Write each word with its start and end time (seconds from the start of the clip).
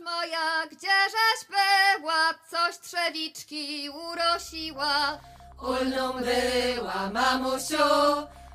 moja, 0.00 0.66
gdzieżeś 0.70 1.38
była, 1.48 2.34
coś 2.50 2.78
trzewiczki 2.78 3.90
urosiła. 3.90 5.18
Ulną 5.62 6.12
była 6.12 7.10
mamusiu, 7.12 7.86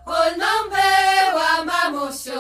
ulną 0.06 0.52
była 0.70 1.66
mamusiu, 1.66 2.40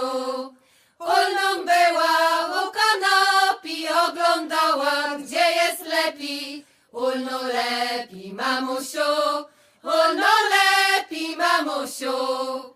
ulną 0.99 1.65
była 1.65 2.13
u 2.47 2.71
kanopi, 2.77 3.87
oglądała, 4.07 5.17
gdzie 5.17 5.51
jest 5.51 5.81
lepiej. 5.81 6.65
Ulno 6.91 7.41
lepiej 7.41 8.33
mamusiu, 8.33 8.99
ulno 9.83 10.27
lepiej 10.55 11.37
mamusiu. 11.37 12.74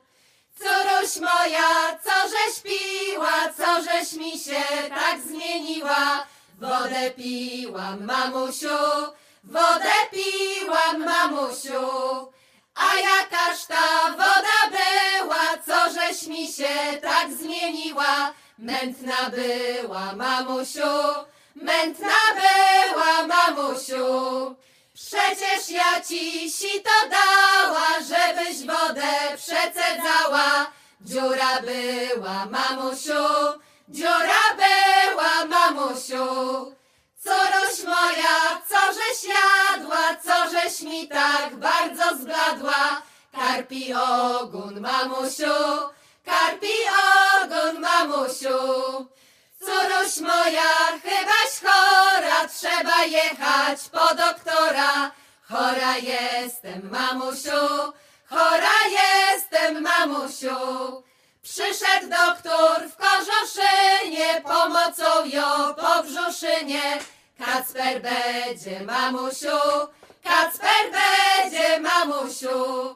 Córuś 0.60 1.16
moja, 1.16 1.98
co 2.04 2.30
żeś 2.30 2.60
piła, 2.64 3.54
co 3.58 3.84
żeś 3.84 4.14
mi 4.14 4.32
się 4.40 4.64
tak 4.90 5.22
zmieniła? 5.28 6.26
Wodę 6.60 7.12
piłam, 7.12 8.06
mamusiu, 8.06 8.78
wodę 9.44 9.96
piłam, 10.12 11.06
mamusiu. 11.06 11.88
A 12.76 12.96
jakaż 12.96 13.66
ta 13.68 14.12
woda 14.12 14.60
była, 14.72 15.58
co 15.66 15.94
żeś 15.94 16.28
mi 16.28 16.48
się 16.48 16.98
tak 17.02 17.32
zmieniła? 17.34 18.34
Mętna 18.58 19.30
była, 19.30 20.14
mamusiu, 20.16 20.92
mętna 21.56 22.20
była, 22.36 23.28
mamusiu. 23.28 24.56
Przecież 25.06 25.70
ja 25.70 26.02
ci 26.08 26.52
sito 26.52 26.90
dała, 27.10 27.88
żebyś 28.00 28.66
wodę 28.66 29.12
przecedzała. 29.38 30.72
Dziura 31.02 31.62
była, 31.62 32.46
mamusiu, 32.46 33.24
dziura 33.90 34.44
była, 34.58 35.46
mamusiu. 35.46 36.26
Córuś 37.24 37.84
moja, 37.86 38.62
co 38.70 38.78
żeś 38.94 39.34
jadła, 39.36 40.16
co 40.24 40.50
żeś 40.50 40.82
mi 40.82 41.08
tak 41.08 41.56
bardzo 41.56 42.18
zbladła. 42.22 43.02
Karpi 43.32 43.94
ogon, 43.94 44.80
mamusiu, 44.80 45.56
karpi 46.26 46.74
ogon, 47.44 47.80
mamusiu. 47.80 49.10
Córuś 49.90 50.18
moja, 50.18 50.72
chybaś 51.04 51.52
chora, 51.62 52.48
trzeba 52.48 53.04
jechać 53.06 53.80
po 53.92 54.16
doktora. 54.16 55.12
Chora 55.50 55.98
jestem, 55.98 56.90
mamusiu, 56.92 57.94
chora 58.30 58.80
jestem, 58.92 59.84
mamusiu. 59.84 61.04
Przyszedł 61.44 62.10
doktor 62.10 62.90
w 62.90 62.96
kożoszynie, 62.96 64.42
pomocą 64.44 65.26
ją 65.26 65.74
po 65.74 66.04
brzuszynie. 66.04 66.98
Kacper 67.38 68.02
będzie, 68.02 68.80
mamusiu, 68.80 69.60
Kacper 70.24 70.92
będzie, 70.92 71.80
mamusiu. 71.80 72.96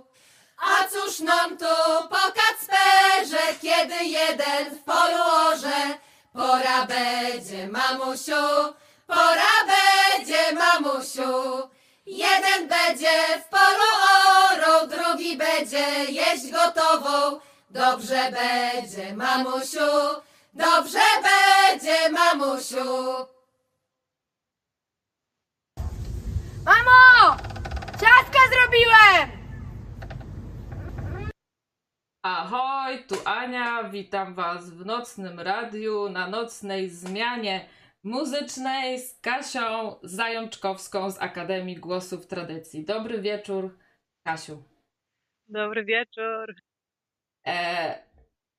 A 0.58 0.88
cóż 0.88 1.20
nam 1.20 1.58
tu 1.58 1.76
po 2.10 2.32
Kacperze, 2.40 3.54
kiedy 3.62 4.06
jeden 4.06 4.76
w 4.76 4.84
polu 4.84 5.24
orze? 5.52 6.03
Pora 6.34 6.86
będzie, 6.88 7.68
mamusiu, 7.68 8.74
pora 9.08 9.54
będzie, 9.68 10.54
mamusiu. 10.54 11.70
Jeden 12.06 12.68
będzie 12.68 13.40
w 13.42 13.50
polu 13.50 13.90
orą, 14.52 14.88
drugi 14.88 15.38
będzie 15.38 16.06
jeść 16.10 16.52
gotową. 16.52 17.40
Dobrze 17.70 18.32
będzie, 18.32 19.16
mamusiu, 19.16 19.90
dobrze 20.54 21.00
będzie, 21.24 22.10
mamusiu. 22.10 23.28
Mamo! 26.66 27.38
Ciastka 28.00 28.40
zrobiłem! 28.52 29.43
Ahoj, 32.24 33.04
tu 33.08 33.16
Ania, 33.26 33.84
witam 33.84 34.34
Was 34.36 34.70
w 34.70 34.86
nocnym 34.86 35.40
radiu 35.40 36.10
na 36.10 36.28
nocnej 36.28 36.90
zmianie 36.90 37.66
muzycznej 38.04 39.00
z 39.00 39.20
Kasią 39.20 39.96
Zajączkowską 40.04 41.12
z 41.12 41.22
Akademii 41.22 41.76
Głosów 41.76 42.28
Tradycji. 42.28 42.86
Dobry 42.86 43.22
wieczór, 43.22 43.78
Kasiu. 44.26 44.64
Dobry 45.48 45.86
wieczór. 45.86 46.56
E, 47.48 48.04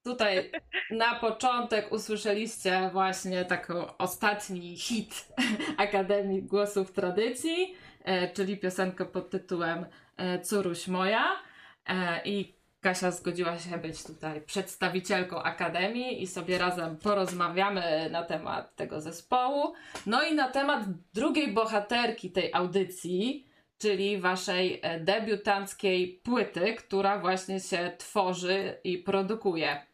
tutaj 0.04 0.50
na 0.90 1.14
początek 1.14 1.92
usłyszeliście 1.92 2.90
właśnie 2.92 3.44
taki 3.44 3.72
ostatni 3.98 4.76
hit 4.76 5.28
Akademii 5.86 6.42
Głosów 6.42 6.92
Tradycji, 6.92 7.74
e, 8.04 8.32
czyli 8.32 8.56
piosenkę 8.56 9.04
pod 9.04 9.30
tytułem 9.30 9.86
e, 10.16 10.40
Córuś 10.40 10.88
moja. 10.88 11.42
E, 11.86 12.20
I 12.24 12.63
Kasia 12.84 13.10
zgodziła 13.10 13.58
się 13.58 13.78
być 13.78 14.04
tutaj 14.04 14.40
przedstawicielką 14.40 15.42
Akademii 15.42 16.22
i 16.22 16.26
sobie 16.26 16.58
razem 16.58 16.96
porozmawiamy 16.96 18.10
na 18.10 18.22
temat 18.22 18.76
tego 18.76 19.00
zespołu. 19.00 19.74
No 20.06 20.22
i 20.22 20.34
na 20.34 20.48
temat 20.48 20.84
drugiej 21.14 21.52
bohaterki 21.52 22.30
tej 22.30 22.54
audycji, 22.54 23.48
czyli 23.78 24.18
waszej 24.18 24.80
e, 24.82 25.00
debiutanckiej 25.00 26.20
płyty, 26.24 26.74
która 26.74 27.18
właśnie 27.18 27.60
się 27.60 27.92
tworzy 27.98 28.80
i 28.84 28.98
produkuje. 28.98 29.86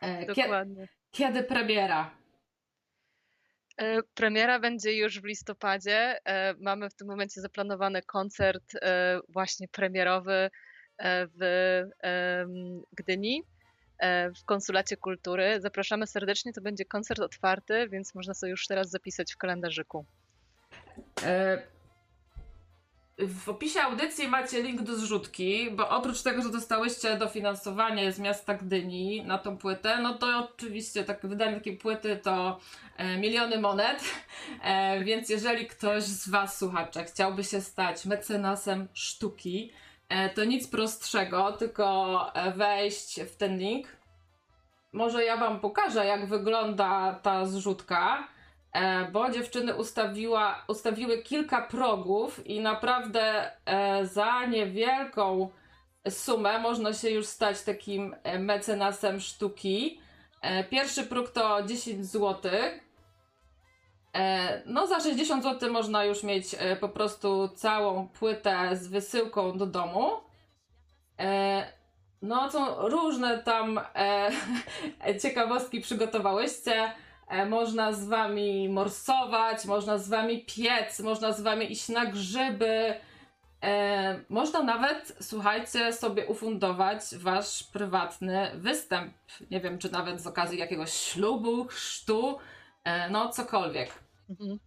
E, 0.00 0.26
Dokładnie. 0.26 0.88
kiedy 1.10 1.42
premiera? 1.42 2.10
E, 3.76 4.02
Premiera 4.02 4.60
będzie 4.60 4.92
już 4.92 5.20
w 5.20 5.24
listopadzie. 5.24 6.20
Mamy 6.60 6.90
w 6.90 6.94
tym 6.94 7.08
momencie 7.08 7.40
zaplanowany 7.40 8.02
koncert 8.02 8.72
właśnie 9.28 9.68
premierowy 9.68 10.50
w 11.00 11.40
em, 12.00 12.82
Gdyni, 12.92 13.42
e, 13.98 14.30
w 14.30 14.44
Konsulacie 14.44 14.96
Kultury. 14.96 15.60
Zapraszamy 15.60 16.06
serdecznie, 16.06 16.52
to 16.52 16.60
będzie 16.60 16.84
koncert 16.84 17.20
otwarty, 17.20 17.88
więc 17.88 18.14
można 18.14 18.34
sobie 18.34 18.50
już 18.50 18.66
teraz 18.66 18.90
zapisać 18.90 19.34
w 19.34 19.36
kalendarzyku. 19.36 20.04
E, 21.22 21.62
W 23.18 23.48
opisie 23.48 23.80
audycji 23.80 24.28
macie 24.28 24.62
link 24.62 24.82
do 24.82 24.96
zrzutki, 24.96 25.70
bo 25.70 25.88
oprócz 25.88 26.22
tego, 26.22 26.42
że 26.42 26.50
dostałyście 26.50 27.16
dofinansowanie 27.16 28.12
z 28.12 28.18
miasta 28.18 28.54
Gdyni 28.54 29.22
na 29.24 29.38
tą 29.38 29.58
płytę, 29.58 29.98
no 30.02 30.18
to 30.18 30.50
oczywiście 30.54 31.04
tak 31.04 31.26
wydanie 31.26 31.54
takiej 31.54 31.76
płyty 31.76 32.16
to 32.16 32.60
e, 32.96 33.16
miliony 33.18 33.60
monet, 33.60 34.00
e, 34.62 35.04
więc 35.04 35.28
jeżeli 35.28 35.66
ktoś 35.66 36.02
z 36.02 36.28
Was, 36.28 36.58
słuchacze, 36.58 37.04
chciałby 37.04 37.44
się 37.44 37.60
stać 37.60 38.06
mecenasem 38.06 38.88
sztuki, 38.92 39.72
e, 39.72 39.85
to 40.34 40.44
nic 40.44 40.68
prostszego, 40.68 41.52
tylko 41.52 42.16
e, 42.34 42.52
wejść 42.52 43.20
w 43.20 43.36
ten 43.36 43.58
link. 43.58 43.86
Może 44.92 45.24
ja 45.24 45.36
Wam 45.36 45.60
pokażę, 45.60 46.06
jak 46.06 46.26
wygląda 46.26 47.20
ta 47.22 47.46
zrzutka. 47.46 48.28
E, 48.72 49.10
bo 49.10 49.30
dziewczyny 49.30 49.74
ustawiła, 49.74 50.64
ustawiły 50.68 51.22
kilka 51.22 51.62
progów 51.62 52.46
i 52.46 52.60
naprawdę 52.60 53.50
e, 53.66 54.06
za 54.06 54.46
niewielką 54.46 55.50
sumę 56.10 56.58
można 56.58 56.92
się 56.92 57.10
już 57.10 57.26
stać 57.26 57.62
takim 57.62 58.16
e, 58.22 58.38
mecenasem 58.38 59.20
sztuki. 59.20 60.00
E, 60.42 60.64
pierwszy 60.64 61.04
próg 61.04 61.30
to 61.30 61.62
10 61.62 62.06
zł. 62.06 62.52
E, 64.16 64.62
no 64.66 64.86
za 64.86 65.00
60 65.00 65.42
zł 65.42 65.72
można 65.72 66.04
już 66.04 66.22
mieć 66.22 66.56
e, 66.58 66.76
po 66.76 66.88
prostu 66.88 67.48
całą 67.48 68.08
płytę 68.08 68.76
z 68.76 68.86
wysyłką 68.86 69.58
do 69.58 69.66
domu. 69.66 70.10
E, 71.20 71.66
no 72.22 72.50
są 72.50 72.88
różne 72.88 73.38
tam 73.38 73.80
ciekawostki 75.22 75.80
przygotowałyście. 75.80 76.92
Można 77.48 77.92
z 77.92 78.08
wami 78.08 78.68
morsować, 78.68 79.64
można 79.64 79.98
z 79.98 80.08
wami 80.08 80.44
piec, 80.44 81.00
można 81.00 81.32
z 81.32 81.40
wami 81.40 81.72
iść 81.72 81.88
na 81.88 82.06
grzyby. 82.06 82.94
Można 84.28 84.62
nawet, 84.62 85.16
słuchajcie, 85.20 85.92
sobie 85.92 86.26
ufundować 86.26 87.00
wasz 87.16 87.62
prywatny 87.62 88.50
występ. 88.54 89.14
Nie 89.50 89.60
wiem, 89.60 89.78
czy 89.78 89.92
nawet 89.92 90.20
z 90.20 90.26
okazji 90.26 90.58
jakiegoś 90.58 90.92
ślubu, 90.92 91.64
chrztu, 91.64 92.38
no 93.10 93.28
cokolwiek. 93.28 94.05
Mhm, 94.30 94.58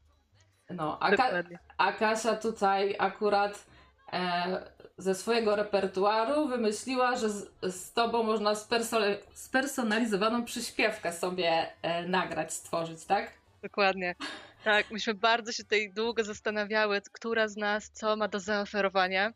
No, 0.70 1.00
a, 1.00 1.16
Ka- 1.16 1.44
a 1.78 1.92
Kasia 1.92 2.36
tutaj 2.36 2.96
akurat 3.00 3.66
e, 4.14 4.72
ze 4.98 5.16
swojego 5.16 5.56
repertuaru 5.56 6.48
wymyśliła, 6.48 7.16
że 7.16 7.30
z, 7.30 7.50
z 7.64 7.94
tobą 7.94 8.24
można 8.24 8.54
sperso- 8.54 9.18
spersonalizowaną 9.34 10.46
przyśpiewkę 10.46 11.14
sobie 11.14 11.68
e, 11.82 12.08
nagrać, 12.08 12.54
stworzyć, 12.54 13.06
tak? 13.06 13.32
Dokładnie. 13.64 14.16
Tak, 14.64 14.92
myśmy 14.92 15.14
bardzo 15.14 15.52
się 15.52 15.64
tutaj 15.64 15.92
długo 15.94 16.24
zastanawiały, 16.24 17.02
która 17.12 17.48
z 17.48 17.58
nas 17.58 17.90
co 17.90 18.16
ma 18.16 18.28
do 18.28 18.40
zaoferowania. 18.40 19.34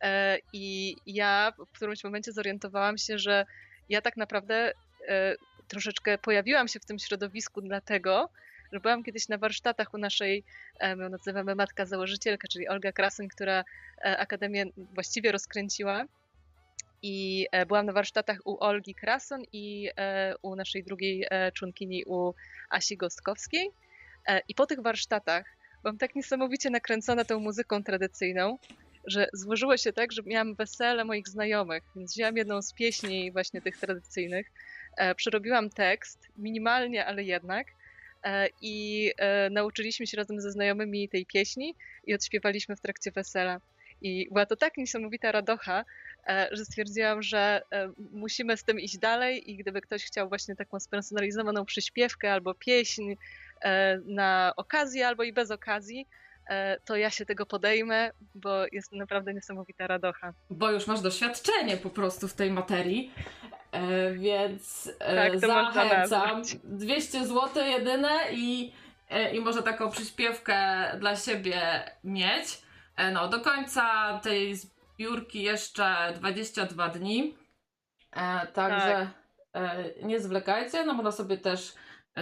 E, 0.00 0.38
I 0.52 0.96
ja 1.06 1.52
w 1.58 1.72
którymś 1.76 2.04
momencie 2.04 2.32
zorientowałam 2.32 2.98
się, 2.98 3.18
że 3.18 3.46
ja 3.88 4.00
tak 4.02 4.16
naprawdę 4.16 4.72
e, 5.08 5.34
troszeczkę 5.68 6.18
pojawiłam 6.18 6.68
się 6.68 6.80
w 6.80 6.84
tym 6.84 6.98
środowisku 6.98 7.60
dlatego, 7.60 8.28
że 8.72 8.80
byłam 8.80 9.02
kiedyś 9.02 9.28
na 9.28 9.38
warsztatach 9.38 9.94
u 9.94 9.98
naszej, 9.98 10.44
e, 10.78 10.96
my 10.96 11.04
ją 11.04 11.10
nazywamy 11.10 11.54
matka 11.54 11.86
założycielka, 11.86 12.48
czyli 12.48 12.68
Olga 12.68 12.92
Krasyn, 12.92 13.28
która 13.28 13.64
e, 14.04 14.18
Akademię 14.18 14.64
właściwie 14.76 15.32
rozkręciła. 15.32 16.04
I 17.02 17.46
e, 17.52 17.66
byłam 17.66 17.86
na 17.86 17.92
warsztatach 17.92 18.38
u 18.44 18.64
Olgi 18.64 18.94
Krason 18.94 19.42
i 19.52 19.90
u 20.42 20.56
naszej 20.56 20.84
drugiej 20.84 21.26
członkini, 21.54 22.04
u 22.04 22.34
Asi 22.70 22.96
Gostkowskiej. 22.96 23.70
I 24.48 24.54
po 24.54 24.66
tych 24.66 24.82
warsztatach 24.82 25.44
byłam 25.82 25.98
tak 25.98 26.14
niesamowicie 26.14 26.70
nakręcona 26.70 27.24
tą 27.24 27.40
muzyką 27.40 27.82
tradycyjną, 27.82 28.58
że 29.06 29.28
złożyło 29.32 29.76
się 29.76 29.92
tak, 29.92 30.12
że 30.12 30.22
miałam 30.26 30.54
wesele 30.54 31.04
moich 31.04 31.28
znajomych, 31.28 31.82
więc 31.96 32.12
wzięłam 32.12 32.36
jedną 32.36 32.62
z 32.62 32.72
pieśni 32.72 33.32
właśnie 33.32 33.62
tych 33.62 33.78
tradycyjnych, 33.78 34.46
przerobiłam 35.16 35.70
tekst, 35.70 36.28
minimalnie, 36.36 37.06
ale 37.06 37.22
jednak, 37.22 37.66
i 38.60 39.10
e, 39.16 39.50
nauczyliśmy 39.50 40.06
się 40.06 40.16
razem 40.16 40.40
ze 40.40 40.50
znajomymi 40.50 41.08
tej 41.08 41.26
pieśni 41.26 41.74
i 42.04 42.14
odśpiewaliśmy 42.14 42.76
w 42.76 42.80
trakcie 42.80 43.10
wesela. 43.10 43.60
I 44.02 44.28
była 44.30 44.46
to 44.46 44.56
tak 44.56 44.76
niesamowita 44.76 45.32
radocha, 45.32 45.84
e, 46.26 46.48
że 46.52 46.64
stwierdziłam, 46.64 47.22
że 47.22 47.62
e, 47.72 47.92
musimy 48.12 48.56
z 48.56 48.64
tym 48.64 48.80
iść 48.80 48.98
dalej 48.98 49.50
i 49.50 49.56
gdyby 49.56 49.80
ktoś 49.80 50.04
chciał 50.04 50.28
właśnie 50.28 50.56
taką 50.56 50.80
spersonalizowaną 50.80 51.64
przyśpiewkę 51.64 52.32
albo 52.32 52.54
pieśń 52.54 53.14
e, 53.60 53.98
na 54.06 54.52
okazję 54.56 55.08
albo 55.08 55.22
i 55.22 55.32
bez 55.32 55.50
okazji, 55.50 56.06
e, 56.50 56.80
to 56.84 56.96
ja 56.96 57.10
się 57.10 57.26
tego 57.26 57.46
podejmę, 57.46 58.10
bo 58.34 58.64
jest 58.72 58.92
naprawdę 58.92 59.34
niesamowita 59.34 59.86
radocha. 59.86 60.32
Bo 60.50 60.70
już 60.70 60.86
masz 60.86 61.00
doświadczenie 61.00 61.76
po 61.76 61.90
prostu 61.90 62.28
w 62.28 62.34
tej 62.34 62.50
materii. 62.50 63.12
E, 63.72 64.12
więc 64.12 64.90
e, 64.98 65.16
Tak, 65.16 65.40
zachęcam. 65.40 65.88
nazwać. 65.88 66.56
200 66.64 67.26
zł 67.26 67.66
jedyne 67.66 68.10
i, 68.32 68.72
e, 69.10 69.34
i 69.34 69.40
może 69.40 69.62
taką 69.62 69.90
przyśpiewkę 69.90 70.56
dla 70.98 71.16
siebie 71.16 71.60
mieć. 72.04 72.62
No, 73.12 73.28
do 73.28 73.40
końca 73.40 74.18
tej 74.22 74.56
zbiórki 74.56 75.42
jeszcze 75.42 76.12
22 76.16 76.88
dni. 76.88 77.36
Także 78.54 79.10
e, 79.54 79.84
nie 80.02 80.20
zwlekajcie. 80.20 80.84
No, 80.84 80.92
można 80.92 81.12
sobie 81.12 81.36
też 81.38 81.74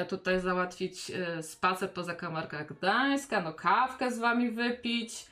tutaj 0.09 0.41
załatwić 0.41 1.13
spacer 1.43 1.91
po 1.91 2.03
zakamarkach 2.03 2.67
Gdańska, 2.67 3.41
no 3.41 3.55
kawkę 3.55 4.11
z 4.11 4.19
wami 4.19 4.51
wypić. 4.51 5.27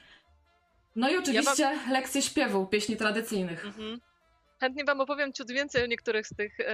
No 0.96 1.10
i 1.10 1.16
oczywiście 1.16 1.78
lekcje 1.90 2.22
śpiewu, 2.22 2.66
pieśni 2.66 2.96
tradycyjnych. 2.96 3.66
Mhm. 3.66 4.00
Chętnie 4.60 4.84
Wam 4.84 5.00
opowiem 5.00 5.32
ciut 5.32 5.50
więcej 5.50 5.82
o 5.82 5.86
niektórych 5.86 6.26
z 6.26 6.34
tych 6.34 6.60
e, 6.60 6.66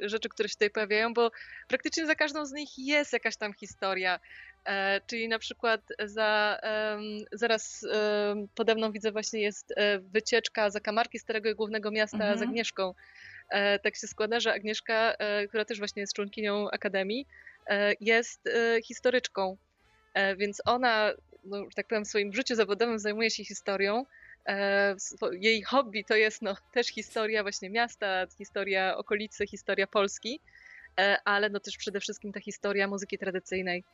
rzeczy, 0.00 0.28
które 0.28 0.48
się 0.48 0.54
tutaj 0.54 0.70
pojawiają, 0.70 1.14
bo 1.14 1.30
praktycznie 1.68 2.06
za 2.06 2.14
każdą 2.14 2.46
z 2.46 2.52
nich 2.52 2.78
jest 2.78 3.12
jakaś 3.12 3.36
tam 3.36 3.52
historia. 3.54 4.20
E, 4.64 5.00
czyli 5.06 5.28
na 5.28 5.38
przykład 5.38 5.80
za, 6.04 6.60
zaraz 7.32 7.86
pode 8.54 8.74
mną 8.74 8.92
widzę 8.92 9.12
właśnie 9.12 9.40
jest 9.40 9.72
e, 9.76 9.98
wycieczka 9.98 10.70
zakamarki 10.70 11.18
Starego 11.18 11.50
i 11.50 11.54
Głównego 11.54 11.90
Miasta 11.90 12.16
Mhm. 12.16 12.38
z 12.38 12.42
Agnieszką. 12.42 12.94
Tak 13.82 13.96
się 13.96 14.06
składa, 14.06 14.40
że 14.40 14.52
Agnieszka, 14.52 15.14
która 15.48 15.64
też 15.64 15.78
właśnie 15.78 16.00
jest 16.00 16.14
członkinią 16.14 16.70
Akademii, 16.70 17.26
jest 18.00 18.48
historyczką. 18.84 19.56
Więc 20.36 20.62
ona, 20.64 21.12
no, 21.44 21.64
że 21.64 21.74
tak 21.76 21.86
powiem, 21.86 22.04
w 22.04 22.08
swoim 22.08 22.32
życiu 22.32 22.54
zawodowym 22.54 22.98
zajmuje 22.98 23.30
się 23.30 23.44
historią. 23.44 24.04
E, 24.48 24.96
Jej 25.32 25.62
hobby 25.62 26.04
to 26.04 26.14
jest 26.14 26.42
no, 26.42 26.56
też 26.72 26.86
historia 26.86 27.42
właśnie 27.42 27.70
miasta, 27.70 28.26
historia 28.38 28.96
okolicy, 28.96 29.46
historia 29.46 29.86
Polski, 29.86 30.40
e, 31.00 31.18
ale 31.24 31.50
no 31.50 31.60
też 31.60 31.76
przede 31.76 32.00
wszystkim 32.00 32.32
ta 32.32 32.40
historia 32.40 32.88
muzyki 32.88 33.18
tradycyjnej. 33.18 33.84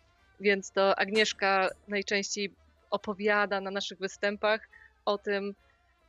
Więc 0.41 0.71
to 0.71 0.99
Agnieszka 0.99 1.69
najczęściej 1.89 2.55
opowiada 2.91 3.61
na 3.61 3.71
naszych 3.71 3.99
występach 3.99 4.69
o 5.05 5.19
tym, 5.19 5.55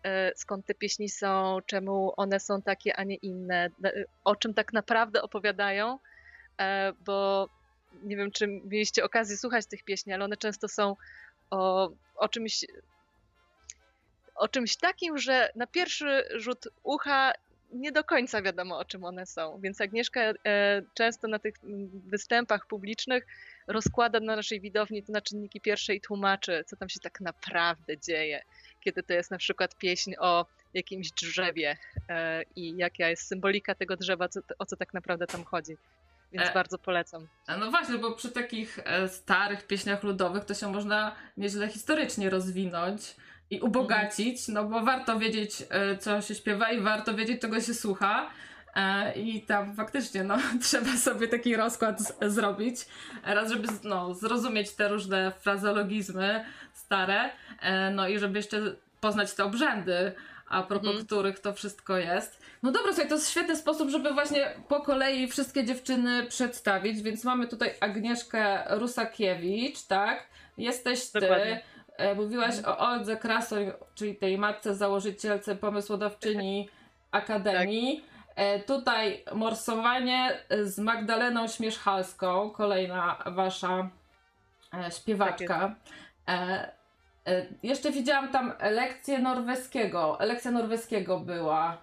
e, 0.04 0.32
skąd 0.36 0.66
te 0.66 0.74
pieśni 0.74 1.10
są, 1.10 1.58
czemu 1.66 2.14
one 2.18 2.40
są 2.40 2.62
takie, 2.62 2.96
a 2.96 3.04
nie 3.04 3.16
inne, 3.16 3.70
o 4.24 4.36
czym 4.36 4.54
tak 4.54 4.74
naprawdę 4.74 5.22
opowiadają, 5.22 6.00
bo 7.06 7.50
nie 8.04 8.18
wiem, 8.18 8.32
czy 8.32 8.48
mieliście 8.48 9.04
okazję 9.04 9.38
słuchać 9.38 9.66
tych 9.66 9.84
pieśni, 9.84 10.14
ale 10.14 10.26
one 10.26 10.38
często 10.38 10.68
są 10.68 10.96
o, 11.50 11.90
o 12.16 12.30
czymś 12.30 12.66
o 14.36 14.48
czymś 14.48 14.76
takim, 14.76 15.18
że 15.18 15.52
na 15.56 15.68
pierwszy 15.68 16.24
rzut 16.36 16.68
ucha 16.84 17.34
nie 17.72 17.92
do 17.92 18.04
końca 18.04 18.42
wiadomo, 18.42 18.78
o 18.78 18.86
czym 18.86 19.04
one 19.04 19.26
są. 19.26 19.60
Więc 19.62 19.82
Agnieszka 19.82 20.22
e, 20.22 20.34
często 20.94 21.28
na 21.28 21.40
tych 21.40 21.56
mm, 21.64 21.90
występach 22.06 22.68
publicznych 22.68 23.28
rozkłada 23.68 24.20
na 24.20 24.36
naszej 24.36 24.62
widowni 24.62 25.04
to 25.04 25.12
na 25.12 25.22
czynniki 25.22 25.62
pierwsze 25.62 25.96
i 25.96 26.02
tłumaczy, 26.02 26.64
co 26.68 26.76
tam 26.76 26.90
się 26.90 27.00
tak 27.00 27.22
naprawdę 27.22 27.98
dzieje, 27.98 28.44
kiedy 28.82 29.04
to 29.04 29.14
jest 29.14 29.32
na 29.32 29.38
przykład 29.38 29.76
pieśń 29.76 30.14
o 30.20 30.46
jakimś 30.74 31.12
drzewie 31.12 31.78
e, 32.10 32.44
i 32.56 32.78
jaka 32.78 33.10
jest 33.10 33.28
symbolika 33.28 33.76
tego 33.76 33.98
drzewa, 33.98 34.28
o 34.60 34.66
co 34.66 34.78
tak 34.78 34.94
naprawdę 34.94 35.28
tam 35.28 35.44
chodzi. 35.44 35.78
Więc 36.32 36.50
E, 36.50 36.54
bardzo 36.54 36.78
polecam. 36.78 37.28
No 37.60 37.72
właśnie, 37.72 37.98
bo 37.98 38.12
przy 38.12 38.32
takich 38.32 38.80
starych 39.08 39.68
pieśniach 39.68 40.04
ludowych 40.04 40.46
to 40.46 40.54
się 40.54 40.72
można 40.72 41.16
nieźle 41.38 41.68
historycznie 41.68 42.30
rozwinąć 42.30 43.16
i 43.50 43.60
ubogacić, 43.62 44.48
no 44.48 44.64
bo 44.64 44.82
warto 44.82 45.20
wiedzieć, 45.20 45.64
e, 45.70 45.98
co 45.98 46.22
się 46.22 46.36
śpiewa 46.36 46.72
i 46.72 46.82
warto 46.82 47.14
wiedzieć, 47.14 47.42
czego 47.42 47.62
się 47.62 47.74
słucha. 47.74 48.30
E, 48.76 49.14
I 49.14 49.42
tam 49.42 49.76
faktycznie 49.76 50.24
no, 50.24 50.38
trzeba 50.64 50.98
sobie 50.98 51.28
taki 51.28 51.56
rozkład 51.56 52.00
z- 52.02 52.34
zrobić, 52.34 52.76
raz 53.24 53.52
żeby 53.52 53.68
no, 53.84 54.14
zrozumieć 54.14 54.72
te 54.72 54.88
różne 54.90 55.32
frazeologizmy 55.42 56.46
stare, 56.74 57.30
e, 57.62 57.92
no 57.92 58.08
i 58.08 58.20
żeby 58.20 58.40
jeszcze 58.40 58.62
poznać 59.02 59.34
te 59.34 59.44
obrzędy, 59.44 60.12
a 60.50 60.64
propos 60.64 60.88
Mhm. 60.90 61.06
których 61.06 61.40
to 61.40 61.54
wszystko 61.54 61.98
jest. 61.98 62.42
No 62.64 62.72
dobra, 62.72 62.92
słuchaj, 62.92 63.10
to 63.10 63.16
jest 63.16 63.30
świetny 63.32 63.56
sposób, 63.56 63.90
żeby 63.90 64.14
właśnie 64.14 64.52
po 64.68 64.82
kolei 64.82 65.28
wszystkie 65.28 65.66
dziewczyny 65.66 66.26
przedstawić, 66.26 67.02
więc 67.02 67.24
mamy 67.24 67.48
tutaj 67.48 67.74
Agnieszkę 67.80 68.64
Rusakiewicz, 68.78 69.82
tak? 69.84 70.24
Jesteś 70.58 71.06
ty. 71.12 71.20
Dokładnie. 71.20 71.62
E, 71.98 72.16
Mówiłaś 72.16 72.56
o 72.66 72.78
Oldze 72.78 73.18
Krasoń, 73.18 73.72
czyli 73.96 74.16
tej 74.16 74.38
matce 74.38 74.76
założycielce, 74.76 75.56
pomysłodawczyni 75.56 76.70
Akademii. 77.12 78.06
E, 78.36 78.60
Tutaj 78.60 79.24
morsowanie 79.34 80.40
z 80.64 80.80
Magdaleną 80.80 81.48
Śmierzchalską, 81.48 82.50
kolejna 82.50 83.24
wasza 83.26 83.90
e, 84.74 84.92
śpiewaczka. 84.92 85.76
E, 86.28 86.72
jeszcze 87.64 87.92
widziałam 87.92 88.28
tam 88.30 88.54
lekcję 88.72 89.20
norweskiego. 89.20 90.18
Lekcja 90.20 90.52
norweskiego 90.52 91.20
była. 91.20 91.78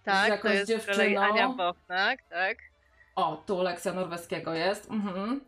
z 0.00 0.04
Tak, 0.04 0.26
to 0.26 0.32
jakąś 0.32 0.52
jest 0.52 0.66
z 0.66 0.86
kolei 0.86 1.14
dziewczyną. 1.14 1.22
Ania 1.22 1.48
Bochnak, 1.48 2.22
tak? 2.30 2.58
O, 3.16 3.42
tu 3.46 3.62
lekcja 3.62 3.92
norweskiego 3.92 4.54
jest. 4.54 4.90
Mhm. 4.90 5.40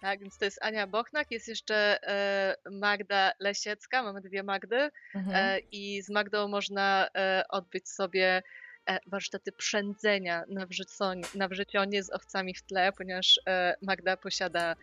Tak, 0.00 0.20
więc 0.20 0.38
to 0.38 0.44
jest 0.44 0.62
Ania 0.62 0.86
Bochnak, 0.86 1.30
jest 1.30 1.48
jeszcze 1.48 1.98
e, 2.08 2.56
Magda 2.70 3.32
Lesiecka, 3.38 4.02
mamy 4.02 4.20
dwie 4.20 4.42
Magdy 4.42 4.90
Mhm. 5.14 5.36
e, 5.36 5.58
i 5.58 6.02
z 6.02 6.10
Magdą 6.10 6.48
można 6.48 7.08
e, 7.16 7.44
odbyć 7.48 7.88
sobie 7.88 8.42
warsztaty 9.06 9.52
przędzenia 9.52 10.44
na, 10.48 10.66
wrzyconie, 10.66 11.22
na 11.34 11.48
wrzecionie 11.48 12.02
z 12.02 12.10
owcami 12.10 12.54
w 12.54 12.62
tle, 12.62 12.92
ponieważ 12.92 13.40
Magda 13.82 14.16
posiada 14.16 14.76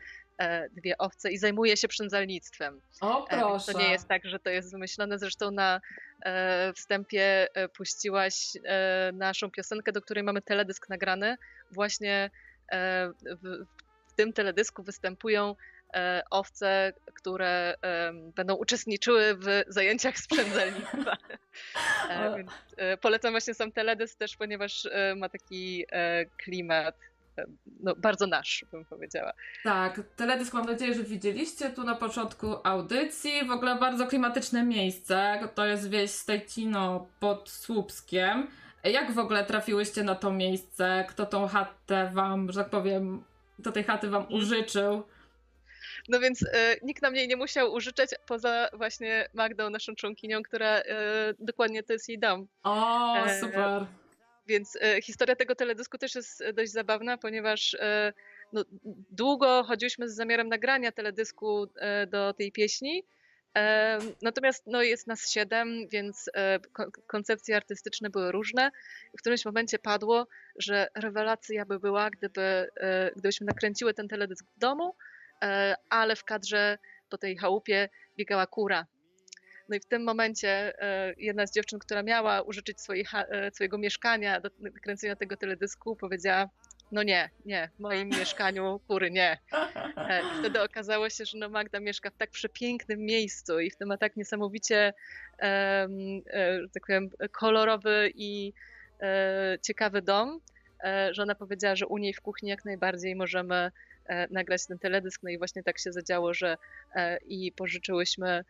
dwie 0.72 0.98
owce 0.98 1.32
i 1.32 1.38
zajmuje 1.38 1.78
się 1.78 1.88
przędzalnictwem. 1.88 2.82
O, 3.02 3.26
proszę. 3.30 3.74
To 3.74 3.80
nie 3.80 3.92
jest 3.92 4.08
tak, 4.08 4.26
że 4.26 4.40
to 4.40 4.50
jest 4.50 4.72
wymyślone. 4.72 5.20
Zresztą 5.20 5.52
na 5.52 5.82
wstępie 6.76 7.48
puściłaś 7.78 8.52
naszą 9.14 9.52
piosenkę, 9.52 9.92
do 9.92 10.02
której 10.02 10.24
mamy 10.24 10.42
teledysk 10.42 10.90
nagrany. 10.90 11.38
Właśnie 11.72 12.30
w 13.44 13.66
tym 14.18 14.34
teledysku 14.34 14.84
występują 14.84 15.56
e, 15.94 16.24
owce, 16.32 16.94
które 17.14 17.76
będą 18.36 18.56
uczestniczyły 18.56 19.36
w 19.36 19.64
zajęciach 19.68 20.18
sprzędzelnictwa. 20.18 21.18
E, 22.10 22.44
e, 22.78 22.98
polecam 22.98 23.32
właśnie 23.32 23.54
sam 23.54 23.72
teledysk 23.72 24.20
też, 24.20 24.38
ponieważ 24.38 24.88
ma 25.16 25.30
taki 25.30 25.86
klimat 26.44 26.96
no, 27.80 27.96
bardzo 27.96 28.28
nasz, 28.28 28.66
bym 28.72 28.86
powiedziała. 28.86 29.34
Tak, 29.64 30.02
teledysk 30.16 30.54
mam 30.54 30.66
nadzieję, 30.66 30.94
że 30.94 31.04
widzieliście 31.04 31.70
tu 31.70 31.84
na 31.84 31.96
początku 31.96 32.56
audycji. 32.64 33.46
W 33.48 33.52
ogóle 33.52 33.76
bardzo 33.76 34.08
klimatyczne 34.08 34.64
miejsce. 34.64 35.40
To 35.56 35.66
jest 35.66 35.90
wieś 35.90 36.12
Stejcino 36.12 37.08
pod 37.20 37.50
Słupskiem. 37.50 38.48
Jak 38.84 39.12
w 39.12 39.20
ogóle 39.20 39.46
trafiłyście 39.46 40.04
na 40.04 40.16
to 40.16 40.32
miejsce? 40.32 41.06
Kto 41.10 41.26
tą 41.26 41.48
chatę 41.48 42.10
wam, 42.14 42.52
że 42.52 42.60
tak 42.60 42.70
powiem, 42.70 43.24
kto 43.60 43.72
tej 43.72 43.84
chaty 43.84 44.10
wam 44.10 44.34
użyczył? 44.34 45.04
No 46.10 46.20
więc 46.20 46.46
e, 46.54 46.76
nikt 46.84 47.02
nam 47.02 47.16
jej 47.16 47.28
nie 47.28 47.36
musiał 47.36 47.74
użyczać, 47.74 48.10
poza 48.28 48.70
właśnie 48.74 49.30
Magdą, 49.34 49.70
naszą 49.70 49.96
członkinią, 49.96 50.44
która 50.44 50.68
e, 50.68 50.84
dokładnie 51.40 51.84
to 51.84 51.94
jest 51.94 52.10
jej 52.10 52.20
dom. 52.20 52.48
O, 52.64 53.16
E, 53.26 53.40
super. 53.40 53.86
Więc 54.48 54.78
historia 55.04 55.36
tego 55.36 55.56
teledysku 55.56 55.98
też 55.98 56.16
jest 56.16 56.44
dość 56.54 56.72
zabawna, 56.72 57.18
ponieważ 57.18 57.78
no, 58.54 58.64
długo 59.12 59.64
chodziliśmy 59.64 60.10
z 60.10 60.16
zamiarem 60.16 60.48
nagrania 60.48 60.92
teledysku 60.92 61.68
do 62.08 62.34
tej 62.34 62.52
pieśni. 62.52 63.04
Natomiast 64.22 64.64
no, 64.68 64.82
jest 64.82 65.08
nas 65.08 65.30
siedem, 65.32 65.88
więc 65.92 66.30
koncepcje 67.08 67.56
artystyczne 67.56 68.10
były 68.10 68.32
różne. 68.32 68.72
W 69.18 69.20
którymś 69.20 69.46
momencie 69.46 69.80
padło, 69.80 70.28
że 70.56 70.88
rewelacja 70.96 71.66
by 71.66 71.80
była, 71.80 72.10
gdyby, 72.10 72.68
gdybyśmy 73.16 73.46
nakręciły 73.46 73.94
ten 73.94 74.08
teledysk 74.08 74.46
w 74.56 74.60
domu, 74.60 74.96
ale 75.90 76.16
w 76.16 76.24
kadrze 76.24 76.78
po 77.10 77.18
tej 77.18 77.38
chałupie 77.38 77.90
biegała 78.18 78.48
kura. 78.48 78.86
No 79.70 79.76
i 79.76 79.80
w 79.80 79.86
tym 79.86 80.04
momencie 80.04 80.82
e, 80.82 81.14
jedna 81.18 81.48
z 81.48 81.54
dziewczyn, 81.54 81.80
która 81.80 82.04
miała 82.04 82.42
użyczyć 82.42 82.82
swojej, 82.82 83.06
e, 83.14 83.52
swojego 83.52 83.78
mieszkania 83.78 84.42
do 84.42 84.50
kręcenia 84.84 85.16
tego 85.16 85.38
teledysku, 85.38 85.96
powiedziała: 85.96 86.50
No 86.92 87.04
nie, 87.04 87.30
nie, 87.46 87.70
w 87.76 87.80
moim 87.80 88.10
mieszkaniu 88.10 88.80
kury 88.88 89.12
nie. 89.12 89.38
E, 89.98 90.22
wtedy 90.40 90.62
okazało 90.62 91.10
się, 91.10 91.26
że 91.26 91.38
no 91.38 91.50
Magda 91.50 91.80
mieszka 91.80 92.10
w 92.10 92.18
tak 92.18 92.30
przepięknym 92.30 93.00
miejscu 93.00 93.60
i 93.60 93.72
w 93.72 93.76
tym 93.76 93.88
ma 93.88 93.98
tak 93.98 94.16
niesamowicie, 94.16 94.94
że 95.42 96.70
tak 96.74 96.86
powiem, 96.88 97.10
kolorowy 97.32 98.12
i 98.16 98.54
ciekawy 99.62 100.02
dom, 100.02 100.40
że 101.12 101.24
ona 101.24 101.36
powiedziała, 101.36 101.76
że 101.76 101.88
u 101.88 101.98
niej 101.98 102.14
w 102.14 102.22
kuchni 102.22 102.50
jak 102.50 102.66
najbardziej 102.66 103.16
możemy 103.16 103.72
nagrać 104.30 104.66
ten 104.68 104.80
teledysk. 104.80 105.24
No 105.24 105.30
i 105.30 105.38
właśnie 105.38 105.64
tak 105.64 105.80
się 105.80 105.92
zadziało, 105.92 106.34
że 106.34 106.58
i 107.28 107.52
pożyczyłyśmy 107.52 108.44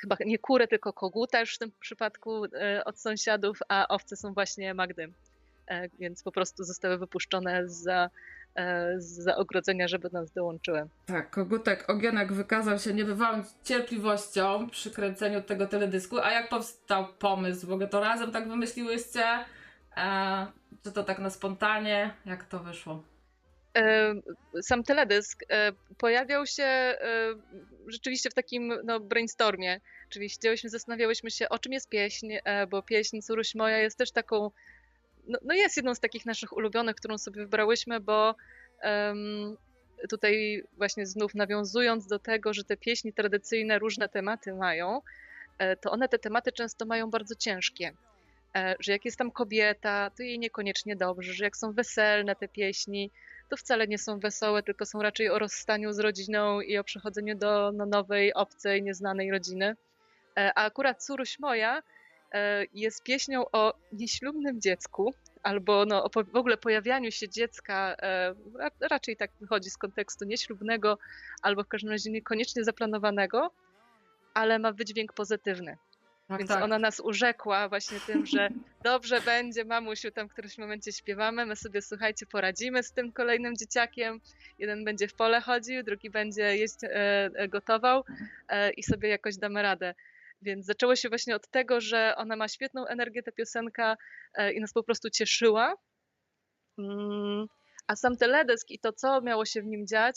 chyba 0.00 0.16
nie 0.26 0.38
kurę, 0.38 0.68
tylko 0.68 0.92
koguta 0.92 1.40
już 1.40 1.54
w 1.54 1.58
tym 1.58 1.72
przypadku 1.80 2.44
e, 2.44 2.84
od 2.84 3.00
sąsiadów, 3.00 3.58
a 3.68 3.88
owce 3.88 4.16
są 4.16 4.34
właśnie 4.34 4.74
Magdy. 4.74 5.12
E, 5.68 5.88
więc 5.98 6.22
po 6.22 6.32
prostu 6.32 6.64
zostały 6.64 6.98
wypuszczone 6.98 7.68
za, 7.68 8.10
e, 8.54 8.94
za 8.98 9.36
ogrodzenia, 9.36 9.88
żeby 9.88 10.08
nas 10.12 10.32
dołączyły. 10.32 10.88
Tak, 11.06 11.30
kogutek 11.30 11.90
Ogienek 11.90 12.32
wykazał 12.32 12.78
się 12.78 12.94
niebywałą 12.94 13.42
cierpliwością 13.64 14.70
przy 14.70 14.90
kręceniu 14.90 15.42
tego 15.42 15.66
teledysku. 15.66 16.18
A 16.18 16.30
jak 16.30 16.48
powstał 16.48 17.06
pomysł? 17.18 17.66
W 17.66 17.72
ogóle 17.72 17.88
to 17.88 18.00
razem 18.00 18.32
tak 18.32 18.48
wymyśliłyście? 18.48 19.24
czy 20.84 20.92
to 20.92 21.04
tak 21.04 21.18
na 21.18 21.30
spontanie? 21.30 22.14
Jak 22.26 22.44
to 22.44 22.58
wyszło? 22.58 23.02
sam 24.62 24.84
teledysk 24.84 25.42
pojawiał 25.98 26.46
się 26.46 26.96
rzeczywiście 27.86 28.30
w 28.30 28.34
takim 28.34 28.74
no, 28.84 29.00
brainstormie, 29.00 29.80
czyli 30.08 30.30
siedziałyśmy, 30.30 30.70
zastanawiałyśmy 30.70 31.30
się, 31.30 31.48
o 31.48 31.58
czym 31.58 31.72
jest 31.72 31.88
pieśń, 31.88 32.32
e, 32.44 32.66
bo 32.66 32.82
pieśń 32.82 33.20
Curuś 33.20 33.54
Moja 33.54 33.78
jest 33.78 33.98
też 33.98 34.12
taką, 34.12 34.50
no, 35.28 35.38
no, 35.42 35.54
jest 35.54 35.76
jedną 35.76 35.94
z 35.94 36.00
takich 36.00 36.26
naszych 36.26 36.56
ulubionych, 36.56 36.96
którą 36.96 37.18
sobie 37.18 37.42
wybrałyśmy, 37.42 38.00
bo 38.00 38.34
um, 38.82 39.56
tutaj 40.10 40.62
właśnie 40.76 41.06
znów 41.06 41.34
nawiązując 41.34 42.06
do 42.06 42.18
tego, 42.18 42.54
że 42.54 42.64
te 42.64 42.76
pieśni 42.76 43.12
tradycyjne 43.12 43.78
różne 43.78 44.08
tematy 44.08 44.52
mają, 44.52 45.00
e, 45.58 45.76
to 45.76 45.90
one 45.90 46.08
te 46.08 46.18
tematy 46.18 46.52
często 46.52 46.86
mają 46.86 47.10
bardzo 47.10 47.34
ciężkie. 47.34 47.92
E, 48.56 48.76
że 48.80 48.92
jak 48.92 49.04
jest 49.04 49.16
tam 49.16 49.30
kobieta, 49.30 50.10
to 50.16 50.22
jej 50.22 50.38
niekoniecznie 50.38 50.96
dobrze, 50.96 51.32
że 51.32 51.44
jak 51.44 51.56
są 51.56 51.72
weselne 51.72 52.36
te 52.36 52.48
pieśni, 52.48 53.10
to 53.48 53.56
wcale 53.56 53.86
nie 53.86 53.98
są 53.98 54.18
wesołe, 54.18 54.62
tylko 54.62 54.86
są 54.86 55.02
raczej 55.02 55.30
o 55.30 55.38
rozstaniu 55.38 55.92
z 55.92 55.98
rodziną 55.98 56.60
i 56.60 56.78
o 56.78 56.84
przechodzeniu 56.84 57.34
do 57.34 57.72
no, 57.72 57.86
nowej, 57.86 58.34
obcej, 58.34 58.82
nieznanej 58.82 59.30
rodziny. 59.30 59.76
E, 60.36 60.52
a 60.54 60.64
akurat 60.64 61.02
Curuś 61.02 61.38
Moja 61.38 61.82
jest 62.72 63.02
pieśnią 63.02 63.44
o 63.52 63.74
nieślubnym 63.92 64.60
dziecku, 64.60 65.14
albo 65.42 65.84
no, 65.86 66.04
o 66.04 66.10
w 66.32 66.36
ogóle 66.36 66.56
pojawianiu 66.56 67.10
się 67.10 67.28
dziecka, 67.28 67.96
e, 68.02 68.34
raczej 68.80 69.16
tak 69.16 69.30
wychodzi 69.40 69.70
z 69.70 69.76
kontekstu 69.76 70.24
nieślubnego, 70.24 70.98
albo 71.42 71.64
w 71.64 71.68
każdym 71.68 71.90
razie 71.90 72.10
niekoniecznie 72.10 72.64
zaplanowanego, 72.64 73.50
ale 74.34 74.58
ma 74.58 74.72
wydźwięk 74.72 75.12
pozytywny. 75.12 75.76
Tak, 76.28 76.38
Więc 76.38 76.50
tak. 76.50 76.64
ona 76.64 76.78
nas 76.78 77.00
urzekła 77.00 77.68
właśnie 77.68 78.00
tym, 78.00 78.26
że 78.26 78.48
dobrze 78.84 79.20
będzie, 79.20 79.64
mamusiu, 79.64 80.10
tam 80.10 80.28
w 80.28 80.32
którymś 80.32 80.58
momencie 80.58 80.92
śpiewamy, 80.92 81.46
my 81.46 81.56
sobie, 81.56 81.82
słuchajcie, 81.82 82.26
poradzimy 82.26 82.82
z 82.82 82.92
tym 82.92 83.12
kolejnym 83.12 83.56
dzieciakiem. 83.56 84.20
Jeden 84.58 84.84
będzie 84.84 85.08
w 85.08 85.14
pole 85.14 85.40
chodził, 85.40 85.82
drugi 85.82 86.10
będzie 86.10 86.56
jeść, 86.56 86.84
e, 86.84 86.90
e, 87.34 87.48
gotował 87.48 88.04
e, 88.48 88.70
i 88.70 88.82
sobie 88.82 89.08
jakoś 89.08 89.36
damy 89.36 89.62
radę. 89.62 89.94
Więc 90.42 90.66
zaczęło 90.66 90.96
się 90.96 91.08
właśnie 91.08 91.36
od 91.36 91.48
tego, 91.50 91.80
że 91.80 92.14
ona 92.16 92.36
ma 92.36 92.48
świetną 92.48 92.86
energię, 92.86 93.22
ta 93.22 93.32
piosenka 93.32 93.96
e, 94.34 94.52
i 94.52 94.60
nas 94.60 94.72
po 94.72 94.82
prostu 94.82 95.10
cieszyła. 95.10 95.74
Mm, 96.78 97.46
a 97.86 97.96
sam 97.96 98.16
teledysk 98.16 98.70
i 98.70 98.78
to, 98.78 98.92
co 98.92 99.20
miało 99.20 99.44
się 99.44 99.62
w 99.62 99.66
nim 99.66 99.86
dziać, 99.86 100.16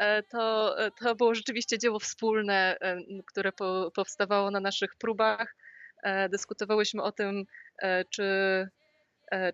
E, 0.00 0.22
to, 0.22 0.74
e, 0.78 0.90
to 0.90 1.14
było 1.14 1.34
rzeczywiście 1.34 1.78
dzieło 1.78 1.98
wspólne, 1.98 2.76
które 3.26 3.52
po, 3.52 3.90
powstawało 3.94 4.50
na 4.50 4.60
naszych 4.60 4.90
próbach. 4.98 5.56
Dyskutowałyśmy 6.30 7.02
o 7.02 7.12
tym, 7.12 7.44
czy, 8.10 8.24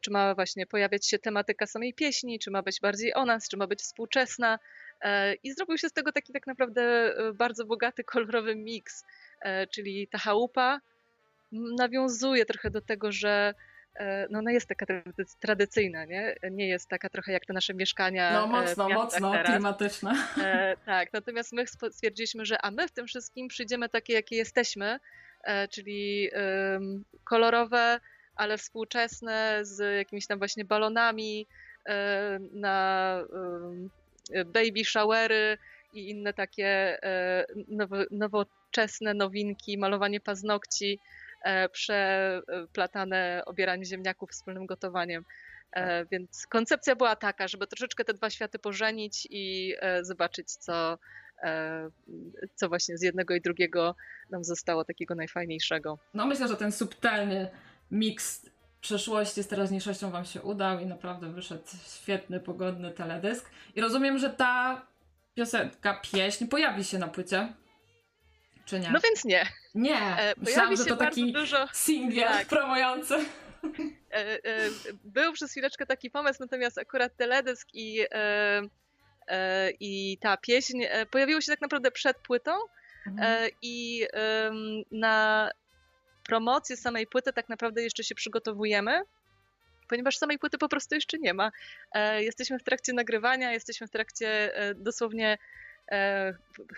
czy 0.00 0.10
ma 0.10 0.34
właśnie 0.34 0.66
pojawiać 0.66 1.06
się 1.06 1.18
tematyka 1.18 1.66
samej 1.66 1.94
pieśni, 1.94 2.38
czy 2.38 2.50
ma 2.50 2.62
być 2.62 2.80
bardziej 2.80 3.14
o 3.14 3.24
nas, 3.24 3.48
czy 3.48 3.56
ma 3.56 3.66
być 3.66 3.80
współczesna. 3.80 4.58
I 5.42 5.52
zrobił 5.52 5.78
się 5.78 5.88
z 5.88 5.92
tego 5.92 6.12
taki 6.12 6.32
tak 6.32 6.46
naprawdę 6.46 7.14
bardzo 7.34 7.64
bogaty, 7.64 8.04
kolorowy 8.04 8.56
miks, 8.56 9.04
czyli 9.70 10.08
ta 10.08 10.18
chałupa 10.18 10.80
nawiązuje 11.52 12.46
trochę 12.46 12.70
do 12.70 12.80
tego, 12.80 13.12
że 13.12 13.54
E, 13.98 14.26
no 14.30 14.38
ona 14.38 14.52
jest 14.52 14.68
taka 14.68 14.86
tradycyjna, 15.40 16.04
nie? 16.04 16.36
Nie 16.50 16.68
jest 16.68 16.88
taka 16.88 17.08
trochę 17.08 17.32
jak 17.32 17.46
te 17.46 17.52
nasze 17.52 17.74
mieszkania. 17.74 18.32
No 18.32 18.46
mocno, 18.46 18.88
mocno 18.88 19.32
teraz. 19.32 19.46
klimatyczne. 19.46 20.12
E, 20.38 20.76
tak, 20.86 21.12
natomiast 21.12 21.52
my 21.52 21.64
stwierdziliśmy, 21.90 22.46
że 22.46 22.62
a 22.62 22.70
my 22.70 22.88
w 22.88 22.90
tym 22.90 23.06
wszystkim 23.06 23.48
przyjdziemy 23.48 23.88
takie, 23.88 24.12
jakie 24.12 24.36
jesteśmy, 24.36 25.00
e, 25.44 25.68
czyli 25.68 26.30
e, 26.32 26.80
kolorowe, 27.24 28.00
ale 28.36 28.58
współczesne, 28.58 29.58
z 29.62 29.96
jakimiś 29.96 30.26
tam 30.26 30.38
właśnie 30.38 30.64
balonami 30.64 31.46
e, 31.86 32.38
na 32.52 33.18
baby 34.46 34.84
showery 34.84 35.58
i 35.92 36.10
inne 36.10 36.32
takie 36.32 37.02
e, 37.02 37.46
nowo, 38.10 38.46
nowoczesne 38.76 39.14
nowinki, 39.14 39.78
malowanie 39.78 40.20
paznokci, 40.20 40.98
E, 41.46 41.68
przeplatane 41.68 43.42
obieranie 43.46 43.84
ziemniaków 43.84 44.30
wspólnym 44.30 44.66
gotowaniem. 44.66 45.24
E, 45.72 46.00
tak. 46.00 46.08
Więc 46.10 46.46
koncepcja 46.46 46.96
była 46.96 47.16
taka, 47.16 47.48
żeby 47.48 47.66
troszeczkę 47.66 48.04
te 48.04 48.14
dwa 48.14 48.30
światy 48.30 48.58
pożenić 48.58 49.28
i 49.30 49.74
e, 49.80 50.04
zobaczyć, 50.04 50.52
co, 50.52 50.98
co 52.54 52.68
właśnie 52.68 52.98
z 52.98 53.02
jednego 53.02 53.34
i 53.34 53.40
drugiego 53.40 53.96
nam 54.30 54.44
zostało 54.44 54.84
takiego 54.84 55.14
najfajniejszego. 55.14 55.98
No 56.14 56.26
myślę, 56.26 56.48
że 56.48 56.56
ten 56.56 56.72
subtelny 56.72 57.48
miks 57.90 58.50
przeszłości 58.80 59.42
z 59.42 59.48
teraźniejszością 59.48 60.10
Wam 60.10 60.24
się 60.24 60.42
udał 60.42 60.80
i 60.80 60.86
naprawdę 60.86 61.32
wyszedł 61.32 61.64
świetny, 61.86 62.40
pogodny 62.40 62.90
teledysk. 62.90 63.50
I 63.74 63.80
rozumiem, 63.80 64.18
że 64.18 64.30
ta 64.30 64.86
piosenka, 65.34 66.00
pieśń 66.12 66.46
pojawi 66.46 66.84
się 66.84 66.98
na 66.98 67.08
płycie 67.08 67.48
czy 68.66 68.80
nie? 68.80 68.90
No 68.90 69.00
więc 69.00 69.24
nie. 69.24 69.46
Nie, 69.74 69.98
e, 69.98 70.34
myślałam, 70.36 70.76
że 70.76 70.84
to 70.84 70.96
taki 70.96 71.32
dużo... 71.32 71.68
singiel 71.72 72.28
tak. 72.28 72.46
promujący. 72.46 73.14
E, 74.12 74.44
e, 74.44 74.70
był 75.04 75.32
przez 75.32 75.50
chwileczkę 75.50 75.86
taki 75.86 76.10
pomysł, 76.10 76.38
natomiast 76.40 76.78
akurat 76.78 77.16
teledysk 77.16 77.68
i, 77.74 78.04
i 79.80 80.18
ta 80.20 80.36
pieśń 80.36 80.82
pojawiły 81.10 81.42
się 81.42 81.52
tak 81.52 81.60
naprawdę 81.60 81.90
przed 81.90 82.18
płytą 82.18 82.52
mhm. 83.06 83.50
i 83.62 84.06
na 84.90 85.50
promocję 86.24 86.76
samej 86.76 87.06
płyty 87.06 87.32
tak 87.32 87.48
naprawdę 87.48 87.82
jeszcze 87.82 88.04
się 88.04 88.14
przygotowujemy, 88.14 89.02
ponieważ 89.88 90.18
samej 90.18 90.38
płyty 90.38 90.58
po 90.58 90.68
prostu 90.68 90.94
jeszcze 90.94 91.18
nie 91.18 91.34
ma. 91.34 91.50
Jesteśmy 92.18 92.58
w 92.58 92.62
trakcie 92.62 92.92
nagrywania, 92.92 93.52
jesteśmy 93.52 93.86
w 93.86 93.90
trakcie 93.90 94.52
dosłownie 94.76 95.38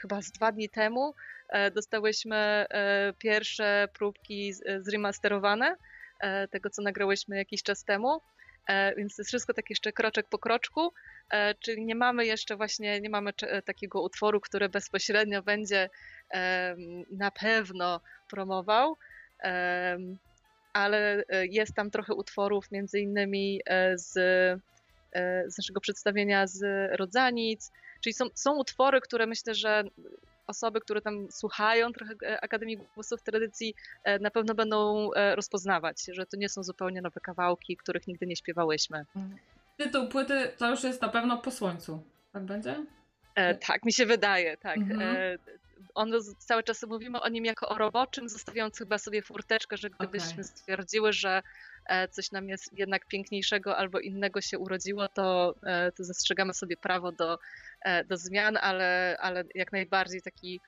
chyba 0.00 0.22
z 0.22 0.30
dwa 0.30 0.52
dni 0.52 0.68
temu 0.68 1.14
E, 1.14 1.37
dostałyśmy 1.74 2.36
e, 2.36 3.12
pierwsze 3.18 3.88
próbki 3.92 4.52
zremasterowane 4.78 5.76
e, 6.20 6.48
tego, 6.48 6.70
co 6.70 6.82
nagrałyśmy 6.82 7.36
jakiś 7.36 7.62
czas 7.62 7.84
temu. 7.84 8.20
Więc 8.96 9.16
to 9.16 9.22
jest 9.22 9.28
wszystko 9.28 9.54
tak 9.54 9.70
jeszcze 9.70 9.92
kroczek 9.92 10.26
po 10.28 10.38
kroczku, 10.38 10.92
czyli 11.60 11.84
nie 11.84 11.94
mamy 11.94 12.26
jeszcze 12.26 12.56
właśnie, 12.56 13.00
nie 13.00 13.10
mamy 13.10 13.32
takiego 13.64 14.02
utworu, 14.02 14.40
który 14.40 14.68
bezpośrednio 14.68 15.42
będzie 15.42 15.90
na 17.10 17.30
pewno 17.30 18.00
promował, 18.30 18.96
ale 20.72 21.24
jest 21.50 21.74
tam 21.74 21.90
trochę 21.90 22.14
utworów, 22.14 22.70
między 22.70 23.00
innymi 23.00 23.60
z, 23.94 24.12
z 25.46 25.58
naszego 25.58 25.80
przedstawienia 25.80 26.46
z 26.46 26.90
Rodzanic, 26.98 27.72
czyli 28.00 28.14
są, 28.14 28.24
są 28.34 28.56
utwory, 28.58 29.00
które 29.00 29.26
myślę, 29.26 29.54
że 29.54 29.84
osoby, 30.48 30.80
które 30.80 31.00
tam 31.00 31.30
słuchają 31.30 31.92
trochę 31.92 32.14
e, 32.22 32.40
Akademii 32.40 32.78
Głosów 32.94 33.22
Tradycji, 33.22 33.74
e, 34.04 34.18
na 34.18 34.30
pewno 34.30 34.54
będą 34.54 35.10
e, 35.12 35.36
rozpoznawać, 35.36 35.96
że 36.12 36.26
to 36.26 36.36
nie 36.36 36.48
są 36.48 36.62
zupełnie 36.62 37.02
nowe 37.02 37.20
kawałki, 37.20 37.76
których 37.76 38.06
nigdy 38.06 38.26
nie 38.26 38.36
śpiewałyśmy. 38.36 39.04
Tytuł 39.76 40.08
płyty 40.08 40.52
to 40.58 40.70
już 40.70 40.84
jest 40.84 41.02
na 41.02 41.08
pewno 41.08 41.38
po 41.38 41.50
słońcu. 41.50 42.02
Tak 42.32 42.42
będzie? 42.42 42.76
E, 43.34 43.54
tak, 43.54 43.84
mi 43.84 43.92
się 43.92 44.06
wydaje, 44.06 44.56
tak. 44.56 44.76
Mhm. 44.76 45.00
E, 45.02 45.38
on 45.94 46.12
cały 46.38 46.62
czas 46.62 46.82
mówimy 46.82 47.20
o 47.20 47.28
nim 47.28 47.44
jako 47.44 47.68
o 47.68 47.78
roboczym, 47.78 48.28
zostawiając 48.28 48.78
chyba 48.78 48.98
sobie 48.98 49.22
furteczkę, 49.22 49.76
że 49.76 49.90
gdybyśmy 49.90 50.32
Okej. 50.32 50.44
stwierdziły, 50.44 51.12
że 51.12 51.42
coś 52.10 52.32
nam 52.32 52.48
jest 52.48 52.78
jednak 52.78 53.06
piękniejszego 53.06 53.76
albo 53.76 54.00
innego 54.00 54.40
się 54.40 54.58
urodziło, 54.58 55.08
to, 55.08 55.54
to 55.96 56.04
zastrzegamy 56.04 56.54
sobie 56.54 56.76
prawo 56.76 57.12
do, 57.12 57.38
do 58.08 58.16
zmian, 58.16 58.56
ale, 58.56 59.16
ale 59.20 59.44
jak 59.54 59.72
najbardziej 59.72 60.22
taki 60.22 60.60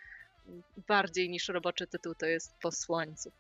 bardziej 0.89 1.31
niż 1.31 1.49
roboczy 1.49 1.87
tytuł 1.87 2.15
to 2.15 2.27
jest 2.27 2.57
po 2.63 2.73
słońcu. 2.73 3.33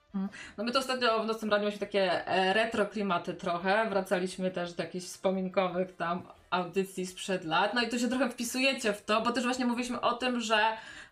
No 0.56 0.64
my 0.64 0.72
to 0.72 0.78
ostatnio 0.78 1.22
w 1.22 1.26
Nocnym 1.26 1.50
Radiu 1.50 1.64
mieliśmy 1.64 1.86
takie 1.86 2.26
e, 2.26 2.52
retro 2.52 2.86
klimaty 2.86 3.34
trochę. 3.34 3.88
Wracaliśmy 3.88 4.50
też 4.50 4.72
do 4.72 4.82
jakichś 4.82 5.06
wspominkowych 5.06 5.96
tam 5.96 6.22
audycji 6.50 7.06
sprzed 7.06 7.44
lat. 7.44 7.74
No 7.74 7.82
i 7.82 7.88
tu 7.88 7.98
się 7.98 8.08
trochę 8.08 8.30
wpisujecie 8.30 8.92
w 8.92 9.04
to, 9.04 9.20
bo 9.20 9.32
też 9.32 9.44
właśnie 9.44 9.66
mówiliśmy 9.66 10.00
o 10.00 10.12
tym, 10.12 10.40
że 10.40 10.58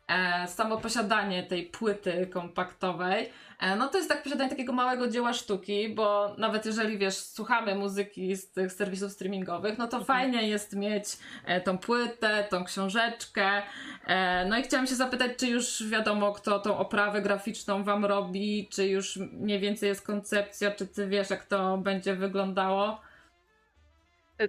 e, 0.08 0.46
samo 0.48 0.78
posiadanie 0.78 1.42
tej 1.42 1.66
płyty 1.66 2.26
kompaktowej, 2.26 3.30
e, 3.60 3.76
no 3.76 3.88
to 3.88 3.98
jest 3.98 4.08
tak 4.08 4.22
posiadanie 4.22 4.50
takiego 4.50 4.72
małego 4.72 5.08
dzieła 5.08 5.32
sztuki, 5.32 5.88
bo 5.88 6.34
nawet 6.38 6.66
jeżeli 6.66 6.98
wiesz, 6.98 7.16
słuchamy 7.16 7.74
muzyki 7.74 8.36
z 8.36 8.50
tych 8.50 8.72
serwisów 8.72 9.12
streamingowych, 9.12 9.78
no 9.78 9.88
to 9.88 10.04
fajnie 10.04 10.48
jest 10.48 10.76
mieć 10.76 11.04
e, 11.44 11.60
tą 11.60 11.78
płytę, 11.78 12.46
tą 12.50 12.64
książeczkę. 12.64 13.62
E, 14.06 14.44
no 14.48 14.58
i 14.58 14.62
chciałam 14.62 14.86
się 14.86 14.94
zapytać, 14.94 15.32
czy 15.36 15.46
już 15.46 15.88
wiadomo, 15.88 16.32
kto 16.32 16.58
tą 16.58 16.78
oprawę 16.78 17.22
graficzną 17.22 17.84
wam 17.84 18.04
robi, 18.04 18.68
czy 18.72 18.88
już 18.88 19.16
mniej 19.16 19.60
więcej 19.60 19.88
jest 19.88 20.06
koncepcja, 20.06 20.70
czy 20.70 20.86
ty 20.86 21.06
wiesz, 21.06 21.30
jak 21.30 21.44
to 21.44 21.78
będzie 21.78 22.14
wyglądało? 22.14 23.07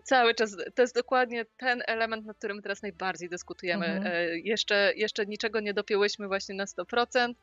Cały 0.03 0.36
czas, 0.36 0.58
to 0.75 0.81
jest 0.81 0.96
dokładnie 0.96 1.46
ten 1.58 1.84
element, 1.88 2.25
nad 2.25 2.38
którym 2.38 2.62
teraz 2.62 2.81
najbardziej 2.81 3.29
dyskutujemy. 3.29 3.86
Mhm. 3.86 4.13
E, 4.15 4.39
Jeszcze, 4.39 4.93
jeszcze 4.96 5.25
niczego 5.25 5.60
nie 5.60 5.74
dopięłyśmy 5.74 6.27
właśnie 6.27 6.55
na 6.55 6.65
100%. 6.65 7.34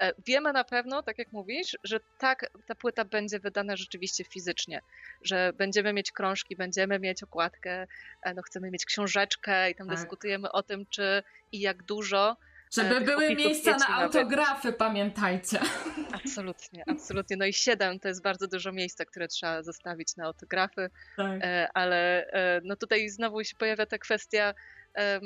E, 0.00 0.12
Wiemy 0.26 0.52
na 0.52 0.64
pewno, 0.64 1.02
tak 1.02 1.18
jak 1.18 1.32
mówisz, 1.32 1.76
że 1.84 2.00
tak 2.18 2.50
ta 2.66 2.74
płyta 2.74 3.04
będzie 3.04 3.38
wydana 3.38 3.76
rzeczywiście 3.76 4.24
fizycznie, 4.24 4.80
że 5.22 5.52
będziemy 5.52 5.92
mieć 5.92 6.12
krążki, 6.12 6.56
będziemy 6.56 6.98
mieć 6.98 7.22
okładkę, 7.22 7.86
e, 8.22 8.34
no 8.34 8.42
chcemy 8.42 8.70
mieć 8.70 8.84
książeczkę 8.84 9.70
i 9.70 9.74
tam 9.74 9.88
Tak. 9.88 9.96
dyskutujemy 9.96 10.52
o 10.52 10.62
tym, 10.62 10.86
czy 10.86 11.22
i 11.52 11.60
jak 11.60 11.82
dużo. 11.82 12.36
Żeby 12.74 13.00
były 13.00 13.34
miejsca 13.34 13.70
na 13.70 13.78
nawet. 13.78 14.16
autografy, 14.16 14.72
pamiętajcie. 14.72 15.60
Absolutnie, 16.24 16.84
absolutnie. 16.86 17.36
No 17.36 17.46
i 17.46 17.52
siedem 17.52 18.00
to 18.00 18.08
jest 18.08 18.22
bardzo 18.22 18.48
dużo 18.48 18.72
miejsca, 18.72 19.04
które 19.04 19.28
trzeba 19.28 19.62
zostawić 19.62 20.16
na 20.16 20.24
autografy. 20.24 20.90
Tak. 21.16 21.42
E, 21.42 21.68
ale 21.74 22.26
e, 22.26 22.60
no 22.64 22.76
tutaj 22.76 23.08
znowu 23.08 23.44
się 23.44 23.56
pojawia 23.56 23.86
ta 23.86 23.98
kwestia 23.98 24.54
em, 24.94 25.22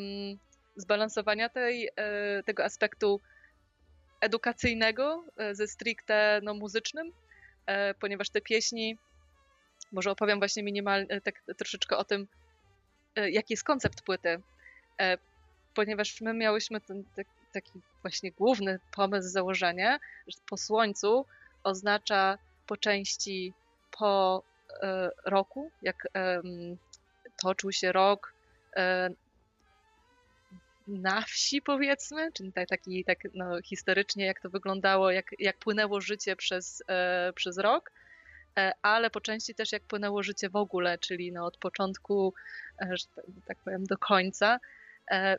zbalansowania 0.76 1.48
tej, 1.48 1.88
e, 1.96 2.42
tego 2.42 2.64
aspektu 2.64 3.20
edukacyjnego 4.20 5.24
ze 5.52 5.68
stricte 5.68 6.40
no, 6.42 6.54
muzycznym, 6.54 7.12
ponieważ 8.00 8.30
te 8.30 8.40
pieśni, 8.40 8.98
może 9.92 10.10
opowiem 10.10 10.38
właśnie 10.38 10.62
minimalnie, 10.62 11.20
tak 11.20 11.42
troszeczkę 11.56 11.96
o 11.96 12.04
tym, 12.04 12.26
jaki 13.16 13.52
jest 13.52 13.64
koncept 13.64 14.02
płyty, 14.02 14.42
ponieważ 15.74 16.20
my 16.20 16.34
miałyśmy 16.34 16.80
ten 16.80 17.04
tak, 17.16 17.26
taki 17.60 17.80
właśnie 18.02 18.32
główny 18.32 18.78
pomysł, 18.92 19.28
założenie, 19.28 19.98
że 20.26 20.38
po 20.48 20.56
słońcu 20.56 21.26
oznacza 21.64 22.38
po 22.66 22.76
części 22.76 23.52
po 23.98 24.42
e, 24.82 25.10
roku, 25.24 25.70
jak 25.82 26.08
toczył 27.42 27.72
się 27.72 27.92
rok 27.92 28.32
e, 28.76 29.10
na 30.88 31.22
wsi 31.22 31.62
powiedzmy, 31.62 32.32
czyli 32.32 32.52
tak, 32.52 32.68
taki 32.68 33.04
tak 33.04 33.18
no, 33.34 33.62
historycznie 33.62 34.26
jak 34.26 34.40
to 34.40 34.50
wyglądało, 34.50 35.10
jak, 35.10 35.26
jak 35.38 35.58
płynęło 35.58 36.00
życie 36.00 36.36
przez, 36.36 36.82
e, 36.88 37.32
przez 37.34 37.58
rok, 37.58 37.92
ale 38.82 39.10
po 39.10 39.20
części 39.20 39.54
też 39.54 39.72
jak 39.72 39.82
płynęło 39.82 40.22
życie 40.22 40.48
w 40.50 40.56
ogóle, 40.56 40.98
czyli 40.98 41.32
no, 41.32 41.46
od 41.46 41.56
początku, 41.56 42.34
że 42.90 43.06
tak- 43.46 43.58
powiem, 43.58 43.86
do 43.86 43.98
końca, 43.98 44.58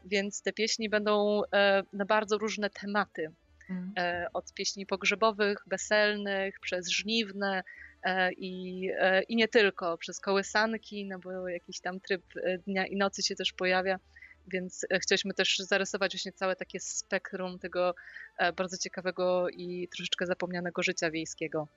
więc 0.05 0.41
te 0.41 0.53
pieśni 0.53 0.89
będą 0.89 1.41
e, 1.53 1.83
na 1.93 2.05
bardzo 2.05 2.37
różne 2.37 2.69
tematy 2.69 3.31
Mm. 3.69 3.93
e, 3.97 4.27
od 4.33 4.53
pieśni 4.53 4.85
pogrzebowych, 4.85 5.57
weselnych, 5.67 6.59
przez 6.59 6.89
żniwne 6.89 7.63
e, 8.03 8.33
i, 8.33 8.83
e, 8.99 9.23
i 9.23 9.35
nie 9.35 9.47
tylko, 9.47 9.97
przez 9.97 10.19
kołysanki, 10.19 11.05
no 11.05 11.19
bo 11.19 11.47
jakiś 11.47 11.79
tam 11.79 11.99
tryb 11.99 12.21
e, 12.35 12.57
dnia 12.57 12.85
i 12.85 12.95
nocy 12.95 13.23
się 13.23 13.35
też 13.35 13.53
pojawia, 13.53 13.99
więc 14.47 14.85
e, 14.89 14.99
chcieliśmy 14.99 15.33
też 15.33 15.57
zarysować 15.57 16.11
właśnie 16.11 16.31
całe 16.31 16.55
takie 16.55 16.79
spektrum 16.79 17.59
tego 17.59 17.95
e, 18.37 18.53
bardzo 18.53 18.77
ciekawego 18.77 19.49
i 19.49 19.87
troszeczkę 19.87 20.25
zapomnianego 20.25 20.83
życia 20.83 21.11
wiejskiego. 21.11 21.67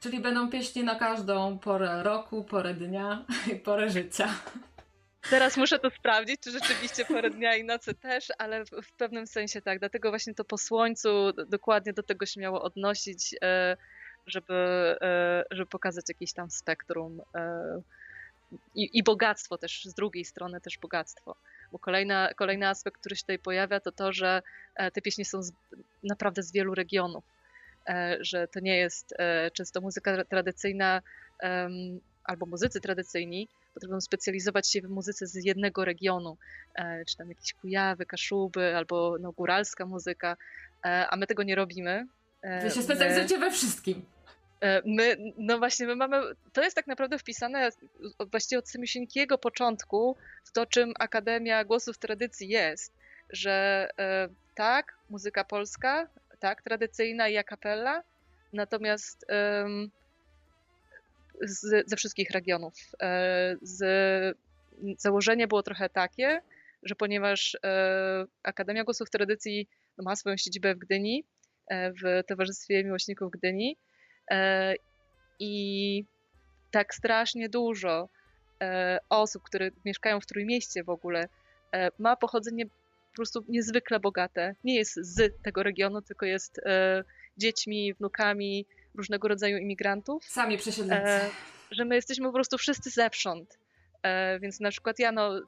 Czyli 0.00 0.20
będą 0.20 0.50
pieśni 0.50 0.84
na 0.84 0.94
każdą 0.94 1.58
porę 1.58 2.02
roku, 2.02 2.44
porę 2.44 2.74
dnia 2.74 3.24
i 3.52 3.56
porę 3.56 3.90
życia. 3.90 4.28
Teraz 5.30 5.56
muszę 5.56 5.78
to 5.78 5.90
sprawdzić, 5.90 6.40
czy 6.40 6.50
rzeczywiście 6.50 7.04
porę 7.04 7.30
dnia 7.30 7.56
i 7.56 7.64
nocy 7.64 7.94
też, 7.94 8.32
ale 8.38 8.64
w, 8.64 8.92
pewnym 8.98 9.26
sensie 9.26 9.62
tak. 9.62 9.78
Dlatego 9.78 10.10
właśnie 10.10 10.34
to 10.34 10.44
po 10.44 10.58
słońcu 10.58 11.32
dokładnie 11.48 11.92
do 11.92 12.02
tego 12.02 12.26
się 12.26 12.40
miało 12.40 12.62
odnosić, 12.62 13.34
e, 13.42 13.76
żeby, 14.26 14.54
e, 15.00 15.44
żeby 15.50 15.70
pokazać 15.70 16.04
jakieś 16.08 16.32
tam 16.32 16.50
spektrum 16.50 17.22
e, 17.34 17.80
i, 18.74 18.98
i 18.98 19.02
bogactwo 19.02 19.58
też, 19.58 19.84
z 19.84 19.94
drugiej 19.94 20.24
strony 20.24 20.60
też 20.60 20.78
bogactwo. 20.78 21.36
Bo 21.72 21.78
kolejna, 21.78 22.34
kolejny 22.34 22.68
aspekt, 22.68 23.00
który 23.00 23.16
się 23.16 23.22
tutaj 23.22 23.38
pojawia, 23.38 23.80
to 23.80 23.92
to, 23.92 24.12
że 24.12 24.42
te 24.92 25.02
pieśni 25.02 25.24
są 25.24 25.42
z, 25.42 25.52
naprawdę 26.02 26.42
z 26.42 26.52
wielu 26.52 26.74
regionów. 26.74 27.24
Że 28.20 28.48
to 28.48 28.60
nie 28.60 28.76
jest 28.76 29.14
często 29.52 29.80
muzyka 29.80 30.24
tradycyjna 30.24 31.02
albo 32.24 32.46
muzycy 32.46 32.80
tradycyjni, 32.80 33.48
potrafią 33.76 34.00
specjalizować 34.00 34.68
się 34.72 34.80
w 34.80 34.88
muzyce 34.88 35.26
z 35.26 35.34
jednego 35.44 35.84
regionu, 35.84 36.36
e, 36.74 37.04
czy 37.04 37.16
tam 37.16 37.28
jakieś 37.28 37.52
Kujawy, 37.52 38.06
Kaszuby, 38.06 38.76
albo 38.76 39.16
no, 39.20 39.32
góralska 39.32 39.86
muzyka, 39.86 40.36
e, 40.84 41.06
a 41.08 41.16
my 41.16 41.26
tego 41.26 41.42
nie 41.42 41.54
robimy. 41.54 42.06
E, 42.42 42.62
Wy 42.62 42.70
się 42.70 42.76
my- 42.76 42.82
specjalizujecie 42.82 43.38
we 43.38 43.50
wszystkim. 43.50 44.04
My, 44.84 45.16
no 45.38 45.58
właśnie, 45.58 45.86
my 45.86 45.96
mamy, 45.96 46.16
to 46.52 46.62
jest 46.62 46.76
tak 46.76 46.86
naprawdę 46.86 47.18
wpisane 47.18 47.70
właściwie 48.30 48.58
od 48.58 48.68
samysieńkiego 48.68 49.38
początku 49.38 50.16
w 50.44 50.52
to, 50.52 50.66
czym 50.66 50.92
Akademia 50.98 51.64
Głosów 51.64 51.98
Tradycji 51.98 52.48
jest, 52.48 52.92
że 53.30 53.88
tak, 54.54 54.94
muzyka 55.10 55.44
polska, 55.44 56.08
tak, 56.38 56.62
tradycyjna 56.62 57.28
i 57.28 57.36
a 57.36 57.44
cappella, 57.44 58.02
natomiast 58.52 59.26
z, 61.42 61.90
ze 61.90 61.96
wszystkich 61.96 62.30
regionów. 62.30 62.74
E, 63.02 63.56
Z, 63.62 64.38
założenie 64.98 65.48
było 65.48 65.62
trochę 65.62 65.88
takie, 65.88 66.42
że 66.82 66.94
ponieważ 66.94 67.56
e, 67.64 68.24
Akademia 68.42 68.84
Głosów 68.84 69.10
Tradycji 69.10 69.68
ma 69.98 70.16
swoją 70.16 70.36
siedzibę 70.36 70.74
w 70.74 70.78
Gdyni, 70.78 71.24
e, 71.68 71.92
w 71.92 72.26
Towarzystwie 72.28 72.84
Miłośników 72.84 73.30
Gdyni, 73.30 73.76
I 75.38 76.04
tak 76.70 76.94
strasznie 76.94 77.48
dużo 77.48 78.08
osób, 79.08 79.42
które 79.42 79.70
mieszkają 79.84 80.20
w 80.20 80.26
Trójmieście 80.26 80.84
w 80.84 80.88
ogóle, 80.88 81.28
ma 81.98 82.16
pochodzenie 82.16 82.66
po 82.66 83.16
prostu 83.16 83.44
niezwykle 83.48 84.00
bogate. 84.00 84.54
Nie 84.64 84.74
jest 84.76 84.94
z 84.94 85.42
tego 85.42 85.62
regionu, 85.62 86.02
tylko 86.02 86.26
jest 86.26 86.60
dziećmi, 87.38 87.94
wnukami 87.94 88.66
różnego 88.96 89.28
rodzaju 89.28 89.58
imigrantów 89.58 90.24
Sami 90.24 90.58
przesiedleńcy. 90.58 91.10
e, 91.10 91.30
że 91.70 91.84
my 91.84 91.94
jesteśmy 91.94 92.26
po 92.26 92.32
prostu 92.32 92.58
wszyscy 92.58 92.90
zewsząd. 92.90 93.58
E, 94.02 94.38
więc 94.40 94.60
na 94.60 94.70
przykład 94.70 94.98
ja, 94.98 95.12
no, 95.12 95.38
y, 95.38 95.42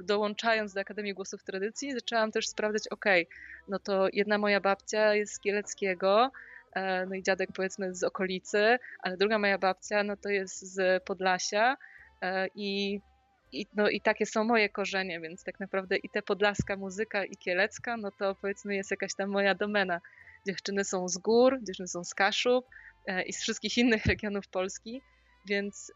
dołączając 0.00 0.74
do 0.74 0.80
Akademii 0.80 1.14
Głosów 1.14 1.44
Tradycji, 1.44 1.92
zaczęłam 1.92 2.32
też 2.32 2.48
sprawdzać, 2.48 2.88
okej, 2.88 3.28
no 3.68 3.78
to 3.78 4.08
jedna 4.12 4.38
moja 4.38 4.60
babcia 4.60 5.14
jest 5.14 5.34
z 5.34 5.40
Kieleckiego, 5.40 6.30
e, 6.72 7.06
no 7.06 7.14
i 7.14 7.22
dziadek 7.22 7.50
powiedzmy 7.54 7.94
z 7.94 8.04
okolicy, 8.04 8.78
ale 8.98 9.16
druga 9.16 9.38
moja 9.38 9.58
babcia, 9.58 10.02
no 10.02 10.16
to 10.16 10.28
jest 10.28 10.74
z 10.74 11.04
Podlasia 11.04 11.76
e, 12.22 12.46
i, 12.54 13.00
i, 13.52 13.66
no, 13.74 13.88
i 13.88 14.00
takie 14.00 14.26
są 14.26 14.44
moje 14.44 14.68
korzenie, 14.68 15.20
więc 15.20 15.44
tak 15.44 15.60
naprawdę 15.60 15.96
i 15.96 16.08
te 16.08 16.22
podlaska 16.22 16.76
muzyka 16.76 17.24
i 17.24 17.36
kielecka, 17.36 17.96
no 17.96 18.10
to 18.18 18.34
powiedzmy 18.34 18.74
jest 18.74 18.90
jakaś 18.90 19.14
tam 19.14 19.30
moja 19.30 19.54
domena. 19.54 20.00
Dziewczyny 20.46 20.84
są 20.84 21.08
z 21.08 21.18
gór, 21.18 21.58
dziewczyny 21.62 21.88
są 21.88 22.04
z 22.04 22.14
Kaszub, 22.14 22.66
e, 23.06 23.22
i 23.22 23.32
z 23.32 23.42
wszystkich 23.42 23.78
innych 23.78 24.06
regionów 24.12 24.48
Polski, 24.48 25.02
więc 25.48 25.92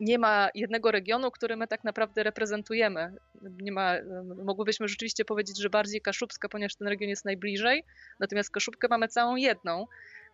nie 0.00 0.18
ma 0.18 0.48
jednego 0.54 0.90
regionu, 0.90 1.30
który 1.30 1.56
my 1.56 1.66
tak 1.66 1.84
naprawdę 1.84 2.22
reprezentujemy. 2.22 3.12
Nie 3.42 3.72
ma, 3.72 3.94
mogłybyśmy 4.44 4.88
rzeczywiście 4.88 5.24
powiedzieć, 5.24 5.60
że 5.60 5.70
bardziej 5.70 6.00
Kaszubska, 6.00 6.48
ponieważ 6.48 6.74
ten 6.74 6.88
region 6.88 7.08
jest 7.08 7.24
najbliżej, 7.24 7.84
natomiast 8.20 8.50
Kaszubkę 8.50 8.88
mamy 8.90 9.08
całą 9.08 9.36
jedną 9.36 9.86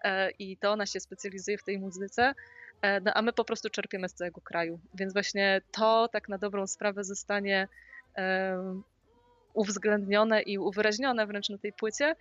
e, 0.05 0.31
i 0.31 0.57
to 0.57 0.72
ona 0.72 0.87
się 0.87 1.00
specjalizuje 1.00 1.59
w 1.59 1.64
tej 1.64 1.79
muzyce, 1.79 2.35
e, 2.83 3.00
no, 3.00 3.14
a 3.14 3.22
my 3.22 3.33
po 3.33 3.44
prostu 3.44 3.70
czerpiemy 3.70 4.09
z 4.09 4.14
całego 4.14 4.40
kraju. 4.40 4.81
Więc 4.94 5.12
właśnie 5.12 5.61
to 5.72 6.09
tak 6.12 6.29
na 6.29 6.38
dobrą 6.38 6.66
sprawę 6.66 7.05
zostanie 7.05 7.68
uwzględnione 9.55 10.42
i 10.42 10.59
uwyraźnione 10.59 11.27
wręcz 11.27 11.48
na 11.48 11.59
tej 11.59 11.72
płycie, 11.72 12.16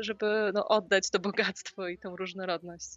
żeby 0.00 0.50
no, 0.54 0.68
oddać 0.68 1.10
to 1.10 1.18
bogactwo 1.18 1.88
i 1.88 1.98
tą 1.98 2.16
różnorodność. 2.16 2.88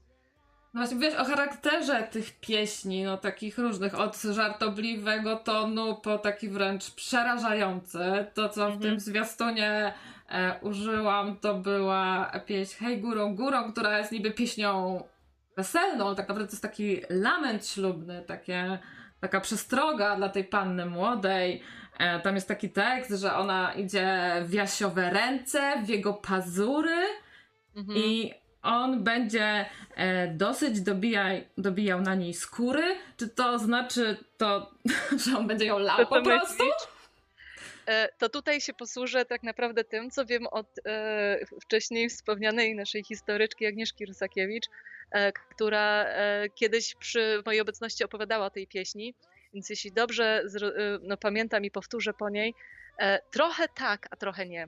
No 0.74 0.82
właśnie, 0.82 1.00
wiesz, 1.00 1.16
o 1.16 1.26
charakterze 1.26 2.04
tych 2.04 2.40
pieśni, 2.40 3.04
no 3.04 3.18
takich 3.18 3.58
różnych, 3.58 4.00
od 4.00 4.22
żartobliwego 4.22 5.36
tonu 5.36 5.96
po 5.96 6.18
taki 6.18 6.50
wręcz 6.50 6.92
przerażający. 6.92 8.26
To, 8.34 8.50
co 8.50 8.68
w 8.68 8.72
tym 8.72 8.82
mhm. 8.82 9.00
zwiastunie 9.00 9.94
e, 10.30 10.60
użyłam, 10.62 11.36
to 11.36 11.54
była 11.54 12.32
pieśń 12.46 12.86
Hej 12.86 13.02
górą, 13.02 13.36
górą, 13.36 13.72
która 13.72 13.98
jest 13.98 14.12
niby 14.12 14.32
pieśnią 14.32 15.04
weselną, 15.58 16.16
tak 16.16 16.30
naprawdę 16.30 16.48
to 16.48 16.54
jest 16.54 16.64
taki 16.64 17.02
lament 17.10 17.68
ślubny, 17.68 18.24
takie, 18.28 18.80
taka 19.20 19.42
przestroga 19.42 20.16
dla 20.16 20.30
tej 20.30 20.44
panny 20.44 20.86
młodej. 20.86 21.62
E, 22.00 22.20
tam 22.20 22.36
jest 22.36 22.48
taki 22.48 22.70
tekst, 22.70 23.12
że 23.12 23.34
ona 23.34 23.74
idzie 23.74 24.34
w 24.46 24.54
jasiowe 24.54 25.10
ręce, 25.10 25.82
w 25.86 25.90
jego 25.90 26.14
pazury 26.14 26.98
mhm. 27.76 27.98
i 27.98 28.34
on 28.62 29.04
będzie 29.04 29.66
e, 29.96 30.28
dosyć 30.28 30.82
dobijaj, 30.82 31.48
dobijał 31.58 32.02
na 32.02 32.16
niej 32.16 32.34
skóry? 32.34 32.96
Czy 33.18 33.30
to 33.30 33.60
znaczy 33.60 34.18
to, 34.38 34.72
że 35.26 35.38
on 35.38 35.48
będzie 35.48 35.66
ją 35.66 35.80
lał 35.80 36.08
po 36.08 36.22
prostu? 36.22 36.64
E, 37.88 38.10
to 38.18 38.30
tutaj 38.30 38.62
się 38.62 38.74
posłużę 38.74 39.26
tak 39.26 39.44
naprawdę 39.44 39.84
tym, 39.84 40.12
co 40.12 40.26
wiem 40.26 40.48
od 40.48 40.68
e, 40.86 41.40
wcześniej 41.62 42.10
wspomnianej 42.10 42.76
naszej 42.76 43.04
historyczki 43.04 43.66
Agnieszki 43.66 44.06
Rusakiewicz, 44.06 44.66
e, 45.12 45.32
która 45.32 46.04
e, 46.04 46.50
kiedyś 46.56 46.96
przy 46.96 47.42
mojej 47.46 47.62
obecności 47.62 48.04
opowiadała 48.04 48.46
o 48.46 48.50
tej 48.50 48.68
pieśni. 48.68 49.14
Więc 49.54 49.70
jeśli 49.70 49.92
dobrze 49.92 50.44
e, 50.62 51.00
no, 51.02 51.18
pamiętam 51.18 51.66
i 51.66 51.72
powtórzę 51.72 52.14
po 52.14 52.30
niej, 52.30 52.54
trochę 53.32 53.68
tak, 53.68 54.08
a 54.12 54.16
trochę 54.16 54.46
nie. 54.46 54.68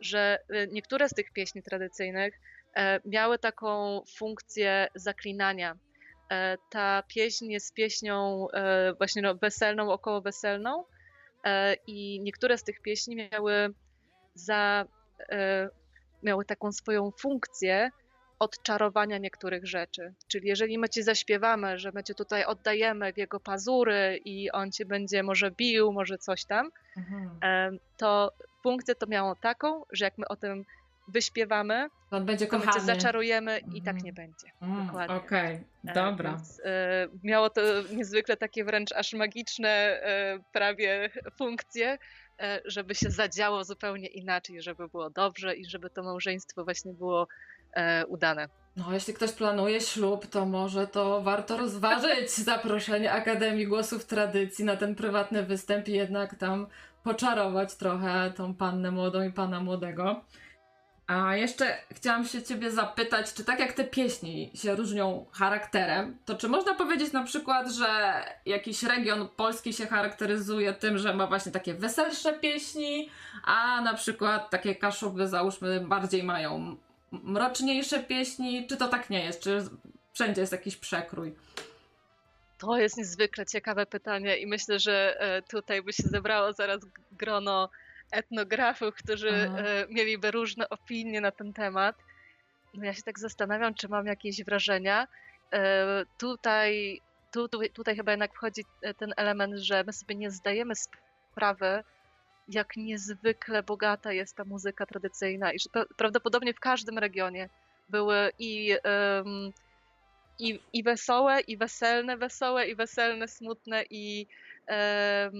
Że 0.00 0.38
niektóre 0.72 1.08
z 1.08 1.14
tych 1.14 1.32
pieśni 1.32 1.62
tradycyjnych 1.62 2.34
E, 2.76 3.00
miały 3.04 3.38
taką 3.38 4.02
funkcję 4.16 4.88
zaklinania. 4.94 5.76
E, 6.30 6.56
ta 6.70 7.02
pieśń 7.08 7.50
jest 7.50 7.74
pieśnią 7.74 8.46
e, 8.52 8.94
właśnie 8.94 9.22
no, 9.22 9.34
weselną, 9.34 9.90
około 9.90 10.20
weselną 10.20 10.84
i 11.86 12.20
niektóre 12.20 12.58
z 12.58 12.64
tych 12.64 12.82
pieśni 12.82 13.16
miały, 13.16 13.68
za, 14.34 14.84
miały 16.22 16.44
taką 16.44 16.72
swoją 16.72 17.10
funkcję 17.20 17.90
odczarowania 18.38 19.18
niektórych 19.18 19.66
rzeczy. 19.66 20.14
Czyli 20.28 20.48
jeżeli 20.48 20.78
my 20.78 20.88
ci 20.88 21.02
zaśpiewamy, 21.02 21.78
że 21.78 21.92
my 21.94 22.04
cię 22.04 22.14
tutaj 22.14 22.44
oddajemy 22.44 23.12
w 23.12 23.18
jego 23.18 23.40
pazury 23.40 24.20
i 24.24 24.50
on 24.50 24.72
cię 24.72 24.84
będzie 24.84 25.22
może 25.22 25.50
bił, 25.50 25.92
może 25.92 26.18
coś 26.18 26.44
tam, 26.44 26.70
mhm. 26.96 27.78
to 27.96 28.32
funkcję 28.62 28.94
to 28.94 29.06
miało 29.06 29.34
taką, 29.34 29.84
że 29.92 30.04
jak 30.04 30.18
my 30.18 30.28
o 30.28 30.36
tym 30.36 30.64
wyśpiewamy, 31.08 31.88
on 32.10 32.26
będzie 32.26 32.46
kochany. 32.46 32.66
My 32.66 32.72
cię 32.72 32.80
zaczarujemy 32.80 33.60
i 33.74 33.82
tak 33.82 34.02
nie 34.02 34.12
będzie. 34.12 34.46
Mm, 34.62 34.86
Dokładnie. 34.86 35.16
Okej, 35.16 35.60
okay. 35.82 35.94
dobra. 35.94 36.30
Więc, 36.30 36.60
e, 36.64 37.08
miało 37.24 37.50
to 37.50 37.60
niezwykle 37.92 38.36
takie 38.36 38.64
wręcz 38.64 38.92
aż 38.92 39.12
magiczne 39.12 39.68
e, 39.68 40.38
prawie 40.52 41.10
funkcje, 41.38 41.98
e, 42.40 42.60
żeby 42.64 42.94
się 42.94 43.10
zadziało 43.10 43.64
zupełnie 43.64 44.08
inaczej, 44.08 44.62
żeby 44.62 44.88
było 44.88 45.10
dobrze 45.10 45.56
i 45.56 45.64
żeby 45.64 45.90
to 45.90 46.02
małżeństwo 46.02 46.64
właśnie 46.64 46.92
było 46.92 47.22
e, 47.22 47.26
udane. 48.08 48.48
No, 48.76 48.92
jeśli 48.92 49.14
ktoś 49.14 49.32
planuje 49.32 49.80
ślub, 49.80 50.26
to 50.26 50.46
może 50.46 50.86
to 50.86 51.22
warto 51.22 51.56
rozważyć 51.56 52.30
zaproszenie 52.52 53.12
Akademii 53.12 53.66
Głosów 53.66 54.04
Tradycji 54.04 54.64
na 54.64 54.76
ten 54.76 54.94
prywatny 54.94 55.42
występ 55.42 55.88
i 55.88 55.92
jednak 55.92 56.34
tam 56.34 56.66
poczarować 57.02 57.74
trochę 57.74 58.32
tą 58.36 58.54
pannę 58.54 58.90
młodą 58.90 59.22
i 59.22 59.32
pana 59.32 59.60
młodego. 59.60 60.24
A 61.06 61.36
jeszcze 61.36 61.78
chciałam 61.92 62.24
się 62.24 62.42
ciebie 62.42 62.70
zapytać, 62.70 63.34
czy 63.34 63.44
tak 63.44 63.60
jak 63.60 63.72
te 63.72 63.84
pieśni 63.84 64.50
się 64.54 64.74
różnią 64.74 65.26
charakterem, 65.32 66.18
to 66.24 66.34
czy 66.34 66.48
można 66.48 66.74
powiedzieć 66.74 67.12
na 67.12 67.24
przykład, 67.24 67.70
że 67.70 68.22
jakiś 68.46 68.82
region 68.82 69.28
polski 69.36 69.72
się 69.72 69.86
charakteryzuje 69.86 70.72
tym, 70.72 70.98
że 70.98 71.14
ma 71.14 71.26
właśnie 71.26 71.52
takie 71.52 71.74
weselsze 71.74 72.32
pieśni, 72.32 73.10
a 73.44 73.80
na 73.80 73.94
przykład 73.94 74.50
takie 74.50 74.74
kaszuby 74.74 75.28
załóżmy 75.28 75.80
bardziej 75.80 76.22
mają 76.22 76.76
mroczniejsze 77.22 78.02
pieśni, 78.02 78.66
czy 78.66 78.76
to 78.76 78.88
tak 78.88 79.10
nie 79.10 79.24
jest, 79.24 79.40
czy 79.40 79.64
wszędzie 80.12 80.40
jest 80.40 80.52
jakiś 80.52 80.76
przekrój? 80.76 81.34
To 82.58 82.78
jest 82.78 82.96
niezwykle 82.96 83.46
ciekawe 83.46 83.86
pytanie 83.86 84.36
i 84.36 84.46
myślę, 84.46 84.78
że 84.78 85.20
e, 85.20 85.42
tutaj 85.42 85.82
by 85.82 85.92
się 85.92 86.02
zebrało 86.02 86.52
zaraz 86.52 86.80
grono 87.12 87.68
etnografów, 88.10 88.94
którzy 88.94 89.30
e, 89.30 89.86
mieliby 89.88 90.30
różne 90.30 90.68
opinie 90.68 91.20
na 91.20 91.30
ten 91.30 91.52
temat. 91.52 91.96
No 92.74 92.84
ja 92.84 92.94
się 92.94 93.02
tak 93.02 93.18
zastanawiam, 93.18 93.74
czy 93.74 93.88
mam 93.88 94.06
jakieś 94.06 94.44
wrażenia. 94.44 95.08
E, 95.52 96.04
tutaj, 96.18 97.00
tu, 97.32 97.48
tu, 97.48 97.60
tutaj 97.72 97.96
chyba 97.96 98.12
jednak 98.12 98.34
wchodzi 98.34 98.64
ten 98.98 99.12
element, 99.16 99.54
że 99.56 99.84
my 99.84 99.92
sobie 99.92 100.14
nie 100.14 100.30
zdajemy 100.30 100.74
sprawy, 100.74 101.84
jak 102.48 102.76
niezwykle 102.76 103.62
bogata 103.62 104.12
jest 104.12 104.36
ta 104.36 104.44
muzyka 104.44 104.86
tradycyjna 104.86 105.52
i 105.52 105.58
że 105.58 105.86
prawdopodobnie 105.96 106.54
w 106.54 106.60
każdym 106.60 106.98
regionie 106.98 107.48
były 107.88 108.32
i, 108.38 108.76
um, 108.84 109.52
i, 110.38 110.60
i 110.72 110.82
wesołe, 110.82 111.40
i 111.40 111.56
weselne 111.56 112.16
wesołe, 112.16 112.68
i 112.68 112.74
weselne 112.74 113.28
smutne, 113.28 113.84
i 113.90 114.26
E, 114.68 115.30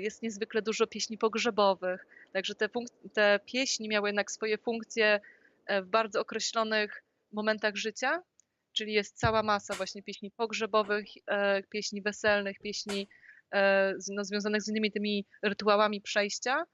jest 0.00 0.22
niezwykle 0.22 0.62
dużo 0.62 0.86
pieśni 0.86 1.18
pogrzebowych. 1.18 2.06
Także 2.32 2.54
te, 2.54 2.68
te 3.12 3.40
pieśni 3.46 3.88
miały 3.88 4.08
jednak 4.08 4.30
swoje 4.30 4.58
funkcje 4.58 5.20
e, 5.66 5.82
w 5.82 5.86
bardzo 5.86 6.20
określonych 6.20 7.02
momentach 7.32 7.76
życia, 7.76 8.22
czyli 8.72 8.92
jest 8.92 9.18
cała 9.18 9.42
masa 9.42 9.74
właśnie 9.74 10.02
pieśni 10.02 10.30
pogrzebowych, 10.30 11.04
e, 11.26 11.62
pieśni 11.62 12.02
weselnych, 12.02 12.58
pieśni 12.58 13.08
no, 14.08 14.24
związanych 14.24 14.62
z 14.62 14.68
innymi 14.68 14.92
tymi 14.92 15.26
rytuałami 15.42 16.00
przejścia. 16.00 16.64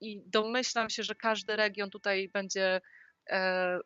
I 0.00 0.22
domyślam 0.26 0.90
się, 0.90 1.02
że 1.02 1.14
każdy 1.14 1.56
region 1.56 1.90
tutaj 1.90 2.28
będzie 2.28 2.80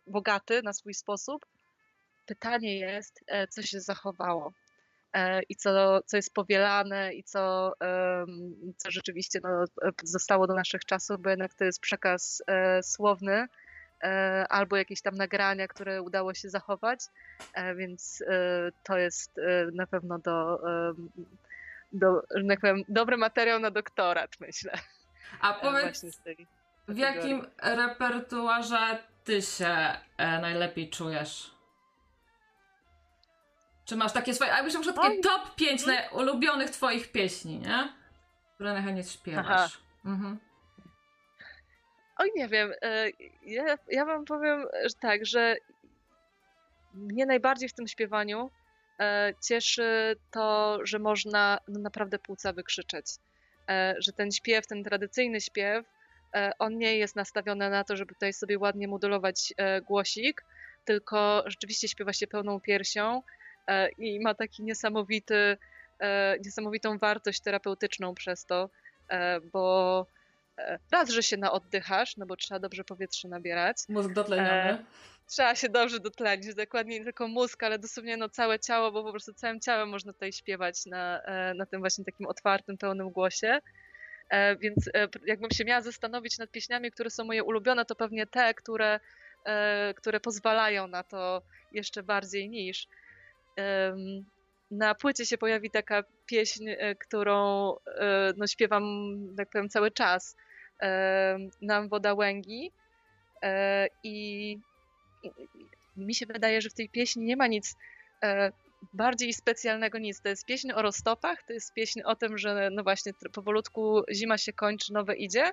bogaty 0.06 0.62
na 0.62 0.72
swój 0.72 0.94
sposób. 0.94 1.46
Pytanie 2.26 2.78
jest, 2.78 3.24
co 3.50 3.62
się 3.62 3.80
zachowało. 3.80 4.52
E, 5.12 5.42
i 5.42 5.56
co, 5.56 6.00
co 6.06 6.16
jest 6.16 6.34
powielane 6.34 7.14
i 7.14 7.24
co, 7.24 7.72
co 8.76 8.90
rzeczywiście 8.90 9.40
no, 9.42 9.64
zostało 10.02 10.46
do 10.46 10.54
naszych 10.54 10.84
czasów, 10.84 11.22
bo 11.22 11.30
jednak 11.30 11.54
to 11.54 11.64
jest 11.64 11.80
przekaz 11.80 12.42
e, 12.46 12.82
słowny 12.82 13.46
e, 14.02 14.46
albo 14.48 14.76
jakieś 14.76 15.02
tam 15.02 15.14
nagrania, 15.14 15.68
które 15.68 16.02
udało 16.02 16.34
się 16.34 16.50
zachować, 16.50 17.00
więc 17.76 18.24
to 18.84 18.98
jest 18.98 19.40
na 19.72 19.86
pewno 19.86 20.18
do, 20.18 20.60
do 21.92 22.22
tak 22.48 22.60
powiem, 22.60 22.82
dobry 22.88 23.16
materiał 23.16 23.60
na 23.60 23.70
doktorat, 23.70 24.30
myślę. 24.40 24.72
A 25.40 25.52
powiedz, 25.54 26.04
w 26.88 26.96
jakim 26.96 27.46
repertuarze 27.62 28.98
ty 29.24 29.42
się 29.42 29.76
najlepiej 30.18 30.90
czujesz? 30.90 31.54
Czy 33.84 33.96
masz 33.96 34.12
takie 34.12 34.34
swoje, 34.34 34.50
jakbyś 34.50 34.74
na 34.74 34.92
takie 34.92 35.20
top 35.20 35.54
5 35.54 35.82
ulubionych 36.12 36.70
twoich 36.70 37.12
pieśni, 37.12 37.58
nie? 37.58 37.92
Które 38.54 38.72
najchętniej 38.72 39.04
śpiewasz. 39.04 39.82
Mhm. 40.04 40.38
Oj, 42.18 42.30
nie 42.36 42.48
wiem. 42.48 42.72
E, 42.82 43.10
ja, 43.46 43.64
ja 43.88 44.04
wam 44.04 44.24
powiem 44.24 44.66
że 44.84 44.94
tak, 45.00 45.26
że 45.26 45.56
mnie 46.94 47.26
najbardziej 47.26 47.68
w 47.68 47.72
tym 47.72 47.86
śpiewaniu 47.86 48.50
e, 48.50 48.61
cieszy 49.48 50.16
to, 50.30 50.78
że 50.82 50.98
można 50.98 51.58
no, 51.68 51.80
naprawdę 51.80 52.18
płuca 52.18 52.52
wykrzyczeć. 52.52 53.06
E, 53.68 53.94
że 53.98 54.12
ten 54.12 54.32
śpiew, 54.32 54.66
ten 54.66 54.84
tradycyjny 54.84 55.40
śpiew, 55.40 55.86
on 56.58 56.78
nie 56.78 56.96
jest 56.96 57.16
nastawiony 57.16 57.70
na 57.70 57.84
to, 57.84 57.96
żeby 57.96 58.14
tutaj 58.14 58.32
sobie 58.32 58.58
ładnie 58.58 58.88
modulować 58.88 59.54
głosik, 59.86 60.44
tylko 60.84 61.44
rzeczywiście 61.46 61.88
śpiewa 61.88 62.12
się 62.12 62.26
pełną 62.26 62.60
piersią 62.60 63.22
E, 63.66 63.88
i 63.88 64.20
ma 64.20 64.34
taki 64.34 64.62
niesamowity, 64.62 65.56
e, 66.00 66.38
niesamowitą 66.44 66.98
wartość 66.98 67.40
terapeutyczną 67.40 68.14
przez 68.14 68.46
to, 68.46 68.70
e, 69.08 69.40
bo 69.40 70.06
raz, 70.92 71.10
że 71.10 71.22
się 71.22 71.36
naoddychasz, 71.36 72.16
no 72.16 72.26
bo 72.26 72.36
trzeba 72.36 72.58
dobrze 72.58 72.84
powietrze 72.84 73.28
nabierać. 73.28 73.76
Mózg 73.88 74.12
dotleniony. 74.12 74.84
Trzeba 75.32 75.54
się 75.54 75.68
dobrze 75.68 76.00
dotlenić, 76.00 76.54
dokładnie 76.54 76.98
nie 76.98 77.04
tylko 77.04 77.28
mózg, 77.28 77.62
ale 77.62 77.78
dosłownie 77.78 78.16
no 78.16 78.28
całe 78.28 78.58
ciało, 78.58 78.92
bo 78.92 79.04
po 79.04 79.10
prostu 79.10 79.34
całym 79.34 79.60
ciałem 79.60 79.88
można 79.88 80.12
tutaj 80.12 80.32
śpiewać 80.32 80.86
na, 80.86 81.22
e, 81.22 81.54
na 81.54 81.66
tym 81.66 81.80
właśnie 81.80 82.04
takim 82.04 82.26
otwartym, 82.26 82.78
pełnym 82.78 83.10
głosie. 83.10 83.58
E, 84.30 84.56
więc 84.56 84.88
e, 84.94 85.08
jakbym 85.26 85.50
się 85.50 85.64
miała 85.64 85.80
zastanowić 85.80 86.38
nad 86.38 86.50
pieśniami, 86.50 86.90
które 86.90 87.10
są 87.10 87.24
moje 87.24 87.44
ulubione, 87.44 87.84
to 87.84 87.94
pewnie 87.94 88.26
te, 88.26 88.54
które, 88.54 89.00
które 89.96 90.20
pozwalają 90.20 90.86
na 90.86 91.02
to 91.02 91.42
jeszcze 91.72 92.02
bardziej 92.02 92.48
niż. 92.48 92.86
Na 94.70 94.94
płycie 94.94 95.26
się 95.26 95.38
pojawi 95.38 95.70
taka 95.70 96.04
pieśń, 96.26 96.64
którą 97.00 97.36
no, 98.36 98.46
śpiewam, 98.46 98.84
tak 99.36 99.50
powiem, 99.50 99.68
cały 99.68 99.90
czas. 99.90 100.36
Nam 101.62 101.88
woda 101.88 102.14
łęgi. 102.14 102.72
I 104.02 104.58
mi 105.96 106.14
się 106.14 106.26
wydaje, 106.26 106.60
że 106.60 106.70
w 106.70 106.74
tej 106.74 106.88
pieśni 106.88 107.24
nie 107.24 107.36
ma 107.36 107.46
nic 107.46 107.76
e, 108.22 108.52
bardziej 108.92 109.32
specjalnego 109.32 109.98
nic. 109.98 110.20
To 110.20 110.28
jest 110.28 110.46
pieśń 110.46 110.72
o 110.72 110.82
roztopach, 110.82 111.42
to 111.42 111.52
jest 111.52 111.74
pieśń 111.74 112.00
o 112.04 112.16
tym, 112.16 112.38
że 112.38 112.70
no 112.72 112.82
właśnie 112.82 113.12
powolutku 113.32 114.02
zima 114.12 114.38
się 114.38 114.52
kończy, 114.52 114.92
nowe 114.92 115.16
idzie, 115.16 115.52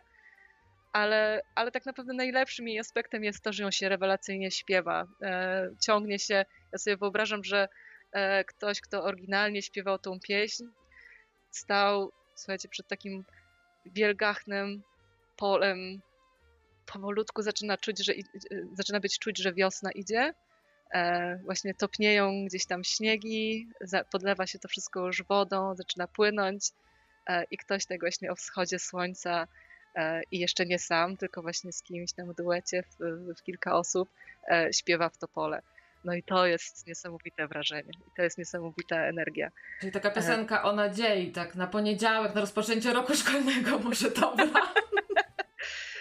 ale, 0.93 1.41
ale 1.55 1.71
tak 1.71 1.85
naprawdę 1.85 2.13
najlepszym 2.13 2.67
jej 2.67 2.79
aspektem 2.79 3.23
jest 3.23 3.43
to, 3.43 3.53
że 3.53 3.63
ją 3.63 3.71
się 3.71 3.89
rewelacyjnie 3.89 4.51
śpiewa. 4.51 5.07
E, 5.21 5.69
ciągnie 5.81 6.19
się, 6.19 6.45
ja 6.71 6.77
sobie 6.77 6.97
wyobrażam, 6.97 7.43
że 7.43 7.67
e, 8.11 8.43
ktoś, 8.43 8.81
kto 8.81 9.03
oryginalnie 9.03 9.61
śpiewał 9.61 9.99
tą 9.99 10.19
pieśń, 10.19 10.63
stał, 11.51 12.11
słuchajcie, 12.35 12.69
przed 12.69 12.87
takim 12.87 13.25
wielgachnym 13.85 14.83
polem 15.37 16.01
powolutku 16.93 17.41
zaczyna 17.41 17.77
czuć, 17.77 18.05
że 18.05 18.13
zaczyna 18.73 18.99
być 18.99 19.19
czuć, 19.19 19.37
że 19.37 19.53
wiosna 19.53 19.91
idzie. 19.91 20.33
E, 20.93 21.37
właśnie 21.37 21.73
topnieją 21.73 22.45
gdzieś 22.45 22.65
tam 22.65 22.83
śniegi, 22.83 23.67
podlewa 24.11 24.47
się 24.47 24.59
to 24.59 24.67
wszystko 24.67 25.05
już 25.05 25.23
wodą, 25.23 25.75
zaczyna 25.75 26.07
płynąć 26.07 26.71
e, 27.27 27.43
i 27.51 27.57
ktoś 27.57 27.85
tak 27.85 27.99
właśnie 27.99 28.31
o 28.31 28.35
wschodzie 28.35 28.79
słońca 28.79 29.47
e, 29.95 30.21
i 30.31 30.39
jeszcze 30.39 30.65
nie 30.65 30.79
sam, 30.79 31.17
tylko 31.17 31.41
właśnie 31.41 31.71
z 31.71 31.83
kimś 31.83 32.13
tam 32.13 32.33
w 32.33 32.35
duecie, 32.35 32.83
w, 32.83 32.97
w 33.39 33.43
kilka 33.43 33.75
osób 33.75 34.09
śpiewa 34.71 35.09
w 35.09 35.17
topole. 35.17 35.61
No 36.03 36.13
i 36.13 36.23
to 36.23 36.45
jest 36.45 36.87
niesamowite 36.87 37.47
wrażenie. 37.47 37.91
I 38.07 38.11
to 38.15 38.21
jest 38.21 38.37
niesamowita 38.37 39.01
energia. 39.01 39.51
Czyli 39.79 39.91
taka 39.91 40.11
piosenka 40.11 40.63
o 40.63 40.73
nadziei, 40.73 41.31
tak 41.31 41.55
na 41.55 41.67
poniedziałek, 41.67 42.35
na 42.35 42.41
rozpoczęcie 42.41 42.93
roku 42.93 43.15
szkolnego 43.15 43.79
może 43.85 44.11
dobra. 44.11 44.73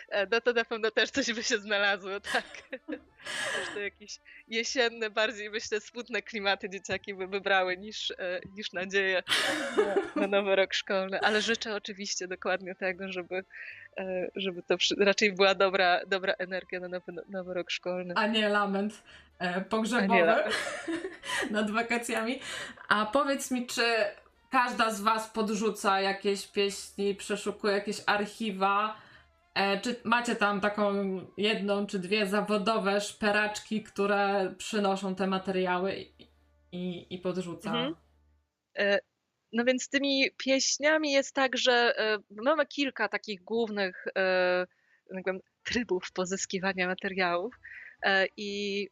E, 0.09 0.27
no 0.31 0.41
to 0.41 0.53
na 0.53 0.65
pewno 0.65 0.91
też 0.91 1.11
coś 1.11 1.33
by 1.33 1.43
się 1.43 1.59
znalazło, 1.59 2.21
tak. 2.33 2.45
Też 3.27 3.69
to 3.75 3.81
jakieś 3.81 4.21
jesienne, 4.49 5.11
bardziej 5.11 5.51
myślę 5.51 5.81
smutne 5.81 6.23
klimaty 6.23 6.71
dzieciaki 6.71 7.15
by 7.15 7.27
wybrały 7.27 7.77
niż, 7.77 8.11
e, 8.11 8.41
niż 8.57 8.73
nadzieję 8.73 9.23
na, 10.17 10.27
nowy 10.27 10.57
rok 10.57 10.75
szkolny. 10.75 11.21
Ale 11.21 11.43
życzę 11.43 11.75
oczywiście 11.75 12.29
dokładnie 12.29 12.75
tego, 12.75 13.13
żeby, 13.13 13.45
e, 13.99 14.31
żeby 14.37 14.63
to 14.63 14.77
raczej 14.99 15.33
była 15.33 15.55
dobra, 15.55 16.01
dobra 16.07 16.35
energia 16.39 16.81
na 16.81 16.89
nowy, 16.89 17.13
nowy 17.29 17.55
rok 17.55 17.71
szkolny. 17.71 18.15
A 18.17 18.27
nie 18.27 18.49
lament 18.49 19.03
pogrzebowy 19.69 20.15
nie 20.15 20.25
lament. 20.25 20.55
nad 21.51 21.71
wakacjami. 21.71 22.41
A 22.89 23.07
powiedz 23.07 23.51
mi, 23.51 23.67
czy 23.67 23.83
każda 24.51 24.91
z 24.91 25.01
Was 25.01 25.31
podrzuca 25.31 26.01
jakieś 26.01 26.47
pieśni, 26.47 27.15
przeszukuje 27.15 27.75
jakieś 27.75 27.97
archiwa? 28.07 29.08
E, 29.55 29.81
czy 29.81 29.97
macie 30.05 30.37
tam 30.37 30.61
taką 30.61 30.95
jedną 31.37 31.87
czy 31.87 31.99
dwie 31.99 32.27
zawodowe 32.27 33.01
szperaczki, 33.01 33.83
które 33.83 34.55
przynoszą 34.59 35.15
te 35.15 35.27
materiały 35.27 36.07
i, 36.73 37.15
i, 37.15 37.19
podrzuca? 37.19 37.71
Mhm. 37.71 37.95
E, 38.79 38.99
no 39.53 39.65
więc 39.65 39.83
z 39.83 39.89
tymi 39.89 40.31
pieśniami 40.37 41.13
jest 41.13 41.35
tak, 41.35 41.57
że 41.57 41.99
e, 41.99 42.19
mamy 42.31 42.67
kilka 42.67 43.09
takich 43.09 43.45
głównych 43.45 44.05
jakby, 45.15 45.41
trybów 45.65 46.13
pozyskiwania 46.13 46.87
materiałów. 46.87 47.55
I 48.37 48.89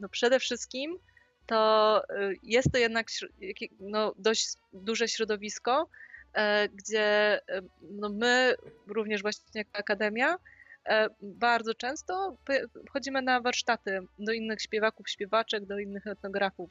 no 0.00 0.08
przede 0.08 0.40
wszystkim 0.40 0.98
to 1.46 2.02
jest 2.42 2.72
to 2.72 2.78
jednak 2.78 3.06
no, 3.80 4.14
dość 4.18 4.48
duże 4.72 5.08
środowisko, 5.08 5.88
gdzie 6.74 7.40
e, 7.48 7.62
no 7.82 8.08
my, 8.08 8.54
również 8.86 9.22
właśnie 9.22 9.42
jako 9.54 9.78
Akademia, 9.78 10.38
e, 10.88 11.08
bardzo 11.22 11.74
często 11.74 12.36
chodzimy 12.90 13.22
na 13.22 13.40
warsztaty 13.40 14.00
do 14.18 14.32
innych 14.32 14.62
śpiewaków, 14.62 15.10
śpiewaczek, 15.10 15.66
do 15.66 15.78
innych 15.78 16.06
etnografów. 16.06 16.70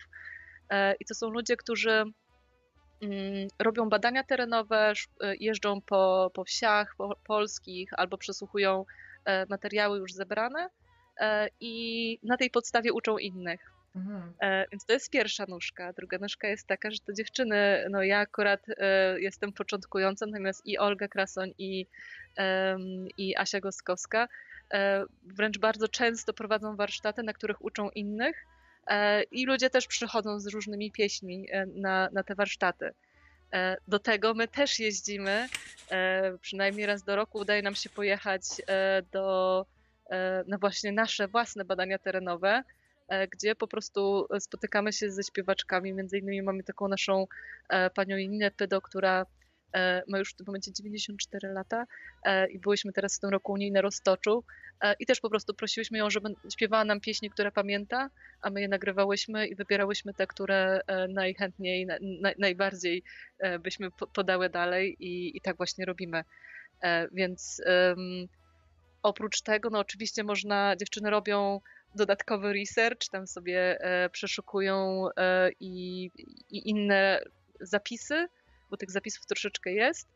I 0.99 1.05
to 1.05 1.15
są 1.15 1.29
ludzie, 1.29 1.57
którzy 1.57 1.91
mm, 3.01 3.47
robią 3.59 3.89
badania 3.89 4.23
terenowe, 4.23 4.93
jeżdżą 5.39 5.81
po, 5.81 6.31
po 6.33 6.43
wsiach 6.43 6.95
po, 6.97 7.15
polskich 7.27 7.89
albo 7.93 8.17
przesłuchują 8.17 8.85
materiały 9.49 9.97
już 9.97 10.13
zebrane 10.13 10.69
i 11.59 12.19
na 12.23 12.37
tej 12.37 12.49
podstawie 12.49 12.93
uczą 12.93 13.17
innych. 13.17 13.74
Mhm. 13.95 14.33
E, 14.41 14.65
więc 14.71 14.85
to 14.85 14.93
jest 14.93 15.09
pierwsza 15.09 15.45
nóżka. 15.47 15.93
Druga 15.93 16.17
nóżka 16.17 16.47
jest 16.47 16.67
taka, 16.67 16.91
że 16.91 16.97
to 16.99 17.13
dziewczyny, 17.13 17.87
no 17.89 18.03
ja 18.03 18.19
akurat 18.19 18.65
e, 18.69 19.19
jestem 19.19 19.53
początkująca, 19.53 20.25
natomiast 20.25 20.65
i 20.65 20.77
Olga 20.77 21.07
Krasoń 21.07 21.53
i, 21.57 21.85
e, 22.37 22.77
i 23.17 23.37
Asia 23.37 23.59
Goskowska 23.59 24.27
e, 24.73 25.05
wręcz 25.23 25.57
bardzo 25.57 25.87
często 25.87 26.33
prowadzą 26.33 26.75
warsztaty, 26.75 27.23
na 27.23 27.33
których 27.33 27.65
uczą 27.65 27.89
innych 27.89 28.45
e, 28.87 29.23
i 29.23 29.45
ludzie 29.45 29.69
też 29.69 29.87
przychodzą 29.87 30.39
z 30.39 30.47
różnymi 30.47 30.91
pieśćmi 30.91 31.47
e, 31.51 31.65
na, 31.65 32.09
na 32.13 32.23
te 32.23 32.35
warsztaty. 32.35 32.91
Do 33.87 33.99
tego 33.99 34.33
my 34.33 34.47
też 34.47 34.79
jeździmy, 34.79 35.47
przynajmniej 36.41 36.85
raz 36.85 37.03
do 37.03 37.15
roku 37.15 37.37
udaje 37.37 37.61
nam 37.61 37.75
się 37.75 37.89
pojechać 37.89 38.41
do, 39.11 39.65
na 40.47 40.57
właśnie 40.57 40.91
nasze 40.91 41.27
własne 41.27 41.65
badania 41.65 41.99
terenowe, 41.99 42.63
gdzie 43.33 43.55
po 43.55 43.67
prostu 43.67 44.27
e, 44.33 44.39
spotykamy 44.39 44.93
się 44.93 45.11
ze 45.11 45.23
śpiewaczkami. 45.23 45.93
Między 45.93 46.17
innymi 46.17 46.41
mamy 46.41 46.63
taką 46.63 46.87
naszą 46.87 47.27
e, 47.69 47.89
panią 47.89 48.17
Janinę 48.17 48.51
Pydo, 48.51 48.81
która 48.81 49.25
ma 50.07 50.19
już 50.19 50.33
w 50.33 50.35
tym 50.35 50.45
momencie 50.47 50.71
94 50.73 51.53
lata 51.53 51.85
i 52.49 52.59
byliśmy 52.59 52.93
teraz 52.93 53.17
w 53.17 53.19
tym 53.19 53.29
roku 53.29 53.53
u 53.53 53.57
niej 53.57 53.71
na 53.71 53.81
Roztoczu 53.81 54.43
i 54.99 55.05
też 55.05 55.19
po 55.19 55.29
prostu 55.29 55.53
prosiłyśmy 55.53 55.97
ją, 55.97 56.09
żeby 56.09 56.29
śpiewała 56.53 56.85
nam 56.85 57.01
pieśni, 57.01 57.29
które 57.29 57.51
pamięta, 57.51 58.09
a 58.41 58.49
my 58.49 58.61
je 58.61 58.67
nagrywałyśmy 58.67 59.47
i 59.47 59.55
wybierałyśmy 59.55 60.13
te, 60.13 60.27
które 60.27 60.81
najchętniej, 61.09 61.87
najbardziej 62.39 63.03
byśmy 63.59 63.87
podały 64.13 64.49
dalej 64.49 64.95
i, 64.99 65.37
i 65.37 65.41
tak 65.41 65.57
właśnie 65.57 65.85
robimy. 65.85 66.23
Więc 67.11 67.61
um, 67.65 68.27
oprócz 69.03 69.41
tego, 69.41 69.69
no 69.69 69.79
oczywiście 69.79 70.23
można, 70.23 70.75
dziewczyny 70.75 71.09
robią 71.09 71.61
dodatkowy 71.95 72.53
research, 72.53 73.09
tam 73.11 73.27
sobie 73.27 73.81
e, 73.81 74.09
przeszukują 74.09 75.07
e, 75.17 75.51
i, 75.59 76.05
i 76.49 76.69
inne 76.69 77.21
zapisy, 77.61 78.27
bo 78.69 78.77
tych 78.77 78.91
zapisów 78.91 79.25
troszeczkę 79.25 79.71
jest, 79.71 80.07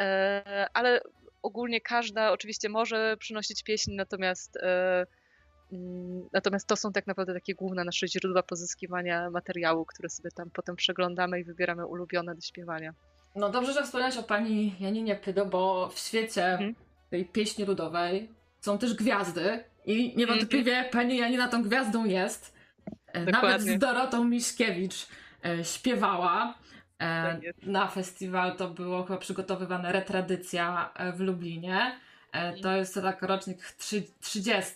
e, 0.00 0.66
ale 0.74 1.00
ogólnie 1.42 1.80
każda 1.80 2.32
oczywiście 2.32 2.68
może 2.68 3.16
przynosić 3.16 3.62
pieśń, 3.62 3.92
natomiast 3.94 4.58
mm, 5.72 6.28
Natomiast 6.32 6.66
to 6.66 6.76
są 6.76 6.92
tak 6.92 7.06
naprawdę 7.06 7.34
takie 7.34 7.54
główne 7.54 7.84
nasze 7.84 8.08
źródła 8.08 8.42
pozyskiwania 8.42 9.30
materiału, 9.30 9.84
które 9.84 10.08
sobie 10.08 10.30
tam 10.30 10.50
potem 10.50 10.76
przeglądamy 10.76 11.40
i 11.40 11.44
wybieramy 11.44 11.86
ulubione 11.86 12.34
do 12.34 12.40
śpiewania. 12.40 12.94
No 13.36 13.50
dobrze, 13.50 13.72
że 13.72 13.82
wspomniałeś 13.82 14.16
o 14.16 14.22
pani 14.22 14.74
Janinie 14.80 15.16
Pydo, 15.16 15.46
bo 15.46 15.88
w 15.88 15.98
świecie 15.98 16.42
hmm? 16.42 16.74
tej 17.10 17.24
pieśni 17.24 17.64
ludowej 17.64 18.28
są 18.62 18.78
też 18.78 18.94
gwiazdy, 18.94 19.64
i 19.84 20.16
niewątpliwie 20.16 20.72
mm 20.72 20.90
-hmm. 20.90 20.92
pani 20.92 21.16
Janina 21.16 21.48
tą 21.48 21.62
gwiazdą 21.62 22.04
jest. 22.04 22.56
E, 23.06 23.24
Dokładnie. 23.24 23.48
Nawet 23.48 23.62
z 23.62 23.78
Dorotą 23.78 24.24
Miśkiewicz 24.24 25.06
e, 25.44 25.64
śpiewała. 25.64 26.54
E, 26.98 27.38
tak 27.40 27.40
na 27.62 27.88
festiwal 27.88 28.56
to 28.56 28.68
było 28.68 29.04
chyba 29.04 29.18
przygotowywane 29.18 29.92
retradycja 29.92 30.90
w 31.16 31.20
Lublinie. 31.20 32.00
To 32.62 32.76
jest 32.76 32.94
tak 32.94 33.22
rocznik 33.22 33.58
30. 34.20 34.74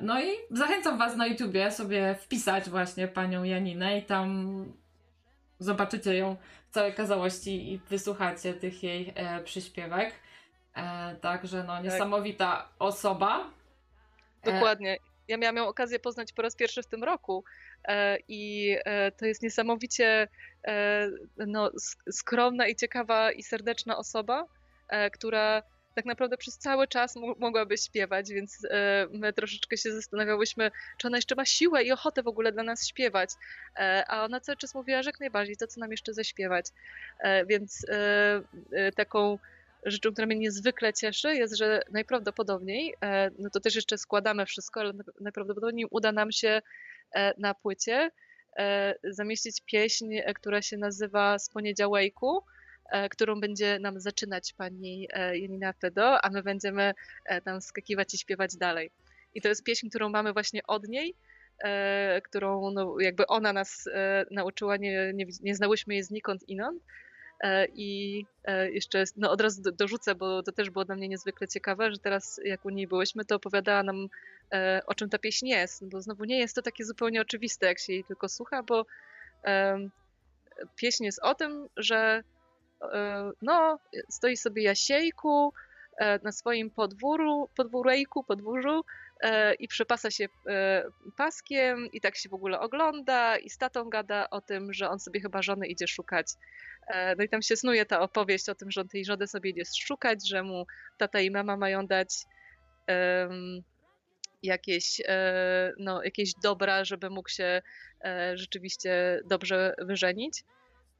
No 0.00 0.22
i 0.22 0.26
zachęcam 0.50 0.98
Was 0.98 1.16
na 1.16 1.26
YouTubie 1.26 1.70
sobie 1.70 2.14
wpisać 2.20 2.70
właśnie 2.70 3.08
panią 3.08 3.44
Janinę 3.44 3.98
i 3.98 4.02
tam 4.02 4.64
zobaczycie 5.58 6.16
ją 6.16 6.36
w 6.70 6.74
całej 6.74 6.94
kazałości 6.94 7.72
i 7.72 7.80
wysłuchacie 7.90 8.54
tych 8.54 8.82
jej 8.82 9.14
przyśpiewek. 9.44 10.14
E, 10.74 11.16
także 11.20 11.64
no 11.64 11.74
tak. 11.74 11.84
niesamowita 11.84 12.56
tak. 12.56 12.68
osoba. 12.78 13.50
E, 14.42 14.52
Dokładnie. 14.52 14.98
Ja 15.28 15.36
miałam 15.36 15.56
ją 15.56 15.68
okazję 15.68 15.98
poznać 15.98 16.32
po 16.32 16.42
raz 16.42 16.56
pierwszy 16.56 16.82
w 16.82 16.86
tym 16.86 17.04
roku 17.04 17.44
e, 17.84 18.18
i 18.28 18.76
e, 18.84 19.12
to 19.12 19.26
jest 19.26 19.42
niesamowicie 19.42 20.28
no, 21.46 21.70
skromna 22.10 22.68
i 22.68 22.76
ciekawa 22.76 23.32
i 23.32 23.42
serdeczna 23.42 23.96
osoba, 23.96 24.46
która 25.12 25.62
tak 25.94 26.04
naprawdę 26.04 26.36
przez 26.36 26.58
cały 26.58 26.88
czas 26.88 27.16
mogłaby 27.38 27.78
śpiewać, 27.78 28.28
więc 28.28 28.66
my 29.10 29.32
troszeczkę 29.32 29.76
się 29.76 29.92
zastanawiałyśmy, 29.92 30.70
czy 30.98 31.06
ona 31.06 31.18
jeszcze 31.18 31.34
ma 31.34 31.44
siłę 31.44 31.82
i 31.82 31.92
ochotę 31.92 32.22
w 32.22 32.28
ogóle 32.28 32.52
dla 32.52 32.62
nas 32.62 32.88
śpiewać. 32.88 33.30
A 34.08 34.24
ona 34.24 34.40
cały 34.40 34.56
czas 34.56 34.74
mówiła, 34.74 35.02
że 35.02 35.08
jak 35.08 35.20
najbardziej, 35.20 35.56
to 35.56 35.66
co 35.66 35.80
nam 35.80 35.90
jeszcze 35.90 36.14
zaśpiewać. 36.14 36.66
Więc 37.46 37.86
taką 38.96 39.38
rzeczą, 39.86 40.12
która 40.12 40.26
mnie 40.26 40.38
niezwykle 40.38 40.92
cieszy, 40.92 41.34
jest, 41.34 41.56
że 41.56 41.82
najprawdopodobniej, 41.92 42.94
no 43.38 43.50
to 43.50 43.60
też 43.60 43.74
jeszcze 43.74 43.98
składamy 43.98 44.46
wszystko, 44.46 44.80
ale 44.80 44.92
najprawdopodobniej 45.20 45.86
uda 45.90 46.12
nam 46.12 46.32
się 46.32 46.62
na 47.38 47.54
płycie 47.54 48.10
zamieścić 49.04 49.60
pieśń, 49.60 50.16
która 50.34 50.62
się 50.62 50.76
nazywa 50.76 51.38
Z 51.38 51.48
poniedziałku 51.48 52.44
E, 52.90 53.08
którą 53.08 53.40
będzie 53.40 53.78
nam 53.78 54.00
zaczynać 54.00 54.52
pani 54.52 55.08
e, 55.12 55.38
Janina 55.38 55.72
Fedo, 55.72 56.24
a 56.24 56.30
my 56.30 56.42
będziemy 56.42 56.94
e, 57.24 57.40
tam 57.40 57.60
skakiwać 57.60 58.14
i 58.14 58.18
śpiewać 58.18 58.56
dalej. 58.56 58.90
I 59.34 59.40
to 59.40 59.48
jest 59.48 59.64
pieśń, 59.64 59.88
którą 59.88 60.08
mamy 60.08 60.32
właśnie 60.32 60.60
od 60.66 60.88
niej, 60.88 61.14
którą 62.24 62.70
no, 62.70 63.00
jakby 63.00 63.26
ona 63.26 63.52
nas 63.52 63.84
nauczyła, 64.30 64.76
nie, 64.76 65.12
nie, 65.14 65.26
nie 65.42 65.54
znałyśmy 65.54 65.94
jej 65.94 66.02
znikąd 66.02 66.48
inąd. 66.48 66.82
I 67.74 68.24
jeszcze 68.72 69.04
no 69.16 69.30
od 69.30 69.40
razu 69.40 69.62
dorzucę, 69.72 70.14
bo 70.14 70.42
to 70.42 70.52
też 70.52 70.70
było 70.70 70.84
dla 70.84 70.94
mnie 70.94 71.08
niezwykle 71.08 71.48
ciekawe, 71.48 71.92
że 71.92 71.98
teraz 71.98 72.40
jak 72.44 72.64
u 72.64 72.70
niej 72.70 72.86
byłyśmy, 72.86 73.24
to 73.24 73.36
opowiadała 73.36 73.82
nam 73.82 74.06
o 74.86 74.94
czym 74.94 75.08
ta 75.08 75.18
pieśń 75.18 75.46
jest, 75.46 75.88
bo 75.88 76.00
znowu 76.00 76.24
nie 76.24 76.38
jest 76.38 76.54
to 76.54 76.62
takie 76.62 76.84
zupełnie 76.84 77.20
oczywiste, 77.20 77.66
jak 77.66 77.78
się 77.78 77.92
jej 77.92 78.04
tylko 78.04 78.28
słucha, 78.28 78.62
bo 78.62 78.86
pieśń 80.76 81.04
jest 81.04 81.20
o 81.22 81.34
tym, 81.34 81.68
że 81.76 82.22
E, 82.82 83.30
no, 83.42 83.78
stoi 84.08 84.36
sobie 84.36 84.62
Jasiejku 84.62 85.52
e, 85.96 86.18
na 86.22 86.32
swoim 86.32 86.70
podwóru, 86.70 87.48
podwórejku, 87.56 88.24
podwórzu 88.24 88.78
e, 88.78 88.82
i 89.58 89.68
przepasa 89.68 90.10
się 90.10 90.26
paskiem 91.16 91.86
i 91.92 92.00
tak 92.00 92.16
się 92.16 92.28
w 92.28 92.34
ogóle 92.34 92.60
ogląda 92.60 93.38
i 93.38 93.50
z 93.50 93.58
tatą 93.58 93.90
gada 93.90 94.30
o 94.30 94.40
tym, 94.40 94.72
że 94.72 94.88
on 94.88 95.00
sobie 95.00 95.20
chyba 95.20 95.42
żony 95.42 95.66
idzie 95.66 95.88
szukać. 95.88 96.26
No 97.18 97.24
i 97.24 97.28
tam 97.28 97.42
się 97.42 97.56
snuje 97.56 97.86
ta 97.86 98.00
opowieść 98.00 98.48
o 98.48 98.54
tym, 98.54 98.70
że 98.70 98.80
on 98.80 98.88
tej 98.88 99.04
żony 99.04 99.26
sobie 99.26 99.50
idzie 99.50 99.62
szukać, 99.80 100.28
że 100.28 100.42
mu 100.42 100.66
tata 100.98 101.20
i 101.20 101.30
mama 101.30 101.56
mają 101.56 101.86
dać 101.86 102.08
um, 102.88 103.62
jakieś, 104.42 105.00
no, 105.78 106.02
jakieś 106.02 106.32
dobra, 106.42 106.84
żeby 106.84 107.10
mógł 107.10 107.28
się 107.28 107.62
rzeczywiście 108.34 109.20
dobrze 109.24 109.74
wyżenić. 109.78 110.44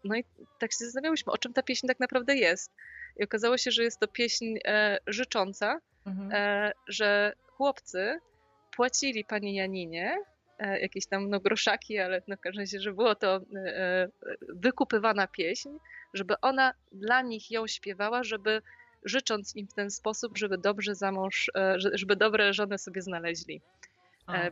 No 0.04 0.16
i 0.16 0.24
tak 0.58 0.72
się 0.72 0.84
zastanawiałyśmy, 0.84 1.32
o 1.32 1.38
czym 1.38 1.52
ta 1.52 1.62
pieśń 1.62 1.86
tak 1.86 2.00
naprawdę 2.00 2.36
jest. 2.36 2.72
I 3.16 3.24
okazało 3.24 3.58
się, 3.58 3.70
że 3.70 3.82
jest 3.82 4.00
to 4.00 4.08
pieśń 4.08 4.54
e, 4.64 4.98
życząca, 5.06 5.80
mhm. 6.06 6.30
e, 6.32 6.72
że 6.88 7.32
chłopcy 7.60 8.20
płacili 8.76 9.24
pani 9.24 9.54
Janinie 9.54 10.18
e, 10.58 10.80
jakieś 10.80 11.06
tam 11.06 11.30
no, 11.30 11.40
groszaki, 11.40 11.98
ale 11.98 12.22
no, 12.28 12.36
w 12.36 12.40
każdym 12.40 12.62
razie, 12.62 12.80
że 12.80 12.92
było 12.92 13.14
to 13.14 13.36
e, 13.36 13.40
e, 13.58 14.08
wykupywana 14.48 15.26
pieśń, 15.26 15.68
żeby 16.14 16.34
ona 16.40 16.74
dla 16.92 17.22
nich 17.22 17.50
ją 17.50 17.66
śpiewała, 17.66 18.24
żeby 18.24 18.62
życząc 19.04 19.56
im 19.56 19.68
w 19.68 19.74
ten 19.74 19.90
sposób, 19.90 20.38
żeby 20.38 20.58
dobrze 20.58 20.94
za 20.94 21.12
mąż, 21.12 21.50
żeby 21.94 22.16
dobre 22.16 22.52
żony 22.52 22.78
sobie 22.78 23.02
znaleźli. 23.02 23.60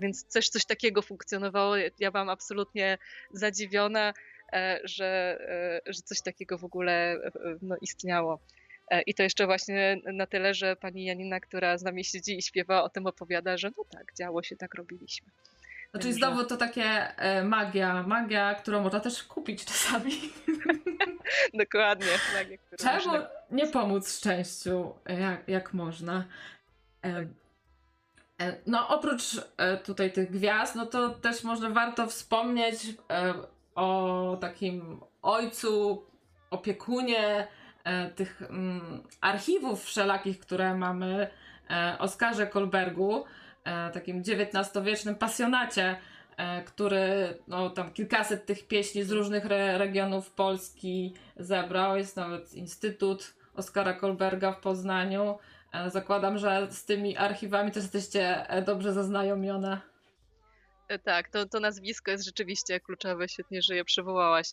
Więc 0.01 0.25
coś, 0.25 0.49
coś 0.49 0.65
takiego 0.65 1.03
funkcjonowało. 1.03 1.77
Ja 1.99 2.11
byłam 2.11 2.29
absolutnie 2.29 2.99
zadziwiona. 3.33 4.15
Że, 4.85 5.39
że 5.87 6.03
coś 6.03 6.23
takiego 6.23 6.59
w 6.59 6.65
ogóle 6.65 7.17
no, 7.63 7.77
istniało. 7.81 8.41
I 9.07 9.15
to 9.15 9.23
jeszcze 9.23 9.47
właśnie 9.47 10.01
na 10.13 10.27
tyle, 10.27 10.55
że 10.55 10.77
pani 10.77 11.05
Janina, 11.05 11.41
która 11.41 11.79
z 11.79 11.83
nami 11.83 12.05
siedzi 12.05 12.39
i 12.39 12.43
śpiewa, 12.43 12.83
o 12.83 12.89
tym 12.89 13.07
opowiada, 13.07 13.57
że 13.57 13.71
no 13.77 13.85
tak, 13.91 14.15
działo 14.15 14.43
się, 14.43 14.57
tak 14.57 14.75
robiliśmy. 14.75 15.29
No, 15.95 16.01
czyli 16.01 16.15
znowu 16.15 16.45
to 16.45 16.57
takie 16.57 17.15
magia, 17.45 18.03
magia, 18.03 18.55
którą 18.55 18.83
można 18.83 19.01
też 19.01 19.23
kupić 19.23 19.65
czasami. 19.65 20.13
Dokładnie. 21.65 22.07
Magia, 22.35 22.59
Czemu 22.79 22.95
można... 22.95 23.29
nie 23.51 23.67
pomóc 23.67 24.17
szczęściu, 24.17 24.95
jak, 25.21 25.49
jak 25.49 25.75
można? 25.75 26.25
No 28.67 28.89
oprócz 28.89 29.23
tutaj 29.85 30.13
tych 30.13 30.31
gwiazd, 30.31 30.75
no 30.75 30.87
to 30.87 31.11
też 31.11 31.45
może 31.45 31.71
warto 31.71 32.07
wspomnieć 32.07 32.77
o 33.75 34.37
takim 34.41 35.01
ojcu, 35.23 36.07
opiekunie 36.51 37.19
e, 37.29 37.47
tych 38.15 38.43
mm, 38.43 39.03
archiwów 39.21 39.85
wszelakich, 39.85 40.39
które 40.39 40.75
mamy, 40.75 41.31
e, 41.71 41.97
Oskarze 41.99 42.47
Kolbergu, 42.47 43.25
e, 43.65 43.91
takim 43.91 44.23
XIX-wiecznym 44.23 45.15
pasjonacie, 45.15 45.97
e, 46.37 46.63
który 46.63 47.39
no, 47.49 47.71
tam 47.71 47.93
kilkaset 47.93 48.47
tych 48.47 48.69
pieśni 48.69 49.05
z 49.05 49.11
różnych 49.11 49.47
re 49.47 49.79
regionów 49.79 50.31
Polski 50.31 51.15
zebrał. 51.37 51.97
Jest 51.97 52.17
nawet 52.17 52.55
Instytut 52.55 53.35
Oskara 53.55 53.93
Kolberga 53.93 54.53
w 54.53 54.61
Poznaniu. 54.61 55.39
E, 55.73 55.91
zakładam, 55.91 56.39
że 56.39 56.69
z 56.71 56.85
tymi 56.85 57.17
archiwami 57.17 57.71
też 57.71 57.83
jesteście 57.83 58.51
e, 58.51 58.63
dobrze 58.63 58.93
zaznajomione. 58.93 59.81
E, 60.89 60.99
tak, 60.99 61.29
to, 61.29 61.47
to 61.47 61.61
nazwisko 61.61 62.11
jest 62.11 62.25
rzeczywiście 62.25 62.81
kluczowe, 62.81 63.29
świetnie, 63.29 63.63
że 63.63 63.77
je 63.77 63.85
przywołałaś. 63.85 64.53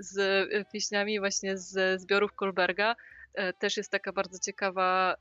Z 0.00 0.18
e, 0.18 0.64
pieśniami 0.64 1.20
właśnie 1.20 1.58
z 1.58 2.00
zbiorów 2.00 2.32
Kolberga 2.32 2.96
e, 3.34 3.52
też 3.52 3.76
jest 3.76 3.90
taka 3.90 4.12
bardzo 4.12 4.38
ciekawa 4.38 5.16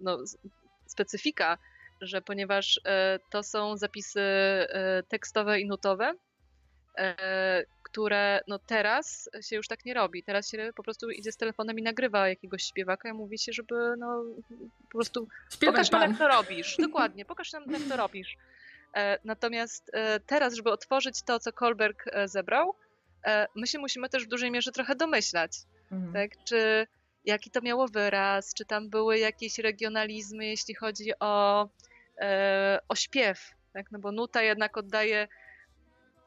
no, 0.00 0.18
specyfika, 0.86 1.58
że 2.00 2.22
ponieważ 2.22 2.80
to 3.30 3.42
są 3.42 3.76
zapisy 3.76 4.20
tekstowe 5.08 5.60
i 5.60 5.66
nutowe, 5.66 6.14
które 7.82 8.40
no 8.48 8.58
teraz 8.58 9.30
się 9.40 9.56
już 9.56 9.68
tak 9.68 9.84
nie 9.84 9.94
robi. 9.94 10.22
Teraz 10.22 10.50
się 10.50 10.70
po 10.76 10.82
prostu 10.82 11.10
idzie 11.10 11.32
z 11.32 11.36
telefonem 11.36 11.78
i 11.78 11.82
nagrywa 11.82 12.28
jakiegoś 12.28 12.62
śpiewaka 12.62 13.08
i 13.08 13.12
mówi 13.12 13.38
się, 13.38 13.52
żeby 13.52 13.74
no 13.98 14.24
po 14.82 14.98
prostu 14.98 15.28
Śpiewaj 15.52 15.74
pokaż 15.74 15.90
nam 15.90 16.10
jak 16.10 16.18
to 16.18 16.28
robisz. 16.28 16.76
Dokładnie, 16.76 17.24
pokaż 17.24 17.52
nam 17.52 17.70
jak 17.70 17.82
to 17.88 17.96
robisz. 17.96 18.36
E, 18.94 19.18
natomiast 19.24 19.90
e, 19.92 20.20
teraz, 20.20 20.54
żeby 20.54 20.70
otworzyć 20.70 21.22
to, 21.22 21.40
co 21.40 21.52
Kolberg 21.52 22.04
e, 22.06 22.28
zebrał, 22.28 22.74
my 23.54 23.66
się 23.66 23.78
musimy 23.78 24.08
też 24.08 24.24
w 24.24 24.28
dużej 24.28 24.50
mierze 24.50 24.72
trochę 24.72 24.94
domyślać. 24.94 25.52
Mhm. 25.92 26.12
Tak? 26.12 26.44
Czy 26.44 26.86
jaki 27.24 27.50
to 27.50 27.60
miało 27.60 27.88
wyraz, 27.88 28.54
czy 28.54 28.64
tam 28.64 28.90
były 28.90 29.18
jakieś 29.18 29.58
regionalizmy, 29.58 30.46
jeśli 30.46 30.74
chodzi 30.74 31.12
o, 31.20 31.68
o 32.88 32.94
śpiew. 32.94 33.50
Tak? 33.72 33.92
No 33.92 33.98
bo 33.98 34.12
nuta 34.12 34.42
jednak 34.42 34.76
oddaje 34.76 35.28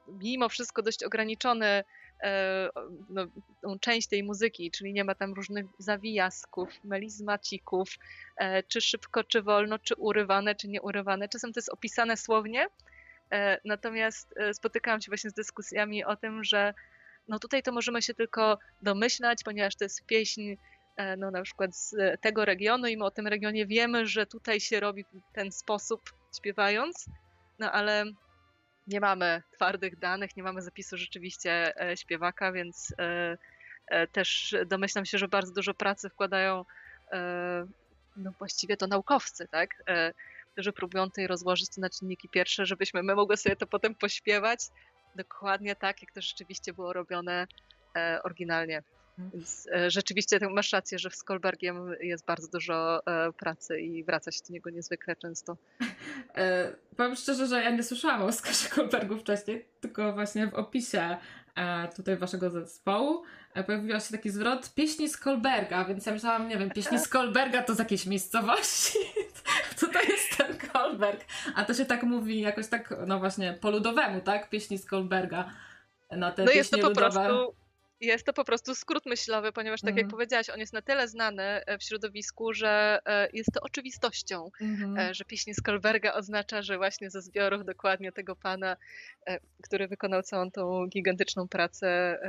mimo 0.07 0.49
wszystko 0.49 0.81
dość 0.81 1.03
ograniczony 1.03 1.83
no, 3.09 3.27
część 3.81 4.07
tej 4.07 4.23
muzyki, 4.23 4.71
czyli 4.71 4.93
nie 4.93 5.03
ma 5.03 5.15
tam 5.15 5.33
różnych 5.33 5.65
zawijasków, 5.79 6.69
melizmacików, 6.83 7.89
e, 8.37 8.63
czy 8.63 8.81
szybko, 8.81 9.23
czy 9.23 9.41
wolno, 9.41 9.79
czy 9.79 9.95
urywane, 9.95 10.55
czy 10.55 10.67
nieurywane. 10.67 11.29
Czasem 11.29 11.53
to 11.53 11.57
jest 11.57 11.69
opisane 11.69 12.17
słownie, 12.17 12.67
e, 13.31 13.59
natomiast 13.65 14.35
spotykałam 14.53 15.01
się 15.01 15.09
właśnie 15.11 15.29
z 15.29 15.33
dyskusjami 15.33 16.05
o 16.05 16.15
tym, 16.15 16.43
że 16.43 16.73
no 17.27 17.39
tutaj 17.39 17.63
to 17.63 17.71
możemy 17.71 18.01
się 18.01 18.13
tylko 18.13 18.59
domyślać, 18.81 19.43
ponieważ 19.43 19.75
to 19.75 19.85
jest 19.85 20.05
pieśń 20.05 20.55
no 21.17 21.31
na 21.31 21.41
przykład 21.41 21.75
z 21.75 21.95
tego 22.21 22.45
regionu 22.45 22.87
i 22.87 22.97
my 22.97 23.05
o 23.05 23.11
tym 23.11 23.27
regionie 23.27 23.65
wiemy, 23.65 24.07
że 24.07 24.25
tutaj 24.25 24.59
się 24.59 24.79
robi 24.79 25.03
w 25.03 25.33
ten 25.33 25.51
sposób 25.51 26.01
śpiewając, 26.37 27.05
no 27.59 27.71
ale 27.71 28.05
nie 28.87 28.99
mamy 28.99 29.43
twardych 29.51 29.99
danych, 29.99 30.37
nie 30.37 30.43
mamy 30.43 30.61
zapisu 30.61 30.97
rzeczywiście 30.97 31.81
e, 31.81 31.97
śpiewaka, 31.97 32.51
więc 32.51 32.93
e, 32.99 33.37
e, 33.87 34.07
też 34.07 34.55
domyślam 34.65 35.05
się, 35.05 35.17
że 35.17 35.27
bardzo 35.27 35.53
dużo 35.53 35.73
pracy 35.73 36.09
wkładają 36.09 36.65
no 38.17 38.31
właściwie 38.39 38.77
to 38.77 38.87
naukowcy, 38.87 39.47
tak? 39.47 39.83
którzy 40.53 40.73
próbują 40.73 41.05
tutaj 41.05 41.27
rozłożyć 41.27 41.69
to 41.75 41.81
na 41.81 41.89
czynniki 41.89 42.29
pierwsze, 42.29 42.65
żebyśmy 42.65 43.03
my 43.03 43.15
mogli 43.15 43.37
sobie 43.37 43.55
to 43.55 43.67
potem 43.67 43.95
pośpiewać 43.95 44.59
dokładnie 45.15 45.75
tak, 45.75 46.01
jak 46.01 46.11
to 46.11 46.21
rzeczywiście 46.21 46.73
było 46.73 46.93
robione 46.93 47.47
oryginalnie. 48.23 48.83
Mhm. 49.17 49.31
Więc 49.33 49.67
rzeczywiście 49.87 50.39
masz 50.49 50.71
rację, 50.71 50.99
że 50.99 51.09
w 51.09 51.15
Skolbergiem 51.15 51.95
jest 51.99 52.25
bardzo 52.25 52.47
dużo 52.47 53.01
pracy 53.37 53.79
i 53.79 54.03
wraca 54.03 54.31
się 54.31 54.39
do 54.47 54.53
niego 54.53 54.69
niezwykle 54.69 55.15
często. 55.15 55.57
E, 56.35 56.73
powiem 56.97 57.15
szczerze, 57.15 57.47
że 57.47 57.63
ja 57.63 57.69
nie 57.69 57.83
słyszałam 57.83 58.21
o 58.21 58.25
Oskarze 58.25 58.69
Kolbergu 58.69 59.17
wcześniej, 59.17 59.65
tylko 59.81 60.13
właśnie 60.13 60.47
w 60.47 60.53
opisie 60.53 61.17
e, 61.55 61.87
tutaj 61.95 62.17
waszego 62.17 62.49
zespołu 62.49 63.23
e, 63.53 63.63
pojawił 63.63 63.99
się 63.99 64.11
taki 64.11 64.29
zwrot 64.29 64.73
pieśni 64.73 65.09
z 65.09 65.17
Kolberga, 65.17 65.85
więc 65.85 66.05
ja 66.05 66.13
myślałam, 66.13 66.47
nie 66.47 66.57
wiem, 66.57 66.71
pieśni 66.71 66.99
z 66.99 67.07
Kolberga 67.07 67.63
to 67.63 67.75
z 67.75 67.79
jakiejś 67.79 68.05
miejscowości. 68.05 68.99
Co 69.77 69.87
to 69.87 70.01
jest 70.01 70.37
ten 70.37 70.57
Kolberg? 70.57 71.25
A 71.55 71.65
to 71.65 71.73
się 71.73 71.85
tak 71.85 72.03
mówi 72.03 72.41
jakoś 72.41 72.67
tak, 72.67 72.93
no 73.07 73.19
właśnie, 73.19 73.57
po 73.61 73.71
ludowemu, 73.71 74.21
tak? 74.21 74.49
Pieśni 74.49 74.77
z 74.77 74.85
Kolberga. 74.85 75.51
Na 76.11 76.31
te 76.31 76.43
no 76.43 76.51
jest 76.51 76.71
to 76.71 76.77
po 76.77 76.87
ludowe. 76.87 77.11
prostu 77.11 77.66
jest 78.01 78.25
to 78.25 78.33
po 78.33 78.43
prostu 78.43 78.75
skrót 78.75 79.05
myślowy, 79.05 79.51
ponieważ 79.51 79.81
tak 79.81 79.95
jak 79.95 80.03
Mhm. 80.03 80.11
powiedziałaś, 80.11 80.49
on 80.49 80.59
jest 80.59 80.73
na 80.73 80.81
tyle 80.81 81.07
znany 81.07 81.43
e, 81.43 81.77
w 81.77 81.83
środowisku, 81.83 82.53
że 82.53 82.99
e, 83.05 83.27
jest 83.33 83.49
to 83.53 83.61
oczywistością, 83.61 84.49
e, 84.97 85.13
że 85.13 85.25
pieśń 85.25 85.53
Skolberga 85.53 86.13
oznacza, 86.13 86.61
że 86.61 86.77
właśnie 86.77 87.09
ze 87.09 87.21
zbiorów 87.21 87.65
dokładnie 87.65 88.11
tego 88.11 88.35
pana, 88.35 88.77
który 89.63 89.87
wykonał 89.87 90.23
całą 90.23 90.51
tą 90.51 90.87
gigantyczną 90.87 91.47
pracę 91.47 92.19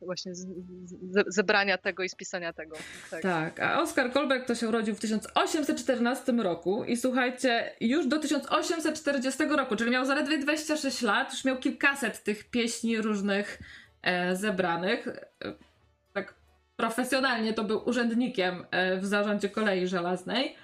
właśnie 0.00 0.34
z, 0.34 0.46
z, 0.84 1.24
zebrania 1.26 1.78
tego 1.78 2.02
i 2.02 2.08
spisania 2.08 2.52
tego. 2.52 2.76
Tak. 3.10 3.22
Tak, 3.22 3.60
a 3.60 3.80
Oskar 3.82 4.12
Kolberg 4.12 4.46
to 4.46 4.54
się 4.54 4.68
urodził 4.68 4.94
w 4.94 5.00
1814 5.00 6.32
roku 6.32 6.84
i 6.84 6.96
słuchajcie, 6.96 7.72
już 7.80 8.06
do 8.06 8.18
1840 8.18 9.44
roku, 9.44 9.76
czyli 9.76 9.90
miał 9.90 10.04
zaledwie 10.04 10.38
26 10.38 11.02
lat, 11.02 11.32
już 11.32 11.44
miał 11.44 11.56
kilkaset 11.58 12.22
tych 12.22 12.50
pieśni 12.50 13.00
różnych 13.00 13.58
zebranych. 14.32 15.08
E, 15.08 15.14
tak 16.12 16.34
profesjonalnie 16.76 17.52
to 17.52 17.64
był 17.64 17.88
urzędnikiem 17.88 18.66
e, 18.70 18.96
w 18.96 19.06
zarządzie 19.06 19.48
kolei 19.48 19.88
żelaznej 19.88 20.56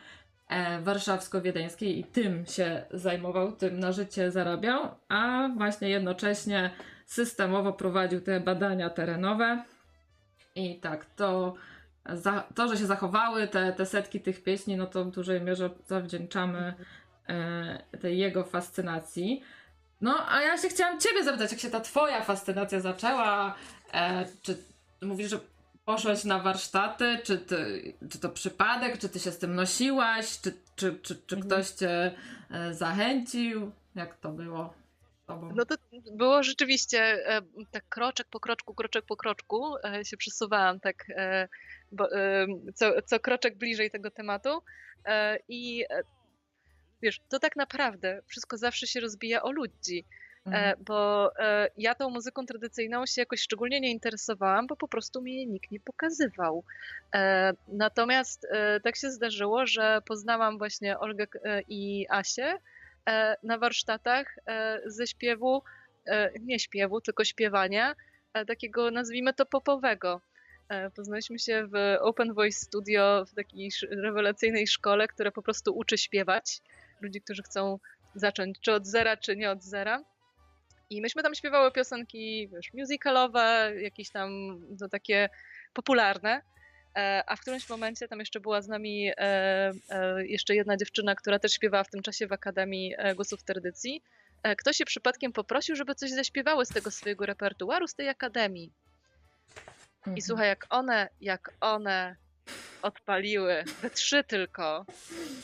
e, 0.49 0.81
warszawsko-wiedeńskiej 0.81 1.99
i 1.99 2.05
tym 2.05 2.47
się 2.47 2.85
zajmował, 2.91 3.53
tym 3.53 3.81
na 3.81 3.93
życie 3.93 4.31
zarabiał, 4.31 4.89
a 5.09 5.49
właśnie 5.57 5.89
jednocześnie 5.89 6.71
systemowo 7.07 7.73
prowadził 7.73 8.21
te 8.21 8.41
badania 8.41 8.91
terenowe. 8.91 9.63
I 10.55 10.81
tak, 10.81 11.07
to, 11.07 11.55
to 12.55 12.69
że 12.69 12.77
się 12.77 12.87
zachowały 12.87 13.49
te, 13.49 13.73
te 13.73 13.87
setki 13.87 14.21
tych 14.21 14.43
pieśni, 14.43 14.77
no 14.77 14.87
to 14.87 15.05
w 15.05 15.11
dużej 15.11 15.41
mierze 15.41 15.71
zawdzięczamy 15.87 16.75
e, 17.29 17.99
tej 18.01 18.19
jego 18.19 18.45
fascynacji. 18.45 19.43
No, 20.01 20.27
a 20.29 20.43
ja 20.43 20.59
się 20.59 20.69
chciałam 20.69 21.01
ciebie 21.01 21.25
zapytać, 21.25 21.53
jak 21.53 21.61
się 21.61 21.71
ta 21.71 21.81
twoja 21.81 22.25
fascynacja 22.25 22.81
zaczęła? 22.81 23.55
E, 23.95 24.27
czy 24.43 24.59
mówisz, 25.03 25.31
że 25.31 25.41
poszłaś 25.85 26.25
na 26.25 26.39
warsztaty? 26.39 27.19
Czy, 27.25 27.39
ty, 27.39 27.83
czy 28.11 28.19
to 28.19 28.29
przypadek? 28.29 28.99
Czy 28.99 29.09
ty 29.09 29.21
się 29.21 29.31
z 29.31 29.39
tym 29.39 29.55
nosiłaś? 29.55 30.41
Czy, 30.41 30.53
czy, 30.77 30.99
czy, 31.03 31.17
czy 31.27 31.37
Mhm. 31.37 31.43
ktoś 31.43 31.71
cię 31.71 32.15
e, 32.51 32.75
zachęcił? 32.75 33.73
Jak 33.95 34.17
to 34.19 34.29
było? 34.29 34.75
No 35.55 35.65
to 35.65 35.75
było 36.13 36.43
rzeczywiście 36.43 36.99
e, 37.29 37.43
tak 37.71 37.89
kroczek 37.89 38.27
po 38.31 38.41
kroczku, 38.41 38.75
kroczek 38.75 39.05
po 39.05 39.17
kroczku 39.17 39.77
e, 39.85 40.05
się 40.05 40.17
przesuwałam 40.17 40.81
tak 40.81 41.07
bo, 41.93 42.09
co, 42.75 43.03
co 43.03 43.21
kroczek 43.21 43.59
bliżej 43.59 43.91
tego 43.91 44.11
tematu 44.11 44.63
i 45.49 45.85
wiesz, 47.03 47.21
to 47.29 47.39
tak 47.39 47.57
naprawdę 47.57 48.23
wszystko 48.27 48.57
zawsze 48.57 48.87
się 48.87 49.01
rozbija 49.01 49.43
o 49.43 49.51
ludzi, 49.53 50.05
e, 50.09 50.49
Mhm. 50.51 50.85
bo 50.85 51.31
e, 51.39 51.69
ja 51.77 51.95
tą 51.95 52.11
muzyką 52.11 52.47
tradycyjną 52.47 53.07
się 53.07 53.23
jakoś 53.23 53.41
szczególnie 53.41 53.81
nie 53.81 53.91
interesowałam, 53.91 54.67
bo 54.67 54.77
po 54.77 54.89
prostu 54.89 55.23
mi 55.23 55.35
jej 55.37 55.47
nikt 55.49 55.71
nie 55.71 55.81
pokazywał. 55.81 56.65
E, 57.15 57.53
Natomiast 57.69 58.47
tak 58.83 58.97
się 58.97 59.11
zdarzyło, 59.11 59.67
że 59.67 60.01
poznałam 60.07 60.59
właśnie 60.59 60.99
Olgę 60.99 61.27
i 61.69 62.07
Asię 62.11 62.59
na 63.43 63.59
warsztatach 63.59 64.37
ze 64.87 65.07
śpiewu, 65.07 65.63
nie 66.41 66.59
śpiewu, 66.59 67.01
tylko 67.01 67.25
śpiewania, 67.25 67.95
takiego 68.47 68.91
nazwijmy 68.91 69.35
to 69.35 69.47
popowego. 69.47 70.21
Poznaliśmy 70.97 71.39
się 71.39 71.67
w 71.67 71.97
Open 72.01 72.35
Voice 72.35 72.61
Studio 72.61 73.25
w 73.25 73.35
takiej 73.35 73.71
rewelacyjnej 73.91 74.67
szkole, 74.67 75.09
która 75.09 75.31
po 75.31 75.43
prostu 75.43 75.77
uczy 75.79 75.99
śpiewać 75.99 76.61
ludzi, 77.01 77.21
którzy 77.21 77.43
chcą 77.43 77.79
zacząć 78.15 78.61
czy 78.61 78.73
od 78.73 78.87
zera, 78.87 79.17
czy 79.17 79.37
nie 79.37 79.51
od 79.51 79.63
zera. 79.63 80.05
I 80.91 81.01
myśmy 81.03 81.23
tam 81.23 81.35
śpiewały 81.35 81.73
piosenki, 81.73 82.49
wiesz, 82.49 82.73
musicalowe, 82.75 83.73
jakieś 83.81 84.11
tam 84.11 84.31
no, 84.81 84.89
takie 84.89 85.29
popularne. 85.73 86.43
E, 86.97 87.23
A 87.27 87.37
w 87.37 87.41
którymś 87.41 87.69
momencie 87.69 88.09
tam 88.09 88.19
jeszcze 88.19 88.41
była 88.41 88.63
z 88.63 88.69
nami 88.69 89.09
e, 89.09 89.15
e, 89.91 90.27
jeszcze 90.27 90.55
jedna 90.55 90.77
dziewczyna, 90.77 91.15
która 91.15 91.39
też 91.39 91.53
śpiewała 91.53 91.85
w 91.85 91.91
tym 91.91 92.03
czasie 92.03 92.27
w 92.27 92.33
Akademii 92.33 92.95
Głosów 93.15 93.43
Tradycji. 93.43 94.03
Ktoś 94.59 94.77
się 94.77 94.85
przypadkiem 94.85 95.33
poprosił, 95.33 95.77
żeby 95.77 95.95
coś 95.95 96.11
zaśpiewały 96.11 96.67
z 96.67 96.69
tego 96.69 96.91
swojego 96.91 97.27
repertuaru, 97.27 97.89
z 97.89 97.95
tej 97.95 98.09
akademii. 98.09 98.73
I 100.07 100.11
Mhm. 100.11 100.23
słuchaj, 100.23 100.49
jak 100.49 100.67
one, 100.71 101.09
jak 101.21 101.51
one 101.61 102.17
odpaliły, 102.83 103.65
we 103.83 103.91
trzy 103.91 104.25
tylko, 104.25 104.87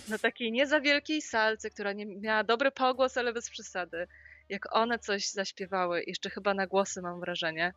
na 0.08 0.18
takiej 0.18 0.52
nie 0.52 0.66
za 0.66 0.80
wielkiej 0.80 1.22
salce, 1.22 1.70
która 1.70 1.92
nie 1.92 2.06
miała 2.06 2.44
dobry 2.44 2.70
pogłos, 2.70 3.16
ale 3.16 3.32
bez 3.32 3.50
przesady, 3.50 4.06
jak 4.48 4.76
one 4.76 4.98
coś 4.98 5.28
zaśpiewały, 5.28 6.04
jeszcze 6.06 6.30
chyba 6.30 6.54
na 6.54 6.66
głosy 6.66 7.02
mam 7.02 7.20
wrażenie, 7.20 7.72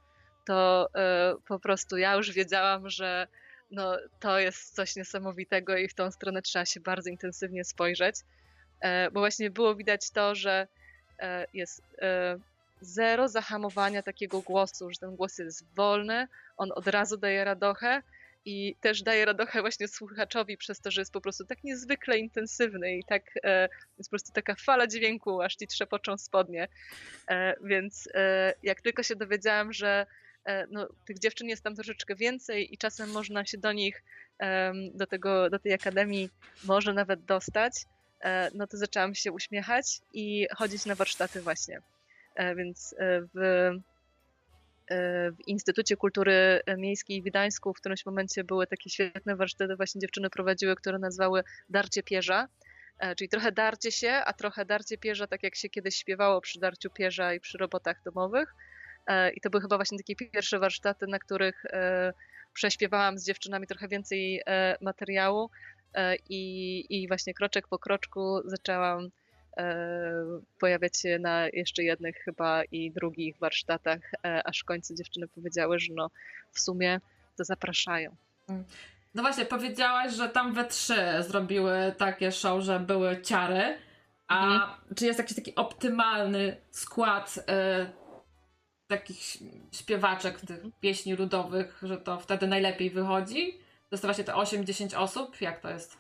to 0.46 0.88
e, 0.96 1.36
po 1.48 1.60
prostu 1.60 1.98
ja 1.98 2.16
już 2.16 2.32
wiedziałam, 2.32 2.90
że 2.90 3.28
no, 3.72 3.98
to 4.20 4.40
jest 4.40 4.76
coś 4.76 4.96
niesamowitego 4.96 5.78
i 5.78 5.88
w 5.88 5.94
tą 5.94 6.12
stronę 6.12 6.42
trzeba 6.42 6.66
się 6.66 6.80
bardzo 6.80 7.10
intensywnie 7.10 7.64
spojrzeć, 7.64 8.16
e, 8.82 9.12
bo 9.12 9.20
właśnie 9.20 9.50
było 9.50 9.76
widać 9.76 10.10
to, 10.10 10.36
że 10.36 10.68
e, 11.20 11.46
jest 11.54 11.82
zero 12.82 13.28
zahamowania 13.28 14.04
takiego 14.04 14.42
głosu, 14.42 14.92
że 14.92 15.00
ten 15.00 15.16
głos 15.16 15.38
jest 15.38 15.76
wolny, 15.76 16.28
on 16.58 16.72
od 16.76 16.88
razu 16.88 17.18
daje 17.18 17.44
radochę 17.44 18.02
i 18.48 18.76
też 18.82 19.04
daje 19.04 19.26
radochę 19.26 19.62
właśnie 19.62 19.88
słuchaczowi 19.88 20.58
przez 20.58 20.80
to, 20.80 20.92
że 20.92 21.02
jest 21.02 21.14
po 21.14 21.22
prostu 21.22 21.46
tak 21.46 21.64
niezwykle 21.64 22.18
intensywny 22.18 22.98
i 22.98 23.04
tak 23.04 23.24
e, 23.44 23.70
jest 23.98 24.10
po 24.10 24.12
prostu 24.12 24.32
taka 24.32 24.56
fala 24.56 24.88
dźwięku, 24.88 25.42
aż 25.42 25.56
ci 25.56 25.68
trzepoczą 25.68 26.18
spodnie. 26.18 26.68
E, 27.30 27.56
więc 27.64 28.10
e, 28.14 28.54
jak 28.64 28.82
tylko 28.82 29.04
się 29.04 29.16
dowiedziałam, 29.16 29.74
że 29.74 30.06
e, 30.46 30.68
no, 30.72 30.88
tych 31.06 31.20
dziewczyn 31.20 31.48
jest 31.48 31.64
tam 31.64 31.76
troszeczkę 31.76 32.16
więcej 32.16 32.74
i 32.74 32.78
czasem 32.78 33.12
można 33.12 33.46
się 33.46 33.58
do 33.58 33.72
nich, 33.72 34.04
do, 34.94 35.08
tego, 35.08 35.50
do 35.50 35.60
tej 35.60 35.74
akademii 35.74 36.30
może 36.64 36.94
nawet 36.94 37.26
dostać, 37.26 37.74
e, 38.22 38.52
no 38.54 38.68
to 38.68 38.78
zaczęłam 38.78 39.16
się 39.16 39.32
uśmiechać 39.32 40.02
i 40.14 40.48
chodzić 40.58 40.86
na 40.86 40.96
warsztaty 40.96 41.42
właśnie. 41.42 41.80
E, 42.36 42.56
Więc 42.56 42.96
w, 43.36 43.72
w 44.90 45.48
Instytucie 45.48 45.98
Kultury 45.98 46.62
Miejskiej 46.78 47.22
w 47.22 47.26
Gdańsku. 47.26 47.74
W 47.74 47.78
którymś 47.78 48.06
momencie 48.06 48.44
były 48.44 48.68
takie 48.68 48.90
świetne 48.90 49.36
warsztaty, 49.36 49.76
właśnie 49.76 50.02
dziewczyny 50.02 50.30
prowadziły, 50.30 50.76
które 50.76 51.00
nazwały 51.00 51.44
Darcie 51.70 52.04
Pierza, 52.04 52.48
E, 53.00 53.16
czyli 53.16 53.30
trochę 53.30 53.52
darcie 53.52 53.92
się, 53.92 54.12
a 54.12 54.34
trochę 54.34 54.66
darcie 54.66 54.98
pierza, 54.98 55.28
tak 55.28 55.44
jak 55.44 55.56
się 55.56 55.70
kiedyś 55.70 55.96
śpiewało 55.96 56.42
przy 56.42 56.60
darciu 56.60 56.90
pierza 56.90 57.34
i 57.34 57.40
przy 57.40 57.58
robotach 57.58 58.02
domowych. 58.06 58.56
E, 59.08 59.32
I 59.32 59.42
to 59.42 59.50
były 59.50 59.62
chyba 59.62 59.76
właśnie 59.76 59.98
takie 59.98 60.16
pierwsze 60.16 60.60
warsztaty, 60.60 61.08
na 61.08 61.20
których 61.20 61.66
e, 61.66 62.14
prześpiewałam 62.54 63.18
z 63.18 63.26
dziewczynami 63.26 63.68
trochę 63.68 63.88
więcej 63.88 64.42
materiału. 64.82 65.50
I, 66.30 66.86
i 66.90 67.08
właśnie 67.08 67.34
kroczek 67.34 67.68
po 67.68 67.80
kroczku 67.80 68.42
zaczęłam 68.46 69.10
pojawiać 70.60 70.98
się 71.02 71.20
na 71.20 71.48
jeszcze 71.54 71.84
jednych 71.84 72.16
chyba 72.16 72.64
i 72.64 72.92
drugich 72.92 73.38
warsztatach, 73.40 74.00
e, 74.26 74.48
aż 74.48 74.60
w 74.60 74.66
końcu 74.66 74.96
dziewczyny 74.96 75.28
powiedziały, 75.28 75.80
że 75.80 75.94
no 75.96 76.10
w 76.52 76.60
sumie 76.60 77.00
to 77.38 77.44
zapraszają. 77.44 78.16
No 79.16 79.22
właśnie, 79.24 79.46
powiedziałaś, 79.46 80.14
że 80.14 80.30
tam 80.30 80.54
we 80.54 80.66
trzy 80.66 80.98
zrobiły 81.20 81.94
takie 81.98 82.32
show, 82.32 82.64
że 82.64 82.80
były 82.80 83.22
ciary. 83.22 83.78
A 84.28 84.46
Mhm. 84.46 84.96
czy 84.96 85.06
jest 85.06 85.20
jakiś 85.20 85.36
taki 85.36 85.56
optymalny 85.56 86.58
skład 86.72 87.40
e, 87.50 87.86
takich 88.88 89.38
śpiewaczek 89.72 90.42
tych 90.42 90.60
pieśni 90.82 91.14
ludowych, 91.16 91.80
że 91.84 91.98
to 91.98 92.20
wtedy 92.20 92.48
najlepiej 92.48 92.90
wychodzi? 92.90 93.60
Jest 93.92 94.06
właśnie 94.06 94.24
te 94.24 94.34
8-10 94.34 94.98
osób? 94.98 95.42
Jak 95.42 95.60
to 95.60 95.70
jest? 95.70 95.98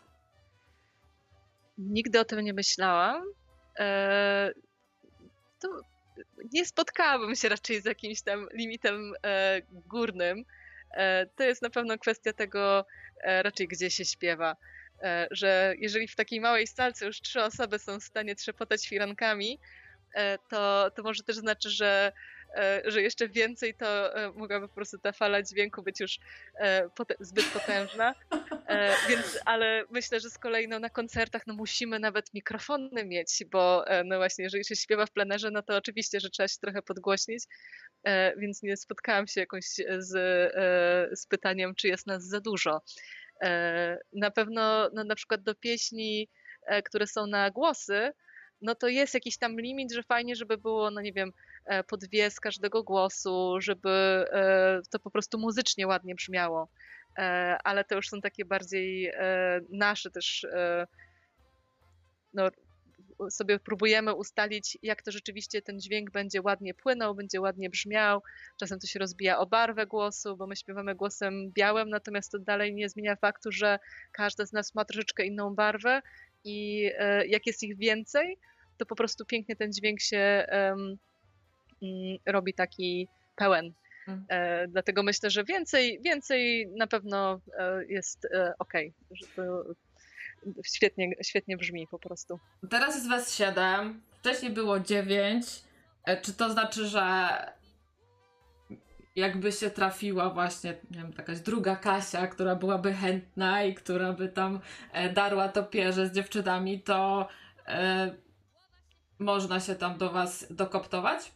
Nigdy 1.77 2.19
o 2.19 2.25
tym 2.25 2.39
nie 2.39 2.53
myślałam. 2.53 3.23
E, 3.79 4.51
To 5.59 5.67
nie 6.53 6.65
spotkałabym 6.65 7.35
się 7.35 7.49
raczej 7.49 7.81
z 7.81 7.85
jakimś 7.85 8.21
tam 8.21 8.47
limitem 8.53 9.13
e, 9.25 9.61
górnym. 9.71 10.45
E, 10.91 11.25
To 11.25 11.43
jest 11.43 11.61
na 11.61 11.69
pewno 11.69 11.97
kwestia 11.97 12.33
tego 12.33 12.85
raczej, 13.23 13.67
gdzie 13.67 13.91
się 13.91 14.05
śpiewa. 14.05 14.55
Że 15.31 15.73
jeżeli 15.77 16.07
w 16.07 16.15
takiej 16.15 16.41
małej 16.41 16.67
salce 16.67 17.05
już 17.05 17.21
trzy 17.21 17.43
osoby 17.43 17.79
są 17.79 17.99
w 17.99 18.03
stanie 18.03 18.35
trzepotać 18.35 18.87
firankami, 18.87 19.59
to, 20.49 20.91
to 20.95 21.03
może 21.03 21.23
też 21.23 21.35
znaczy, 21.35 21.69
że, 21.69 22.11
że 22.85 23.01
jeszcze 23.01 23.29
więcej 23.29 23.73
to 23.73 24.15
e, 24.15 24.31
mogłaby 24.31 24.67
po 24.67 24.75
prostu 24.75 24.97
ta 24.97 25.11
fala 25.11 25.43
dźwięku 25.43 25.83
być 25.83 25.99
już 25.99 26.19
e, 26.59 26.89
zbyt 27.19 27.45
potężna. 27.45 28.13
E, 28.67 28.95
więc, 29.09 29.39
ale 29.45 29.83
myślę, 29.89 30.19
że 30.19 30.29
z 30.29 30.37
kolei 30.37 30.67
no, 30.67 30.79
na 30.79 30.89
koncertach 30.89 31.47
no, 31.47 31.53
musimy 31.53 31.99
nawet 31.99 32.33
mikrofony 32.33 33.05
mieć, 33.05 33.43
bo 33.51 33.87
e, 33.87 34.03
no 34.03 34.17
właśnie, 34.17 34.43
jeżeli 34.43 34.65
się 34.65 34.75
śpiewa 34.75 35.05
w 35.05 35.11
plenerze, 35.11 35.51
no 35.51 35.61
to 35.61 35.75
oczywiście, 35.75 36.19
że 36.19 36.29
trzeba 36.29 36.47
się 36.47 36.57
trochę 36.61 36.81
podgłośnić, 36.81 37.43
e, 38.03 38.37
więc 38.37 38.63
nie 38.63 38.77
spotkałam 38.77 39.27
się 39.27 39.41
jakoś 39.41 39.65
z, 39.97 40.15
e, 40.15 41.15
z 41.15 41.27
pytaniem, 41.27 41.75
czy 41.75 41.87
jest 41.87 42.07
nas 42.07 42.23
za 42.23 42.41
dużo. 42.41 42.81
E, 43.41 43.99
na 44.13 44.31
pewno 44.31 44.89
no, 44.93 45.03
na 45.03 45.15
przykład 45.15 45.43
do 45.43 45.55
pieśni, 45.55 46.29
e, 46.65 46.81
które 46.83 47.07
są 47.07 47.27
na 47.27 47.51
głosy, 47.51 48.11
no 48.61 48.75
to 48.75 48.87
jest 48.87 49.13
jakiś 49.13 49.37
tam 49.37 49.59
limit, 49.59 49.91
że 49.91 50.03
fajnie, 50.03 50.35
żeby 50.35 50.57
było, 50.57 50.91
no 50.91 51.01
nie 51.01 51.13
wiem, 51.13 51.29
e, 51.29 51.31
po 51.87 51.97
dwie 51.97 52.31
z 52.31 52.39
każdego 52.39 52.83
głosu, 52.83 53.55
żeby 53.59 53.89
e, 53.89 54.81
to 54.91 54.99
po 54.99 55.11
prostu 55.11 55.39
muzycznie 55.39 55.87
ładnie 55.87 56.15
brzmiało. 56.15 56.69
E, 57.17 57.57
ale 57.63 57.83
to 57.83 57.95
już 57.95 58.09
są 58.09 58.21
takie 58.21 58.45
bardziej 58.45 59.11
nasze 59.69 60.11
też 60.11 60.45
no, 62.33 62.49
sobie 63.29 63.59
próbujemy 63.59 64.13
ustalić, 64.13 64.77
jak 64.83 65.01
to 65.01 65.11
rzeczywiście 65.11 65.61
ten 65.61 65.79
dźwięk 65.79 66.11
będzie 66.11 66.41
ładnie 66.41 66.73
płynął, 66.73 67.15
będzie 67.15 67.41
ładnie 67.41 67.69
brzmiał. 67.69 68.21
Czasem 68.57 68.79
to 68.79 68.87
się 68.87 68.99
rozbija 68.99 69.39
o 69.39 69.45
barwę 69.45 69.87
głosu, 69.87 70.37
bo 70.37 70.47
my 70.47 70.55
śpiewamy 70.55 70.95
głosem 70.95 71.51
białym, 71.51 71.89
natomiast 71.89 72.31
to 72.31 72.39
dalej 72.39 72.73
nie 72.73 72.89
zmienia 72.89 73.15
faktu, 73.15 73.51
że 73.51 73.79
każda 74.11 74.45
z 74.45 74.53
nas 74.53 74.75
ma 74.75 74.85
troszeczkę 74.85 75.25
inną 75.25 75.55
barwę 75.55 76.01
i 76.43 76.89
e, 76.97 77.27
jak 77.27 77.47
jest 77.47 77.63
ich 77.63 77.77
więcej, 77.77 78.37
to 78.77 78.85
po 78.85 78.95
prostu 78.95 79.25
pięknie 79.25 79.55
ten 79.55 79.73
dźwięk 79.73 79.99
się 80.01 80.45
robi 82.25 82.53
taki 82.53 83.07
pełen. 83.35 83.73
Hmm. 84.07 84.25
E, 84.29 84.67
dlatego 84.67 85.03
myślę, 85.03 85.29
że 85.29 85.43
więcej, 85.43 85.99
więcej 86.01 86.67
na 86.67 86.87
pewno 86.87 87.41
e, 87.57 87.85
jest 87.85 88.25
e, 88.25 88.53
ok, 88.59 88.73
świetnie, 90.65 91.11
świetnie 91.23 91.57
brzmi 91.57 91.87
po 91.91 91.99
prostu. 91.99 92.39
Teraz 92.69 92.95
jest 92.95 93.09
was 93.09 93.35
siedem, 93.35 94.01
wcześniej 94.19 94.51
było 94.51 94.79
dziewięć. 94.79 95.45
E, 96.05 96.21
czy 96.21 96.33
to 96.33 96.49
znaczy, 96.49 96.85
że 96.87 97.27
jakby 99.15 99.51
się 99.51 99.69
trafiła 99.69 100.29
właśnie, 100.29 100.73
nie 100.91 100.97
wiem, 100.97 101.13
jakaś 101.17 101.39
druga 101.39 101.75
Kasia, 101.75 102.27
która 102.27 102.55
byłaby 102.55 102.93
chętna 102.93 103.63
i 103.63 103.73
która 103.73 104.13
by 104.13 104.29
tam 104.29 104.59
darła 105.13 105.49
to 105.49 105.63
pierze 105.63 106.07
z 106.07 106.11
dziewczynami, 106.11 106.81
to 106.81 107.27
można 109.19 109.59
się 109.59 109.75
tam 109.75 109.97
do 109.97 110.11
was 110.11 110.47
dokoptować? 110.49 111.31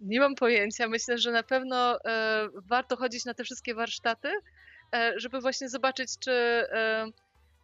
Nie 0.00 0.20
mam 0.20 0.34
pojęcia. 0.34 0.88
Myślę, 0.88 1.18
że 1.18 1.32
na 1.32 1.42
pewno 1.42 2.04
e, 2.04 2.48
warto 2.54 2.96
chodzić 2.96 3.24
na 3.24 3.34
te 3.34 3.44
wszystkie 3.44 3.74
warsztaty, 3.74 4.28
e, 4.94 5.12
żeby 5.16 5.40
właśnie 5.40 5.68
zobaczyć, 5.68 6.18
czy 6.18 6.32
e, 6.32 7.06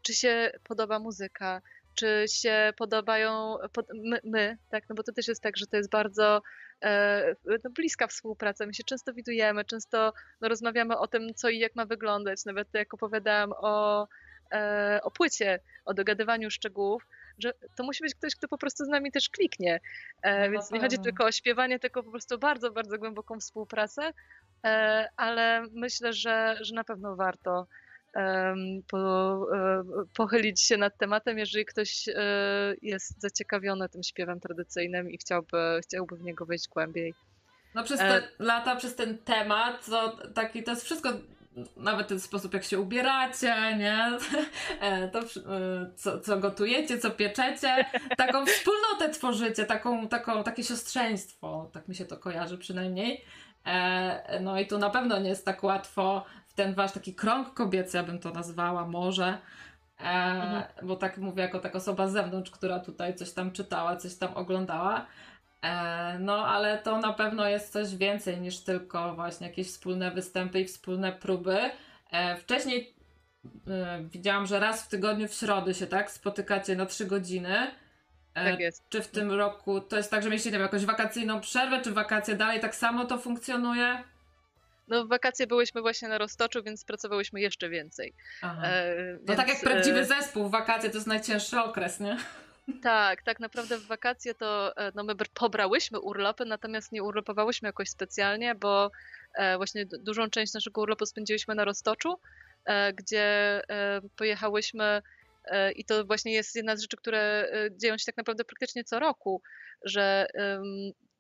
czy 0.05 0.15
się 0.15 0.53
podoba 0.65 0.99
muzyka, 0.99 1.63
czy 1.95 2.25
się 2.29 2.73
podobają 2.77 3.57
pod, 3.73 3.87
my, 3.95 4.21
my, 4.25 4.59
tak, 4.71 4.85
no 4.89 4.95
bo 4.95 5.03
to 5.03 5.13
też 5.13 5.29
jest 5.29 5.43
tak, 5.43 5.57
że 5.57 5.67
to 5.67 5.77
jest 5.77 5.91
bardzo 5.91 6.43
e, 6.83 7.35
no 7.65 7.71
bliska 7.71 8.07
współpraca, 8.07 8.67
my 8.67 8.75
się 8.75 8.85
często 8.85 9.13
widujemy, 9.15 9.65
często 9.65 10.13
no, 10.41 10.49
rozmawiamy 10.49 10.99
o 10.99 11.07
tym, 11.07 11.35
co 11.35 11.49
i 11.49 11.59
jak 11.59 11.75
ma 11.75 11.87
wyglądać, 11.87 12.45
nawet 12.45 12.69
jak 12.75 12.95
opowiadałam 12.95 13.53
o, 13.57 14.09
e, 14.53 15.01
o 15.03 15.11
płycie, 15.11 15.61
o 15.85 15.95
dogadywaniu 15.95 16.51
szczegółów, 16.51 17.07
że 17.39 17.53
to 17.77 17.85
musi 17.85 18.03
być 18.03 18.15
ktoś, 18.15 18.37
kto 18.37 18.49
po 18.49 18.59
prostu 18.59 18.85
z 18.85 18.89
nami 18.89 19.13
też 19.13 19.29
kliknie, 19.31 19.81
e, 20.23 20.47
no, 20.47 20.53
więc 20.53 20.71
nie 20.71 20.81
chodzi 20.81 20.99
tylko 20.99 21.25
o 21.25 21.33
śpiewanie, 21.33 21.79
tylko 21.79 22.03
po 22.03 22.11
prostu 22.11 22.39
bardzo, 22.39 22.71
bardzo 22.71 22.99
głęboką 22.99 23.41
współpracę, 23.41 24.13
e, 24.65 25.09
ale 25.17 25.67
myślę, 25.73 26.13
że, 26.13 26.57
że 26.61 26.75
na 26.75 26.85
pewno 26.85 27.17
warto 27.17 27.67
po, 28.91 28.99
e, 29.57 29.85
pochylić 30.17 30.63
się 30.63 30.77
nad 30.77 30.99
tematem, 30.99 31.39
jeżeli 31.39 31.65
ktoś 31.65 32.09
e, 32.09 32.13
jest 32.83 33.21
zaciekawiony 33.21 33.89
tym 33.89 34.03
śpiewem 34.03 34.41
tradycyjnym 34.41 35.11
i 35.11 35.19
chciałby, 35.19 35.81
chciałby 35.83 36.17
w 36.17 36.23
niego 36.23 36.47
wejść 36.47 36.69
głębiej. 36.69 37.15
No 37.75 37.85
przez 37.85 37.99
te 37.99 38.17
e... 38.17 38.29
lata, 38.39 38.77
przez 38.77 38.95
ten 38.95 39.19
temat, 39.19 39.87
to 39.87 40.17
taki, 40.35 40.63
to 40.63 40.71
jest 40.71 40.85
wszystko, 40.85 41.13
nawet 41.77 42.09
ten 42.09 42.21
sposób, 42.21 42.55
jak 42.55 42.65
się 42.65 42.81
ubieracie, 42.81 43.77
nie? 43.79 44.09
E, 44.81 45.09
to, 45.09 45.21
co, 45.97 46.21
co 46.21 46.39
gotujecie, 46.39 46.99
co 46.99 47.11
pieczecie, 47.11 47.85
taką 48.17 48.47
wspólnotę 48.47 49.11
tworzycie, 49.11 49.65
taką, 49.65 50.09
taką, 50.09 50.45
takie 50.45 50.65
siostrzeństwo, 50.65 51.71
tak 51.73 51.89
mi 51.89 51.95
się 51.95 52.05
to 52.05 52.17
kojarzy 52.17 52.59
przynajmniej. 52.59 53.25
No 54.41 54.61
i 54.61 54.67
tu 54.67 54.79
na 54.79 54.91
pewno 54.91 55.19
nie 55.19 55.29
jest 55.29 55.45
tak 55.45 55.63
łatwo 55.63 56.25
ten 56.55 56.75
wasz 56.75 56.93
taki 56.93 57.15
krąg 57.15 57.55
kobiecy, 57.55 57.97
ja 57.97 58.03
bym 58.03 58.19
to 58.19 58.31
nazwała 58.31 58.87
może, 58.87 59.39
e, 60.01 60.03
mhm. 60.03 60.65
bo 60.83 60.97
tak 60.97 61.19
mówię 61.19 61.43
jako 61.43 61.59
taka 61.59 61.79
osoba 61.79 62.09
z 62.09 62.13
zewnątrz, 62.13 62.51
która 62.51 62.81
tutaj 62.81 63.15
coś 63.15 63.33
tam 63.33 63.53
czytała, 63.53 63.97
coś 63.97 64.17
tam 64.17 64.35
oglądała. 64.35 65.07
E, 65.65 66.19
no, 66.19 66.47
ale 66.47 66.79
to 66.79 66.99
na 66.99 67.13
pewno 67.13 67.49
jest 67.49 67.73
coś 67.73 67.97
więcej 67.97 68.41
niż 68.41 68.59
tylko 68.59 69.15
właśnie 69.15 69.47
jakieś 69.47 69.67
wspólne 69.67 70.11
występy 70.11 70.61
i 70.61 70.65
wspólne 70.65 71.13
próby. 71.13 71.59
E, 72.11 72.37
wcześniej 72.37 72.95
e, 73.69 74.03
widziałam, 74.03 74.47
że 74.47 74.61
raz 74.61 74.85
w 74.85 74.89
tygodniu 74.89 75.29
w 75.29 75.35
środę 75.35 75.75
się 75.75 75.87
tak 75.87 76.11
spotykacie 76.11 76.77
na 76.77 76.87
trzy 76.87 77.07
godziny. 77.07 77.71
Tak 78.35 78.61
jest. 78.61 78.89
Czy 78.89 79.03
w 79.03 79.09
tym 79.09 79.33
roku 79.33 79.81
to 79.81 79.97
jest 79.97 80.11
tak, 80.11 80.23
że 80.23 80.29
mieliście 80.29 80.51
jakąś 80.51 80.85
wakacyjną 80.85 81.41
przerwę, 81.41 81.81
czy 81.83 81.93
wakacje 81.93 82.35
dalej 82.35 82.61
tak 82.61 82.75
samo 82.75 83.05
to 83.05 83.19
funkcjonuje? 83.19 84.05
No 84.89 85.05
w 85.05 85.09
wakacje 85.09 85.47
byłyśmy 85.47 85.81
właśnie 85.81 86.09
na 86.09 86.19
Roztoczu, 86.19 86.63
więc 86.63 86.85
pracowałyśmy 86.85 87.41
jeszcze 87.41 87.69
więcej. 87.69 88.15
E, 88.43 88.95
no 89.13 89.19
więc, 89.27 89.37
tak 89.37 89.49
jak 89.49 89.61
prawdziwy 89.61 90.05
zespół, 90.05 90.49
wakacje 90.49 90.91
to 90.91 90.97
jest 90.97 91.07
najcięższy 91.07 91.61
okres, 91.61 92.01
nie? 92.01 92.17
Tak, 92.83 93.23
tak 93.23 93.41
naprawdę 93.41 93.79
w 93.79 93.87
wakacje 93.87 94.35
to 94.35 94.77
e, 94.77 94.93
no 94.95 95.05
my 95.05 95.15
pobrałyśmy 95.35 96.01
urlopy, 96.01 96.45
natomiast 96.45 96.93
nie 96.93 97.03
urlopowałyśmy 97.03 97.69
jakoś 97.69 97.91
specjalnie, 97.91 98.55
bo 98.55 98.91
e, 99.35 99.57
właśnie 99.57 99.87
dużą 99.87 100.31
część 100.31 100.55
naszego 100.55 100.81
urlopu 100.81 101.07
spędziłyśmy 101.07 101.55
na 101.55 101.65
Roztoczu, 101.65 102.19
e, 102.65 102.93
gdzie 102.93 103.61
pojechałyśmy 104.17 105.03
i 105.77 105.85
to 105.85 106.05
właśnie 106.05 106.33
jest 106.33 106.57
jedna 106.57 106.77
z 106.77 106.81
rzeczy, 106.81 106.97
które 106.97 107.51
dzieją 107.71 107.99
się 107.99 108.05
tak 108.05 108.17
naprawdę 108.17 108.45
praktycznie 108.45 108.85
co 108.85 108.99
roku, 108.99 109.43
że 109.83 110.27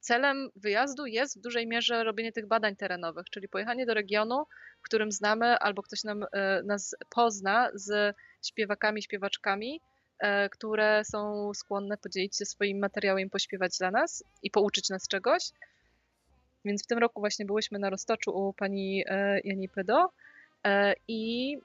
celem 0.00 0.48
wyjazdu 0.56 1.06
jest 1.06 1.38
w 1.38 1.40
dużej 1.40 1.66
mierze 1.66 2.04
robienie 2.04 2.32
tych 2.32 2.46
badań 2.46 2.76
terenowych, 2.76 3.30
czyli 3.30 3.48
pojechanie 3.48 3.86
do 3.86 3.94
regionu, 3.94 4.46
w 4.78 4.82
którym 4.82 5.12
znamy 5.12 5.58
albo 5.58 5.82
ktoś 5.82 6.04
nam, 6.04 6.24
nas 6.64 6.96
pozna 7.10 7.70
z 7.74 8.16
śpiewakami, 8.42 9.02
śpiewaczkami, 9.02 9.80
które 10.50 11.04
są 11.04 11.50
skłonne 11.54 11.96
podzielić 11.96 12.36
się 12.36 12.44
swoim 12.44 12.78
materiałem, 12.78 13.30
pośpiewać 13.30 13.78
dla 13.78 13.90
nas 13.90 14.24
i 14.42 14.50
pouczyć 14.50 14.90
nas 14.90 15.08
czegoś. 15.08 15.50
Więc 16.64 16.84
w 16.84 16.86
tym 16.86 16.98
roku 16.98 17.20
właśnie 17.20 17.44
byłyśmy 17.44 17.78
na 17.78 17.90
Roztoczu 17.90 18.30
u 18.30 18.52
pani 18.52 19.04
e, 19.06 19.40
Jani 19.40 19.68
Pedo 19.68 20.10
i 21.08 21.56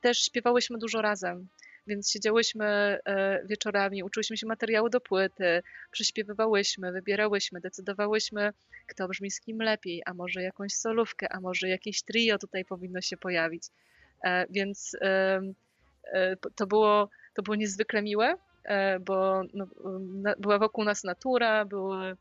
też 0.00 0.18
śpiewałyśmy 0.18 0.78
dużo 0.78 1.02
razem 1.02 1.48
więc 1.86 2.10
siedziałyśmy 2.10 2.66
e, 2.66 3.46
wieczorami, 3.46 4.02
uczyłyśmy 4.02 4.36
się 4.36 4.46
materiału 4.46 4.88
do 4.88 5.00
płyty, 5.00 5.62
prześpiewywałyśmy, 5.90 6.92
wybierałyśmy, 6.92 7.60
decydowałyśmy, 7.60 8.52
kto 8.86 9.08
brzmi 9.08 9.30
z 9.30 9.40
kim 9.40 9.58
lepiej, 9.58 10.02
a 10.06 10.14
może 10.14 10.42
jakąś 10.42 10.72
solówkę, 10.72 11.32
a 11.32 11.40
może 11.40 11.68
jakieś 11.68 12.02
trio 12.02 12.38
tutaj 12.38 12.64
powinno 12.64 13.00
się 13.00 13.16
pojawić. 13.16 13.62
E, 14.24 14.46
więc 14.50 14.96
e, 15.00 15.40
to 16.54 16.66
było, 16.66 17.08
to 17.34 17.42
było 17.42 17.54
niezwykle 17.54 18.02
miłe, 18.02 18.34
bo 19.00 19.42
no, 19.54 19.66
była 20.38 20.58
wokół 20.58 20.84
nas 20.84 21.04
natura, 21.04 21.64
były, 21.64 22.16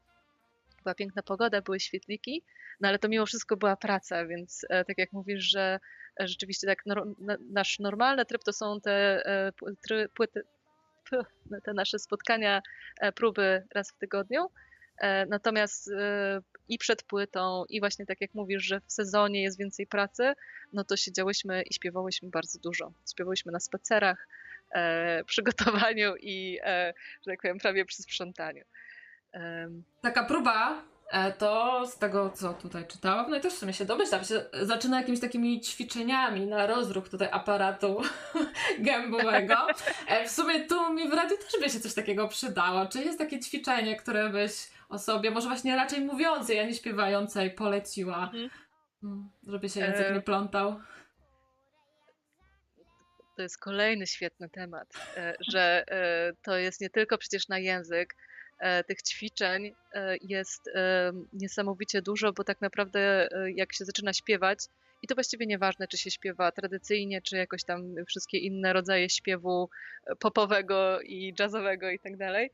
była 0.83 0.95
piękna 0.95 1.23
pogoda, 1.23 1.61
były 1.61 1.79
świetliki, 1.79 2.43
no 2.81 2.87
ale 2.87 2.99
to 2.99 3.09
mimo 3.09 3.25
wszystko 3.25 3.57
była 3.57 3.75
praca, 3.75 4.25
więc 4.25 4.65
tak 4.69 4.97
jak 4.97 5.13
mówisz, 5.13 5.43
że 5.43 5.79
rzeczywiście 6.19 6.67
tak 6.67 6.83
nasz 7.51 7.79
normalny 7.79 8.25
tryb 8.25 8.43
to 8.43 8.53
są 8.53 8.81
te 8.81 9.25
e, 9.25 9.51
płyty, 10.15 10.43
no, 11.49 11.61
te 11.63 11.73
nasze 11.73 11.99
spotkania, 11.99 12.61
e, 12.99 13.11
próby 13.11 13.63
raz 13.75 13.91
w 13.91 13.97
tygodniu. 13.97 14.49
E, 14.97 15.25
natomiast 15.25 15.89
i 16.69 16.77
przed 16.77 17.03
płytą, 17.03 17.65
i 17.69 17.79
właśnie 17.79 18.05
tak 18.05 18.21
jak 18.21 18.33
mówisz, 18.33 18.63
że 18.63 18.79
w 18.79 18.91
sezonie 18.91 19.43
jest 19.43 19.57
więcej 19.57 19.87
pracy, 19.87 20.33
no 20.73 20.83
to 20.83 20.97
siedziałyśmy 20.97 21.61
i 21.61 21.73
śpiewałyśmy 21.73 22.29
bardzo 22.29 22.59
dużo. 22.59 22.93
Śpiewałyśmy 23.11 23.51
na 23.51 23.59
spacerach, 23.59 24.27
przygotowaniu 25.25 26.15
i, 26.19 26.59
że 27.21 27.31
tak 27.31 27.41
powiem, 27.41 27.57
prawie 27.57 27.85
przy 27.85 28.03
sprzątaniu. 28.03 28.63
Taka 30.01 30.23
próba 30.23 30.83
E, 31.13 31.31
to 31.31 31.83
z 31.87 31.97
tego, 31.97 32.29
co 32.29 32.53
tutaj 32.53 32.87
czytałam, 32.87 33.31
no 33.31 33.37
i 33.37 33.41
też 33.41 33.53
w 33.53 33.57
sumie 33.57 33.73
się 33.73 33.85
domyślam, 33.85 34.23
się 34.23 34.45
zaczyna 34.61 34.97
jakimiś 34.97 35.19
takimi 35.19 35.61
ćwiczeniami 35.61 36.47
na 36.47 36.67
rozruch 36.67 37.09
tutaj 37.09 37.27
aparatu 37.31 38.01
gębowego. 38.79 39.55
E, 40.07 40.25
w 40.25 40.31
sumie 40.31 40.67
tu 40.67 40.93
mi 40.93 41.09
w 41.09 41.13
radiu 41.13 41.37
też 41.37 41.61
by 41.61 41.69
się 41.69 41.79
coś 41.79 41.93
takiego 41.93 42.27
przydało. 42.27 42.85
Czy 42.85 43.03
jest 43.03 43.19
takie 43.19 43.39
ćwiczenie, 43.39 43.95
które 43.95 44.29
byś 44.29 44.51
osobie, 44.89 45.31
może 45.31 45.47
właśnie 45.47 45.75
raczej 45.75 46.01
mówiącej, 46.01 46.59
a 46.59 46.63
nie 46.63 46.73
śpiewającej, 46.73 47.51
poleciła, 47.51 48.23
mhm. 48.23 48.49
mm, 49.03 49.29
żeby 49.47 49.69
się 49.69 49.79
język 49.79 50.07
e, 50.07 50.13
nie 50.13 50.21
plątał? 50.21 50.79
To 53.35 53.41
jest 53.41 53.57
kolejny 53.57 54.07
świetny 54.07 54.49
temat, 54.49 54.93
że 55.51 55.85
to 56.43 56.57
jest 56.57 56.81
nie 56.81 56.89
tylko 56.89 57.17
przecież 57.17 57.47
na 57.47 57.59
język, 57.59 58.15
E, 58.63 58.83
tych 58.83 59.01
ćwiczeń 59.01 59.75
e, 59.93 60.17
jest 60.21 60.67
e, 60.67 61.11
niesamowicie 61.33 62.01
dużo, 62.01 62.33
bo 62.33 62.43
tak 62.43 62.61
naprawdę 62.61 63.29
jak 63.55 63.73
się 63.73 63.85
zaczyna 63.85 64.13
śpiewać, 64.13 64.59
i 65.01 65.07
to 65.07 65.15
właściwie 65.15 65.45
nieważne, 65.45 65.87
czy 65.87 65.97
się 65.97 66.11
śpiewa 66.11 66.51
tradycyjnie, 66.51 67.21
czy 67.21 67.37
jakoś 67.37 67.63
tam 67.63 67.95
wszystkie 68.07 68.37
inne 68.37 68.73
rodzaje 68.73 69.09
śpiewu 69.09 69.69
popowego 70.19 71.01
i 71.01 71.33
jazzowego 71.39 71.89
i 71.89 71.99
tak 71.99 72.17
dalej, 72.17 72.51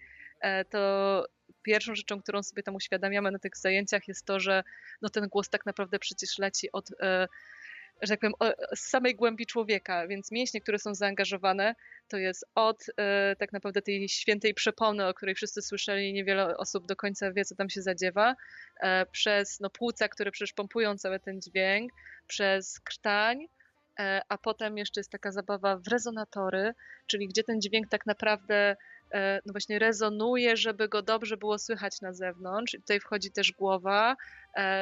to 0.69 1.25
pierwszą 1.63 1.95
rzeczą, 1.95 2.21
którą 2.21 2.43
sobie 2.43 2.63
tam 2.63 2.75
uświadamiamy 2.75 3.31
na 3.31 3.39
tych 3.39 3.57
zajęciach 3.57 4.07
jest 4.07 4.25
to, 4.25 4.39
że 4.39 4.63
no 5.01 5.09
ten 5.09 5.27
głos 5.27 5.49
tak 5.49 5.65
naprawdę 5.65 5.99
przecież 5.99 6.37
leci 6.37 6.71
od, 6.71 6.89
e, 7.01 7.27
że 8.01 8.17
tak 8.17 8.19
powiem, 8.19 8.55
z 8.75 8.79
samej 8.79 9.15
głębi 9.15 9.45
człowieka, 9.45 10.07
więc 10.07 10.31
mięśnie, 10.31 10.61
które 10.61 10.79
są 10.79 10.95
zaangażowane, 10.95 11.75
to 12.07 12.17
jest 12.17 12.45
od 12.55 12.85
e, 12.97 13.35
tak 13.35 13.53
naprawdę 13.53 13.81
tej 13.81 14.09
świętej 14.09 14.53
przepony, 14.53 15.07
o 15.07 15.13
której 15.13 15.35
wszyscy 15.35 15.61
słyszeli, 15.61 16.13
niewiele 16.13 16.57
osób 16.57 16.85
do 16.85 16.95
końca 16.95 17.31
wie, 17.31 17.45
co 17.45 17.55
tam 17.55 17.69
się 17.69 17.81
zadziewa, 17.81 18.35
e, 18.81 19.05
przez 19.05 19.59
no, 19.59 19.69
płuca, 19.69 20.07
które 20.07 20.31
przecież 20.31 20.53
pompują 20.53 20.97
cały 20.97 21.19
ten 21.19 21.41
dźwięk, 21.41 21.91
przez 22.27 22.79
krtań, 22.79 23.47
e, 23.99 24.21
a 24.29 24.37
potem 24.37 24.77
jeszcze 24.77 24.99
jest 24.99 25.11
taka 25.11 25.31
zabawa 25.31 25.77
w 25.77 25.87
rezonatory, 25.87 26.73
czyli 27.07 27.27
gdzie 27.27 27.43
ten 27.43 27.61
dźwięk 27.61 27.87
tak 27.89 28.05
naprawdę 28.05 28.75
no 29.45 29.53
właśnie 29.53 29.79
rezonuje, 29.79 30.57
żeby 30.57 30.89
go 30.89 31.01
dobrze 31.01 31.37
było 31.37 31.59
słychać 31.59 32.01
na 32.01 32.13
zewnątrz. 32.13 32.73
I 32.73 32.77
tutaj 32.77 32.99
wchodzi 32.99 33.31
też 33.31 33.51
głowa 33.51 34.15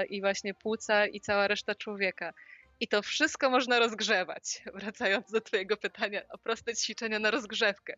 i 0.09 0.21
właśnie 0.21 0.53
płuca 0.53 1.05
i 1.05 1.21
cała 1.21 1.47
reszta 1.47 1.75
człowieka. 1.75 2.33
I 2.79 2.87
to 2.87 3.01
wszystko 3.01 3.49
można 3.49 3.79
rozgrzewać, 3.79 4.61
wracając 4.79 5.31
do 5.31 5.41
Twojego 5.41 5.77
pytania 5.77 6.21
o 6.29 6.37
proste 6.37 6.75
ćwiczenia 6.75 7.19
na 7.19 7.31
rozgrzewkę. 7.31 7.93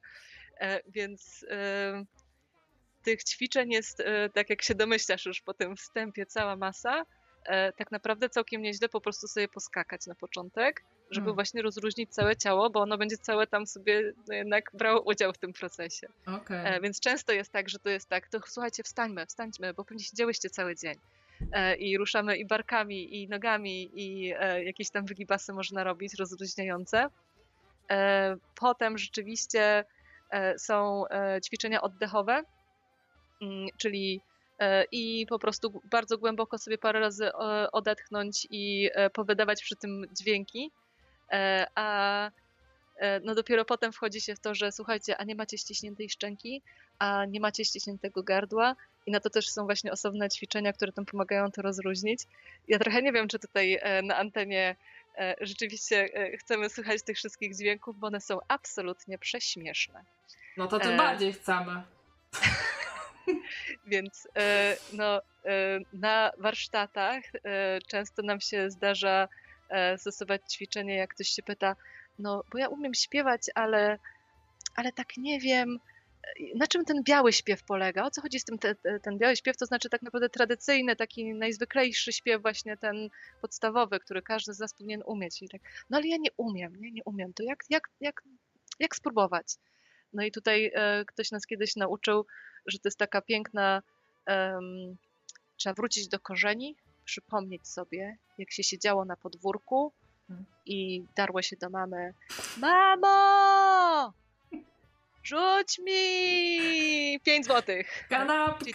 E, 0.60 0.82
więc 0.88 1.46
e, 1.50 2.04
tych 3.04 3.24
ćwiczeń 3.24 3.72
jest, 3.72 4.00
e, 4.00 4.30
tak 4.30 4.50
jak 4.50 4.62
się 4.62 4.76
domyślasz 4.76 5.26
już 5.26 5.42
po 5.42 5.54
tym 5.54 5.76
wstępie, 5.76 6.26
cała 6.26 6.56
masa. 6.56 7.06
Tak 7.78 7.92
naprawdę 7.92 8.30
całkiem 8.30 8.62
nieźle 8.62 8.90
po 8.90 9.02
prostu 9.02 9.28
sobie 9.28 9.48
poskakać 9.48 10.08
na 10.08 10.16
początek, 10.16 10.84
żeby 11.12 11.26
hmm. 11.26 11.36
właśnie 11.36 11.62
rozróżnić 11.62 12.14
całe 12.14 12.36
ciało, 12.36 12.70
bo 12.70 12.82
ono 12.82 12.98
będzie 12.98 13.18
całe 13.18 13.48
tam 13.48 13.68
sobie 13.68 14.14
no 14.28 14.34
jednak 14.34 14.72
brało 14.74 15.02
udział 15.02 15.34
w 15.34 15.38
tym 15.38 15.54
procesie. 15.54 16.08
Okay. 16.26 16.82
Więc 16.82 17.00
często 17.00 17.34
jest 17.34 17.52
tak, 17.52 17.70
że 17.70 17.80
to 17.80 17.90
jest 17.90 18.10
tak, 18.10 18.28
to 18.28 18.40
słuchajcie, 18.48 18.84
wstańmy, 18.84 19.26
wstańmy, 19.26 19.74
bo 19.74 19.86
pewnie 19.86 20.04
siedziałyście 20.04 20.50
cały 20.50 20.76
dzień. 20.76 20.96
E, 21.52 21.76
i 21.76 21.98
ruszamy 21.98 22.38
i 22.38 22.46
barkami, 22.46 23.22
i 23.22 23.28
nogami, 23.28 23.92
i 23.94 24.34
e, 24.40 24.64
jakieś 24.64 24.90
tam 24.90 25.06
wygibasy 25.06 25.54
można 25.54 25.84
robić 25.84 26.14
rozluźniające. 26.20 27.10
E, 27.92 28.36
potem 28.56 28.98
rzeczywiście 28.98 29.86
są 30.58 31.04
ćwiczenia 31.46 31.82
oddechowe, 31.82 32.44
mm, 33.42 33.68
czyli 33.78 34.22
i 34.92 35.26
po 35.30 35.40
prostu 35.40 35.82
bardzo 35.92 36.18
głęboko 36.18 36.58
sobie 36.58 36.78
parę 36.78 37.00
razy 37.00 37.34
odetchnąć 37.72 38.48
i 38.52 38.90
powydawać 39.14 39.64
przy 39.64 39.76
tym 39.76 40.06
dźwięki. 40.20 40.72
A 41.76 42.32
no 43.24 43.36
dopiero 43.36 43.66
potem 43.66 43.92
wchodzi 43.92 44.22
się 44.22 44.36
w 44.36 44.40
to, 44.40 44.56
że 44.56 44.72
słuchajcie, 44.72 45.18
a 45.18 45.24
nie 45.24 45.36
macie 45.36 45.58
ściśniętej 45.58 46.10
szczęki, 46.10 46.62
a 47.00 47.26
nie 47.26 47.40
macie 47.40 47.66
ściśniętego 47.66 48.24
gardła, 48.24 48.76
i 49.06 49.12
na 49.12 49.20
to 49.20 49.30
też 49.30 49.50
są 49.50 49.66
właśnie 49.66 49.92
osobne 49.92 50.30
ćwiczenia, 50.30 50.74
które 50.74 50.92
tam 50.92 51.06
pomagają 51.06 51.52
to 51.52 51.62
rozróżnić. 51.62 52.22
Ja 52.68 52.80
trochę 52.80 53.02
nie 53.02 53.12
wiem, 53.12 53.28
czy 53.28 53.40
tutaj 53.40 53.80
e, 53.82 54.02
na 54.02 54.18
antenie 54.18 54.76
e, 55.18 55.36
rzeczywiście 55.42 56.10
e, 56.14 56.38
chcemy 56.38 56.70
słuchać 56.70 57.04
tych 57.04 57.18
wszystkich 57.18 57.56
dźwięków, 57.56 58.00
bo 58.00 58.08
one 58.08 58.22
są 58.22 58.40
absolutnie 58.48 59.18
prześmieszne. 59.18 60.04
No 60.58 60.68
to 60.68 60.80
tym 60.80 60.98
bardziej 60.98 61.34
chcemy. 61.34 61.82
Więc 63.88 64.28
no, 64.94 65.22
na 65.94 66.32
warsztatach 66.38 67.24
często 67.88 68.22
nam 68.22 68.42
się 68.42 68.70
zdarza 68.70 69.28
stosować 69.98 70.42
ćwiczenie, 70.54 70.96
jak 70.96 71.14
ktoś 71.14 71.28
się 71.28 71.44
pyta, 71.44 71.76
no 72.20 72.44
bo 72.52 72.58
ja 72.58 72.68
umiem 72.68 72.94
śpiewać, 72.94 73.42
ale, 73.56 74.00
ale 74.76 74.92
tak 74.92 75.18
nie 75.18 75.40
wiem, 75.40 75.80
na 76.56 76.68
czym 76.68 76.86
ten 76.86 77.04
biały 77.04 77.34
śpiew 77.34 77.64
polega? 77.64 78.06
O 78.06 78.12
co 78.12 78.22
chodzi 78.22 78.40
z 78.40 78.46
tym 78.46 78.60
te, 78.60 78.76
te, 78.76 79.00
ten 79.00 79.18
biały 79.18 79.36
śpiew? 79.36 79.58
To 79.58 79.66
znaczy 79.66 79.90
tak 79.90 80.02
naprawdę 80.02 80.30
tradycyjny, 80.30 80.96
taki 80.96 81.34
najzwyklejszy 81.34 82.14
śpiew, 82.14 82.42
właśnie 82.42 82.78
ten 82.78 83.10
podstawowy, 83.42 84.00
który 84.00 84.22
każdy 84.22 84.54
z 84.54 84.60
nas 84.60 84.74
powinien 84.74 85.04
umieć. 85.06 85.42
I 85.42 85.50
tak, 85.50 85.62
no 85.90 85.98
ale 85.98 86.08
ja 86.08 86.18
nie 86.18 86.30
umiem, 86.38 86.76
nie, 86.76 86.92
nie 86.92 87.04
umiem. 87.06 87.34
To 87.34 87.44
jak, 87.44 87.64
jak, 87.70 87.90
jak, 88.02 88.24
jak 88.80 88.96
spróbować? 88.96 89.46
No 90.14 90.24
i 90.24 90.32
tutaj 90.32 90.72
e, 90.76 91.06
ktoś 91.06 91.32
nas 91.32 91.46
kiedyś 91.46 91.76
nauczył, 91.76 92.26
że 92.66 92.80
to 92.80 92.88
jest 92.88 92.98
taka 92.98 93.22
piękna, 93.22 93.82
um, 94.28 94.98
trzeba 95.58 95.74
wrócić 95.74 96.08
do 96.08 96.20
korzeni, 96.20 96.76
przypomnieć 97.06 97.68
sobie, 97.68 98.18
jak 98.38 98.52
się 98.52 98.64
siedziało 98.64 99.06
na 99.06 99.16
podwórku 99.16 99.94
hmm. 100.28 100.46
i 100.66 101.04
darło 101.16 101.42
się 101.42 101.56
do 101.58 101.70
mamy, 101.70 102.14
mamo! 102.58 104.14
Rzuć 105.24 105.80
mi 105.80 107.20
5 107.24 107.46
złotych. 107.46 108.08
Kanapkę. 108.10 108.60
Czyli 108.60 108.74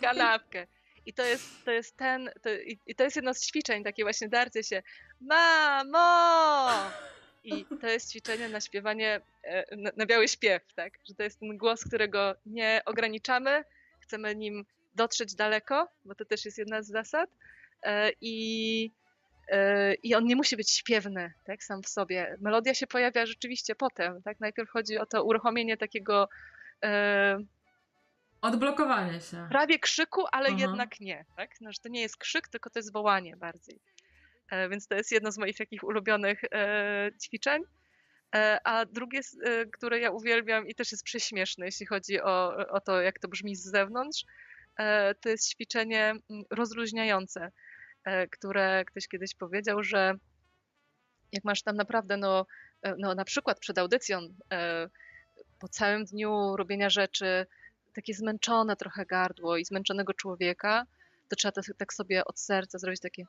kanapkę. 0.00 0.66
I 1.06 1.12
to 1.12 1.22
jest, 1.22 1.64
to 1.64 1.70
jest 1.70 1.96
ten, 1.96 2.30
to, 2.42 2.50
i, 2.86 2.94
to 2.94 3.04
jest 3.04 3.16
jedno 3.16 3.34
z 3.34 3.46
ćwiczeń, 3.46 3.84
takie 3.84 4.02
właśnie 4.02 4.28
darcie 4.28 4.62
się, 4.62 4.82
mamo! 5.20 6.70
I 7.44 7.66
to 7.80 7.86
jest 7.86 8.10
ćwiczenie 8.10 8.48
na 8.48 8.60
śpiewanie, 8.60 9.20
e, 9.42 9.76
na, 9.76 9.90
na 9.96 10.06
biały 10.06 10.28
śpiew, 10.28 10.62
tak? 10.76 10.98
Że 11.08 11.14
to 11.14 11.22
jest 11.22 11.40
ten 11.40 11.58
głos, 11.58 11.84
którego 11.84 12.34
nie 12.46 12.82
ograniczamy, 12.84 13.64
chcemy 14.00 14.36
nim 14.36 14.64
dotrzeć 14.94 15.34
daleko, 15.34 15.88
bo 16.04 16.14
to 16.14 16.24
też 16.24 16.44
jest 16.44 16.58
jedna 16.58 16.82
z 16.82 16.88
zasad. 16.88 17.30
E, 17.82 18.10
I 18.20 18.90
i 20.02 20.14
on 20.14 20.24
nie 20.24 20.36
musi 20.36 20.56
być 20.56 20.70
śpiewny, 20.70 21.32
tak, 21.44 21.64
sam 21.64 21.82
w 21.82 21.88
sobie. 21.88 22.36
Melodia 22.40 22.74
się 22.74 22.86
pojawia 22.86 23.26
rzeczywiście 23.26 23.74
potem, 23.74 24.22
tak? 24.22 24.40
Najpierw 24.40 24.70
chodzi 24.70 24.98
o 24.98 25.06
to 25.06 25.24
uruchomienie 25.24 25.76
takiego 25.76 26.28
e, 26.84 27.38
odblokowanie 28.40 29.20
się. 29.20 29.46
Prawie 29.50 29.78
krzyku, 29.78 30.24
ale 30.32 30.48
Aha. 30.48 30.56
jednak 30.60 31.00
nie, 31.00 31.24
tak? 31.36 31.50
No, 31.60 31.72
że 31.72 31.78
to 31.82 31.88
nie 31.88 32.00
jest 32.00 32.16
krzyk, 32.16 32.48
tylko 32.48 32.70
to 32.70 32.78
jest 32.78 32.92
wołanie 32.92 33.36
bardziej. 33.36 33.80
E, 34.50 34.68
więc 34.68 34.86
to 34.86 34.94
jest 34.94 35.12
jedno 35.12 35.32
z 35.32 35.38
moich 35.38 35.56
takich 35.56 35.84
ulubionych 35.84 36.40
e, 36.52 37.10
ćwiczeń. 37.22 37.62
E, 38.34 38.58
a 38.64 38.84
drugie, 38.84 39.20
e, 39.44 39.66
które 39.66 39.98
ja 39.98 40.10
uwielbiam 40.10 40.68
i 40.68 40.74
też 40.74 40.92
jest 40.92 41.04
prześmieszne, 41.04 41.66
jeśli 41.66 41.86
chodzi 41.86 42.20
o, 42.20 42.56
o 42.68 42.80
to, 42.80 43.00
jak 43.00 43.18
to 43.18 43.28
brzmi 43.28 43.56
z 43.56 43.62
zewnątrz, 43.64 44.24
e, 44.78 45.14
to 45.14 45.28
jest 45.28 45.50
ćwiczenie 45.50 46.10
mm, 46.30 46.44
rozluźniające 46.50 47.52
które 48.30 48.84
ktoś 48.84 49.08
kiedyś 49.08 49.34
powiedział, 49.34 49.82
że 49.82 50.14
jak 51.32 51.44
masz 51.44 51.62
tam 51.62 51.76
naprawdę, 51.76 52.16
no, 52.16 52.46
e, 52.82 52.94
no 52.98 53.14
na 53.14 53.24
przykład 53.24 53.58
przed 53.58 53.78
audycją, 53.78 54.20
e, 54.52 54.88
po 55.58 55.68
całym 55.68 56.04
dniu 56.04 56.56
robienia 56.56 56.90
rzeczy, 56.90 57.46
takie 57.94 58.14
zmęczone 58.14 58.76
trochę 58.76 59.06
gardło 59.06 59.56
i 59.56 59.64
zmęczonego 59.64 60.14
człowieka, 60.14 60.86
to 61.28 61.36
trzeba 61.36 61.52
tak, 61.52 61.64
tak 61.78 61.94
sobie 61.94 62.24
od 62.24 62.40
serca 62.40 62.78
zrobić 62.78 63.00
takie. 63.00 63.24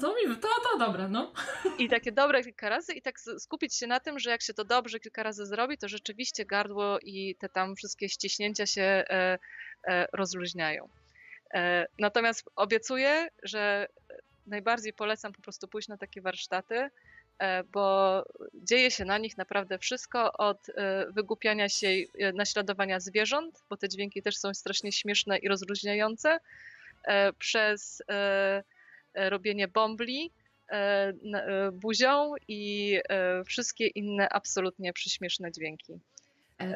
To 0.00 0.14
mi, 0.14 0.36
to, 0.36 0.48
to 0.72 0.78
dobre, 0.78 1.08
no. 1.08 1.32
I 1.78 1.88
takie 1.88 2.12
dobre 2.12 2.44
kilka 2.44 2.68
razy 2.68 2.92
i 2.92 3.02
tak 3.02 3.20
skupić 3.20 3.74
się 3.74 3.86
na 3.86 4.00
tym, 4.00 4.18
że 4.18 4.30
jak 4.30 4.42
się 4.42 4.54
to 4.54 4.64
dobrze 4.64 5.00
kilka 5.00 5.22
razy 5.22 5.46
zrobi, 5.46 5.78
to 5.78 5.88
rzeczywiście 5.88 6.44
gardło 6.44 6.98
i 7.02 7.34
te 7.34 7.48
tam 7.48 7.76
wszystkie 7.76 8.08
ściśnięcia 8.08 8.66
się 8.66 8.82
e, 8.82 9.38
e, 9.84 10.06
rozluźniają. 10.12 10.88
E, 11.54 11.86
natomiast 11.98 12.50
obiecuję, 12.56 13.28
że 13.42 13.88
najbardziej 14.46 14.92
polecam 14.92 15.32
po 15.32 15.42
prostu 15.42 15.68
pójść 15.68 15.88
na 15.88 15.96
takie 15.96 16.20
warsztaty, 16.20 16.90
e, 17.38 17.64
bo 17.64 18.24
dzieje 18.54 18.90
się 18.90 19.04
na 19.04 19.18
nich 19.18 19.36
naprawdę 19.36 19.78
wszystko 19.78 20.32
od 20.32 20.68
e, 20.68 21.06
wygłupiania 21.10 21.68
się, 21.68 21.88
e, 21.88 22.32
naśladowania 22.32 23.00
zwierząt, 23.00 23.62
bo 23.70 23.76
te 23.76 23.88
dźwięki 23.88 24.22
też 24.22 24.36
są 24.36 24.54
strasznie 24.54 24.92
śmieszne 24.92 25.38
i 25.38 25.48
rozluźniające, 25.48 26.40
przez 27.38 28.02
robienie 29.14 29.68
bombli 29.68 30.30
e, 30.68 30.74
e, 30.74 31.72
buzią 31.72 32.32
i 32.48 32.98
wszystkie 33.46 33.86
inne 33.86 34.28
absolutnie 34.28 34.92
przyśmieszne 34.92 35.52
dźwięki. 35.52 35.92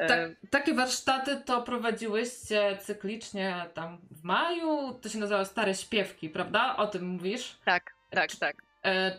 Tak, 0.07 0.31
takie 0.49 0.73
warsztaty 0.73 1.41
to 1.45 1.61
prowadziłyście 1.61 2.77
cyklicznie 2.81 3.65
tam 3.73 3.97
w 4.11 4.23
maju, 4.23 4.93
to 5.01 5.09
się 5.09 5.19
nazywa 5.19 5.45
Stare 5.45 5.75
Śpiewki, 5.75 6.29
prawda? 6.29 6.77
O 6.77 6.87
tym 6.87 7.07
mówisz? 7.07 7.57
Tak, 7.65 7.93
tak, 8.09 8.35
tak. 8.35 8.55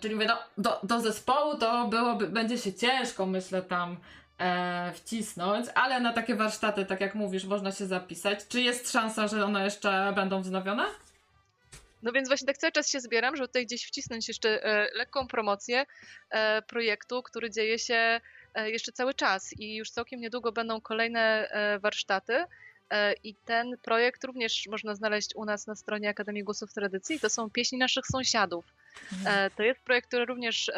czyli 0.00 0.14
mówię, 0.14 0.26
no, 0.26 0.38
do, 0.58 0.80
do 0.82 1.00
zespołu 1.00 1.58
to 1.58 1.88
byłoby, 1.88 2.28
będzie 2.28 2.58
się 2.58 2.72
ciężko, 2.72 3.26
myślę, 3.26 3.62
tam 3.62 3.96
e, 4.38 4.92
wcisnąć, 4.92 5.66
ale 5.74 6.00
na 6.00 6.12
takie 6.12 6.34
warsztaty, 6.34 6.84
tak 6.84 7.00
jak 7.00 7.14
mówisz, 7.14 7.44
można 7.44 7.72
się 7.72 7.86
zapisać. 7.86 8.46
Czy 8.48 8.60
jest 8.60 8.92
szansa, 8.92 9.28
że 9.28 9.44
one 9.44 9.64
jeszcze 9.64 10.12
będą 10.16 10.42
wznowione? 10.42 10.84
No 12.02 12.12
więc 12.12 12.28
właśnie 12.28 12.46
tak 12.46 12.58
cały 12.58 12.72
czas 12.72 12.90
się 12.90 13.00
zbieram, 13.00 13.36
żeby 13.36 13.48
tutaj 13.48 13.66
gdzieś 13.66 13.86
wcisnąć 13.86 14.28
jeszcze 14.28 14.64
e, 14.64 14.88
lekką 14.94 15.26
promocję 15.26 15.86
e, 16.30 16.62
projektu, 16.62 17.22
który 17.22 17.50
dzieje 17.50 17.78
się 17.78 18.20
e, 18.54 18.70
jeszcze 18.70 18.92
cały 18.92 19.14
czas 19.14 19.52
i 19.58 19.76
już 19.76 19.90
całkiem 19.90 20.20
niedługo 20.20 20.52
będą 20.52 20.80
kolejne 20.80 21.50
warsztaty. 21.80 22.44
I 23.24 23.34
ten 23.34 23.76
projekt 23.82 24.24
również 24.24 24.66
można 24.70 24.94
znaleźć 24.94 25.36
u 25.36 25.44
nas 25.44 25.66
na 25.66 25.74
stronie 25.74 26.08
Akademii 26.08 26.44
Głosów 26.44 26.72
Tradycji. 26.72 27.20
To 27.20 27.30
są 27.30 27.50
pieśni 27.50 27.78
naszych 27.78 28.06
sąsiadów. 28.06 28.64
Mhm. 29.12 29.50
To 29.56 29.62
jest 29.62 29.80
projekt, 29.80 30.08
który 30.08 30.24
również 30.24 30.70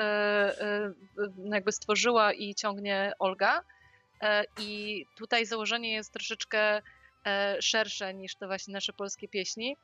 jakby 1.44 1.72
stworzyła 1.72 2.32
i 2.32 2.54
ciągnie 2.54 3.12
Olga. 3.18 3.64
I 4.60 5.04
tutaj 5.16 5.46
założenie 5.46 5.92
jest 5.92 6.12
troszeczkę 6.12 6.82
szersze 7.60 8.14
niż 8.14 8.34
te 8.34 8.46
właśnie 8.46 8.74
nasze 8.74 8.92
polskie 8.92 9.28
pieśni, 9.28 9.76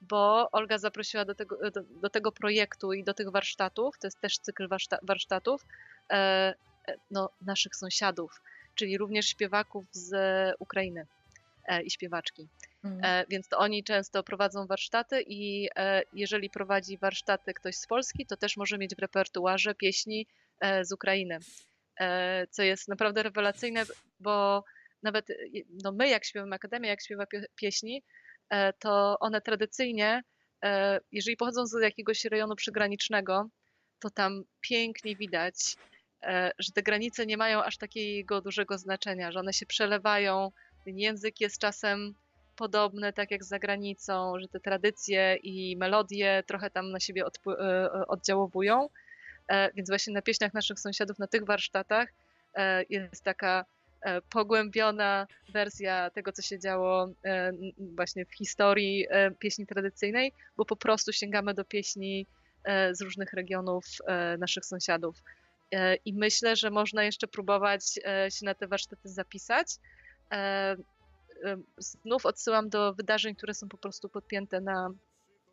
bo 0.00 0.50
Olga 0.52 0.78
zaprosiła 0.78 1.24
do 1.24 1.34
tego, 1.34 1.70
do, 1.70 1.82
do 1.82 2.10
tego 2.10 2.32
projektu 2.32 2.92
i 2.92 3.04
do 3.04 3.14
tych 3.14 3.30
warsztatów, 3.30 3.98
to 3.98 4.06
jest 4.06 4.20
też 4.20 4.38
cykl 4.38 4.68
warszta, 4.68 4.98
warsztatów, 5.02 5.66
e, 6.10 6.14
e, 6.88 6.94
no, 7.10 7.30
naszych 7.46 7.76
sąsiadów, 7.76 8.40
czyli 8.74 8.98
również 8.98 9.26
śpiewaków 9.26 9.84
z 9.92 10.14
Ukrainy 10.58 11.06
e, 11.64 11.82
i 11.82 11.90
śpiewaczki. 11.90 12.48
Mhm. 12.84 13.04
E, 13.04 13.24
Więc 13.28 13.48
to 13.48 13.58
oni 13.58 13.84
często 13.84 14.22
prowadzą 14.22 14.66
warsztaty 14.66 15.22
i 15.26 15.68
e, 15.76 16.02
jeżeli 16.12 16.50
prowadzi 16.50 16.98
warsztaty 16.98 17.54
ktoś 17.54 17.76
z 17.76 17.86
Polski, 17.86 18.26
to 18.26 18.36
też 18.36 18.56
może 18.56 18.78
mieć 18.78 18.94
w 18.94 18.98
repertuarze 18.98 19.74
pieśni 19.74 20.26
e, 20.60 20.84
z 20.84 20.92
Ukrainy, 20.92 21.38
co 22.50 22.62
jest 22.62 22.88
naprawdę 22.88 23.22
rewelacyjne, 23.22 23.82
bo 24.20 24.64
nawet 25.02 25.28
no 25.84 25.92
my 25.92 26.08
jak 26.08 26.24
śpiewamy 26.24 26.54
Akademia, 26.56 26.90
jak 26.90 27.02
śpiewa 27.02 27.24
pie- 27.24 27.46
pieśni, 27.56 28.02
to 28.78 29.16
one 29.20 29.40
tradycyjnie, 29.40 30.22
e, 30.64 31.00
jeżeli 31.12 31.36
pochodzą 31.36 31.66
z 31.66 31.82
jakiegoś 31.82 32.24
rejonu 32.24 32.56
przygranicznego, 32.56 33.48
to 34.00 34.10
tam 34.10 34.42
pięknie 34.60 35.16
widać, 35.16 35.56
e, 36.22 36.52
że 36.58 36.72
te 36.72 36.82
granice 36.82 37.26
nie 37.26 37.36
mają 37.36 37.62
aż 37.62 37.76
takiego 37.76 38.40
dużego 38.40 38.78
znaczenia, 38.78 39.32
że 39.32 39.40
one 39.40 39.52
się 39.52 39.66
przelewają, 39.66 40.52
ten 40.84 40.98
język 40.98 41.40
jest 41.40 41.58
czasem 41.58 42.14
podobny, 42.56 43.12
tak 43.12 43.30
jak 43.30 43.44
za 43.44 43.58
granicą, 43.58 44.40
że 44.40 44.48
te 44.48 44.60
tradycje 44.60 45.36
i 45.42 45.76
melodie 45.76 46.42
trochę 46.46 46.70
tam 46.70 46.90
na 46.90 47.00
siebie 47.00 47.24
e, 47.46 48.06
oddziałowują. 48.06 48.88
E, 49.48 49.72
Więc 49.72 49.88
właśnie 49.88 50.14
na 50.14 50.22
pieśniach 50.22 50.54
naszych 50.54 50.80
sąsiadów, 50.80 51.18
na 51.18 51.26
tych 51.26 51.44
warsztatach 51.44 52.08
e, 52.54 52.84
jest 52.88 53.24
taka 53.24 53.60
e, 53.60 53.79
pogłębiona 54.30 55.26
wersja 55.52 56.10
tego, 56.10 56.32
co 56.32 56.42
się 56.42 56.58
działo 56.58 57.08
e, 57.24 57.52
właśnie 57.78 58.26
w 58.26 58.34
historii 58.34 59.06
e, 59.10 59.30
pieśni 59.30 59.66
tradycyjnej, 59.66 60.32
bo 60.56 60.64
po 60.64 60.76
prostu 60.76 61.12
sięgamy 61.12 61.54
do 61.54 61.64
pieśni 61.64 62.26
e, 62.64 62.94
z 62.94 63.00
różnych 63.00 63.32
regionów 63.32 63.84
e, 64.06 64.36
naszych 64.38 64.64
sąsiadów. 64.64 65.22
E, 65.72 65.94
I 65.94 66.14
myślę, 66.14 66.56
że 66.56 66.70
można 66.70 67.04
jeszcze 67.04 67.28
próbować 67.28 67.82
e, 68.04 68.30
się 68.30 68.46
na 68.46 68.54
te 68.54 68.66
warsztaty 68.66 69.08
zapisać. 69.08 69.66
E, 70.32 70.36
e, 70.36 70.76
Znów 71.78 72.26
odsyłam 72.26 72.68
do 72.68 72.94
wydarzeń, 72.94 73.34
które 73.34 73.54
są 73.54 73.68
po 73.68 73.78
prostu 73.78 74.08
podpięte 74.08 74.60
na 74.60 74.90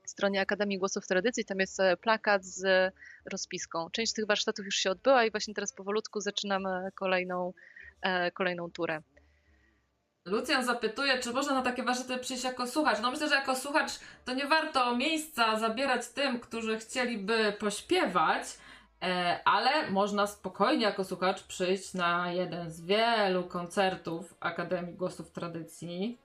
stronie 0.06 0.42
Akademii 0.42 0.78
Głosów 0.78 1.08
Tradycji. 1.08 1.46
Tam 1.46 1.60
jest 1.60 1.80
e, 1.80 1.98
plakat 1.98 2.46
z 2.46 2.94
rozpiską. 3.32 3.90
Część 3.92 4.14
tych 4.14 4.26
warsztatów 4.26 4.66
już 4.66 4.76
się 4.76 4.92
odbyła 4.92 5.26
i 5.26 5.32
właśnie 5.32 5.54
teraz 5.54 5.74
powolutku 5.74 6.22
zaczynamy 6.22 6.90
kolejną, 6.96 7.50
e, 7.50 7.77
kolejną 8.34 8.72
turę. 8.72 9.02
Lucjan 10.28 10.66
zapytuje, 10.66 11.20
czy 11.20 11.34
można 11.34 11.54
na 11.54 11.62
takie 11.62 11.84
warsztaty 11.84 12.18
przyjść 12.18 12.44
jako 12.44 12.68
słuchacz. 12.68 13.00
No 13.02 13.12
myślę, 13.12 13.30
że 13.30 13.36
jako 13.36 13.56
słuchacz 13.56 13.92
to 14.26 14.34
nie 14.34 14.48
warto 14.48 14.96
miejsca 14.96 15.60
zabierać 15.60 16.08
tym, 16.08 16.40
którzy 16.40 16.80
chcieliby 16.80 17.54
pośpiewać, 17.60 18.44
e, 19.04 19.40
ale 19.46 19.92
można 19.92 20.28
spokojnie 20.28 20.86
jako 20.86 21.04
słuchacz 21.04 21.44
przyjść 21.44 21.94
na 21.94 22.32
jeden 22.32 22.72
z 22.72 22.82
wielu 22.82 23.44
koncertów 23.44 24.36
Akademii 24.40 24.94
Głosów 24.94 25.32
Tradycji. 25.32 26.18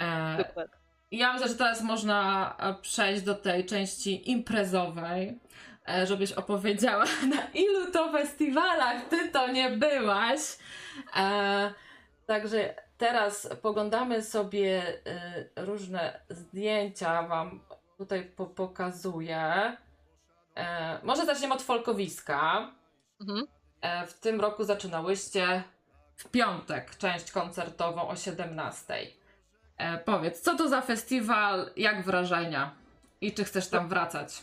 E, 0.00 0.44
ja 1.12 1.32
myślę, 1.32 1.48
że 1.48 1.54
teraz 1.54 1.82
można 1.82 2.54
e, 2.58 2.74
przejść 2.74 3.22
do 3.22 3.34
tej 3.34 3.66
części 3.66 4.30
imprezowej, 4.30 5.38
e, 5.88 6.06
żebyś 6.06 6.32
opowiedziała, 6.32 7.04
na 7.34 7.42
ilu 7.54 7.92
to 7.92 8.12
festiwalach 8.12 9.08
ty 9.08 9.28
to 9.28 9.52
nie 9.52 9.70
byłaś. 9.70 10.40
E, 11.16 11.74
Także 12.26 12.74
teraz 12.98 13.48
poglądamy 13.62 14.22
sobie 14.22 14.82
e, 15.06 15.64
różne 15.64 16.20
zdjęcia, 16.28 17.22
wam 17.22 17.60
tutaj 17.98 18.24
po 18.36 18.46
pokazuję. 18.46 19.76
E, 20.56 20.98
Może 21.02 21.26
zaczniemy 21.26 21.54
od 21.54 21.62
folkowiska. 21.62 22.70
Mhm. 23.20 23.46
E, 23.80 24.06
W 24.06 24.14
tym 24.20 24.40
roku 24.40 24.64
zaczynałyście 24.64 25.62
w 26.16 26.28
piątek 26.28 26.96
część 26.96 27.32
koncertową 27.32 28.08
o 28.08 28.16
17. 28.16 28.94
E, 29.76 29.98
powiedz, 29.98 30.40
co 30.40 30.56
to 30.56 30.68
za 30.68 30.80
festiwal, 30.80 31.70
jak 31.76 32.02
wrażenia 32.04 32.74
i 33.20 33.34
czy 33.34 33.44
chcesz 33.44 33.68
tam 33.68 33.88
wracać? 33.88 34.42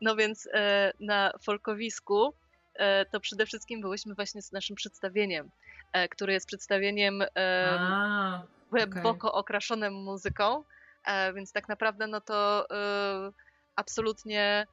No 0.00 0.16
więc 0.16 0.48
e, 0.52 0.92
na 1.00 1.32
folkowisku 1.42 2.34
to 3.10 3.20
przede 3.20 3.46
wszystkim 3.46 3.80
byłyśmy 3.80 4.14
właśnie 4.14 4.42
z 4.42 4.52
naszym 4.52 4.76
przedstawieniem, 4.76 5.50
e, 5.92 6.08
które 6.08 6.32
jest 6.32 6.46
przedstawieniem 6.46 7.22
e, 7.22 7.28
A, 7.80 8.42
głęboko 8.70 9.32
okraszonym 9.32 9.94
muzyką, 9.94 10.64
e, 11.06 11.32
więc 11.32 11.52
tak 11.52 11.68
naprawdę 11.68 12.06
no 12.06 12.20
to 12.20 12.66
e, 12.70 13.32
absolutnie 13.76 14.66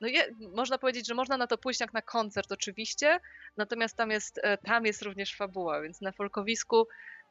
no 0.00 0.08
je, 0.08 0.34
można 0.54 0.78
powiedzieć, 0.78 1.06
że 1.06 1.14
można 1.14 1.36
na 1.36 1.46
to 1.46 1.58
pójść 1.58 1.80
jak 1.80 1.92
na 1.92 2.02
koncert 2.02 2.52
oczywiście, 2.52 3.20
natomiast 3.56 3.96
tam 3.96 4.10
jest, 4.10 4.40
e, 4.42 4.58
tam 4.58 4.86
jest 4.86 5.02
również 5.02 5.36
fabuła, 5.36 5.80
więc 5.80 6.00
na 6.00 6.12
folkowisku 6.12 6.86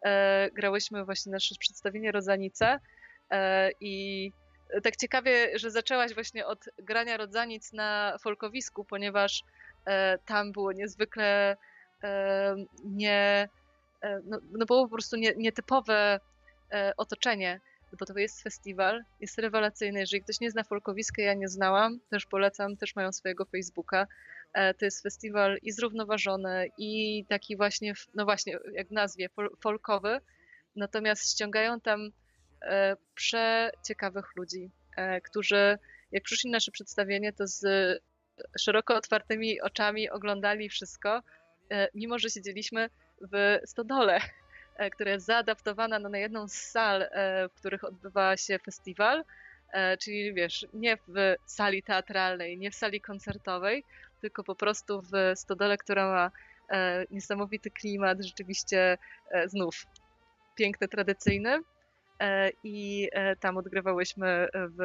e, 0.06 0.50
grałyśmy 0.52 1.06
właśnie 1.06 1.32
nasze 1.32 1.56
przedstawienie 1.60 2.12
Rodzanice 2.12 2.80
e, 3.30 3.72
i 3.82 4.32
tak 4.82 4.96
ciekawie, 4.96 5.60
że 5.60 5.72
zaczęłaś 5.72 6.14
właśnie 6.14 6.46
od 6.46 6.70
grania 6.78 7.18
Rodzanic 7.18 7.74
na 7.74 8.18
folkowisku, 8.22 8.86
ponieważ 8.86 9.44
e, 9.86 10.18
tam 10.18 10.52
było 10.52 10.72
niezwykle 10.72 11.58
e, 12.04 12.56
nie, 12.84 13.50
e, 14.02 14.20
no, 14.26 14.40
no 14.52 14.66
było 14.66 14.84
po 14.84 14.92
prostu 14.92 15.16
nie, 15.16 15.34
nietypowe 15.36 16.20
otoczenie, 16.98 17.60
bo 18.00 18.06
to 18.06 18.20
jest 18.20 18.44
festiwal, 18.44 19.04
jest 19.20 19.38
rewelacyjny. 19.38 20.00
Jeżeli 20.00 20.24
ktoś 20.24 20.40
nie 20.40 20.52
zna 20.52 20.64
folkowiska, 20.64 21.22
ja 21.22 21.34
nie 21.34 21.48
znałam, 21.48 22.00
też 22.10 22.26
polecam, 22.26 22.78
też 22.78 22.96
mają 22.96 23.12
swojego 23.12 23.46
Facebooka. 23.46 24.08
To 24.54 24.86
jest 24.86 25.04
festiwal 25.04 25.58
i 25.62 25.72
zrównoważony, 25.72 26.68
i 26.78 27.26
taki 27.30 27.58
właśnie, 27.58 27.94
no 28.16 28.26
właśnie, 28.26 28.58
jak 28.74 28.88
w 28.88 28.92
nazwie, 28.92 29.30
fol- 29.38 29.58
folkowy. 29.60 30.20
Natomiast 30.76 31.32
ściągają 31.32 31.82
tam 31.82 32.12
przeciekawych 33.16 34.36
ludzi, 34.36 34.72
e, 34.98 35.22
którzy 35.22 35.78
jak 36.12 36.24
przyszli 36.24 36.52
na 36.52 36.56
nasze 36.56 36.72
przedstawienie, 36.72 37.34
to 37.34 37.48
z 37.48 37.64
szeroko 38.60 38.96
otwartymi 38.96 39.62
oczami 39.62 40.10
oglądali 40.10 40.70
wszystko, 40.70 41.22
e, 41.72 41.88
mimo 41.94 42.20
że 42.20 42.30
siedzieliśmy 42.30 42.90
w 43.22 43.60
stodole, 43.66 44.20
e, 44.78 44.90
która 44.90 45.12
jest 45.12 45.26
zaadaptowana 45.26 46.00
na 46.00 46.18
jedną 46.18 46.48
z 46.48 46.54
sal, 46.54 47.02
e, 47.02 47.50
w 47.50 47.54
których 47.54 47.84
odbywa 47.84 48.38
się 48.38 48.60
festiwal, 48.60 49.24
e, 49.74 49.98
czyli 49.98 50.34
wiesz, 50.34 50.66
nie 50.74 50.98
w 50.98 51.36
sali 51.46 51.84
teatralnej, 51.84 52.58
nie 52.58 52.72
w 52.72 52.76
sali 52.76 53.02
koncertowej, 53.02 53.84
tylko 54.22 54.44
po 54.44 54.56
prostu 54.56 55.02
w 55.02 55.40
stodole, 55.40 55.78
która 55.78 56.12
ma 56.12 56.32
e, 56.70 57.06
niesamowity 57.12 57.72
klimat, 57.72 58.22
rzeczywiście 58.22 58.98
e, 59.32 59.50
znów 59.50 59.86
piękny, 60.56 60.88
tradycyjny. 60.88 61.60
E, 62.24 62.52
I 62.64 63.10
e, 63.12 63.36
tam 63.36 63.58
odgrywałyśmy 63.58 64.48
w, 64.54 64.82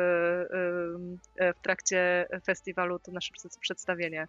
e, 1.38 1.52
w 1.54 1.60
trakcie 1.62 2.26
festiwalu 2.44 2.98
to 2.98 3.12
nasze 3.12 3.32
przed- 3.32 3.58
przedstawienie. 3.60 4.26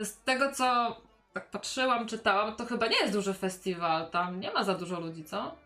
Z 0.00 0.16
tego 0.22 0.52
co 0.52 0.96
tak 1.32 1.50
patrzyłam, 1.50 2.06
czytałam, 2.06 2.56
to 2.56 2.64
chyba 2.66 2.86
nie 2.86 2.96
jest 3.00 3.12
duży 3.12 3.34
festiwal, 3.34 4.10
tam 4.10 4.40
nie 4.40 4.52
ma 4.52 4.64
za 4.64 4.74
dużo 4.74 5.00
ludzi, 5.00 5.24
co? 5.24 5.56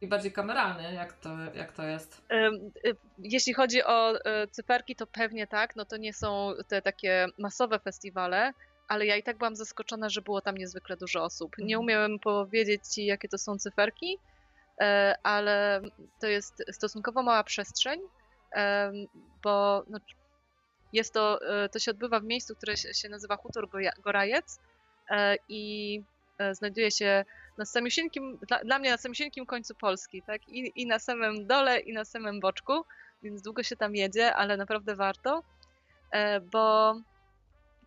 I 0.00 0.06
bardziej 0.06 0.32
kameralny, 0.32 0.94
jak 0.94 1.12
to, 1.12 1.28
jak 1.54 1.72
to 1.72 1.82
jest? 1.82 2.22
Y, 2.32 2.96
Jeśli 3.18 3.54
chodzi 3.54 3.84
o 3.84 4.24
e, 4.24 4.46
cyferki, 4.48 4.96
to 4.96 5.06
pewnie 5.06 5.46
tak, 5.46 5.76
no 5.76 5.84
to 5.84 5.96
nie 5.96 6.12
są 6.12 6.52
te 6.68 6.82
takie 6.82 7.26
masowe 7.38 7.78
festiwale, 7.78 8.52
ale 8.88 9.06
ja 9.06 9.16
i 9.16 9.22
tak 9.22 9.38
byłam 9.38 9.56
zaskoczona, 9.56 10.08
że 10.08 10.22
było 10.22 10.40
tam 10.40 10.56
niezwykle 10.56 10.96
dużo 10.96 11.24
osób. 11.24 11.58
Nie 11.58 11.64
Mhm. 11.76 11.80
umiałem 11.80 12.18
powiedzieć 12.18 12.86
ci, 12.86 13.04
jakie 13.06 13.28
to 13.28 13.38
są 13.38 13.58
cyferki, 13.58 14.18
ale 15.22 15.80
to 16.20 16.26
jest 16.26 16.64
stosunkowo 16.72 17.22
mała 17.22 17.44
przestrzeń, 17.44 18.00
em, 18.52 19.06
bo 19.42 19.84
no, 19.88 19.98
jest 20.92 21.14
to, 21.14 21.40
e, 21.64 21.68
to 21.68 21.78
się 21.78 21.90
odbywa 21.90 22.20
w 22.20 22.24
miejscu, 22.24 22.56
które 22.56 22.76
się 22.76 23.08
nazywa 23.08 23.36
Hutor 23.36 23.68
Gorajec 24.02 24.60
e, 25.10 25.36
i 25.48 26.02
e, 26.38 26.54
znajduje 26.54 26.90
się 26.90 27.24
na 27.58 27.64
samiusieńkim, 27.64 28.38
dla, 28.48 28.64
dla 28.64 28.78
mnie 28.78 28.90
na 28.90 28.96
samiusieńkim 28.96 29.46
końcu 29.46 29.74
Polski, 29.74 30.22
tak? 30.22 30.48
I, 30.48 30.72
I 30.82 30.86
na 30.86 30.98
samym 30.98 31.46
dole, 31.46 31.80
i 31.80 31.92
na 31.92 32.04
samym 32.04 32.40
boczku, 32.40 32.84
więc 33.22 33.42
długo 33.42 33.62
się 33.62 33.76
tam 33.76 33.96
jedzie, 33.96 34.34
ale 34.34 34.56
naprawdę 34.56 34.96
warto, 34.96 35.42
e, 36.10 36.40
bo 36.40 36.94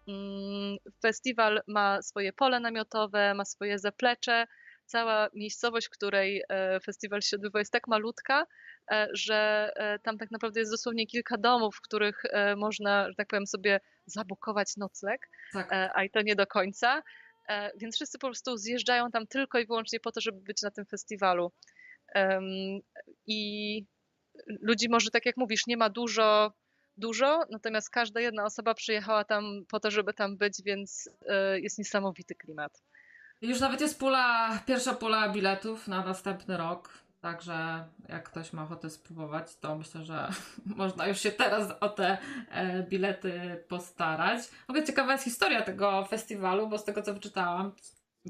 mm, 0.08 0.78
festiwal 1.02 1.62
ma 1.68 2.02
swoje 2.02 2.34
pole 2.34 2.60
namiotowe, 2.60 3.34
ma 3.34 3.46
swoje 3.46 3.80
zaplecze. 3.80 4.48
Cała 4.86 5.30
miejscowość, 5.34 5.88
w 5.88 5.90
której 5.90 6.44
e, 6.50 6.80
festiwal 6.80 7.22
się 7.22 7.38
odbywa, 7.38 7.60
jest 7.60 7.72
tak 7.72 7.88
malutka, 7.88 8.46
e, 8.92 9.08
że 9.14 9.72
e, 9.76 10.00
tam 10.00 10.18
tak 10.18 10.32
naprawdę 10.32 10.60
jest 10.60 10.72
dosłownie 10.72 11.08
kilka 11.08 11.38
domów, 11.38 11.76
w 11.76 11.82
których 11.82 12.24
można, 12.58 13.10
że 13.10 13.16
tak 13.16 13.28
powiem, 13.28 13.48
sobie 13.48 13.80
zabukować 14.06 14.78
nocleg 14.78 15.30
Tak. 15.54 15.92
a 15.94 16.04
i 16.04 16.10
to 16.10 16.22
nie 16.22 16.36
do 16.36 16.48
końca. 16.48 17.04
więc 17.78 17.96
wszyscy 17.96 18.20
po 18.20 18.28
prostu 18.28 18.58
zjeżdżają 18.58 19.12
tam 19.12 19.28
tylko 19.28 19.60
i 19.60 19.66
wyłącznie 19.66 20.00
po 20.00 20.12
to, 20.12 20.22
żeby 20.22 20.42
być 20.42 20.62
na 20.62 20.72
tym 20.72 20.86
festiwalu. 20.86 21.52
I 23.28 23.86
ludzi 24.48 24.90
może, 24.90 25.10
tak 25.12 25.26
jak 25.26 25.38
mówisz, 25.38 25.68
nie 25.68 25.78
ma 25.78 25.90
dużo, 25.90 26.54
dużo, 26.98 27.42
natomiast 27.50 27.90
każda 27.90 28.20
jedna 28.20 28.46
osoba 28.46 28.74
przyjechała 28.74 29.24
tam 29.24 29.66
po 29.68 29.80
to, 29.80 29.92
żeby 29.92 30.14
tam 30.14 30.38
być, 30.38 30.62
więc 30.66 31.10
jest 31.56 31.78
niesamowity 31.78 32.36
klimat. 32.36 32.82
Już 33.42 33.60
nawet 33.60 33.82
jest 33.82 34.00
pula, 34.00 34.60
pierwsza 34.66 34.94
pula 34.94 35.30
biletów 35.30 35.88
na 35.88 36.06
następny 36.06 36.58
rok. 36.58 36.90
Także 37.22 37.86
jak 38.10 38.30
ktoś 38.30 38.54
ma 38.54 38.64
ochotę 38.64 38.90
spróbować, 38.90 39.56
to 39.56 39.76
myślę, 39.76 40.04
że 40.04 40.28
można 40.66 41.08
już 41.08 41.20
się 41.20 41.32
teraz 41.32 41.74
o 41.80 41.90
te 41.90 42.18
e, 42.52 42.84
bilety 42.84 43.64
postarać. 43.68 44.48
W 44.48 44.70
ogóle 44.70 44.86
ciekawa 44.86 45.12
jest 45.12 45.24
historia 45.24 45.62
tego 45.62 46.06
festiwalu, 46.06 46.68
bo 46.68 46.78
z 46.78 46.86
tego 46.86 47.02
co 47.02 47.14
wyczytałam, 47.14 47.72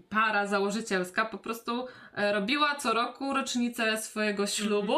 para 0.09 0.47
założycielska 0.47 1.25
po 1.25 1.37
prostu 1.37 1.87
e, 2.15 2.33
robiła 2.33 2.75
co 2.75 2.93
roku 2.93 3.33
rocznicę 3.33 3.97
swojego 3.97 4.47
ślubu. 4.47 4.97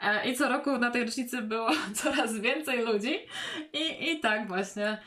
E, 0.00 0.30
I 0.30 0.36
co 0.36 0.48
roku 0.48 0.78
na 0.78 0.90
tej 0.90 1.04
rocznicy 1.04 1.42
było 1.42 1.70
coraz 2.02 2.38
więcej 2.38 2.84
ludzi. 2.84 3.18
I, 3.72 4.10
i 4.10 4.20
tak 4.20 4.48
właśnie 4.48 4.98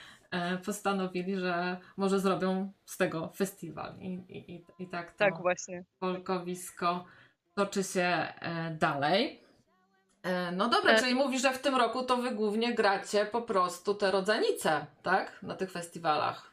postanowili, 0.65 1.35
że 1.39 1.77
może 1.97 2.19
zrobią 2.19 2.71
z 2.85 2.97
tego 2.97 3.29
festiwal. 3.35 3.93
I, 3.99 4.07
i, 4.07 4.51
i, 4.55 4.65
i 4.79 4.87
tak 4.87 5.11
to 5.11 5.17
Tak, 5.17 5.41
właśnie. 5.41 5.83
folkowisko 5.99 7.05
toczy 7.55 7.83
się 7.83 8.01
e, 8.01 8.75
dalej. 8.79 9.43
E, 10.23 10.51
no 10.51 10.69
dobra, 10.69 10.91
E. 10.91 10.99
czyli 10.99 11.15
mówisz, 11.15 11.41
że 11.41 11.53
w 11.53 11.59
tym 11.61 11.75
roku 11.75 12.03
to 12.03 12.17
wy 12.17 12.31
głównie 12.31 12.73
gracie 12.73 13.25
po 13.25 13.41
prostu 13.41 13.95
te 13.95 14.11
rodzenice, 14.11 14.85
tak? 15.03 15.43
Na 15.43 15.55
tych 15.55 15.71
festiwalach. 15.71 16.51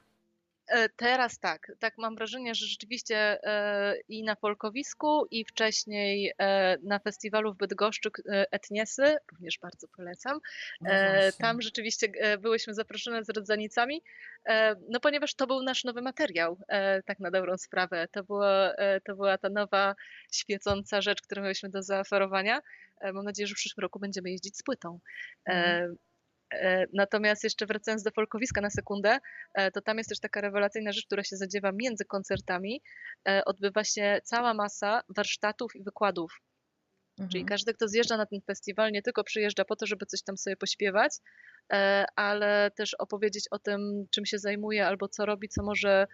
E, 0.68 0.88
Teraz 0.88 1.38
tak, 1.38 1.72
tak 1.78 1.98
mam 1.98 2.16
wrażenie, 2.16 2.54
że 2.54 2.66
rzeczywiście 2.66 3.16
e, 3.16 3.96
i 4.08 4.22
na 4.22 4.34
Folkowisku, 4.34 5.26
i 5.30 5.44
wcześniej 5.44 6.32
e, 6.38 6.76
na 6.82 6.98
festiwalu 6.98 7.54
w 7.54 7.56
Bydgoszczy 7.56 8.10
Etniesy, 8.50 9.16
również 9.32 9.58
bardzo 9.58 9.88
polecam. 9.88 10.38
No. 10.80 10.90
Tam 11.38 11.62
rzeczywiście 11.62 12.08
byłyśmy 12.38 12.74
zaproszone 12.74 13.24
z 13.24 13.28
rodzanicami, 13.28 14.02
no 14.88 15.00
ponieważ 15.00 15.34
to 15.34 15.46
był 15.46 15.62
nasz 15.62 15.84
nowy 15.84 16.02
materiał, 16.02 16.58
tak 17.04 17.20
na 17.20 17.30
dobrą 17.30 17.56
sprawę. 17.56 18.08
To, 18.12 18.24
było, 18.24 18.46
to 19.04 19.16
była 19.16 19.38
ta 19.38 19.48
nowa, 19.48 19.94
świecąca 20.32 21.00
rzecz, 21.00 21.22
którą 21.22 21.42
mieliśmy 21.42 21.68
do 21.68 21.82
zaoferowania. 21.82 22.60
Mam 23.12 23.24
nadzieję, 23.24 23.46
że 23.46 23.54
w 23.54 23.56
przyszłym 23.56 23.82
roku 23.82 23.98
będziemy 23.98 24.30
jeździć 24.30 24.56
z 24.56 24.62
płytą. 24.62 24.98
Mhm. 25.44 25.96
Natomiast 26.92 27.44
jeszcze 27.44 27.66
wracając 27.66 28.02
do 28.02 28.10
folkowiska 28.10 28.60
na 28.60 28.70
sekundę, 28.70 29.18
e, 29.54 29.70
to 29.70 29.80
tam 29.80 29.98
jest 29.98 30.08
też 30.10 30.20
taka 30.20 30.40
rewelacyjna 30.40 30.92
rzecz, 30.92 31.06
która 31.06 31.24
się 31.24 31.36
zadziewa 31.36 31.72
między 31.72 32.04
koncertami. 32.04 32.82
E, 33.28 33.44
Odbywa 33.44 33.84
się 33.84 34.20
cała 34.24 34.54
masa 34.54 35.02
warsztatów 35.08 35.76
i 35.76 35.82
wykładów. 35.82 36.40
Czyli 37.16 37.40
Mhm. 37.40 37.46
każdy, 37.46 37.74
kto 37.74 37.88
zjeżdża 37.88 38.16
na 38.16 38.26
ten 38.26 38.40
festiwal, 38.40 38.92
nie 38.92 39.02
tylko 39.02 39.24
przyjeżdża 39.24 39.64
po 39.64 39.76
to, 39.76 39.86
żeby 39.86 40.06
coś 40.06 40.22
tam 40.22 40.36
sobie 40.36 40.56
pośpiewać, 40.56 41.12
e, 41.72 42.04
ale 42.16 42.70
też 42.76 42.94
opowiedzieć 42.94 43.44
o 43.50 43.58
tym, 43.58 44.06
czym 44.10 44.26
się 44.26 44.38
zajmuje 44.38 44.86
albo 44.86 45.08
co 45.08 45.26
robi, 45.26 45.48
co 45.48 45.62
może 45.62 46.06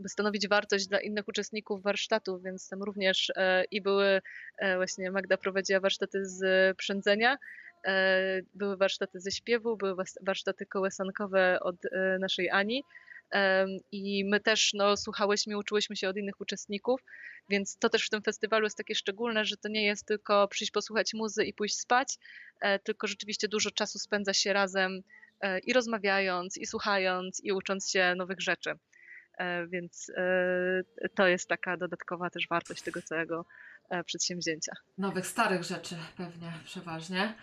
by 0.00 0.08
stanowić 0.08 0.48
wartość 0.48 0.86
dla 0.88 1.00
innych 1.00 1.28
uczestników 1.28 1.82
warsztatów, 1.82 2.42
więc 2.42 2.68
tam 2.68 2.82
również 2.82 3.32
e, 3.36 3.64
i 3.70 3.80
były, 3.80 4.20
e, 4.58 4.76
właśnie 4.76 5.10
Magda 5.10 5.36
prowadziła 5.36 5.80
warsztaty 5.80 6.26
z 6.26 6.76
przędzenia, 6.76 7.32
e, 7.34 7.38
były 8.54 8.76
warsztaty 8.76 9.20
ze 9.20 9.30
śpiewu, 9.30 9.76
były 9.76 9.94
warsztaty 10.22 10.66
kołysankowe 10.66 11.60
od 11.60 11.76
e, 11.84 12.18
naszej 12.20 12.50
Ani. 12.50 12.84
Em, 13.30 13.68
I 13.92 14.24
my 14.24 14.40
też 14.40 14.70
no, 14.74 14.96
słuchałyśmy, 14.96 15.58
uczyłyśmy 15.58 15.96
się 15.96 16.08
od 16.08 16.16
innych 16.16 16.40
uczestników, 16.40 17.00
więc 17.48 17.78
to 17.78 17.88
też 17.88 18.06
w 18.06 18.10
tym 18.10 18.22
festiwalu 18.22 18.64
jest 18.64 18.76
takie 18.76 18.94
szczególne, 18.94 19.44
że 19.44 19.56
to 19.56 19.68
nie 19.68 19.86
jest 19.86 20.06
tylko 20.06 20.48
przyjść 20.48 20.72
posłuchać 20.72 21.14
muzy 21.14 21.44
i 21.44 21.54
pójść 21.54 21.78
spać, 21.78 22.18
e, 22.60 22.78
tylko 22.78 23.06
rzeczywiście 23.06 23.48
dużo 23.48 23.70
czasu 23.70 23.98
spędza 23.98 24.34
się 24.34 24.52
razem 24.52 25.02
e, 25.40 25.58
i 25.58 25.72
rozmawiając, 25.72 26.56
i 26.56 26.66
słuchając, 26.66 27.40
i 27.44 27.52
ucząc 27.52 27.90
się 27.90 28.14
nowych 28.16 28.40
rzeczy. 28.40 28.72
E, 29.38 29.66
Więc 29.66 30.10
e, 30.16 30.82
to 31.14 31.28
jest 31.28 31.48
taka 31.48 31.76
dodatkowa 31.76 32.30
też 32.30 32.48
wartość 32.48 32.82
tego 32.82 33.02
całego 33.02 33.44
e, 33.88 34.04
przedsięwzięcia. 34.04 34.72
Nowych, 34.98 35.26
starych 35.26 35.62
rzeczy 35.62 35.96
pewnie 36.16 36.52
przeważnie. 36.64 37.34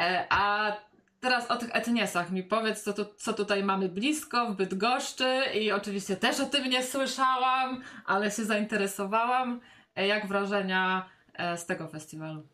E, 0.00 0.26
a 0.30 0.72
teraz 1.20 1.50
o 1.50 1.56
tych 1.56 1.76
etniesach 1.76 2.30
mi 2.30 2.42
powiedz, 2.42 2.82
co, 2.82 2.92
tu, 2.92 3.04
co 3.16 3.32
tutaj 3.32 3.64
mamy 3.64 3.88
blisko 3.88 4.46
w 4.46 4.56
Bydgoszczy 4.56 5.42
i 5.54 5.72
oczywiście 5.72 6.16
też 6.16 6.40
o 6.40 6.46
tym 6.46 6.70
nie 6.70 6.82
słyszałam, 6.82 7.82
ale 8.06 8.30
się 8.30 8.44
zainteresowałam. 8.44 9.60
E, 9.96 10.06
jak 10.06 10.26
wrażenia 10.26 11.10
e, 11.34 11.56
z 11.56 11.66
tego 11.66 11.88
festiwalu? 11.88 12.46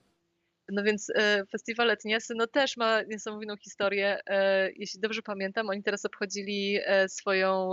No 0.69 0.83
więc 0.83 1.13
e, 1.15 1.47
festiwal 1.47 1.91
Etniesy 1.91 2.35
no 2.37 2.47
też 2.47 2.77
ma 2.77 3.03
niesamowitą 3.03 3.57
historię. 3.57 4.21
E, 4.27 4.71
Jeśli 4.73 5.01
dobrze 5.01 5.23
pamiętam, 5.23 5.69
oni 5.71 5.83
teraz 5.83 6.05
obchodzili 6.05 6.79
e, 6.85 7.09
swoją 7.09 7.73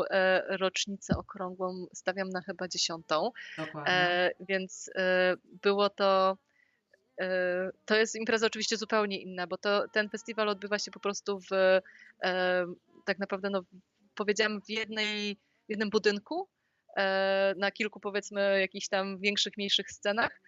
rocznicę 0.50 1.18
okrągłą, 1.18 1.86
stawiam 1.94 2.30
na 2.30 2.42
chyba 2.42 2.68
dziesiątą. 2.68 3.32
Dokładnie. 3.58 4.32
Więc 4.40 4.90
było 5.62 5.90
to. 5.90 6.38
E, 7.20 7.70
To 7.86 7.96
jest 7.96 8.16
impreza 8.16 8.48
oczywiście 8.48 8.78
zupełnie 8.78 9.22
inna, 9.22 9.48
bo 9.48 9.58
to, 9.58 9.88
ten 9.94 10.10
festiwal 10.10 10.50
odbywa 10.50 10.80
się 10.80 10.92
po 10.92 11.00
prostu 11.00 11.40
w 11.40 11.54
e, 12.24 12.66
tak 13.06 13.20
naprawdę, 13.20 13.50
no, 13.50 13.62
powiedziałam, 14.16 14.62
w, 14.62 14.70
jednej, 14.70 15.38
jednym 15.68 15.90
budynku, 15.90 16.48
e, 16.98 17.54
na 17.58 17.72
kilku 17.72 18.00
powiedzmy 18.00 18.60
jakichś 18.62 18.88
tam 18.88 19.20
większych, 19.20 19.58
mniejszych 19.58 19.92
scenach. 19.92 20.42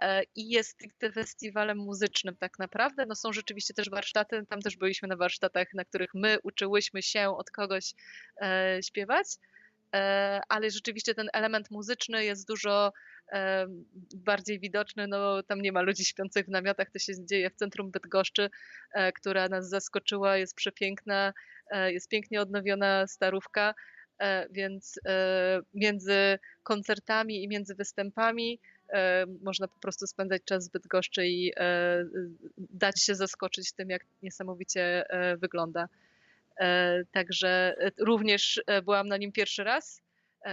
e, 0.00 0.22
I 0.36 0.48
jest 0.48 0.70
stricte 0.70 1.12
festiwalem 1.12 1.78
muzycznym 1.78 2.36
tak 2.36 2.58
naprawdę. 2.58 3.06
No 3.06 3.14
są 3.14 3.32
rzeczywiście 3.32 3.74
też 3.74 3.90
warsztaty, 3.90 4.46
tam 4.48 4.60
też 4.60 4.76
byliśmy 4.76 5.08
na 5.08 5.16
warsztatach, 5.16 5.74
na 5.74 5.84
których 5.84 6.14
my 6.14 6.38
uczyłyśmy 6.42 7.02
się 7.02 7.36
od 7.36 7.50
kogoś 7.50 7.94
śpiewać, 8.82 9.26
ale 10.48 10.70
rzeczywiście 10.70 11.14
ten 11.14 11.28
element 11.32 11.70
muzyczny 11.70 12.24
jest 12.24 12.46
dużo 12.46 12.92
bardziej 14.14 14.60
widoczny. 14.60 15.06
No, 15.06 15.42
tam 15.42 15.62
nie 15.62 15.72
ma 15.72 15.80
ludzi 15.82 16.04
śpiących 16.04 16.46
w 16.46 16.48
namiotach, 16.48 16.90
to 16.90 16.98
się 16.98 17.26
dzieje 17.26 17.50
w 17.50 17.54
centrum 17.54 17.90
Bydgoszczy, 17.90 18.50
e, 18.92 19.12
która 19.12 19.48
nas 19.48 19.68
zaskoczyła, 19.68 20.36
jest 20.36 20.54
przepiękna, 20.54 21.32
e, 21.70 21.92
jest 21.92 22.08
pięknie 22.08 22.40
odnowiona 22.40 23.06
starówka, 23.06 23.74
e, 24.18 24.46
więc 24.50 25.00
między 25.74 26.38
koncertami 26.62 27.44
i 27.44 27.48
między 27.48 27.74
występami 27.74 28.60
można 29.42 29.68
po 29.68 29.80
prostu 29.80 30.06
spędzać 30.06 30.42
czas 30.44 30.68
w 30.68 30.72
Bydgoszczy 30.72 31.26
i 31.26 31.52
dać 32.58 33.02
się 33.02 33.14
zaskoczyć 33.14 33.72
tym, 33.72 33.90
jak 33.90 34.02
niesamowicie 34.22 35.04
wygląda. 35.38 35.88
Także 37.12 37.76
również 37.98 38.62
byłam 38.84 39.08
na 39.08 39.16
nim 39.16 39.32
pierwszy 39.32 39.64
raz, 39.64 40.02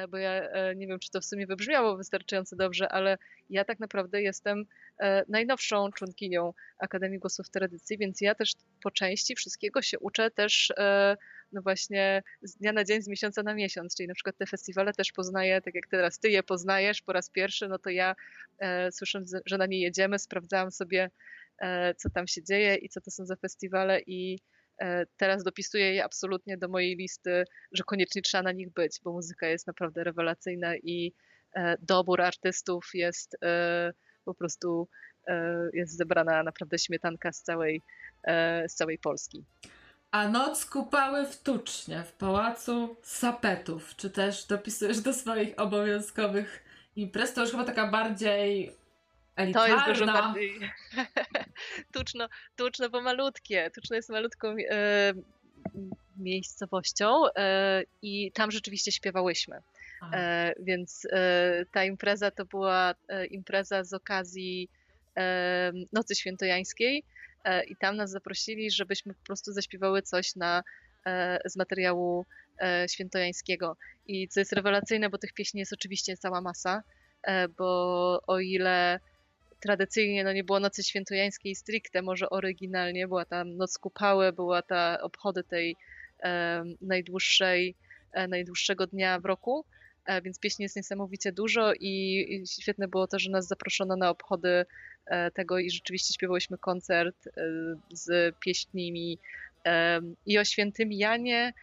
bo 0.10 0.18
ja 0.18 0.32
e, 0.32 0.76
nie 0.76 0.88
wiem, 0.88 1.00
czy 1.00 1.12
to 1.12 1.22
w 1.22 1.26
sumie 1.26 1.48
wybrzmiało 1.48 1.98
wystarczająco 1.98 2.56
dobrze, 2.56 2.90
ale 2.90 3.18
ja 3.50 3.66
tak 3.66 3.80
naprawdę 3.80 4.22
jestem 4.22 4.66
e, 5.00 5.24
najnowszą 5.30 5.92
członkinią 5.92 6.54
Akademii 6.80 7.20
Głosów 7.20 7.50
Tradycji, 7.50 7.98
więc 7.98 8.22
ja 8.22 8.36
też 8.36 8.54
po 8.84 8.92
części 8.92 9.36
wszystkiego 9.36 9.82
się 9.82 10.00
uczę 10.00 10.32
też 10.32 10.74
e, 10.78 11.18
no 11.52 11.62
właśnie 11.62 12.24
z 12.42 12.58
dnia 12.58 12.74
na 12.74 12.84
dzień, 12.84 13.02
z 13.02 13.08
miesiąca 13.08 13.44
na 13.44 13.54
miesiąc, 13.54 13.96
czyli 13.96 14.08
na 14.08 14.14
przykład 14.14 14.38
te 14.38 14.46
festiwale 14.46 14.94
też 14.94 15.12
poznaję, 15.12 15.62
tak 15.62 15.76
jak 15.76 15.88
teraz 15.88 16.20
ty 16.20 16.30
je 16.30 16.44
poznajesz 16.44 17.02
po 17.02 17.14
raz 17.14 17.30
pierwszy, 17.30 17.68
no 17.68 17.80
to 17.80 17.90
ja 17.90 18.16
e, 18.60 18.92
słysząc, 18.92 19.36
że 19.46 19.58
na 19.58 19.66
nie 19.66 19.82
jedziemy, 19.82 20.20
sprawdzałam 20.20 20.72
sobie, 20.72 21.10
e, 21.60 21.96
co 21.96 22.10
tam 22.10 22.28
się 22.28 22.44
dzieje 22.44 22.76
i 22.76 22.90
co 22.90 23.02
to 23.02 23.12
są 23.12 23.26
za 23.26 23.36
festiwale 23.36 24.02
i 24.08 24.34
e, 24.36 24.57
teraz 25.18 25.44
dopisuję 25.44 25.94
je 25.94 26.04
absolutnie 26.04 26.58
do 26.58 26.68
mojej 26.68 26.96
listy, 26.96 27.44
że 27.72 27.84
koniecznie 27.84 28.22
trzeba 28.22 28.44
na 28.44 28.52
nich 28.52 28.74
być, 28.74 29.00
bo 29.04 29.14
muzyka 29.14 29.48
jest 29.48 29.68
naprawdę 29.68 30.04
rewelacyjna 30.04 30.76
i 30.76 31.14
e, 31.56 31.78
dobór 31.82 32.22
artystów 32.22 32.90
jest 32.94 33.38
e, 33.44 33.94
po 34.26 34.34
prostu 34.34 34.88
e, 35.28 35.70
jest 35.74 35.98
zebrana 35.98 36.44
naprawdę 36.44 36.80
śmietanka 36.80 37.32
z 37.34 37.42
całej, 37.42 37.82
e, 38.24 38.70
z 38.70 38.76
całej 38.76 39.00
Polski. 39.00 39.46
A 40.12 40.28
noc 40.28 40.66
kupały 40.66 41.26
w 41.26 41.44
Tucznie, 41.44 42.04
w 42.04 42.12
pałacu 42.12 42.98
Sapetów. 43.04 43.96
Czy 43.96 44.10
też 44.10 44.46
dopisujesz 44.46 45.00
do 45.00 45.14
swoich 45.14 45.60
obowiązkowych 45.60 46.64
imprez? 46.96 47.34
To 47.34 47.42
już 47.42 47.52
chyba 47.52 47.64
taka 47.64 47.88
bardziej 47.92 48.72
To 49.38 49.44
elitarna. 49.44 49.68
jest 49.68 49.88
dużo 49.88 50.06
bardziej 50.06 50.60
tuczno, 51.94 52.28
tuczno, 52.56 52.90
bo 52.90 53.02
malutkie. 53.02 53.72
Tuczno 53.76 53.96
jest 53.96 54.10
malutką 54.10 54.48
e, 54.70 55.14
miejscowością 56.18 57.28
e, 57.36 57.84
i 58.02 58.32
tam 58.32 58.52
rzeczywiście 58.52 58.92
śpiewałyśmy. 58.92 59.62
E, 60.14 60.54
więc 60.60 61.08
e, 61.12 61.66
ta 61.72 61.84
impreza 61.84 62.32
to 62.32 62.46
była 62.46 62.96
e, 63.08 63.26
impreza 63.26 63.84
z 63.84 63.94
okazji 63.94 64.70
e, 65.18 65.72
Nocy 65.94 66.16
Świętojańskiej 66.16 67.04
i 67.68 67.76
tam 67.76 67.96
nas 67.96 68.12
zaprosili, 68.12 68.72
żebyśmy 68.72 69.14
po 69.14 69.24
prostu 69.26 69.54
zaśpiewały 69.54 70.02
coś 70.02 70.36
na, 70.36 70.64
z 71.46 71.56
materiału 71.56 72.26
świętojańskiego. 72.88 73.78
I 74.08 74.28
co 74.28 74.40
jest 74.40 74.54
rewelacyjne, 74.54 75.10
bo 75.10 75.18
tych 75.18 75.34
pieśni 75.34 75.60
jest 75.60 75.74
oczywiście 75.74 76.18
cała 76.18 76.42
masa, 76.42 76.84
bo 77.58 78.22
o 78.28 78.40
ile 78.40 79.00
tradycyjnie 79.60 80.24
no 80.24 80.34
nie 80.34 80.44
było 80.44 80.60
nocy 80.60 80.84
świętojańskiej 80.84 81.56
stricte, 81.56 82.02
może 82.02 82.30
oryginalnie, 82.30 83.08
była 83.08 83.26
tam 83.26 83.58
noc 83.58 83.78
kupały, 83.78 84.34
była 84.34 84.62
ta 84.62 85.02
obchody 85.02 85.44
tej 85.44 85.76
e, 86.24 86.64
najdłuższej, 86.82 87.76
e, 88.12 88.28
najdłuższego 88.28 88.88
dnia 88.88 89.20
w 89.20 89.26
roku, 89.26 89.66
e, 90.06 90.22
więc 90.22 90.40
pieśni 90.40 90.64
jest 90.64 90.76
niesamowicie 90.76 91.32
dużo 91.32 91.74
i, 91.74 92.26
i, 92.30 92.48
świetne 92.48 92.88
było 92.88 93.08
to, 93.08 93.20
że 93.20 93.32
nas 93.32 93.48
zaproszono 93.48 93.96
na 93.96 94.10
obchody 94.10 94.66
e, 95.06 95.32
tego 95.32 95.60
i 95.60 95.72
rzeczywiście 95.72 96.14
śpiewałyśmy 96.14 96.58
koncert 96.58 97.28
e, 97.28 97.32
z 97.92 98.36
pieśniami 98.40 99.20
e, 99.66 100.00
i 100.26 100.38
o 100.38 100.46
świętym 100.46 100.92
Janie 100.92 101.54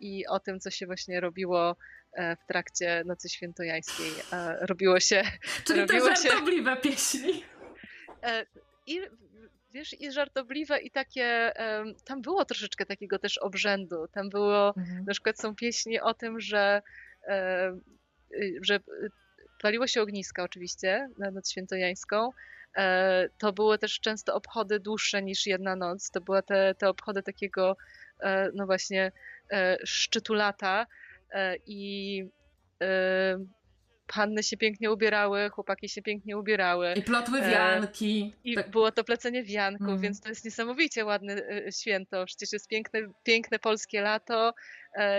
i 0.00 0.26
o 0.26 0.40
tym, 0.40 0.60
co 0.60 0.70
się 0.70 0.86
właśnie 0.86 1.20
robiło 1.20 1.76
E, 1.76 2.01
w 2.16 2.46
trakcie 2.46 3.02
Nocy 3.06 3.28
Świętojańskiej 3.28 4.10
e, 4.32 4.66
robiło 4.66 5.00
się... 5.00 5.22
Czyli 5.66 5.80
robiło 5.80 6.08
te 6.08 6.16
żartobliwe 6.16 6.74
się, 6.74 6.80
pieśni. 6.80 7.44
E, 8.22 8.46
I 8.86 9.00
wiesz, 9.74 10.00
i 10.00 10.12
żartobliwe 10.12 10.78
i 10.78 10.90
takie, 10.90 11.52
tam 12.04 12.22
było 12.22 12.44
troszeczkę 12.44 12.86
takiego 12.86 13.18
też 13.18 13.38
obrzędu, 13.38 14.08
tam 14.12 14.28
było, 14.28 14.74
mhm. 14.76 15.04
na 15.04 15.12
przykład 15.12 15.40
są 15.40 15.54
pieśni 15.54 16.00
o 16.00 16.14
tym, 16.14 16.40
że, 16.40 16.82
że 18.62 18.80
paliło 19.62 19.86
się 19.86 20.02
ogniska 20.02 20.42
oczywiście 20.42 21.08
na 21.18 21.30
noc 21.30 21.50
świętojańską, 21.50 22.30
to 23.38 23.52
były 23.52 23.78
też 23.78 24.00
często 24.00 24.34
obchody 24.34 24.80
dłuższe 24.80 25.22
niż 25.22 25.46
jedna 25.46 25.76
noc, 25.76 26.10
to 26.10 26.20
były 26.20 26.42
te, 26.42 26.74
te 26.74 26.88
obchody 26.88 27.22
takiego, 27.22 27.76
no 28.54 28.66
właśnie, 28.66 29.12
szczytu 29.84 30.34
lata, 30.34 30.86
E, 30.86 30.86
i 31.66 32.24
e, 32.82 33.38
panny 34.14 34.42
się 34.42 34.56
pięknie 34.56 34.92
ubierały, 34.92 35.50
chłopaki 35.50 35.88
się 35.88 36.02
pięknie 36.02 36.38
ubierały. 36.38 36.94
I 36.96 37.02
plotły 37.02 37.38
e, 37.38 37.50
wianki. 37.50 38.34
I 38.44 38.54
tak. 38.54 38.70
było 38.70 38.92
to 38.92 39.04
plecenie 39.04 39.44
wianków, 39.44 39.88
mm. 39.88 40.00
więc 40.00 40.20
to 40.20 40.28
jest 40.28 40.44
niesamowicie 40.44 41.04
ładne 41.04 41.36
święto. 41.70 42.24
Przecież 42.26 42.52
jest 42.52 42.68
piękne, 42.68 43.00
piękne 43.22 43.58
polskie 43.58 44.00
lato 44.00 44.54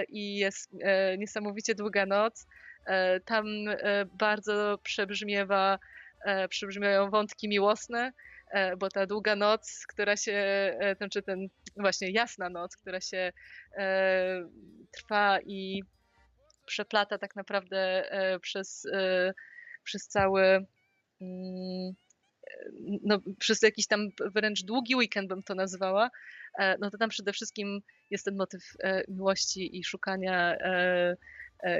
i 0.09 0.35
jest 0.35 0.71
niesamowicie 1.17 1.75
długa 1.75 2.05
noc. 2.05 2.47
Tam 3.25 3.45
bardzo 4.19 4.79
przebrzmiewa, 4.83 5.79
przebrzmiewają 6.49 7.09
wątki 7.09 7.49
miłosne, 7.49 8.11
bo 8.77 8.89
ta 8.89 9.05
długa 9.05 9.35
noc, 9.35 9.85
która 9.87 10.17
się, 10.17 10.43
ten, 10.99 11.09
czy 11.09 11.21
ten 11.21 11.47
właśnie 11.77 12.11
jasna 12.11 12.49
noc, 12.49 12.77
która 12.77 13.01
się 13.01 13.31
trwa 14.91 15.39
i 15.45 15.83
przeplata 16.65 17.17
tak 17.17 17.35
naprawdę 17.35 18.11
e, 18.11 18.39
przez, 18.39 18.85
e, 18.93 19.33
przez 19.83 20.07
cały 20.07 20.65
mm, 21.21 21.93
no, 23.03 23.19
przez 23.39 23.61
jakiś 23.61 23.87
tam 23.87 24.09
wręcz 24.35 24.63
długi 24.63 24.95
weekend 24.95 25.29
bym 25.29 25.43
to 25.43 25.55
nazwała, 25.55 26.09
e, 26.59 26.77
no 26.77 26.91
to 26.91 26.97
tam 26.97 27.09
przede 27.09 27.33
wszystkim 27.33 27.81
jest 28.09 28.25
ten 28.25 28.35
motyw 28.35 28.61
miłości 29.07 29.79
i 29.79 29.83
szukania 29.83 30.57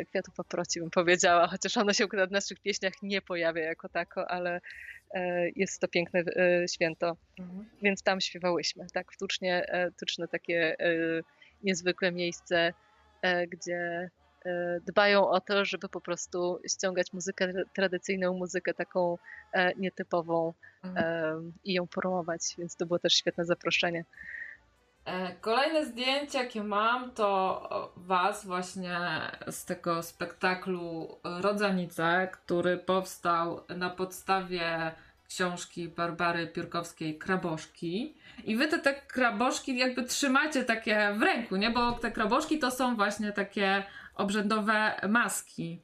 kwiatów 0.09 0.35
paproci, 0.35 0.79
bym 0.79 0.89
powiedziała, 0.89 1.47
chociaż 1.47 1.77
ono 1.77 1.93
się 1.93 2.07
w 2.07 2.31
naszych 2.31 2.59
pieśniach 2.59 2.93
nie 3.01 3.21
pojawia 3.21 3.63
jako 3.63 3.89
tako, 3.89 4.31
ale 4.31 4.61
jest 5.55 5.79
to 5.79 5.87
piękne 5.87 6.23
święto, 6.73 7.17
mhm. 7.39 7.69
więc 7.81 8.03
tam 8.03 8.21
śpiewałyśmy, 8.21 8.87
tak, 8.93 9.11
w 9.11 9.17
Tucznie, 9.17 9.65
Tuczne 9.99 10.27
takie 10.27 10.75
niezwykłe 11.63 12.11
miejsce, 12.11 12.73
gdzie 13.47 14.09
E, 14.13 14.22
dbają 14.85 15.29
o 15.29 15.41
to, 15.41 15.65
żeby 15.65 15.89
po 15.89 16.01
prostu 16.01 16.59
ściągać 16.69 17.13
muzykę 17.13 17.53
tradycyjną, 17.75 18.33
muzykę 18.33 18.73
taką 18.73 19.17
e, 19.53 19.75
nietypową 19.75 20.53
mhm. 20.83 21.53
i 21.63 21.73
ją 21.73 21.87
promować, 21.87 22.41
więc 22.57 22.75
to 22.75 22.85
było 22.85 22.99
też 22.99 23.13
świetne 23.13 23.45
zaproszenie. 23.45 24.05
E, 25.05 25.35
kolejne 25.41 25.85
zdjęcie, 25.85 26.37
jakie 26.37 26.63
mam, 26.63 27.11
to 27.11 27.93
Was 27.97 28.45
właśnie 28.45 28.97
z 29.47 29.65
tego 29.65 30.03
spektaklu 30.03 31.17
Rodzanice, 31.23 32.29
który 32.31 32.77
powstał 32.77 33.63
na 33.69 33.89
podstawie 33.89 34.91
książki 35.27 35.89
Barbary 35.89 36.47
Piórkowskiej 36.47 37.17
Kraboszki. 37.17 38.15
I 38.43 38.55
wy 38.55 38.67
te, 38.67 38.79
te 38.79 38.93
kraboszki 38.93 39.77
jakby 39.77 40.03
trzymacie 40.03 40.63
takie 40.63 41.13
w 41.17 41.21
ręku, 41.21 41.55
nie? 41.55 41.69
Bo 41.69 41.91
te 41.91 42.11
kraboszki 42.11 42.59
to 42.59 42.71
są 42.71 42.95
właśnie 42.95 43.31
takie 43.31 43.83
obrzędowe 44.15 44.99
maski. 45.09 45.81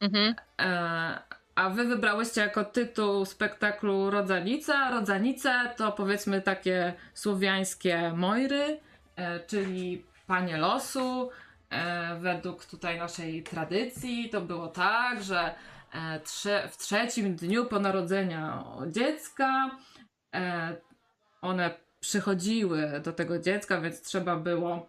Mhm. 0.00 0.34
E, 0.60 1.18
a 1.54 1.70
wy 1.70 1.84
wybrałyście 1.84 2.40
jako 2.40 2.64
tytuł 2.64 3.24
spektaklu 3.24 4.10
Rodzanica. 4.10 4.90
Rodzanice 4.90 5.74
to 5.76 5.92
powiedzmy 5.92 6.42
takie 6.42 6.94
słowiańskie 7.14 8.12
mojry, 8.16 8.80
e, 9.16 9.40
czyli 9.40 10.04
panie 10.26 10.56
losu. 10.56 11.30
E, 11.70 12.18
według 12.20 12.64
tutaj 12.64 12.98
naszej 12.98 13.42
tradycji 13.42 14.30
to 14.30 14.40
było 14.40 14.68
tak, 14.68 15.22
że 15.22 15.54
w 16.70 16.76
trzecim 16.76 17.36
dniu 17.36 17.66
po 17.66 17.80
narodzeniu 17.80 18.38
dziecka 18.86 19.70
one 21.42 21.70
przychodziły 22.00 23.00
do 23.04 23.12
tego 23.12 23.38
dziecka, 23.38 23.80
więc 23.80 24.02
trzeba 24.02 24.36
było 24.36 24.86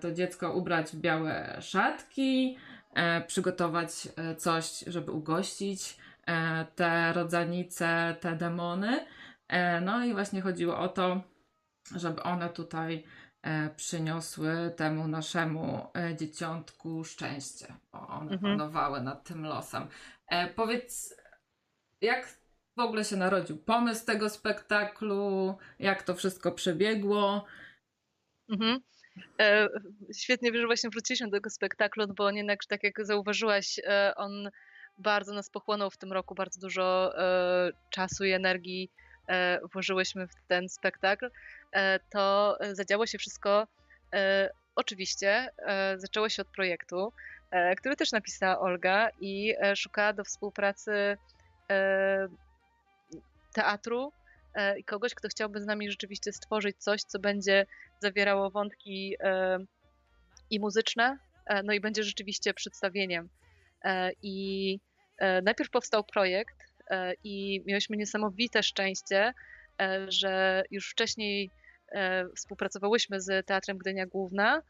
to 0.00 0.12
dziecko 0.12 0.52
ubrać 0.52 0.90
w 0.90 0.96
białe 0.96 1.56
szatki, 1.60 2.58
e, 2.94 3.20
przygotować 3.20 4.08
e, 4.16 4.36
coś, 4.36 4.78
żeby 4.86 5.12
ugościć 5.12 5.98
te 6.74 7.12
rodzanice, 7.12 8.16
te 8.20 8.36
demony. 8.36 9.06
No 9.82 10.04
i 10.04 10.12
właśnie 10.12 10.40
chodziło 10.40 10.78
o 10.78 10.88
to, 10.88 11.20
żeby 11.96 12.22
one 12.22 12.48
tutaj 12.48 13.04
przyniosły 13.76 14.72
temu 14.76 15.08
naszemu 15.08 15.86
dzieciątku 16.16 17.04
szczęście. 17.04 17.74
Bo 17.92 18.08
one 18.08 18.32
mhm. 18.32 18.58
panowały 18.58 19.00
nad 19.00 19.24
tym 19.24 19.42
losem. 19.42 19.88
Powiedz, 20.56 21.14
jak 22.00 22.28
w 22.76 22.80
ogóle 22.80 23.04
się 23.04 23.16
narodził 23.16 23.58
pomysł 23.58 24.06
tego 24.06 24.30
spektaklu? 24.30 25.56
Jak 25.78 26.02
to 26.02 26.14
wszystko 26.14 26.52
przebiegło? 26.52 27.44
Mhm. 28.48 28.80
E, 29.40 29.68
świetnie, 30.12 30.50
że 30.54 30.66
właśnie 30.66 30.90
wróciliśmy 30.90 31.26
do 31.26 31.36
tego 31.36 31.50
spektaklu, 31.50 32.06
no 32.06 32.14
bo 32.14 32.30
jednak, 32.30 32.64
tak 32.66 32.84
jak 32.84 33.06
zauważyłaś, 33.06 33.80
e, 33.84 34.12
on 34.16 34.50
bardzo 34.98 35.34
nas 35.34 35.50
pochłonął 35.50 35.90
w 35.90 35.96
tym 35.96 36.12
roku, 36.12 36.34
bardzo 36.34 36.60
dużo 36.60 37.18
e, 37.18 37.70
czasu 37.90 38.24
i 38.24 38.30
energii 38.30 38.90
włożyłyśmy 39.72 40.26
w 40.26 40.34
ten 40.48 40.68
spektakl. 40.68 41.30
To 42.10 42.58
zadziało 42.72 43.06
się 43.06 43.18
wszystko 43.18 43.66
oczywiście, 44.76 45.50
zaczęło 45.96 46.28
się 46.28 46.42
od 46.42 46.48
projektu, 46.48 47.12
który 47.76 47.96
też 47.96 48.12
napisała 48.12 48.60
Olga 48.60 49.08
i 49.20 49.54
szukała 49.74 50.12
do 50.12 50.24
współpracy 50.24 51.16
teatru 53.54 54.12
i 54.76 54.84
kogoś, 54.84 55.14
kto 55.14 55.28
chciałby 55.28 55.60
z 55.60 55.66
nami 55.66 55.90
rzeczywiście 55.90 56.32
stworzyć 56.32 56.76
coś, 56.78 57.02
co 57.02 57.18
będzie 57.18 57.66
zawierało 58.00 58.50
wątki 58.50 59.14
e, 59.20 59.58
i 60.50 60.60
muzyczne, 60.60 61.18
e, 61.46 61.62
no 61.62 61.72
i 61.72 61.80
będzie 61.80 62.04
rzeczywiście 62.04 62.54
przedstawieniem. 62.54 63.28
E, 63.84 64.10
I 64.22 64.80
najpierw 65.42 65.70
powstał 65.70 66.04
projekt 66.04 66.56
i 67.24 67.62
mieliśmy 67.66 67.96
niesamowite 67.96 68.62
szczęście, 68.62 69.34
że 70.08 70.62
już 70.70 70.90
wcześniej 70.90 71.50
współpracowałyśmy 72.36 73.20
z 73.20 73.46
Teatrem 73.46 73.78
Gdynia 73.78 74.06
Główna, 74.06 74.62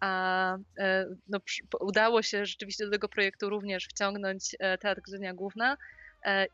a 0.00 0.56
no, 1.28 1.38
udało 1.80 2.22
się 2.22 2.46
rzeczywiście 2.46 2.84
do 2.84 2.90
tego 2.90 3.08
projektu 3.08 3.48
również 3.48 3.84
wciągnąć 3.86 4.56
Teatr 4.80 5.00
Gdynia 5.08 5.34
Główna 5.34 5.76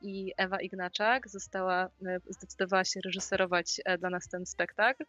i 0.02 0.32
Ewa 0.36 0.60
Ignaczak 0.60 1.28
została, 1.28 1.90
zdecydowała 2.28 2.84
się 2.84 3.00
reżyserować 3.04 3.80
dla 3.98 4.10
nas 4.10 4.28
ten 4.28 4.46
spektakl. 4.46 5.04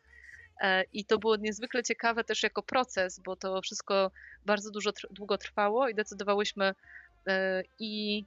E, 0.61 0.83
I 0.93 1.05
to 1.05 1.17
było 1.17 1.35
niezwykle 1.35 1.83
ciekawe 1.83 2.23
też 2.23 2.43
jako 2.43 2.63
proces, 2.63 3.19
bo 3.19 3.35
to 3.35 3.61
wszystko 3.61 4.11
bardzo 4.45 4.71
dużo 4.71 4.91
długo 5.11 5.37
trwało 5.37 5.89
i 5.89 5.95
decydowałyśmy 5.95 6.75
e, 7.27 7.63
i 7.79 8.25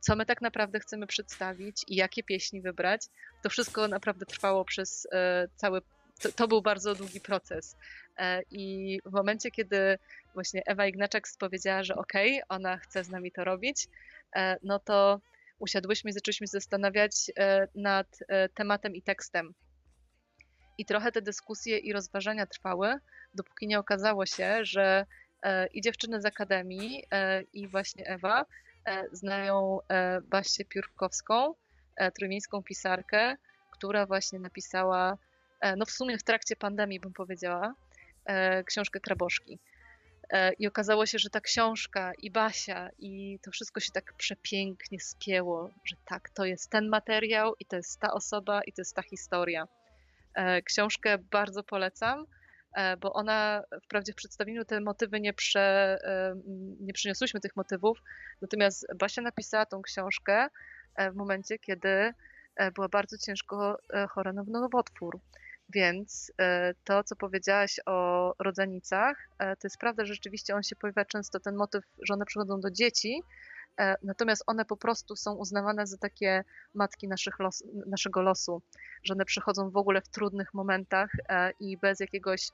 co 0.00 0.16
my 0.16 0.26
tak 0.26 0.42
naprawdę 0.42 0.80
chcemy 0.80 1.06
przedstawić 1.06 1.84
i 1.88 1.96
jakie 1.96 2.22
pieśni 2.22 2.60
wybrać. 2.60 3.02
To 3.42 3.50
wszystko 3.50 3.88
naprawdę 3.88 4.26
trwało 4.26 4.64
przez 4.64 5.08
e, 5.12 5.48
cały. 5.56 5.80
To, 6.20 6.32
to 6.32 6.48
był 6.48 6.62
bardzo 6.62 6.94
długi 6.94 7.20
proces. 7.20 7.76
I 8.50 8.98
w 9.06 9.12
momencie, 9.12 9.50
kiedy 9.50 9.98
właśnie 10.34 10.62
Ewa 10.66 10.86
Ignaczak 10.86 11.24
powiedziała, 11.38 11.84
że 11.84 11.96
okej, 11.96 12.42
okay, 12.42 12.56
ona 12.56 12.76
chce 12.76 13.04
z 13.04 13.08
nami 13.08 13.32
to 13.32 13.44
robić, 13.44 13.88
no 14.62 14.78
to 14.78 15.20
usiadłyśmy 15.58 16.10
i 16.10 16.12
zaczęliśmy 16.12 16.46
zastanawiać 16.46 17.30
nad 17.74 18.18
tematem 18.54 18.94
i 18.94 19.02
tekstem 19.02 19.54
I 20.78 20.84
trochę 20.84 21.12
te 21.12 21.22
dyskusje 21.22 21.78
i 21.78 21.92
rozważania 21.92 22.46
trwały, 22.46 22.94
dopóki 23.34 23.66
nie 23.66 23.78
okazało 23.78 24.26
się, 24.26 24.64
że 24.64 25.06
i 25.74 25.80
dziewczyny 25.80 26.20
z 26.20 26.24
Akademii, 26.24 27.04
i 27.52 27.68
właśnie 27.68 28.06
Ewa 28.06 28.46
znają 29.12 29.78
Basię 30.22 30.64
Piórkowską, 30.64 31.54
trójmiejską 32.14 32.62
pisarkę, 32.62 33.36
która 33.70 34.06
właśnie 34.06 34.38
napisała, 34.38 35.18
no 35.76 35.84
w 35.84 35.90
sumie 35.90 36.18
w 36.18 36.22
trakcie 36.22 36.56
pandemii 36.56 37.00
bym 37.00 37.12
powiedziała, 37.12 37.74
książkę 38.66 39.00
Kraboszki. 39.00 39.58
E, 40.30 40.52
I 40.52 40.66
okazało 40.66 41.06
się, 41.06 41.18
że 41.18 41.30
ta 41.30 41.40
książka 41.40 42.12
i 42.18 42.30
Basia 42.30 42.90
i 42.98 43.38
to 43.42 43.50
wszystko 43.50 43.80
się 43.80 43.92
tak 43.92 44.12
przepięknie 44.16 45.00
spięło, 45.00 45.70
że 45.84 45.96
tak, 46.04 46.30
to 46.30 46.44
jest 46.44 46.70
ten 46.70 46.88
materiał 46.88 47.54
i 47.58 47.66
to 47.66 47.76
jest 47.76 48.00
ta 48.00 48.12
osoba 48.12 48.60
i 48.62 48.72
to 48.72 48.80
jest 48.80 48.94
ta 48.94 49.02
historia. 49.02 49.68
E, 50.36 50.62
książkę 50.62 51.18
bardzo 51.18 51.62
polecam, 51.62 52.26
e, 52.76 52.96
bo 52.96 53.12
ona 53.12 53.62
wprawdzie 53.84 54.12
w 54.12 54.16
przedstawieniu 54.16 54.64
te 54.64 54.80
motywy 54.80 55.20
nie, 55.20 55.32
prze, 55.32 55.98
nie 56.80 56.92
przyniosłyśmy 56.92 57.40
tych 57.40 57.56
motywów, 57.56 58.02
natomiast 58.42 58.86
Basia 58.98 59.22
napisała 59.22 59.66
tą 59.66 59.82
książkę 59.82 60.48
w 61.12 61.14
momencie, 61.14 61.58
kiedy 61.58 62.14
była 62.74 62.88
bardzo 62.88 63.18
ciężko 63.18 63.78
chora 64.08 64.32
na 64.32 64.42
nowotwór. 64.42 65.20
Więc 65.68 66.32
e, 66.40 66.74
to, 66.84 67.04
co 67.04 67.16
powiedziałaś 67.16 67.80
o 67.86 68.34
rodzanicach, 68.38 69.28
e, 69.38 69.56
to 69.56 69.66
jest 69.66 69.78
prawda, 69.78 70.04
że 70.04 70.14
rzeczywiście 70.14 70.54
on 70.54 70.62
się 70.62 70.76
pojawia 70.76 71.04
często, 71.04 71.40
ten 71.40 71.56
motyw, 71.56 71.84
że 72.02 72.14
one 72.14 72.26
przychodzą 72.26 72.60
do 72.60 72.70
dzieci, 72.70 73.22
e, 73.22 73.55
natomiast 74.02 74.44
one 74.46 74.64
po 74.64 74.76
prostu 74.76 75.16
są 75.16 75.34
uznawane 75.34 75.86
za 75.86 75.98
takie 75.98 76.44
matki 76.74 77.08
los, 77.38 77.64
naszego 77.86 78.22
losu, 78.22 78.62
że 79.02 79.14
one 79.14 79.24
przychodzą 79.24 79.70
w 79.70 79.76
ogóle 79.76 80.00
w 80.00 80.08
trudnych 80.08 80.54
momentach 80.54 81.10
i 81.60 81.76
bez 81.76 82.00
jakiegoś 82.00 82.50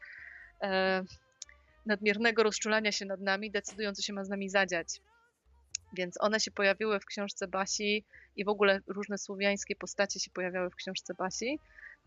nadmiernego 1.87 2.43
rozczulania 2.43 2.93
się 2.93 3.05
nad 3.05 3.21
nami 3.21 3.51
decydują, 3.51 3.93
co 3.93 4.03
się 4.03 4.13
ma 4.13 4.25
z 4.25 4.29
nami 4.29 4.49
zadziać. 4.49 5.01
Więc 5.93 6.21
one 6.21 6.41
się 6.41 6.51
pojawiły 6.51 7.01
w 7.01 7.05
książce 7.05 7.49
Basi 7.49 8.05
i 8.37 8.45
w 8.45 8.49
ogóle 8.49 8.81
różne 8.87 9.19
słowiańskie 9.19 9.77
postacie 9.77 10.21
się 10.21 10.31
pojawiały 10.31 10.71
w 10.71 10.75
książce 10.75 11.15
Basi. 11.15 11.59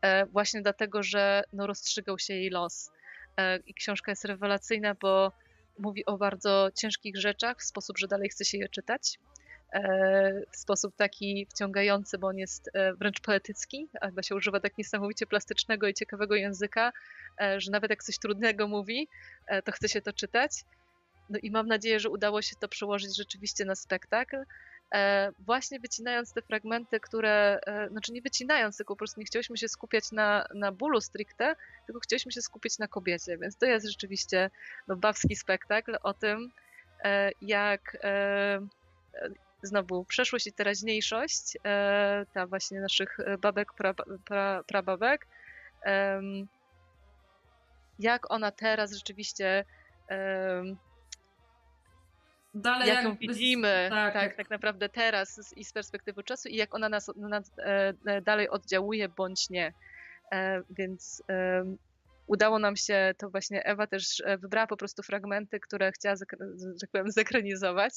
E, 0.01 0.25
właśnie 0.25 0.61
dlatego, 0.61 1.03
że 1.03 1.43
no, 1.53 1.67
rozstrzygał 1.67 2.19
się 2.19 2.33
jej 2.33 2.49
los. 2.49 2.91
E, 3.37 3.57
I 3.57 3.73
książka 3.73 4.11
jest 4.11 4.25
rewelacyjna, 4.25 4.95
bo 5.01 5.31
mówi 5.79 6.05
o 6.05 6.17
bardzo 6.17 6.69
ciężkich 6.75 7.17
rzeczach 7.17 7.57
w 7.59 7.63
sposób, 7.63 7.97
że 7.97 8.07
dalej 8.07 8.29
chce 8.29 8.45
się 8.45 8.57
je 8.57 8.69
czytać. 8.69 9.19
E, 9.73 10.41
w 10.51 10.57
sposób 10.57 10.95
taki 10.95 11.47
wciągający, 11.49 12.17
bo 12.17 12.27
on 12.27 12.37
jest 12.37 12.71
wręcz 12.99 13.21
poetycki, 13.21 13.87
albo 14.01 14.21
się 14.21 14.35
używa 14.35 14.59
tak 14.59 14.77
niesamowicie 14.77 15.25
plastycznego 15.25 15.87
i 15.87 15.93
ciekawego 15.93 16.35
języka, 16.35 16.91
że 17.57 17.71
nawet 17.71 17.89
jak 17.89 18.03
coś 18.03 18.19
trudnego 18.19 18.67
mówi, 18.67 19.07
to 19.63 19.71
chce 19.71 19.89
się 19.89 20.01
to 20.01 20.13
czytać. 20.13 20.51
No 21.29 21.39
i 21.43 21.51
mam 21.51 21.67
nadzieję, 21.67 21.99
że 21.99 22.09
udało 22.09 22.41
się 22.41 22.55
to 22.55 22.67
przełożyć 22.67 23.17
rzeczywiście 23.17 23.65
na 23.65 23.75
spektakl. 23.75 24.37
E, 24.93 25.31
właśnie 25.39 25.79
wycinając 25.79 26.33
te 26.33 26.41
fragmenty, 26.41 26.99
które, 26.99 27.59
e, 27.67 27.89
znaczy 27.89 28.11
nie 28.11 28.21
wycinając, 28.21 28.77
tylko 28.77 28.93
po 28.93 28.97
prostu 28.97 29.19
nie 29.19 29.25
chcieliśmy 29.25 29.57
się 29.57 29.67
skupiać 29.67 30.11
na, 30.11 30.45
na 30.53 30.71
bólu 30.71 31.01
stricte, 31.01 31.55
tylko 31.85 31.99
chcieliśmy 31.99 32.31
się 32.31 32.41
skupić 32.41 32.79
na 32.79 32.87
kobiecie, 32.87 33.37
więc 33.37 33.57
to 33.57 33.65
jest 33.65 33.87
rzeczywiście 33.87 34.49
no, 34.87 34.95
bawski 34.95 35.35
spektakl 35.35 35.97
o 36.03 36.13
tym, 36.13 36.51
e, 37.03 37.31
jak 37.41 37.97
znowu 39.63 40.05
przeszłość 40.05 40.47
i 40.47 40.53
teraźniejszość, 40.53 41.57
ta 42.33 42.47
właśnie 42.47 42.81
naszych 42.81 43.17
babek, 43.39 43.73
pra, 43.73 43.93
pra, 44.25 44.63
prababek, 44.63 45.27
jak 47.99 48.31
ona 48.31 48.51
teraz 48.51 48.93
rzeczywiście 48.93 49.65
dalej 52.55 52.87
jak 52.87 53.03
ją 53.03 53.15
widzimy 53.15 53.87
tak, 53.89 54.13
tak, 54.13 54.35
tak 54.35 54.49
naprawdę 54.49 54.89
teraz 54.89 55.53
i 55.55 55.65
z 55.65 55.73
perspektywy 55.73 56.23
czasu 56.23 56.49
i 56.49 56.55
jak 56.55 56.75
ona 56.75 56.89
nas, 56.89 57.11
nas 57.15 57.51
e, 57.57 57.93
e, 58.05 58.21
dalej 58.21 58.49
oddziałuje 58.49 59.09
bądź 59.09 59.49
nie. 59.49 59.73
E, 60.31 60.61
więc 60.69 61.23
udało 62.27 62.59
nam 62.59 62.75
się, 62.75 63.13
to 63.17 63.29
właśnie 63.29 63.65
Ewa 63.65 63.87
też 63.87 64.23
wybrała 64.39 64.67
po 64.67 64.77
prostu 64.77 65.03
fragmenty, 65.03 65.59
które 65.59 65.91
chciała, 65.91 66.15
że 66.15 66.25
tak 66.81 66.89
powiem, 66.91 67.11
zekranizować. 67.11 67.93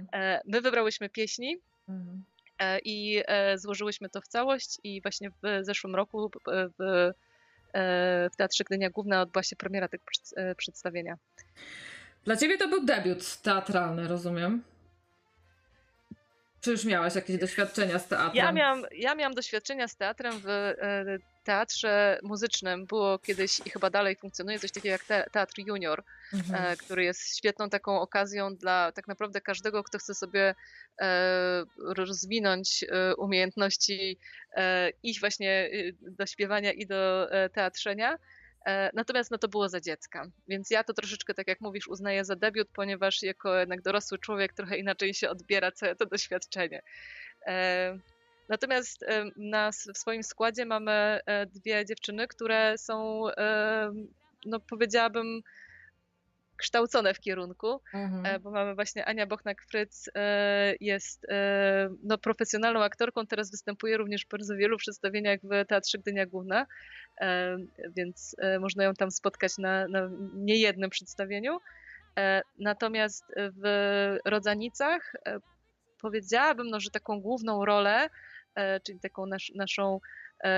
My 0.52 0.60
wybrałyśmy 0.60 1.08
pieśni 1.08 1.58
mhm. 1.88 2.24
i 2.84 3.22
złożyłyśmy 3.56 4.08
to 4.08 4.20
w 4.20 4.28
całość 4.28 4.78
i 4.84 5.02
właśnie 5.02 5.30
w 5.30 5.58
zeszłym 5.60 5.96
roku 5.96 6.30
w, 6.78 7.12
w 8.32 8.36
Teatrze 8.36 8.64
Gdynia 8.64 8.90
Główna 8.90 9.22
odbyła 9.22 9.42
się 9.42 9.56
premiera 9.56 9.88
tego 9.88 10.04
przedstawienia. 10.56 11.16
Dla 12.28 12.36
ciebie 12.36 12.58
to 12.58 12.68
był 12.68 12.84
debiut 12.84 13.36
teatralny, 13.36 14.08
rozumiem? 14.08 14.62
Czy 16.60 16.70
już 16.70 16.84
miałaś 16.84 17.14
jakieś 17.14 17.38
doświadczenia 17.38 17.98
z 17.98 18.08
teatrem? 18.08 18.34
Ja 18.34 18.52
miałam, 18.52 18.84
ja 18.92 19.14
miałam 19.14 19.34
doświadczenia 19.34 19.88
z 19.88 19.96
teatrem 19.96 20.34
w 20.44 20.48
e, 20.48 20.74
teatrze 21.44 22.18
muzycznym. 22.22 22.86
Było 22.86 23.18
kiedyś 23.18 23.60
i 23.66 23.70
chyba 23.70 23.90
dalej 23.90 24.16
funkcjonuje 24.16 24.58
coś 24.58 24.72
takiego 24.72 24.92
jak 24.92 25.30
Teatr 25.30 25.54
Junior, 25.66 26.04
mhm. 26.34 26.64
E, 26.64 26.76
który 26.76 27.04
jest 27.04 27.36
świetną 27.36 27.70
taką 27.70 28.00
okazją 28.00 28.56
dla 28.56 28.92
tak 28.92 29.08
naprawdę 29.08 29.40
każdego, 29.40 29.84
kto 29.84 29.98
chce 29.98 30.14
sobie 30.14 30.54
e, 31.00 31.64
rozwinąć 31.78 32.84
umiejętności 33.18 34.18
iść 35.02 35.20
właśnie 35.20 35.70
do 36.00 36.26
śpiewania 36.26 36.72
i 36.72 36.86
do 36.86 37.28
teatrzenia 37.52 38.18
natomiast 38.94 39.30
no 39.30 39.38
to 39.38 39.48
było 39.48 39.68
za 39.68 39.80
dziecka, 39.80 40.30
więc 40.48 40.70
ja 40.70 40.84
to 40.84 40.92
troszeczkę, 40.92 41.34
tak 41.34 41.48
jak 41.48 41.60
mówisz, 41.60 41.88
uznaję 41.88 42.24
za 42.24 42.36
debiut, 42.36 42.68
ponieważ 42.72 43.22
jako 43.22 43.58
jednak 43.58 43.82
dorosły 43.82 44.18
człowiek 44.18 44.52
trochę 44.52 44.78
inaczej 44.78 45.14
się 45.14 45.30
odbiera 45.30 45.72
całe 45.72 45.96
to 45.96 46.06
doświadczenie. 46.06 46.82
E, 47.46 47.98
natomiast 48.48 49.02
e, 49.02 49.24
na, 49.36 49.70
w 49.72 49.98
swoim 49.98 50.22
składzie 50.22 50.66
mamy 50.66 51.20
dwie 51.46 51.86
dziewczyny, 51.86 52.28
które 52.28 52.78
są, 52.78 53.24
no 54.44 54.60
powiedziałabym, 54.60 55.42
kształcone 56.58 57.14
w 57.14 57.20
kierunku, 57.20 57.80
mhm. 57.94 58.26
E, 58.26 58.40
bo 58.40 58.50
mamy 58.50 58.74
właśnie 58.74 59.04
Ania 59.04 59.26
Bochnak-Fryc 59.26 60.08
e, 60.14 60.74
jest 60.80 61.26
e, 61.28 61.88
no, 62.02 62.18
profesjonalną 62.18 62.82
aktorką, 62.82 63.26
teraz 63.26 63.50
występuje 63.50 63.96
również 63.96 64.24
w 64.24 64.28
bardzo 64.28 64.56
wielu 64.56 64.76
przedstawieniach 64.76 65.40
w 65.42 65.66
Teatrze 65.68 65.98
Gdynia 65.98 66.26
Główna, 66.26 66.66
więc 67.96 68.36
można 68.60 68.84
ją 68.84 68.94
tam 68.94 69.10
spotkać 69.10 69.58
na, 69.58 69.88
na 69.88 70.10
niejednym 70.34 70.90
przedstawieniu. 70.90 71.58
Natomiast 72.58 73.24
w 73.36 74.16
Rodzanicach 74.24 75.12
powiedziałabym, 76.00 76.66
no, 76.66 76.80
że 76.80 76.90
taką 76.90 77.20
główną 77.20 77.64
rolę, 77.64 78.08
czyli 78.86 79.00
taką 79.00 79.26
nas, 79.26 79.42
naszą 79.54 80.00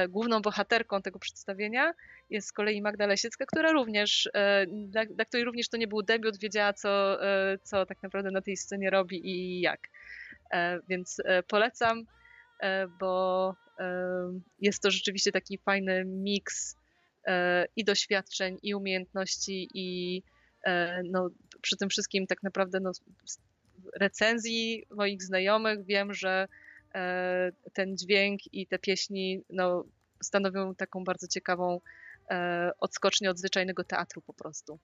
główną 0.08 0.42
bohaterką 0.42 1.02
tego 1.02 1.18
przedstawienia 1.18 1.94
jest 2.30 2.48
z 2.48 2.52
kolei 2.52 2.82
Magda 2.82 3.06
Lesiecka, 3.06 3.46
która 3.46 3.72
również, 3.72 4.30
e, 4.34 4.66
dla, 4.66 5.04
dla 5.06 5.24
której 5.24 5.44
również 5.44 5.68
to 5.68 5.76
nie 5.76 5.88
był 5.88 6.02
debiut, 6.02 6.38
wiedziała 6.38 6.72
co, 6.72 7.22
e, 7.26 7.58
co 7.62 7.86
tak 7.86 8.02
naprawdę 8.02 8.30
na 8.30 8.40
tej 8.40 8.56
scenie 8.56 8.90
robi 8.90 9.28
i 9.28 9.60
jak. 9.60 9.88
Więc 10.88 11.22
polecam, 11.48 12.04
bo 13.00 13.54
jest 14.60 14.82
to 14.82 14.90
rzeczywiście 14.90 15.32
taki 15.32 15.58
fajny 15.58 16.04
miks 16.04 16.76
i 17.76 17.84
doświadczeń, 17.84 18.58
i 18.62 18.74
umiejętności, 18.74 19.68
i 19.74 20.22
no, 21.04 21.30
przy 21.62 21.76
tym 21.76 21.88
wszystkim 21.88 22.26
tak 22.26 22.42
naprawdę 22.42 22.80
no, 22.80 22.90
recenzji 24.00 24.86
moich 24.90 25.22
znajomych 25.22 25.84
wiem, 25.84 26.14
że 26.14 26.48
E, 26.48 26.69
ten 27.72 27.96
dźwięk 27.96 28.40
i 28.52 28.66
te 28.66 28.78
pieśni 28.78 29.42
no, 29.50 29.84
stanowią 30.22 30.74
taką 30.74 31.04
bardzo 31.04 31.28
ciekawą 31.28 31.80
e, 32.30 32.70
odskocznię 32.80 33.30
od 33.30 33.38
zwyczajnego 33.38 33.84
teatru 33.84 34.22
po 34.22 34.34
prostu. 34.34 34.78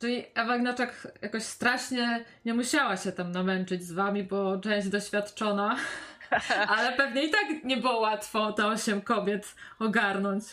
Czyli 0.00 0.24
Ewa 0.34 0.56
Ignaczak 0.56 1.08
jakoś 1.22 1.42
strasznie 1.42 2.24
nie 2.44 2.54
musiała 2.54 2.96
się 2.96 3.12
tam 3.12 3.32
namęczyć 3.32 3.84
z 3.84 3.92
wami, 3.92 4.24
bo 4.24 4.58
część 4.58 4.88
doświadczona, 4.88 5.76
ale 6.76 6.96
pewnie 6.96 7.24
i 7.24 7.30
tak 7.30 7.64
nie 7.64 7.76
było 7.76 8.00
łatwo 8.00 8.52
te 8.52 8.66
osiem 8.66 9.02
kobiet 9.02 9.54
ogarnąć. 9.78 10.44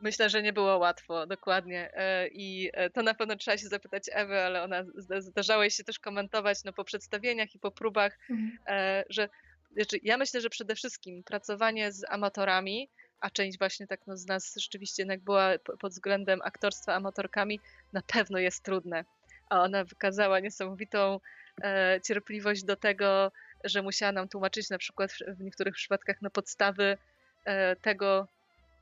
Myślę, 0.00 0.30
że 0.30 0.42
nie 0.42 0.52
było 0.52 0.78
łatwo, 0.78 1.26
dokładnie. 1.26 1.90
E, 1.94 2.28
I 2.28 2.70
to 2.92 3.02
na 3.02 3.14
pewno 3.14 3.36
trzeba 3.36 3.58
się 3.58 3.68
zapytać 3.68 4.02
Ewy, 4.12 4.40
ale 4.40 4.62
ona 4.62 4.84
zdarzało 5.18 5.70
się 5.70 5.84
też 5.84 5.98
komentować 5.98 6.64
no, 6.64 6.72
po 6.72 6.84
przedstawieniach 6.84 7.54
i 7.54 7.58
po 7.58 7.70
próbach, 7.70 8.18
mhm. 8.30 9.04
że 9.08 9.28
znaczy, 9.74 9.98
ja 10.02 10.16
myślę, 10.16 10.40
że 10.40 10.50
przede 10.50 10.74
wszystkim 10.74 11.24
pracowanie 11.24 11.92
z 11.92 12.04
amatorami, 12.08 12.88
a 13.20 13.30
część 13.30 13.58
właśnie 13.58 13.86
tak 13.86 14.00
no, 14.06 14.16
z 14.16 14.26
nas 14.26 14.54
rzeczywiście 14.56 15.02
jednak 15.02 15.20
była 15.20 15.50
pod 15.80 15.92
względem 15.92 16.40
aktorstwa 16.42 16.94
amatorkami, 16.94 17.60
na 17.92 18.02
pewno 18.02 18.38
jest 18.38 18.62
trudne. 18.62 19.04
A 19.48 19.62
ona 19.62 19.84
wykazała 19.84 20.40
niesamowitą 20.40 21.20
e, 21.62 22.00
cierpliwość 22.06 22.64
do 22.64 22.76
tego, 22.76 23.32
że 23.64 23.82
musiała 23.82 24.12
nam 24.12 24.28
tłumaczyć 24.28 24.70
na 24.70 24.78
przykład 24.78 25.12
w, 25.12 25.40
niektórych 25.40 25.74
przypadkach 25.74 26.22
na 26.22 26.30
podstawy 26.30 26.98
e, 27.44 27.76
tego, 27.76 28.28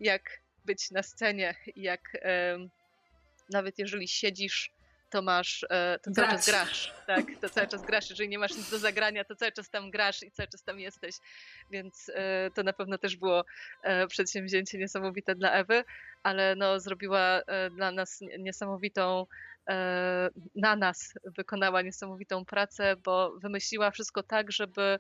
jak 0.00 0.40
być 0.64 0.90
na 0.90 1.02
scenie 1.02 1.54
jak 1.76 2.00
em, 2.20 2.70
nawet 3.50 3.78
jeżeli 3.78 4.08
siedzisz, 4.08 4.70
to 5.12 5.22
masz, 5.22 5.66
e, 5.70 5.98
to 6.02 6.10
cały 6.10 6.28
czas 6.28 6.46
grasz, 6.46 6.94
tak, 7.06 7.24
to 7.40 7.48
cały 7.48 7.68
czas 7.68 7.82
grasz, 7.82 8.10
jeżeli 8.10 8.28
nie 8.28 8.38
masz 8.38 8.56
nic 8.56 8.70
do 8.70 8.78
zagrania, 8.78 9.24
to 9.24 9.36
cały 9.36 9.52
czas 9.52 9.70
tam 9.70 9.90
grasz 9.90 10.22
i 10.22 10.30
cały 10.30 10.48
czas 10.48 10.62
tam 10.62 10.80
jesteś, 10.80 11.16
więc 11.70 12.10
e, 12.14 12.50
to 12.54 12.62
na 12.62 12.72
pewno 12.72 12.98
też 12.98 13.16
było 13.16 13.44
e, 13.82 14.06
przedsięwzięcie 14.06 14.78
niesamowite 14.78 15.34
dla 15.34 15.52
Ewy, 15.52 15.84
ale 16.22 16.56
no 16.56 16.80
zrobiła 16.80 17.42
dla 17.70 17.90
nas 17.90 18.20
nie- 18.20 18.38
niesamowitą 18.38 19.26
na 20.54 20.76
nas 20.76 21.14
wykonała 21.24 21.82
niesamowitą 21.82 22.44
pracę, 22.44 22.96
bo 22.96 23.38
wymyśliła 23.38 23.90
wszystko 23.90 24.22
tak, 24.22 24.52
żeby 24.52 24.98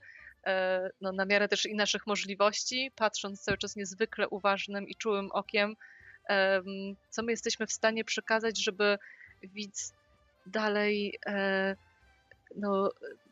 no, 1.00 1.12
na 1.12 1.24
miarę 1.24 1.48
też 1.48 1.66
i 1.66 1.74
naszych 1.74 2.06
możliwości, 2.06 2.92
patrząc 2.96 3.42
cały 3.42 3.58
czas 3.58 3.76
niezwykle 3.76 4.28
uważnym 4.28 4.88
i 4.88 4.94
czułym 4.94 5.30
okiem, 5.32 5.76
em, 6.28 6.64
co 7.10 7.22
my 7.22 7.32
jesteśmy 7.32 7.66
w 7.66 7.72
stanie 7.72 8.04
przekazać, 8.04 8.64
żeby 8.64 8.98
widz 9.42 9.94
dalej 10.46 11.18
e, 11.26 11.76
no, 12.56 12.90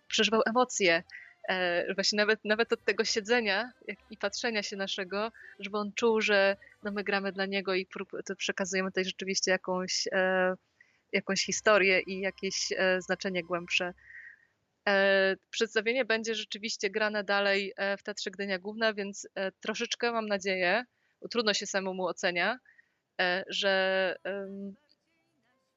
przeżywał 0.08 0.42
emocje. 0.46 1.02
E, 1.48 1.94
Właśnie 1.94 2.16
nawet, 2.16 2.44
nawet 2.44 2.72
od 2.72 2.84
tego 2.84 3.04
siedzenia 3.04 3.72
i 4.10 4.16
patrzenia 4.16 4.62
się 4.62 4.76
naszego, 4.76 5.32
żeby 5.58 5.78
on 5.78 5.92
czuł, 5.92 6.20
że 6.20 6.56
no, 6.82 6.90
my 6.90 7.04
gramy 7.04 7.32
dla 7.32 7.46
niego 7.46 7.74
i 7.74 7.86
przekazujemy 8.36 8.90
tutaj 8.90 9.04
rzeczywiście 9.04 9.50
jakąś, 9.50 10.08
e, 10.12 10.54
jakąś 11.12 11.44
historię 11.44 12.00
i 12.00 12.20
jakieś 12.20 12.68
znaczenie 12.98 13.42
głębsze. 13.42 13.94
Przedstawienie 15.50 16.04
będzie 16.04 16.34
rzeczywiście 16.34 16.90
grane 16.90 17.24
dalej 17.24 17.72
w 17.98 18.02
Teatrze 18.02 18.30
Gdynia 18.30 18.58
Główna, 18.58 18.94
więc 18.94 19.28
troszeczkę 19.60 20.12
mam 20.12 20.26
nadzieję, 20.26 20.84
trudno 21.30 21.54
się 21.54 21.66
samemu 21.66 22.06
ocenia, 22.06 22.58
że, 23.48 24.16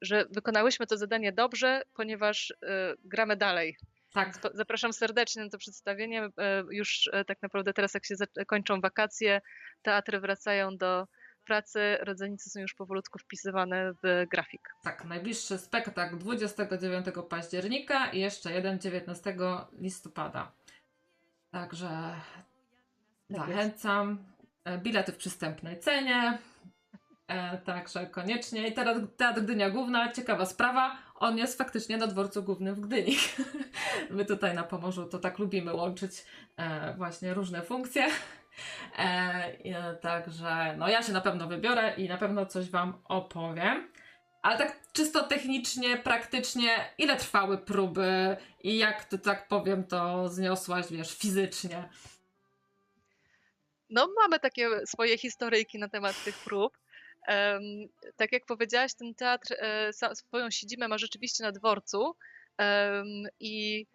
że 0.04 0.26
wykonałyśmy 0.30 0.88
to 0.88 0.98
zadanie 0.98 1.32
dobrze, 1.32 1.82
ponieważ 1.94 2.52
e, 2.52 2.94
gramy 3.04 3.36
dalej. 3.38 3.78
Tak, 4.14 4.40
Zapraszam 4.54 4.94
serdecznie 4.94 5.44
na 5.44 5.50
to 5.50 5.58
przedstawienie. 5.58 6.24
E, 6.24 6.64
Już 6.72 7.10
e, 7.14 7.26
tak 7.26 7.42
naprawdę 7.42 7.74
teraz, 7.74 7.94
jak 7.94 8.06
się 8.06 8.16
kończą 8.48 8.82
wakacje, 8.82 9.42
teatry 9.82 10.20
wracają 10.20 10.78
do 10.78 11.08
pracy, 11.46 11.98
rodzenice 12.02 12.50
są 12.50 12.60
już 12.60 12.74
powolutku 12.74 13.20
wpisywane 13.20 13.94
w 14.04 14.26
grafik. 14.32 14.70
tak. 14.84 15.06
Najbliższy 15.06 15.58
spektakl 15.58 16.18
29 16.18 17.06
października 17.30 18.12
i 18.12 18.20
jeszcze 18.20 18.52
jeden 18.52 18.80
19 18.80 19.36
listopada. 19.80 20.52
Także 21.52 21.88
Tak 21.88 23.38
zachęcam. 23.38 24.26
E, 24.66 24.78
Bilety 24.78 25.12
w 25.12 25.18
przystępnej 25.18 25.80
cenie. 25.80 26.38
E, 27.34 27.58
także 27.58 28.06
koniecznie. 28.06 28.68
I 28.68 28.74
teraz 28.74 28.98
Teatr 29.18 29.42
Gdynia 29.42 29.70
Główna, 29.70 30.12
ciekawa 30.12 30.46
sprawa. 30.46 30.98
On 31.16 31.38
jest 31.38 31.58
faktycznie 31.58 31.98
na 31.98 32.08
dworcu 32.08 32.44
głównym 32.44 32.76
w 32.76 32.80
Gdyni. 32.80 33.18
My 34.10 34.26
tutaj 34.26 34.56
na 34.56 34.64
Pomorzu 34.64 35.06
to 35.06 35.20
tak 35.20 35.40
lubimy 35.40 35.74
łączyć 35.74 36.26
e, 36.58 36.94
właśnie 36.94 37.34
różne 37.34 37.62
funkcje. 37.62 38.08
E, 38.98 39.04
e, 39.04 39.96
także 39.96 40.76
no 40.78 40.88
ja 40.90 41.04
się 41.04 41.14
na 41.14 41.22
pewno 41.22 41.48
wybiorę 41.48 41.94
i 41.98 42.10
na 42.10 42.18
pewno 42.18 42.46
coś 42.46 42.70
Wam 42.70 42.94
opowiem. 43.06 43.92
Ale 44.42 44.58
tak 44.58 44.80
czysto 44.92 45.24
technicznie, 45.24 45.98
praktycznie, 45.98 46.70
ile 46.98 47.16
trwały 47.16 47.58
próby 47.58 48.38
i 48.64 48.78
jak 48.78 49.06
to 49.06 49.18
tak 49.18 49.48
powiem, 49.48 49.84
to 49.84 50.30
zniosłaś, 50.30 50.86
wiesz, 50.92 51.18
fizycznie? 51.18 51.90
No, 53.90 54.08
mamy 54.22 54.40
takie 54.40 54.70
swoje 54.86 55.18
historyjki 55.18 55.80
na 55.80 55.90
temat 55.90 56.24
tych 56.24 56.38
prób. 56.38 56.83
Tak 58.16 58.32
jak 58.32 58.46
powiedziałaś, 58.46 58.94
ten 58.94 59.16
teatr 59.16 59.56
e, 59.60 60.16
swoją 60.16 60.52
siedzibę 60.52 60.88
ma 60.88 60.98
rzeczywiście 60.98 61.44
na 61.44 61.52
dworcu. 61.52 62.16
I 63.40 63.86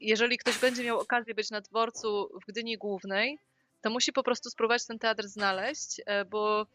jeżeli 0.00 0.38
ktoś 0.38 0.58
będzie 0.58 0.84
miał 0.84 1.00
okazję 1.00 1.34
być 1.34 1.50
na 1.50 1.60
dworcu 1.60 2.28
w 2.42 2.46
Gdyni 2.46 2.78
Głównej, 2.78 3.38
to 3.82 3.90
musi 3.90 4.12
po 4.12 4.22
prostu 4.22 4.50
spróbować 4.50 4.86
ten 4.86 4.98
teatr 4.98 5.28
znaleźć, 5.28 6.00
e, 6.06 6.24
bo 6.24 6.66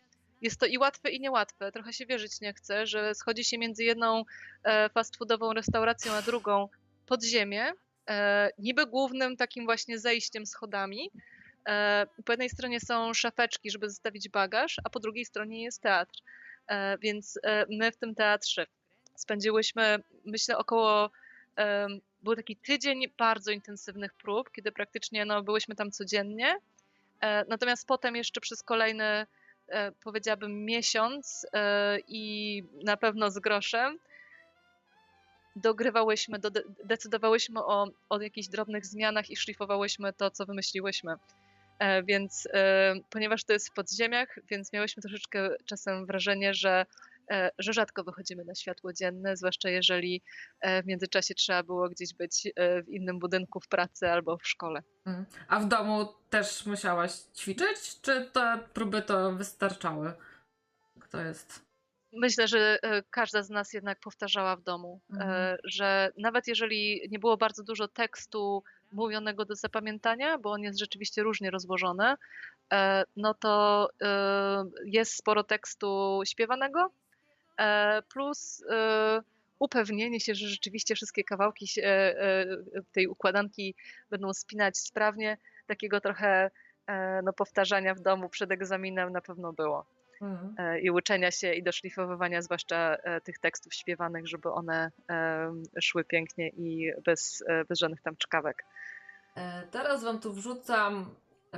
jest 0.41 0.59
to 0.59 0.65
i 0.65 0.77
łatwe, 0.77 1.09
i 1.11 1.19
niełatwe. 1.19 1.71
Trochę 1.71 1.93
się 1.93 2.05
wierzyć 2.05 2.41
nie 2.41 2.53
chce, 2.53 2.87
że 2.87 3.15
schodzi 3.15 3.43
się 3.43 3.57
między 3.57 3.83
jedną 3.83 4.23
e, 4.63 4.89
fast 4.89 5.17
foodową 5.17 5.53
restauracją 5.53 6.13
a 6.13 6.21
drugą 6.21 6.69
pod 7.05 7.23
ziemię, 7.23 7.71
niby 8.59 8.85
głównym 8.85 9.37
takim 9.37 9.65
właśnie 9.65 9.99
zejściem 9.99 10.45
schodami. 10.45 11.11
E, 11.67 12.07
Po 12.25 12.33
jednej 12.33 12.49
stronie 12.49 12.79
są 12.79 13.13
szafeczki, 13.13 13.71
żeby 13.71 13.89
zostawić 13.89 14.29
bagaż, 14.29 14.75
a 14.83 14.89
po 14.89 14.99
drugiej 14.99 15.25
stronie 15.25 15.63
jest 15.63 15.81
teatr. 15.81 16.19
E, 16.67 16.97
Więc 16.97 17.39
e, 17.43 17.65
my 17.69 17.91
w 17.91 17.97
tym 17.97 18.15
teatrze 18.15 18.65
spędziłyśmy, 19.15 20.03
myślę, 20.25 20.57
około. 20.57 21.09
Był 22.23 22.35
taki 22.35 22.55
tydzień 22.55 23.03
bardzo 23.17 23.51
intensywnych 23.51 24.13
prób, 24.13 24.51
kiedy 24.51 24.71
praktycznie 24.71 25.25
no, 25.25 25.43
byłyśmy 25.43 25.75
tam 25.75 25.91
codziennie. 25.91 26.57
Natomiast 27.47 27.87
potem 27.87 28.15
jeszcze 28.15 28.41
przez 28.41 28.63
kolejny, 28.63 29.25
powiedziałabym, 30.03 30.65
miesiąc 30.65 31.47
i 32.07 32.63
na 32.83 32.97
pewno 32.97 33.31
z 33.31 33.39
groszem, 33.39 33.99
dogrywałyśmy, 35.55 36.39
do, 36.39 36.49
decydowałyśmy 36.83 37.59
o, 37.59 37.87
o 38.09 38.21
jakichś 38.21 38.47
drobnych 38.47 38.85
zmianach 38.85 39.29
i 39.29 39.35
szlifowałyśmy 39.35 40.13
to, 40.13 40.31
co 40.31 40.45
wymyśliłyśmy. 40.45 41.15
E, 41.79 42.03
Więc 42.03 42.47
e, 42.53 42.93
ponieważ 43.09 43.43
to 43.43 43.53
jest 43.53 43.69
w 43.69 43.73
podziemiach, 43.73 44.39
więc 44.49 44.73
miałyśmy 44.73 45.01
troszeczkę 45.01 45.49
czasem 45.65 46.05
wrażenie, 46.05 46.53
że, 46.53 46.85
e, 47.31 47.51
że 47.59 47.73
rzadko 47.73 48.03
wychodzimy 48.03 48.45
na 48.45 48.55
światło 48.55 48.93
dzienne, 48.93 49.37
zwłaszcza 49.37 49.69
jeżeli 49.69 50.21
w 50.83 50.85
międzyczasie 50.85 51.35
trzeba 51.35 51.63
było 51.63 51.89
gdzieś 51.89 52.13
być 52.13 52.47
w 52.85 52.89
innym 52.89 53.19
budynku 53.19 53.59
w 53.59 53.67
pracy 53.67 54.09
albo 54.09 54.37
w 54.37 54.47
szkole. 54.47 54.83
Mm. 55.05 55.25
A 55.47 55.59
w 55.59 55.67
domu 55.67 56.07
też 56.29 56.65
musiałaś 56.65 57.11
ćwiczyć, 57.35 58.01
czy 58.01 58.29
te 58.33 58.59
próby 58.73 59.01
to 59.01 59.31
wystarczały? 59.31 60.13
Kto 60.99 61.21
jest? 61.21 61.67
Myślę, 62.13 62.47
że 62.47 62.79
każda 63.09 63.43
z 63.43 63.49
nas 63.49 63.73
jednak 63.73 63.99
powtarzała 63.99 64.55
w 64.55 64.61
domu, 64.61 65.01
Mhm. 65.09 65.57
że 65.63 66.11
nawet 66.17 66.47
jeżeli 66.47 67.07
nie 67.11 67.19
było 67.19 67.37
bardzo 67.37 67.63
dużo 67.63 67.87
tekstu 67.87 68.63
mówionego 68.91 69.45
do 69.45 69.55
zapamiętania, 69.55 70.37
bo 70.37 70.51
on 70.51 70.61
jest 70.61 70.79
rzeczywiście 70.79 71.23
różnie 71.23 71.51
rozłożony, 71.51 72.15
e, 72.73 73.03
no 73.15 73.33
to 73.33 73.87
e, 74.01 74.65
jest 74.85 75.17
sporo 75.17 75.43
tekstu 75.43 76.21
śpiewanego, 76.25 76.91
e, 77.59 78.01
plus 78.01 78.63
upewnienie 79.59 80.19
się, 80.19 80.35
że 80.35 80.47
rzeczywiście 80.47 80.95
wszystkie 80.95 81.23
kawałki 81.23 81.67
się, 81.67 82.15
tej 82.91 83.07
układanki 83.07 83.75
będą 84.09 84.33
spinać 84.33 84.77
sprawnie. 84.77 85.37
Takiego 85.67 86.01
trochę 86.01 86.51
no, 87.23 87.33
powtarzania 87.33 87.95
w 87.95 87.99
domu 87.99 88.29
przed 88.29 88.51
egzaminem 88.51 89.11
na 89.11 89.21
pewno 89.21 89.53
było 89.53 89.85
e, 90.57 90.79
i 90.79 90.89
uczenia 90.89 91.31
się 91.31 91.53
i 91.53 91.63
doszlifowywania 91.63 92.41
zwłaszcza 92.41 92.97
tych 93.23 93.39
tekstów 93.39 93.73
śpiewanych, 93.73 94.27
żeby 94.27 94.51
one 94.51 94.91
szły 95.81 96.03
pięknie 96.03 96.49
i 96.49 96.91
bez, 97.05 97.43
bez 97.69 97.79
żadnych 97.79 98.01
tam 98.01 98.15
czkawek. 98.17 98.65
E, 99.37 99.63
Teraz 99.71 100.03
wam 100.03 100.19
tu 100.19 100.33
wrzucam 100.33 101.15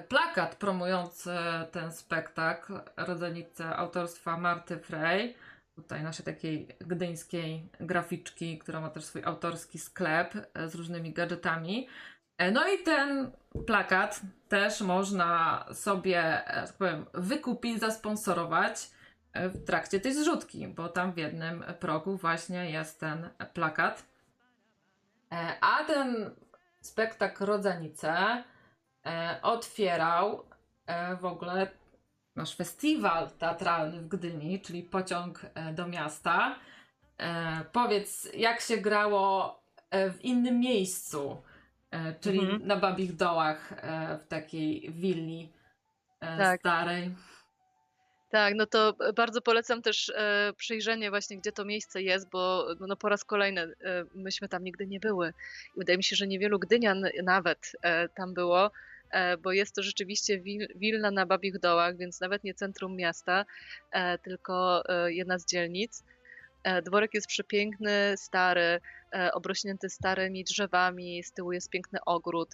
plakat 0.07 0.55
promujący 0.55 1.31
ten 1.71 1.91
spektakl 1.91 2.79
Rodzenice 2.97 3.75
autorstwa 3.75 4.37
Marty 4.37 4.77
Frey. 4.77 5.35
Tutaj 5.75 6.03
naszej 6.03 6.25
takiej 6.25 6.67
gdyńskiej 6.79 7.69
graficzki, 7.79 8.59
która 8.59 8.81
ma 8.81 8.89
też 8.89 9.05
swój 9.05 9.23
autorski 9.23 9.79
sklep 9.79 10.33
e, 10.53 10.69
z 10.69 10.75
różnymi 10.75 11.13
gadżetami. 11.13 11.87
E, 12.37 12.51
No 12.51 12.67
i 12.67 12.83
ten 12.83 13.31
plakat 13.67 14.21
też 14.49 14.81
można 14.81 15.65
sobie, 15.73 16.43
tak 16.45 16.73
powiem, 16.73 17.05
wykupić, 17.13 17.79
zasponsorować 17.79 18.91
w 19.35 19.65
trakcie 19.65 19.99
tej 19.99 20.13
zrzutki, 20.13 20.67
bo 20.67 20.89
tam 20.89 21.13
w 21.13 21.17
jednym 21.17 21.63
progu 21.79 22.17
właśnie 22.17 22.71
jest 22.71 22.99
ten 22.99 23.29
plakat. 23.53 24.03
A 25.61 25.83
ten 25.83 26.31
spektakl 26.81 27.45
Rodzenice 27.45 28.43
e, 29.05 29.39
otwierał 29.41 30.43
e, 30.85 31.15
w 31.15 31.25
ogóle 31.25 31.67
nasz 32.35 32.55
festiwal 32.55 33.29
teatralny 33.31 34.01
w 34.01 34.07
Gdyni, 34.07 34.61
czyli 34.61 34.83
Pociąg 34.83 35.41
e, 35.53 35.73
do 35.73 35.87
miasta. 35.87 36.55
E, 37.17 37.61
powiedz, 37.71 38.29
jak 38.33 38.61
się 38.61 38.77
grało 38.77 39.59
e, 39.91 40.09
w 40.11 40.25
innym 40.25 40.59
miejscu, 40.59 41.41
e, 41.91 42.13
czyli 42.13 42.39
Mhm. 42.39 42.67
na 42.67 42.75
Babich 42.75 43.15
Dołach, 43.15 43.73
w 44.23 44.27
takiej 44.27 44.91
willi 44.91 45.53
Tak. 46.19 46.59
starej. 46.59 47.15
Tak, 48.29 48.53
no 48.55 48.65
to 48.65 48.93
bardzo 49.15 49.41
polecam 49.41 49.81
też 49.81 50.09
e, 50.15 50.53
przyjrzenie 50.57 51.09
właśnie, 51.09 51.37
gdzie 51.37 51.51
to 51.51 51.65
miejsce 51.65 52.01
jest, 52.01 52.29
bo 52.29 52.67
no 52.87 52.95
po 52.95 53.09
raz 53.09 53.23
kolejny 53.23 53.61
e, 53.61 54.05
myśmy 54.15 54.49
tam 54.49 54.63
nigdy 54.63 54.87
nie 54.87 54.99
były. 54.99 55.33
I 55.75 55.79
wydaje 55.79 55.97
mi 55.97 56.03
się, 56.03 56.15
że 56.15 56.27
niewielu 56.27 56.59
Gdynian 56.59 57.05
nawet 57.23 57.71
e, 57.81 58.09
tam 58.09 58.33
było. 58.33 58.71
e, 59.11 59.37
bo 59.37 59.51
jest 59.51 59.75
to 59.75 59.83
rzeczywiście 59.83 60.41
wilna 60.75 61.11
na 61.11 61.25
Babich 61.25 61.59
Dołach, 61.59 61.97
więc 61.97 62.21
nawet 62.21 62.43
nie 62.43 62.53
centrum 62.53 62.95
miasta, 62.95 63.45
e, 63.91 64.17
tylko 64.17 64.83
jedna 65.07 65.39
z 65.39 65.45
dzielnic. 65.45 66.03
Dworek 66.83 67.13
jest 67.13 67.27
przepiękny, 67.27 68.13
stary, 68.17 68.79
obrośnięty 69.33 69.89
starymi 69.89 70.43
drzewami, 70.43 71.23
z 71.23 71.31
tyłu 71.31 71.51
jest 71.51 71.69
piękny 71.69 71.99
ogród. 72.05 72.49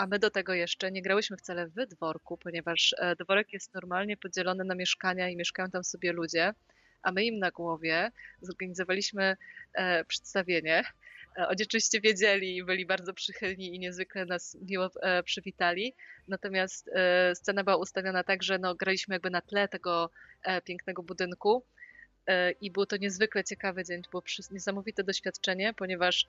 A 0.00 0.06
my 0.06 0.18
do 0.18 0.30
tego 0.30 0.54
jeszcze 0.54 0.90
nie 0.90 1.02
grałyśmy 1.02 1.36
wcale 1.36 1.68
w 1.68 1.86
dworku, 1.86 2.38
ponieważ 2.38 2.94
dworek 3.18 3.52
jest 3.52 3.74
normalnie 3.74 4.16
podzielony 4.16 4.64
na 4.64 4.74
mieszkania 4.74 5.28
i 5.28 5.36
mieszkają 5.36 5.70
tam 5.70 5.84
sobie 5.84 6.12
ludzie 6.12 6.54
a 7.02 7.12
my 7.12 7.24
im 7.24 7.38
na 7.38 7.50
głowie 7.50 8.10
zorganizowaliśmy 8.40 9.36
e, 9.74 10.04
przedstawienie. 10.04 10.84
E, 11.38 11.48
oni 11.48 11.62
oczywiście 11.62 12.00
wiedzieli 12.00 12.56
i 12.56 12.64
byli 12.64 12.86
bardzo 12.86 13.14
przychylni 13.14 13.74
i 13.74 13.78
niezwykle 13.78 14.26
nas 14.26 14.56
miło 14.68 14.90
e, 15.02 15.22
przywitali. 15.22 15.94
Natomiast 16.28 16.90
scena 17.34 17.64
była 17.64 17.76
ustawiona 17.76 18.24
tak, 18.24 18.42
że 18.42 18.58
no, 18.58 18.74
graliśmy 18.74 19.14
jakby 19.14 19.30
na 19.30 19.40
tle 19.40 19.68
tego 19.68 20.10
pięknego 20.64 21.02
budynku. 21.02 21.64
I 22.60 22.70
był 22.70 22.86
to 22.86 22.96
niezwykle 22.96 23.44
ciekawy 23.44 23.84
dzień, 23.84 24.02
to 24.02 24.10
było 24.10 24.22
niesamowite 24.50 25.04
doświadczenie, 25.04 25.74
ponieważ 25.74 26.26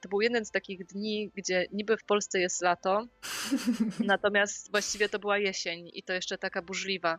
to 0.00 0.08
był 0.08 0.20
jeden 0.20 0.44
z 0.44 0.50
takich 0.50 0.86
dni, 0.86 1.30
gdzie 1.34 1.66
niby 1.72 1.96
w 1.96 2.04
Polsce 2.04 2.40
jest 2.40 2.62
lato, 2.62 3.06
natomiast 4.04 4.70
właściwie 4.70 5.08
to 5.08 5.18
była 5.18 5.38
jesień 5.38 5.90
i 5.94 6.02
to 6.02 6.12
jeszcze 6.12 6.38
taka 6.38 6.62
burzliwa. 6.62 7.18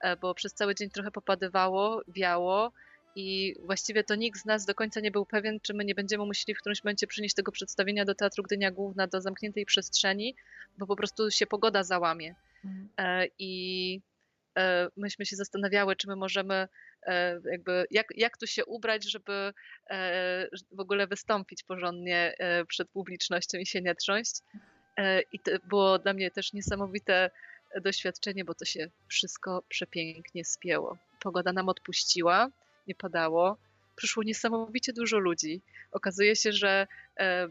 E, 0.00 0.16
bo 0.16 0.34
przez 0.34 0.54
cały 0.54 0.74
dzień 0.74 0.90
trochę 0.90 1.10
popadywało, 1.10 2.02
wiało 2.08 2.72
i 3.16 3.54
właściwie 3.64 4.04
to 4.04 4.14
nikt 4.14 4.40
z 4.40 4.44
nas 4.44 4.64
do 4.64 4.74
końca 4.74 5.00
nie 5.00 5.10
był 5.10 5.26
pewien, 5.26 5.60
czy 5.60 5.74
my 5.74 5.84
nie 5.84 5.94
będziemy 5.94 6.26
musieli 6.26 6.54
w 6.54 6.58
którymś 6.58 6.84
momencie 6.84 7.06
przynieść 7.06 7.34
tego 7.34 7.52
przedstawienia 7.52 8.04
do 8.04 8.14
Teatru 8.14 8.42
Gdynia 8.42 8.70
Główna, 8.70 9.06
do 9.06 9.20
zamkniętej 9.20 9.66
przestrzeni, 9.66 10.34
bo 10.78 10.86
po 10.86 10.96
prostu 10.96 11.30
się 11.30 11.46
pogoda 11.46 11.84
załamie. 11.84 12.34
Mhm. 12.64 12.88
E, 12.98 13.26
I 13.38 14.00
e, 14.58 14.88
myśmy 14.96 15.26
się 15.26 15.36
zastanawiały, 15.36 15.96
czy 15.96 16.08
my 16.08 16.16
możemy 16.16 16.68
jakby, 17.50 17.86
jak, 17.90 18.06
jak 18.16 18.36
tu 18.36 18.46
się 18.46 18.64
ubrać, 18.64 19.10
żeby 19.10 19.52
w 20.72 20.80
ogóle 20.80 21.06
wystąpić 21.06 21.62
porządnie 21.62 22.34
przed 22.68 22.88
publicznością 22.88 23.58
i 23.58 23.66
się 23.66 23.80
nie 23.80 23.94
trząść. 23.94 24.34
I 25.32 25.38
to 25.38 25.50
było 25.64 25.98
dla 25.98 26.12
mnie 26.12 26.30
też 26.30 26.52
niesamowite 26.52 27.30
doświadczenie, 27.82 28.44
bo 28.44 28.54
to 28.54 28.64
się 28.64 28.90
wszystko 29.08 29.62
przepięknie 29.68 30.44
spięło. 30.44 30.98
Pogoda 31.20 31.52
nam 31.52 31.68
odpuściła, 31.68 32.50
nie 32.86 32.94
padało. 32.94 33.56
Przyszło 33.96 34.22
niesamowicie 34.22 34.92
dużo 34.92 35.18
ludzi. 35.18 35.62
Okazuje 35.92 36.36
się, 36.36 36.52
że 36.52 36.86
e, 37.16 37.22
e, 37.22 37.48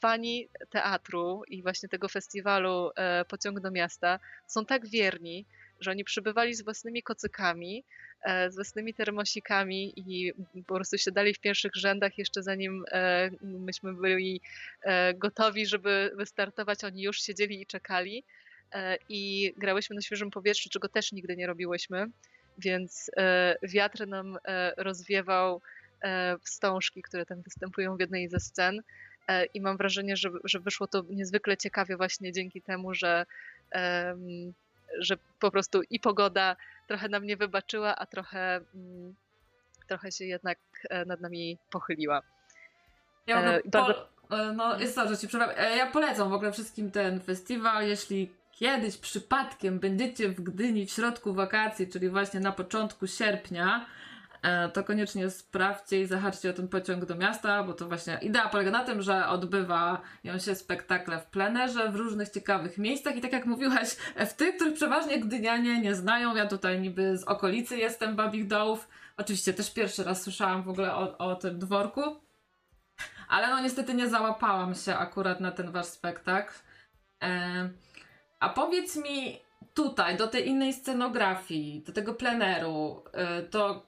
fani 0.00 0.48
teatru 0.70 1.42
i 1.48 1.62
właśnie 1.62 1.88
tego 1.88 2.08
festiwalu 2.08 2.90
e, 2.96 3.24
Pociąg 3.24 3.60
do 3.60 3.70
Miasta 3.70 4.18
są 4.46 4.66
tak 4.66 4.88
wierni, 4.88 5.46
że 5.80 5.90
oni 5.90 6.04
przybywali 6.04 6.54
z 6.54 6.62
własnymi 6.62 7.02
kocykami, 7.02 7.84
z 8.48 8.54
własnymi 8.54 8.94
termosikami 8.94 9.92
i 9.96 10.32
po 10.66 10.74
prostu 10.74 10.98
siadali 10.98 11.34
w 11.34 11.40
pierwszych 11.40 11.72
rzędach 11.74 12.18
jeszcze 12.18 12.42
zanim 12.42 12.84
myśmy 13.42 13.94
byli 13.94 14.40
gotowi, 15.14 15.66
żeby 15.66 16.10
wystartować. 16.14 16.84
Oni 16.84 17.02
już 17.02 17.22
siedzieli 17.22 17.62
i 17.62 17.66
czekali. 17.66 18.24
E, 18.72 18.98
i 19.08 19.52
grałyśmy 19.56 19.96
na 19.96 20.02
świeżym 20.02 20.30
powietrzu, 20.30 20.68
czego 20.70 20.88
też 20.88 21.12
nigdy 21.12 21.36
nie 21.36 21.46
robiłyśmy, 21.46 22.06
więc 22.58 23.10
e, 23.16 23.56
wiatr 23.62 24.06
nam 24.06 24.38
e, 24.44 24.72
rozwiewał 24.76 25.60
wstążki, 26.42 27.02
które 27.02 27.26
tam 27.26 27.42
występują 27.42 27.96
w 27.96 28.00
jednej 28.00 28.28
ze 28.28 28.40
scen 28.40 28.82
i 29.54 29.60
mam 29.60 29.76
wrażenie, 29.76 30.16
że, 30.16 30.30
że 30.44 30.60
wyszło 30.60 30.86
to 30.86 31.04
niezwykle 31.10 31.56
ciekawie 31.56 31.96
właśnie 31.96 32.32
dzięki 32.32 32.62
temu, 32.62 32.94
że, 32.94 33.26
że 34.98 35.16
po 35.40 35.50
prostu 35.50 35.82
i 35.90 36.00
pogoda 36.00 36.56
trochę 36.88 37.08
nam 37.08 37.24
nie 37.24 37.36
wybaczyła, 37.36 37.96
a 37.96 38.06
trochę, 38.06 38.60
mm, 38.74 39.14
trochę 39.88 40.12
się 40.12 40.24
jednak 40.24 40.58
nad 41.06 41.20
nami 41.20 41.58
pochyliła. 41.70 42.22
Ja 43.26 43.42
po, 43.42 43.70
bardzo... 43.70 44.08
No, 44.54 44.78
jest 44.78 44.94
to, 44.94 45.08
że 45.08 45.18
ci 45.18 45.28
Ja 45.76 45.86
polecam 45.86 46.30
w 46.30 46.32
ogóle 46.32 46.52
wszystkim 46.52 46.90
ten 46.90 47.20
festiwal, 47.20 47.88
jeśli 47.88 48.32
kiedyś 48.58 48.96
przypadkiem 48.96 49.78
będziecie 49.78 50.28
w 50.28 50.40
Gdyni 50.40 50.86
w 50.86 50.90
środku 50.90 51.34
wakacji, 51.34 51.88
czyli 51.88 52.08
właśnie 52.08 52.40
na 52.40 52.52
początku 52.52 53.06
sierpnia, 53.06 53.86
e, 53.86 53.88
to 54.72 54.84
koniecznie 54.84 55.30
sprawdźcie 55.30 56.00
i 56.00 56.06
zahaczcie 56.06 56.50
o 56.50 56.52
ten 56.52 56.68
pociąg 56.68 57.04
do 57.04 57.16
miasta, 57.16 57.64
bo 57.64 57.72
to 57.72 57.88
właśnie 57.88 58.18
idea 58.22 58.48
polega 58.48 58.70
na 58.70 58.84
tym, 58.84 59.02
że 59.02 59.28
odbywa 59.28 60.00
ją 60.24 60.38
się 60.38 60.54
spektakle 60.54 61.18
w 61.18 61.26
plenerze 61.26 61.90
w 61.90 61.96
różnych 61.96 62.28
ciekawych 62.28 62.78
miejscach. 62.78 63.16
I 63.16 63.20
tak 63.20 63.32
jak 63.32 63.46
mówiłaś, 63.46 63.88
w 64.16 64.32
tych, 64.32 64.56
których 64.56 64.74
przeważnie 64.74 65.20
gdynianie 65.20 65.80
nie 65.80 65.94
znają, 65.94 66.36
ja 66.36 66.46
tutaj 66.46 66.80
niby 66.80 67.16
z 67.16 67.24
okolicy 67.24 67.76
jestem 67.76 68.16
Babich 68.16 68.46
Dołów, 68.46 68.88
oczywiście 69.16 69.54
też 69.54 69.74
pierwszy 69.74 70.04
raz 70.04 70.22
słyszałam 70.22 70.62
w 70.62 70.68
ogóle 70.68 70.94
o, 70.94 71.18
o 71.18 71.36
tym 71.36 71.58
dworku, 71.58 72.00
ale 73.28 73.48
no 73.48 73.60
niestety 73.60 73.94
nie 73.94 74.08
załapałam 74.08 74.74
się 74.74 74.96
akurat 74.96 75.40
na 75.40 75.50
ten 75.50 75.70
wasz 75.72 75.86
spektakl. 75.86 76.54
E 77.22 77.70
a 78.40 78.48
powiedz 78.48 78.96
mi 78.96 79.38
tutaj, 79.74 80.16
do 80.16 80.26
tej 80.26 80.48
innej 80.48 80.72
scenografii, 80.72 81.82
do 81.86 81.92
tego 81.92 82.14
pleneru, 82.14 83.04
y, 83.40 83.48
to 83.48 83.86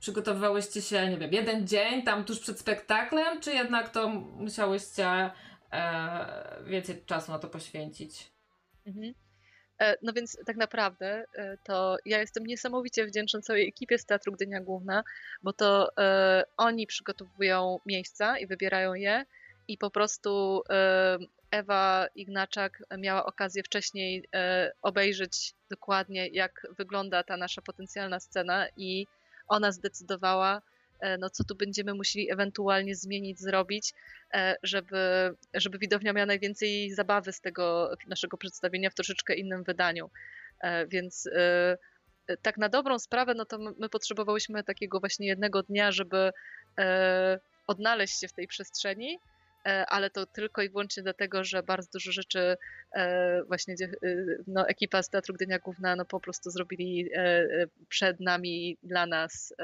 przygotowywałyście 0.00 0.82
się, 0.82 1.08
nie 1.08 1.16
wiem, 1.16 1.32
jeden 1.32 1.66
dzień 1.66 2.02
tam 2.02 2.24
tuż 2.24 2.40
przed 2.40 2.60
spektaklem, 2.60 3.40
czy 3.40 3.52
jednak 3.52 3.88
to 3.88 4.08
musiałyście 4.08 5.30
e, 5.72 6.64
więcej 6.64 7.04
czasu 7.06 7.32
na 7.32 7.38
to 7.38 7.48
poświęcić? 7.48 8.32
Mhm. 8.86 9.14
E, 9.80 9.96
no 10.02 10.12
więc 10.12 10.38
tak 10.46 10.56
naprawdę 10.56 11.24
e, 11.34 11.56
to 11.64 11.96
ja 12.04 12.18
jestem 12.20 12.46
niesamowicie 12.46 13.06
wdzięczna 13.06 13.40
całej 13.40 13.68
ekipie 13.68 13.98
z 13.98 14.06
Teatru 14.06 14.32
Gdynia 14.32 14.60
Główna, 14.60 15.04
bo 15.42 15.52
to 15.52 15.88
e, 15.98 16.44
oni 16.56 16.86
przygotowują 16.86 17.78
miejsca 17.86 18.38
i 18.38 18.46
wybierają 18.46 18.94
je 18.94 19.24
i 19.68 19.78
po 19.78 19.90
prostu 19.90 20.62
Ewa 21.50 22.06
Ignaczak 22.14 22.82
miała 22.98 23.26
okazję 23.26 23.62
wcześniej 23.62 24.28
e, 24.34 24.72
obejrzeć 24.82 25.54
dokładnie, 25.70 26.28
jak 26.28 26.66
wygląda 26.78 27.22
ta 27.22 27.36
nasza 27.36 27.62
potencjalna 27.62 28.20
scena, 28.20 28.66
i 28.76 29.06
ona 29.50 29.72
zdecydowała, 29.72 30.62
e, 31.00 31.18
no 31.18 31.30
co 31.30 31.44
tu 31.44 31.54
będziemy 31.54 31.94
musieli 31.94 32.32
ewentualnie 32.32 32.96
zmienić, 32.96 33.40
zrobić, 33.40 33.94
e, 34.34 34.56
żeby, 34.62 35.34
żeby 35.54 35.78
widownia 35.78 36.12
miała 36.12 36.26
najwięcej 36.26 36.90
zabawy 36.90 37.32
z 37.32 37.40
tego 37.40 37.90
naszego 38.08 38.36
przedstawienia 38.36 38.90
w 38.90 38.94
troszeczkę 38.94 39.34
innym 39.34 39.64
wydaniu. 39.64 40.10
Więc 40.88 41.28
tak 42.42 42.56
na 42.56 42.68
dobrą 42.68 42.98
sprawę, 42.98 43.34
no 43.34 43.44
to 43.44 43.58
my 43.58 43.88
potrzebowałyśmy 43.88 44.64
takiego 44.64 45.00
właśnie 45.00 45.26
jednego 45.26 45.62
dnia, 45.62 45.92
żeby 45.92 46.30
odnaleźć 47.66 48.20
się 48.20 48.28
w 48.28 48.32
tej 48.32 48.46
przestrzeni 48.46 49.18
E, 49.18 49.29
ale 49.64 50.10
to 50.10 50.26
tylko 50.26 50.62
i 50.62 50.68
wyłącznie 50.68 51.02
dlatego, 51.02 51.44
że 51.44 51.62
bardzo 51.62 51.88
dużo 51.92 52.12
rzeczy 52.12 52.56
e, 52.92 53.44
właśnie 53.44 53.74
e, 53.74 53.88
no, 54.46 54.68
ekipa 54.68 55.02
z 55.02 55.10
Teatru 55.10 55.34
Gdynia 55.34 55.58
Główna 55.58 55.96
no, 55.96 56.04
po 56.04 56.20
prostu 56.20 56.50
zrobili 56.50 57.10
przed 57.88 58.20
nami, 58.20 58.78
dla 58.82 59.06
nas, 59.06 59.54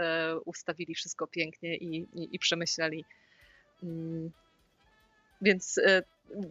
ustawili 0.45 0.95
wszystko 0.95 1.27
pięknie 1.27 1.77
i, 1.77 1.97
i, 1.97 2.35
i 2.35 2.39
przemyśleli. 2.39 3.05
Więc 5.41 5.81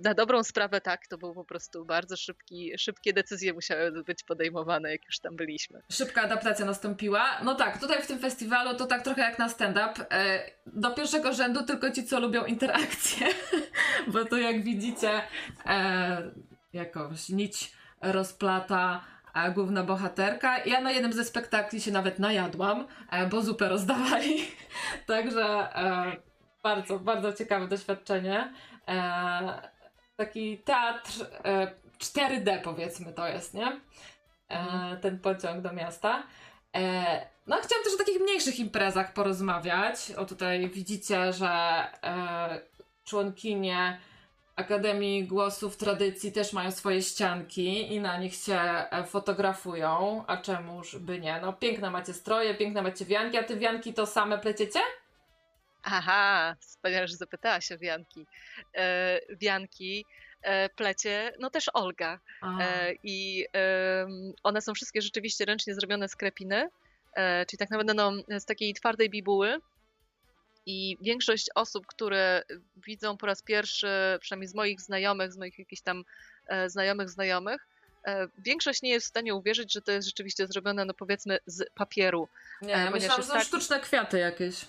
na 0.03 0.13
dobrą 0.13 0.43
sprawę 0.43 0.81
tak, 0.81 1.07
to 1.07 1.17
był 1.17 1.33
po 1.33 1.43
prostu 1.43 1.85
bardzo 1.85 2.17
szybki, 2.17 2.71
szybkie 2.77 3.13
decyzje 3.13 3.53
musiały 3.53 4.03
być 4.03 4.23
podejmowane, 4.23 4.91
jak 4.91 5.05
już 5.05 5.19
tam 5.19 5.35
byliśmy. 5.35 5.81
Szybka 5.91 6.21
adaptacja 6.21 6.65
nastąpiła. 6.65 7.41
No 7.43 7.55
tak, 7.55 7.79
tutaj 7.79 8.01
w 8.01 8.07
tym 8.07 8.19
festiwalu 8.19 8.77
to 8.77 8.85
tak 8.85 9.03
trochę 9.03 9.21
jak 9.21 9.39
na 9.39 9.49
stand-up. 9.49 10.05
E, 10.11 10.39
do 10.67 10.91
pierwszego 10.91 11.33
rzędu 11.33 11.63
tylko 11.63 11.91
ci, 11.91 12.03
co 12.03 12.19
lubią 12.19 12.45
interakcje, 12.45 13.27
bo 14.13 14.25
to 14.25 14.37
jak 14.37 14.63
widzicie 14.63 15.21
e, 15.65 16.31
jakąś 16.73 17.29
nić 17.29 17.71
rozplata 18.01 19.03
a 19.33 19.49
główna 19.49 19.83
bohaterka. 19.83 20.65
Ja 20.65 20.81
na 20.81 20.91
jednym 20.91 21.13
ze 21.13 21.23
spektakli 21.23 21.81
się 21.81 21.91
nawet 21.91 22.19
najadłam, 22.19 22.87
e, 23.11 23.27
bo 23.27 23.41
zupę 23.41 23.69
rozdawali. 23.69 24.47
Także 25.07 25.67
bardzo, 26.63 26.99
bardzo 26.99 27.33
ciekawe 27.33 27.67
doświadczenie. 27.67 28.53
E, 28.87 29.61
taki 30.15 30.57
teatr 30.57 31.11
e, 31.43 31.71
4D 31.99 32.61
powiedzmy 32.61 33.13
to 33.13 33.27
jest, 33.27 33.53
nie? 33.53 33.67
E, 33.67 34.59
mhm. 34.59 35.01
ten 35.01 35.19
pociąg 35.19 35.61
do 35.61 35.73
miasta. 35.73 36.23
E, 36.75 36.81
no, 37.47 37.55
chciałam 37.55 37.83
też 37.83 37.93
o 37.93 37.97
takich 37.97 38.21
mniejszych 38.21 38.59
imprezach 38.59 39.13
porozmawiać. 39.13 40.11
O 40.11 40.25
tutaj 40.25 40.69
widzicie, 40.69 41.33
że 41.33 41.47
e, 42.03 42.61
członkinie 43.05 43.99
Akademii 44.55 45.23
Głosów 45.23 45.77
Tradycji 45.77 46.31
też 46.31 46.53
mają 46.53 46.71
swoje 46.71 47.01
ścianki 47.01 47.93
i 47.93 47.99
na 47.99 48.17
nich 48.17 48.35
się 48.35 48.59
e, 48.59 49.03
fotografują. 49.03 50.23
A 50.27 50.37
czemuż 50.37 50.97
by 50.97 51.19
nie? 51.19 51.39
No, 51.41 51.53
piękne 51.53 51.91
macie 51.91 52.13
stroje, 52.13 52.55
piękne 52.55 52.81
macie 52.81 53.05
wianki, 53.05 53.37
a 53.37 53.43
ty 53.43 53.57
wianki 53.57 53.93
to 53.93 54.05
same 54.05 54.37
pleciecie? 54.37 54.79
Aha, 55.87 56.55
wspaniale, 56.59 57.07
że 57.07 57.15
zapytałaś 57.15 57.71
o 57.71 57.77
wianki. 57.77 58.25
E, 58.75 59.19
wianki 59.29 60.05
e, 60.41 60.69
plecie, 60.69 61.33
no 61.39 61.49
też 61.49 61.69
Olga. 61.73 62.19
E, 62.61 62.93
I 63.03 63.45
one 64.43 64.61
są 64.61 64.73
wszystkie 64.73 65.01
rzeczywiście 65.01 65.45
ręcznie 65.45 65.75
zrobione 65.75 66.09
z 66.09 66.15
krepiny, 66.15 66.69
e, 67.15 67.45
czyli 67.45 67.57
tak 67.57 67.69
naprawdę 67.69 67.93
no, 67.93 68.11
z 68.39 68.45
takiej 68.45 68.73
twardej 68.73 69.09
bibuły. 69.09 69.57
I 70.65 70.97
większość 71.01 71.49
osób, 71.55 71.85
które 71.87 72.43
widzą 72.85 73.17
po 73.17 73.25
raz 73.25 73.41
pierwszy, 73.41 73.87
przynajmniej 74.19 74.47
z 74.47 74.55
moich 74.55 74.81
znajomych, 74.81 75.33
z 75.33 75.37
moich 75.37 75.59
jakichś 75.59 75.81
tam 75.81 76.03
e, 76.47 76.69
znajomych 76.69 77.09
znajomych, 77.09 77.67
e, 78.05 78.27
większość 78.37 78.81
nie 78.81 78.89
jest 78.89 79.05
w 79.05 79.09
stanie 79.09 79.35
uwierzyć, 79.35 79.73
że 79.73 79.81
to 79.81 79.91
jest 79.91 80.07
rzeczywiście 80.07 80.47
zrobione, 80.47 80.85
no 80.85 80.93
powiedzmy, 80.93 81.39
z 81.45 81.69
papieru. 81.75 82.27
nie, 82.61 82.71
ja 82.71 82.91
myślałam, 82.91 83.21
że 83.21 83.27
są 83.27 83.33
taki- 83.33 83.45
sztuczne 83.45 83.79
kwiaty 83.79 84.19
jakieś. 84.19 84.65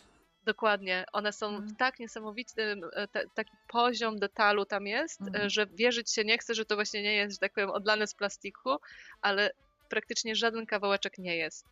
Dokładnie. 0.46 1.04
One 1.12 1.32
są 1.32 1.46
Mhm. 1.48 1.68
w 1.68 1.76
tak 1.76 1.98
niesamowitym, 1.98 2.84
e, 2.92 3.08
ta- 3.08 3.28
taki 3.34 3.52
poziom 3.68 4.18
detalu 4.18 4.64
tam 4.66 4.86
jest, 4.86 5.20
Mhm. 5.20 5.46
e, 5.46 5.50
że 5.50 5.66
wierzyć 5.66 6.12
się 6.14 6.24
nie 6.24 6.38
chce, 6.38 6.54
że 6.54 6.64
to 6.64 6.74
właśnie 6.74 7.02
nie 7.02 7.14
jest, 7.14 7.34
że 7.36 7.38
tak 7.38 7.52
powiem, 7.52 7.70
odlane 7.70 8.06
z 8.06 8.14
plastiku, 8.14 8.76
ale 9.22 9.50
praktycznie 9.88 10.36
żaden 10.36 10.66
kawałeczek 10.66 11.18
nie 11.18 11.36
jest. 11.36 11.66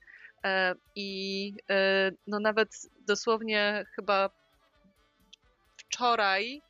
E, 0.45 0.75
I 0.95 1.55
no 2.27 2.41
nawet 2.41 2.69
dosłownie 3.07 3.85
chyba 3.97 4.31
wczoraj 5.77 6.63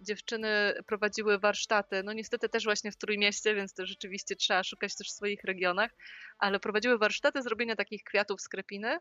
dziewczyny 0.00 0.74
prowadziły 0.86 1.38
warsztaty, 1.38 2.02
no 2.02 2.12
niestety 2.12 2.48
też 2.48 2.64
właśnie 2.64 2.92
w 2.92 2.96
Trójmieście, 2.96 3.54
więc 3.54 3.74
to 3.74 3.86
rzeczywiście 3.86 4.36
trzeba 4.36 4.64
szukać 4.64 4.96
też 4.96 5.08
w 5.08 5.10
swoich 5.10 5.44
regionach, 5.44 5.90
ale 6.38 6.60
prowadziły 6.60 6.98
warsztaty 6.98 7.42
zrobienia 7.42 7.76
takich 7.76 8.04
kwiatów 8.04 8.40
z 8.40 8.48
krepiny. 8.48 8.98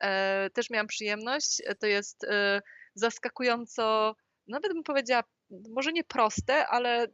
E, 0.00 0.50
Też 0.50 0.70
miałam 0.70 0.86
przyjemność. 0.86 1.62
E, 1.66 1.74
To 1.74 1.86
jest 1.86 2.24
e, 2.24 2.62
zaskakująco, 2.94 4.16
nawet 4.48 4.72
bym 4.72 4.82
powiedziała, 4.82 5.22
może 5.70 5.92
nie 5.92 6.04
proste, 6.04 6.66
ale 6.66 7.06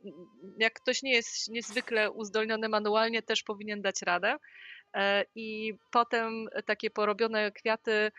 jak 0.59 0.73
ktoś 0.73 1.03
nie 1.03 1.13
jest 1.13 1.49
niezwykle 1.49 2.11
uzdolniony 2.11 2.69
manualnie, 2.69 3.23
też 3.23 3.43
powinien 3.43 3.83
dać 3.83 4.03
radę. 4.03 4.37
I 5.35 5.75
potem 5.91 6.49
takie 6.67 6.91
porobione 6.91 7.53
kwiaty 7.53 8.13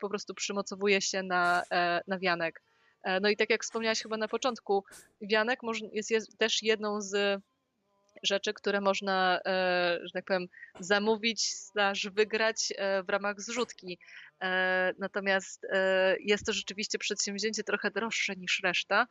po 0.00 0.08
prostu 0.08 0.34
przymocowuje 0.34 1.00
się 1.00 1.22
na, 1.22 1.62
na 2.06 2.18
wianek. 2.18 2.62
No 3.20 3.28
i 3.28 3.36
tak 3.36 3.50
jak 3.50 3.62
wspomniałaś 3.62 4.02
chyba 4.02 4.16
na 4.16 4.28
początku, 4.28 4.84
wianek 5.20 5.60
jest, 5.92 6.10
jest 6.10 6.38
też 6.38 6.62
jedną 6.62 7.00
z 7.00 7.42
rzeczy, 8.22 8.52
które 8.52 8.80
można, 8.80 9.40
e, 9.46 9.98
że 10.02 10.10
tak 10.12 10.24
powiem, 10.24 10.46
zamówić, 10.80 11.54
slash 11.54 12.08
wygrać 12.08 12.72
e, 12.76 13.02
w 13.02 13.08
ramach 13.08 13.40
zrzutki. 13.40 13.98
E, 14.42 14.92
Natomiast 14.98 15.66
jest 16.20 16.46
to 16.46 16.52
rzeczywiście 16.52 16.98
przedsięwzięcie 16.98 17.64
trochę 17.64 17.90
droższe 17.90 18.36
niż 18.36 18.60
reszta, 18.64 19.06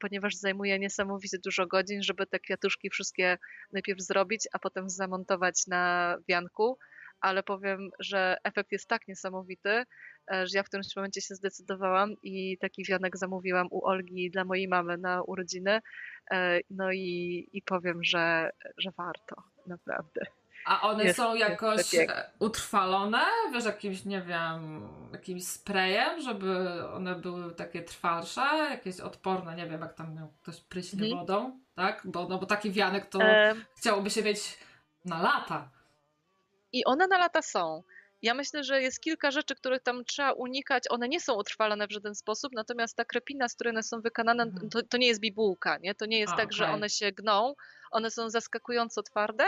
ponieważ 0.00 0.34
zajmuje 0.34 0.78
niesamowicie 0.78 1.38
dużo 1.44 1.66
godzin, 1.66 2.02
żeby 2.02 2.26
te 2.26 2.38
kwiatuszki 2.40 2.90
wszystkie 2.90 3.38
najpierw 3.72 4.00
zrobić, 4.00 4.48
a 4.52 4.58
potem 4.58 4.90
zamontować 4.90 5.66
na 5.66 6.16
wianku. 6.28 6.78
Ale 7.20 7.42
powiem, 7.42 7.90
że 7.98 8.36
efekt 8.44 8.72
jest 8.72 8.88
tak 8.88 9.08
niesamowity, 9.08 9.70
e, 9.70 10.46
że 10.46 10.58
ja 10.58 10.62
w 10.62 10.66
którymś 10.66 10.96
momencie 10.96 11.20
się 11.20 11.34
zdecydowałam 11.34 12.14
i 12.22 12.58
taki 12.58 12.84
wianek 12.84 13.16
zamówiłam 13.16 13.66
u 13.70 13.86
Olgi 13.86 14.30
dla 14.30 14.44
mojej 14.44 14.68
mamy 14.68 14.96
na 14.98 15.22
urodziny. 15.22 15.80
E, 16.30 16.60
No 16.70 16.92
i, 16.92 17.48
i 17.52 17.62
powiem, 17.62 18.04
że, 18.04 18.50
że 18.78 18.90
warto, 18.96 19.36
naprawdę. 19.66 20.20
A 20.66 20.80
one 20.80 21.04
Jest- 21.04 21.16
są 21.16 21.34
jakoś 21.34 21.80
utrwalone, 22.38 23.22
wiesz, 23.52 23.64
jakimś, 23.64 24.04
nie 24.04 24.22
wiem, 24.22 24.88
jakimś 25.12 25.46
sprayem, 25.46 26.20
żeby 26.20 26.68
one 26.94 27.14
były 27.14 27.54
takie 27.54 27.82
trwalsze, 27.82 28.40
jakieś 28.70 29.00
odporne, 29.00 29.56
nie 29.56 29.66
wiem, 29.66 29.80
jak 29.80 29.94
tam 29.94 30.14
miał 30.14 30.28
ktoś 30.42 30.60
pryśnie 30.60 31.04
Mhm. 31.06 31.20
wodą, 31.20 31.60
tak? 31.74 32.02
Bo, 32.04 32.28
no 32.28 32.38
bo 32.38 32.46
taki 32.46 32.70
wianek 32.70 33.06
to 33.06 33.22
E, 33.22 33.54
chciałoby 33.76 34.10
się 34.10 34.22
mieć 34.22 34.58
na 35.04 35.22
lata. 35.22 35.70
I 36.76 36.84
one 36.84 37.06
na 37.06 37.18
lata 37.18 37.42
są. 37.42 37.82
Ja 38.22 38.34
myślę, 38.34 38.64
że 38.64 38.82
jest 38.82 39.00
kilka 39.00 39.30
rzeczy, 39.30 39.54
których 39.54 39.82
tam 39.82 40.04
trzeba 40.04 40.32
unikać. 40.32 40.84
One 40.90 41.08
nie 41.08 41.20
są 41.20 41.34
utrwalane 41.34 41.86
w 41.86 41.92
żaden 41.92 42.14
sposób, 42.14 42.52
natomiast 42.54 42.96
ta 42.96 43.04
krepina, 43.04 43.48
z 43.48 43.54
której 43.54 43.70
one 43.70 43.82
są 43.82 44.00
wykonane, 44.00 44.42
Mhm. 44.42 44.70
to, 44.70 44.82
to 44.82 44.96
nie 44.96 45.06
jest 45.06 45.20
bibułka, 45.20 45.78
nie? 45.78 45.94
To 45.94 46.06
nie 46.06 46.18
jest 46.18 46.32
A, 46.32 46.36
tak, 46.36 46.52
że 46.52 46.64
okej. 46.64 46.74
one 46.74 46.88
się 46.90 47.12
gną. 47.12 47.54
One 47.90 48.10
są 48.10 48.30
zaskakująco 48.30 49.02
twarde 49.02 49.44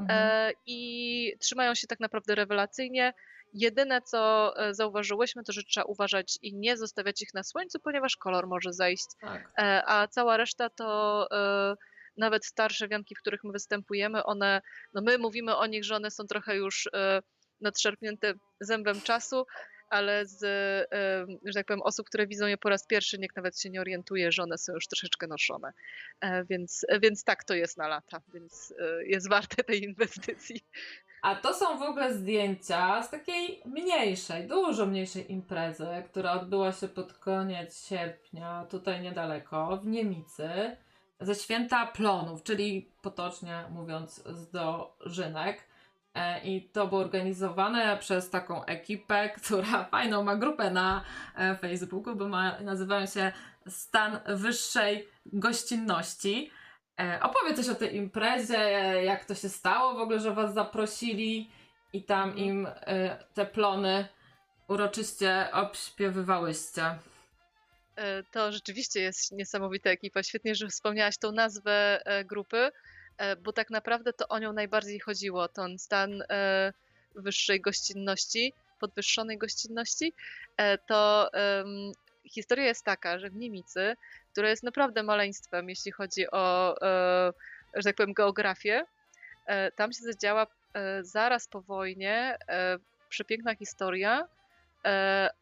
Mhm. 0.00 0.18
e, 0.30 0.52
i 0.66 1.32
trzymają 1.40 1.74
się 1.74 1.86
tak 1.86 2.00
naprawdę 2.00 2.34
rewelacyjnie. 2.34 3.14
Jedyne, 3.54 4.02
co 4.02 4.52
e, 4.58 4.74
zauważyłyśmy, 4.74 5.44
to 5.44 5.52
że 5.52 5.62
trzeba 5.62 5.84
uważać 5.84 6.38
i 6.42 6.54
nie 6.54 6.76
zostawiać 6.76 7.22
ich 7.22 7.34
na 7.34 7.42
słońcu, 7.42 7.80
ponieważ 7.80 8.16
kolor 8.16 8.46
może 8.46 8.72
zejść. 8.72 9.06
Tak. 9.20 9.50
E, 9.58 9.82
a 9.86 10.08
cała 10.08 10.36
reszta 10.36 10.70
to 10.70 11.26
e, 11.32 11.76
nawet 12.18 12.46
starsze 12.46 12.88
wianki, 12.88 13.14
w 13.14 13.18
których 13.18 13.44
my 13.44 13.52
występujemy, 13.52 14.24
one, 14.24 14.60
no 14.94 15.02
my 15.02 15.18
mówimy 15.18 15.56
o 15.56 15.66
nich, 15.66 15.84
że 15.84 15.96
one 15.96 16.10
są 16.10 16.26
trochę 16.26 16.56
już 16.56 16.88
e, 16.94 17.20
nadszarpnięte 17.60 18.34
zębem 18.60 19.00
czasu, 19.00 19.46
ale 19.90 20.26
z, 20.26 20.42
e, 20.42 21.26
że 21.44 21.52
tak 21.54 21.66
powiem, 21.66 21.82
osób, 21.82 22.06
które 22.06 22.26
widzą 22.26 22.46
je 22.46 22.58
po 22.58 22.68
raz 22.68 22.86
pierwszy, 22.86 23.18
nikt 23.18 23.36
nawet 23.36 23.60
się 23.60 23.70
nie 23.70 23.80
orientuje, 23.80 24.32
że 24.32 24.42
one 24.42 24.58
są 24.58 24.72
już 24.72 24.86
troszeczkę 24.86 25.26
noszone. 25.26 25.72
E, 26.20 26.44
Więc, 26.44 26.86
więc 27.02 27.24
tak 27.24 27.44
to 27.44 27.54
jest 27.54 27.76
na 27.78 27.88
lata, 27.88 28.20
więc 28.34 28.74
jest 29.06 29.28
warte 29.28 29.64
tej 29.64 29.82
inwestycji. 29.84 30.60
A 31.22 31.34
to 31.34 31.54
są 31.54 31.78
w 31.78 31.82
ogóle 31.82 32.14
zdjęcia 32.14 33.02
z 33.02 33.10
takiej 33.10 33.62
mniejszej, 33.64 34.46
dużo 34.48 34.86
mniejszej 34.86 35.32
imprezy, 35.32 35.86
która 36.06 36.32
odbyła 36.32 36.72
się 36.72 36.88
pod 36.88 37.12
koniec 37.12 37.86
sierpnia, 37.88 38.66
tutaj 38.70 39.00
niedaleko, 39.02 39.76
w 39.76 39.86
Niemicy, 39.86 40.76
ze 41.20 41.34
święta 41.34 41.86
plonów, 41.86 42.42
czyli 42.42 42.90
potocznie 43.02 43.64
mówiąc 43.70 44.22
z 44.26 44.50
dożynek. 44.50 45.68
E, 46.14 46.40
I 46.44 46.62
to 46.62 46.86
było 46.86 47.00
organizowane 47.00 47.96
przez 47.96 48.30
taką 48.30 48.64
ekipę, 48.64 49.28
która 49.38 49.84
fajną 49.84 50.24
ma 50.24 50.36
grupę 50.36 50.70
na 50.70 51.04
e, 51.36 51.56
Facebooku, 51.56 52.16
bo 52.16 52.28
ma, 52.28 52.60
nazywają 52.60 53.06
się 53.06 53.32
Stan 53.66 54.18
Wyższej 54.26 55.08
Gościnności. 55.26 56.50
E, 57.00 57.20
opowiedz 57.22 57.56
coś 57.56 57.68
o 57.68 57.74
tej 57.74 57.96
imprezie, 57.96 58.58
jak 59.04 59.24
to 59.24 59.34
się 59.34 59.48
stało 59.48 59.94
w 59.94 60.00
ogóle, 60.00 60.20
że 60.20 60.34
was 60.34 60.54
zaprosili 60.54 61.50
i 61.92 62.04
tam 62.04 62.36
im 62.36 62.68
te 63.34 63.46
plony 63.46 64.08
uroczyście 64.68 65.48
obśpiewywałyście. 65.52 66.98
E, 67.98 68.22
To 68.22 68.52
rzeczywiście 68.52 69.00
jest 69.00 69.32
niesamowita 69.32 69.90
ekipa. 69.90 70.22
Świetnie, 70.22 70.54
że 70.54 70.68
wspomniałaś 70.68 71.18
tą 71.18 71.32
nazwę 71.32 72.00
e, 72.04 72.24
grupy, 72.24 72.70
e, 73.18 73.36
bo 73.36 73.52
tak 73.52 73.70
naprawdę 73.70 74.12
to 74.12 74.28
o 74.28 74.38
nią 74.38 74.52
najbardziej 74.52 75.00
chodziło. 75.00 75.48
Ten 75.48 75.78
stan 75.78 76.22
wyższej 77.14 77.60
gościnności, 77.60 78.52
podwyższonej 78.80 79.38
gościnności. 79.38 80.12
To 80.86 81.30
historia 82.24 82.64
jest 82.64 82.84
taka, 82.84 83.18
że 83.18 83.30
w 83.30 83.36
Niemicy, 83.36 83.94
która 84.32 84.50
jest 84.50 84.62
naprawdę 84.62 85.02
maleństwem, 85.02 85.68
jeśli 85.68 85.92
chodzi 85.92 86.30
o, 86.30 86.74
że 87.74 87.82
tak 87.82 87.96
powiem, 87.96 88.12
geografię, 88.12 88.84
tam 89.76 89.92
się 89.92 90.02
zadziała 90.02 90.46
zaraz 91.00 91.48
po 91.48 91.60
wojnie 91.60 92.38
przepiękna 93.08 93.54
historia 93.54 94.28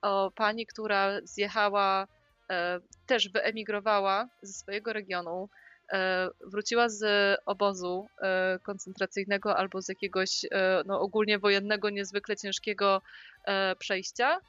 o 0.02 0.30
pani, 0.30 0.66
która 0.66 1.20
zjechała 1.24 2.06
też 3.06 3.28
wyemigrowała 3.28 4.28
ze 4.42 4.52
swojego 4.52 4.92
regionu, 4.92 5.48
e, 5.92 6.28
wróciła 6.40 6.88
z 6.88 7.04
obozu 7.46 8.06
e, 8.22 8.58
koncentracyjnego 8.62 9.56
albo 9.56 9.82
z 9.82 9.88
jakiegoś 9.88 10.44
e, 10.44 10.82
no, 10.86 11.00
ogólnie 11.00 11.38
wojennego, 11.38 11.90
niezwykle 11.90 12.36
ciężkiego 12.36 13.02
e, 13.44 13.76
przejścia, 13.76 14.40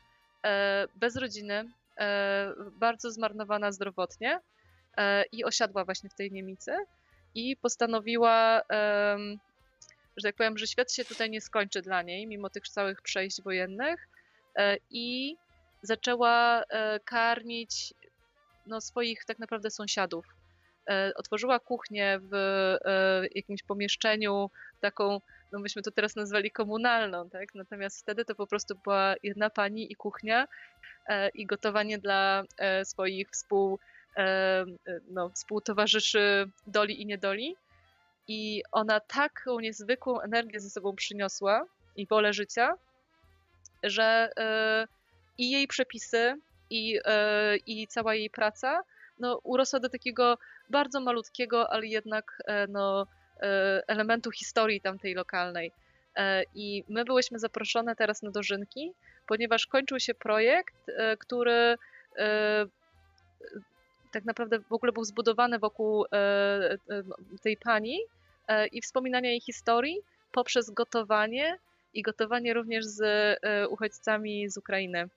e, 0.45 0.87
bez 0.95 1.15
rodziny, 1.15 1.71
e, 1.97 2.53
bardzo 2.71 3.11
zmarnowana 3.11 3.71
zdrowotnie 3.71 4.39
e, 4.97 5.23
i 5.31 5.43
osiadła 5.43 5.85
właśnie 5.85 6.09
w 6.09 6.15
tej 6.15 6.31
Niemicy 6.31 6.75
i 7.35 7.57
postanowiła, 7.57 8.61
że 10.17 10.23
tak 10.23 10.35
powiem, 10.35 10.57
że 10.57 10.67
świat 10.67 10.91
się 10.93 11.05
tutaj 11.05 11.29
nie 11.29 11.41
skończy 11.41 11.81
dla 11.81 12.01
niej, 12.01 12.27
mimo 12.27 12.49
tych 12.49 12.67
całych 12.67 13.01
przejść 13.01 13.41
wojennych 13.41 14.07
e, 14.55 14.77
i 14.89 15.37
zaczęła 15.81 16.63
e, 16.63 16.99
karmić 16.99 17.93
no, 18.65 18.81
swoich 18.81 19.25
tak 19.25 19.39
naprawdę 19.39 19.71
sąsiadów. 19.71 20.25
E, 20.89 21.11
Otworzyła 21.15 21.59
kuchnię 21.59 22.19
w 22.21 22.33
e, 22.33 23.27
jakimś 23.35 23.63
pomieszczeniu, 23.63 24.49
taką, 24.81 25.21
no 25.51 25.59
myśmy 25.59 25.81
to 25.81 25.91
teraz 25.91 26.15
nazwali 26.15 26.51
komunalną, 26.51 27.29
tak? 27.29 27.55
Natomiast 27.55 27.99
wtedy 28.01 28.25
to 28.25 28.35
po 28.35 28.47
prostu 28.47 28.75
była 28.83 29.15
jedna 29.23 29.49
pani 29.49 29.91
i 29.91 29.95
kuchnia 29.95 30.47
i 31.33 31.45
gotowanie 31.45 31.97
dla 31.97 32.43
swoich 32.83 33.29
współ, 33.29 33.79
no, 35.09 35.29
współtowarzyszy 35.29 36.49
doli 36.67 37.01
i 37.01 37.05
niedoli. 37.05 37.55
I 38.27 38.63
ona 38.71 38.99
taką 38.99 39.59
niezwykłą 39.59 40.21
energię 40.21 40.59
ze 40.59 40.69
sobą 40.69 40.95
przyniosła 40.95 41.65
i 41.95 42.07
wolę 42.07 42.33
życia, 42.33 42.73
że 43.83 44.31
i 45.37 45.51
jej 45.51 45.67
przepisy, 45.67 46.35
i, 46.69 46.99
e, 47.05 47.57
i 47.57 47.87
cała 47.87 48.15
jej 48.15 48.29
praca 48.29 48.81
no, 49.19 49.39
urosła 49.43 49.79
do 49.79 49.89
takiego 49.89 50.37
bardzo 50.69 51.01
malutkiego, 51.01 51.69
ale 51.69 51.87
jednak 51.87 52.41
no, 52.69 53.07
elementu 53.87 54.31
historii 54.31 54.81
tamtej 54.81 55.13
lokalnej. 55.13 55.71
I 56.55 56.83
my 56.89 57.05
byłyśmy 57.05 57.39
zaproszone 57.39 57.95
teraz 57.95 58.21
na 58.21 58.31
dożynki, 58.31 58.93
ponieważ 59.27 59.67
kończył 59.67 59.99
się 59.99 60.13
projekt, 60.13 60.75
który 61.19 61.77
tak 64.11 64.25
naprawdę 64.25 64.59
w 64.59 64.73
ogóle 64.73 64.91
był 64.91 65.03
zbudowany 65.03 65.59
wokół 65.59 66.05
tej 67.41 67.57
pani 67.57 67.99
i 68.71 68.81
wspominania 68.81 69.29
jej 69.29 69.41
historii 69.41 70.01
poprzez 70.31 70.69
gotowanie 70.69 71.57
i 71.93 72.01
gotowanie 72.01 72.53
również 72.53 72.85
z 72.85 73.01
e, 73.01 73.67
uchodźcami 73.67 74.49
z 74.49 74.57
Ukrainy. 74.57 75.09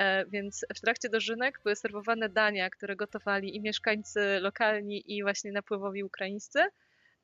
E, 0.00 0.26
więc 0.26 0.66
w 0.74 0.80
trakcie 0.80 1.08
dożynek 1.08 1.60
były 1.62 1.76
serwowane 1.76 2.28
dania, 2.28 2.70
które 2.70 2.96
gotowali 2.96 3.56
i 3.56 3.60
mieszkańcy 3.60 4.40
lokalni, 4.40 5.16
i 5.16 5.22
właśnie 5.22 5.52
napływowi 5.52 6.04
ukraińscy, 6.04 6.64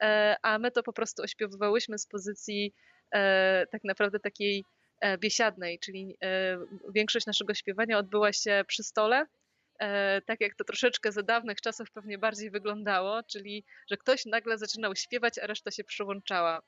e, 0.03 0.37
a 0.43 0.59
my 0.59 0.71
to 0.71 0.83
po 0.83 0.93
prostu 0.93 1.23
ośpiewywałyśmy 1.23 1.99
z 1.99 2.07
pozycji 2.07 2.75
tak 3.71 3.85
naprawdę 3.85 4.21
takiej 4.21 4.65
biesiadnej, 5.19 5.79
czyli 5.79 6.17
większość 6.95 7.27
naszego 7.27 7.55
śpiewania 7.55 7.99
odbyła 7.99 8.33
się 8.33 8.65
przy 8.67 8.83
stole, 8.83 9.27
tak 10.27 10.41
jak 10.41 10.55
to 10.55 10.65
troszeczkę 10.65 11.13
za 11.13 11.23
dawnych 11.23 11.61
czasów 11.61 11.91
pewnie 11.91 12.19
bardziej 12.19 12.51
wyglądało, 12.51 13.23
czyli 13.23 13.65
że 13.91 13.97
ktoś 13.97 14.27
nagle 14.27 14.59
zaczynał 14.59 14.97
śpiewać, 14.97 15.39
a 15.39 15.47
reszta 15.47 15.71
się 15.71 15.85
przyłączała. 15.85 16.63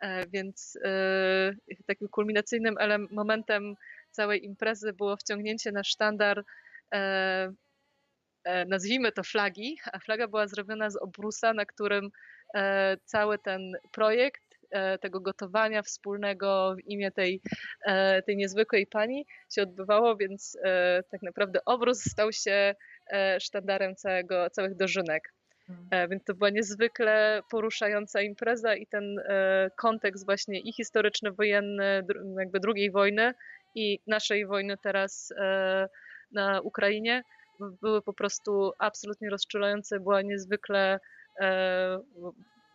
E, 0.00 0.26
więc 0.26 0.78
e, 0.84 1.52
takim 1.86 2.08
kulminacyjnym 2.08 2.76
momentem 3.10 3.74
całej 4.10 4.44
imprezy 4.44 4.92
było 4.92 5.16
wciągnięcie 5.16 5.72
na 5.72 5.84
sztandar, 5.84 6.44
e, 6.94 7.52
nazwijmy 8.66 9.12
to 9.12 9.22
flagi, 9.22 9.78
a 9.92 9.98
flaga 9.98 10.28
była 10.28 10.46
zrobiona 10.46 10.90
z 10.90 10.96
obrusa, 10.96 11.52
na 11.52 11.66
którym 11.66 12.10
cały 13.04 13.38
ten 13.38 13.72
projekt 13.92 14.42
tego 15.00 15.20
gotowania 15.20 15.82
wspólnego 15.82 16.74
w 16.76 16.88
imię 16.88 17.10
tej, 17.10 17.40
tej 18.26 18.36
niezwykłej 18.36 18.86
pani 18.86 19.26
się 19.54 19.62
odbywało, 19.62 20.16
więc 20.16 20.58
tak 21.10 21.22
naprawdę 21.22 21.64
obrus 21.64 22.00
stał 22.10 22.32
się 22.32 22.74
sztandarem 23.38 23.96
całego, 23.96 24.50
całych 24.50 24.76
dożynek. 24.76 25.32
E, 25.90 26.08
więc 26.08 26.24
to 26.24 26.34
była 26.34 26.50
niezwykle 26.50 27.42
poruszająca 27.50 28.22
impreza 28.22 28.74
i 28.74 28.86
ten 28.86 29.18
e, 29.18 29.70
kontekst 29.76 30.24
właśnie 30.24 30.60
i 30.60 30.72
historyczny, 30.72 31.32
wojenny, 31.32 32.02
jakby 32.38 32.58
II 32.76 32.90
wojny 32.90 33.34
i 33.74 33.98
naszej 34.06 34.46
wojny 34.46 34.76
teraz 34.76 35.32
e, 35.36 35.88
na 36.32 36.60
Ukrainie 36.60 37.24
były 37.82 38.02
po 38.02 38.12
prostu 38.12 38.72
absolutnie 38.78 39.30
rozczulające, 39.30 40.00
była 40.00 40.22
niezwykle 40.22 41.00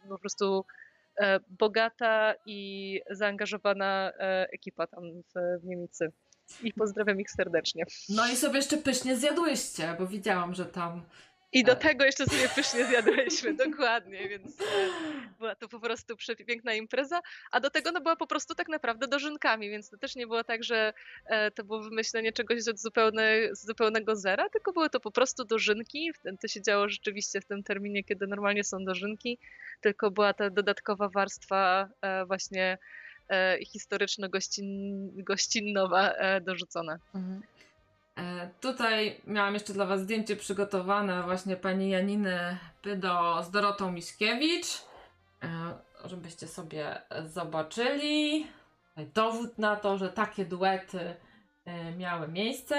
po 0.09 0.19
prostu 0.19 0.65
bogata 1.49 2.33
i 2.45 3.01
zaangażowana 3.09 4.11
ekipa 4.53 4.87
tam 4.87 5.03
w 5.35 5.65
Niemicy. 5.65 6.11
I 6.63 6.73
pozdrawiam 6.73 7.21
ich 7.21 7.31
serdecznie. 7.31 7.85
No 8.09 8.27
i 8.27 8.35
sobie 8.35 8.55
jeszcze 8.55 8.77
pysznie 8.77 9.15
zjadłyście, 9.15 9.95
bo 9.99 10.07
widziałam, 10.07 10.53
że 10.53 10.65
tam 10.65 11.05
i 11.55 11.63
do 11.63 11.75
tego 11.75 12.05
jeszcze 12.05 12.25
sobie 12.25 12.49
pysznie 12.49 12.85
zjadłyśmy, 12.85 13.53
dokładnie, 13.65 14.29
więc 14.29 14.61
e, 14.61 14.63
była 15.39 15.55
to 15.55 15.67
po 15.67 15.79
prostu 15.79 16.15
przepiękna 16.15 16.73
impreza, 16.73 17.21
a 17.51 17.59
do 17.59 17.69
tego 17.69 17.91
no, 17.91 18.01
była 18.01 18.15
po 18.15 18.27
prostu 18.27 18.55
tak 18.55 18.67
naprawdę 18.67 19.07
dożynkami, 19.07 19.69
więc 19.69 19.89
to 19.89 19.97
też 19.97 20.15
nie 20.15 20.27
było 20.27 20.43
tak, 20.43 20.63
że 20.63 20.93
e, 21.25 21.51
to 21.51 21.63
było 21.63 21.83
wymyślenie 21.83 22.33
czegoś 22.33 22.63
z, 22.63 22.81
zupełne, 22.81 23.39
z 23.51 23.65
zupełnego 23.65 24.15
zera, 24.15 24.49
tylko 24.49 24.73
były 24.73 24.89
to 24.89 24.99
po 24.99 25.11
prostu 25.11 25.45
dożynki, 25.45 26.11
to 26.41 26.47
się 26.47 26.61
działo 26.61 26.89
rzeczywiście 26.89 27.41
w 27.41 27.45
tym 27.45 27.63
terminie, 27.63 28.03
kiedy 28.03 28.27
normalnie 28.27 28.63
są 28.63 28.85
dożynki, 28.85 29.37
tylko 29.81 30.11
była 30.11 30.33
ta 30.33 30.49
dodatkowa 30.49 31.09
warstwa 31.09 31.89
e, 32.01 32.25
właśnie 32.25 32.77
historyczno-gościnnowa 33.65 36.13
dorzucona. 36.41 36.97
Mhm. 37.15 37.41
E, 38.17 38.49
tutaj 38.61 39.21
miałam 39.27 39.53
jeszcze 39.53 39.73
dla 39.73 39.85
Was 39.85 40.01
zdjęcie 40.01 40.35
przygotowane 40.35 41.23
właśnie 41.23 41.55
pani 41.55 41.89
Janiny 41.89 42.57
Pydo 42.81 43.43
z 43.43 43.51
Dorotą 43.51 43.91
Miśkiewicz, 43.91 44.67
e, 45.43 45.47
żebyście 46.05 46.47
sobie 46.47 47.01
zobaczyli. 47.25 48.47
Dowód 49.13 49.57
na 49.57 49.75
to, 49.75 49.97
że 49.97 50.09
takie 50.09 50.45
duety 50.45 51.15
e, 51.65 51.91
miały 51.91 52.27
miejsce. 52.27 52.75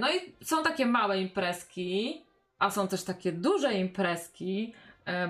No 0.00 0.10
i 0.12 0.44
są 0.44 0.62
takie 0.62 0.86
małe 0.86 1.20
imprezki, 1.20 2.22
a 2.58 2.70
są 2.70 2.88
też 2.88 3.04
takie 3.04 3.32
duże 3.32 3.74
imprezki, 3.74 4.74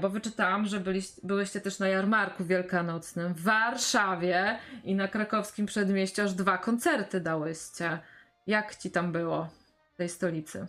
bo 0.00 0.08
wyczytałam, 0.08 0.66
że 0.66 0.80
byliście, 0.80 1.20
byłyście 1.24 1.60
też 1.60 1.78
na 1.78 1.88
jarmarku 1.88 2.44
wielkanocnym 2.44 3.34
w 3.34 3.42
Warszawie 3.42 4.58
i 4.84 4.94
na 4.94 5.08
krakowskim 5.08 5.66
przedmieściu 5.66 6.22
aż 6.22 6.32
dwa 6.32 6.58
koncerty 6.58 7.20
dałyście. 7.20 7.98
Jak 8.47 8.77
ci 8.77 8.90
tam 8.90 9.12
było 9.12 9.48
w 9.94 9.97
tej 9.97 10.09
stolicy? 10.09 10.66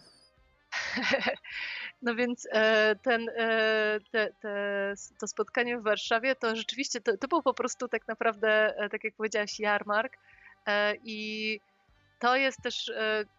No 2.01 2.15
więc 2.15 2.47
e, 2.51 2.95
ten, 2.95 3.29
e, 3.29 3.99
te, 4.11 4.29
te, 4.41 4.93
to 5.19 5.27
spotkanie 5.27 5.77
w 5.77 5.83
Warszawie 5.83 6.35
to 6.35 6.55
rzeczywiście 6.55 7.01
to, 7.01 7.17
to 7.17 7.27
był 7.27 7.41
po 7.41 7.53
prostu 7.53 7.87
tak 7.87 8.07
naprawdę, 8.07 8.77
e, 8.77 8.89
tak 8.89 9.03
jak 9.03 9.13
powiedziałaś, 9.13 9.59
jarmark. 9.59 10.13
I 11.03 11.59
to 12.19 12.35
jest 12.35 12.61
też 12.61 12.91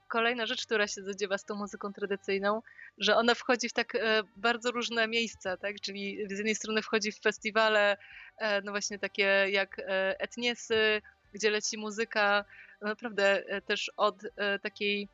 kolejna 0.09 0.47
rzecz, 0.47 0.67
która 0.67 0.87
się 0.87 1.03
zadziewa 1.03 1.39
z 1.39 1.45
tą 1.45 1.55
muzyką 1.55 1.93
tradycyjną, 1.93 2.63
że 2.99 3.17
ona 3.17 3.35
wchodzi 3.35 3.69
w 3.69 3.73
tak 3.73 3.93
bardzo 4.37 4.71
różne 4.71 5.09
miejsca, 5.09 5.57
tak? 5.57 5.81
Czyli 5.81 6.29
z 6.29 6.31
jednej 6.31 6.55
strony 6.55 6.83
wchodzi 6.83 7.13
w 7.13 7.21
festiwale, 7.21 7.97
no 8.65 8.73
właśnie 8.73 8.99
takie 8.99 9.47
jak 9.51 9.81
Etniesy, 10.19 11.03
gdzie 11.33 11.51
leci 11.51 11.79
muzyka 11.79 12.45
naprawdę 12.81 13.45
e, 13.47 13.61
też 13.61 13.91
od 13.97 14.25
e, 14.37 14.59
takiej 14.59 15.09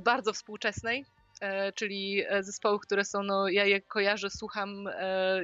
bardzo 0.00 0.32
współczesnej, 0.32 1.04
e, 1.40 1.72
czyli 1.72 2.24
zespołów, 2.40 2.82
które 2.82 3.04
są, 3.04 3.22
no 3.22 3.48
ja 3.48 3.64
je 3.64 3.80
kojarzę, 3.80 4.30
słucham, 4.30 4.88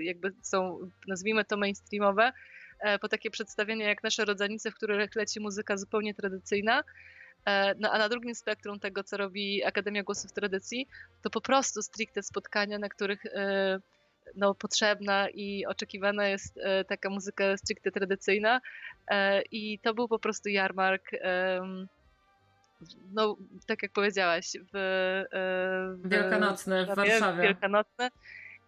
jakby 0.00 0.32
są, 0.42 0.90
nazwijmy 1.08 1.44
to 1.44 1.56
mainstreamowe, 1.56 2.32
po 3.00 3.08
takie 3.08 3.30
przedstawienia 3.30 3.88
jak 3.88 4.02
nasze 4.02 4.24
rodzanice, 4.24 4.70
w 4.70 4.74
których 4.74 5.14
leci 5.14 5.40
muzyka 5.40 5.76
zupełnie 5.76 6.14
tradycyjna. 6.14 6.84
No 7.78 7.92
a 7.92 7.98
na 7.98 8.08
drugim 8.08 8.34
spektrum 8.34 8.80
tego, 8.80 9.04
co 9.04 9.16
robi 9.16 9.64
Akademia 9.64 10.02
Głosów 10.02 10.32
Tradycji, 10.32 10.86
to 11.22 11.30
po 11.30 11.40
prostu 11.40 11.82
stricte 11.82 12.22
spotkania, 12.22 12.78
na 12.78 12.88
których 12.88 13.22
no, 14.36 14.54
potrzebna 14.54 15.28
i 15.28 15.66
oczekiwana 15.66 16.28
jest 16.28 16.58
e, 16.58 16.84
taka 16.84 17.10
muzyka 17.10 17.56
stricte 17.56 17.90
tradycyjna. 17.90 18.60
E, 19.08 19.42
I 19.42 19.78
to 19.78 19.94
był 19.94 20.08
po 20.08 20.18
prostu 20.18 20.48
jarmark. 20.48 21.10
No, 23.12 23.36
tak 23.66 23.82
jak 23.82 23.92
powiedziałaś, 23.92 24.46
w, 24.52 24.76
e, 24.76 25.96
w 25.96 26.08
Wielkanocny 26.08 26.86
w 26.86 26.96
Warszawie. 26.96 27.42
Wielkanocne. 27.42 28.10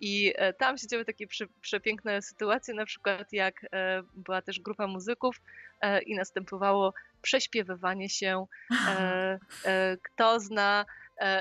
I 0.01 0.35
tam 0.59 0.79
się 0.79 0.87
działy 0.87 1.05
takie 1.05 1.27
przepiękne 1.61 2.23
sytuacje, 2.23 2.75
na 2.75 2.85
przykład 2.87 3.33
jak 3.33 3.67
była 4.15 4.43
też 4.43 4.61
grupa 4.61 4.87
muzyków 4.87 5.41
i 6.07 6.15
następowało 6.15 6.95
prześpiewywanie 7.23 8.09
się, 8.09 8.47
kto 10.03 10.41
zna 10.41 10.85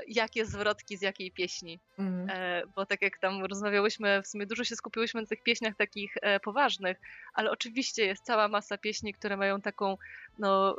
jakie 0.08 0.46
zwrotki 0.46 0.98
z 0.98 1.02
jakiej 1.02 1.32
pieśni. 1.32 1.80
Mm. 2.00 2.28
Bo 2.76 2.86
tak 2.86 3.02
jak 3.02 3.20
tam 3.20 3.46
rozmawiałyśmy, 3.46 4.22
w 4.22 4.28
sumie 4.28 4.46
dużo 4.46 4.64
się 4.64 4.76
skupiłyśmy 4.76 5.22
na 5.22 5.28
tych 5.28 5.44
pieśniach 5.44 5.76
takich 5.76 6.14
e, 6.22 6.40
poważnych, 6.40 6.98
ale 7.34 7.52
oczywiście 7.52 8.06
jest 8.06 8.26
cała 8.26 8.48
masa 8.48 8.78
pieśni, 8.78 9.14
które 9.14 9.38
mają 9.38 9.62
taką 9.62 9.98
no, 10.40 10.78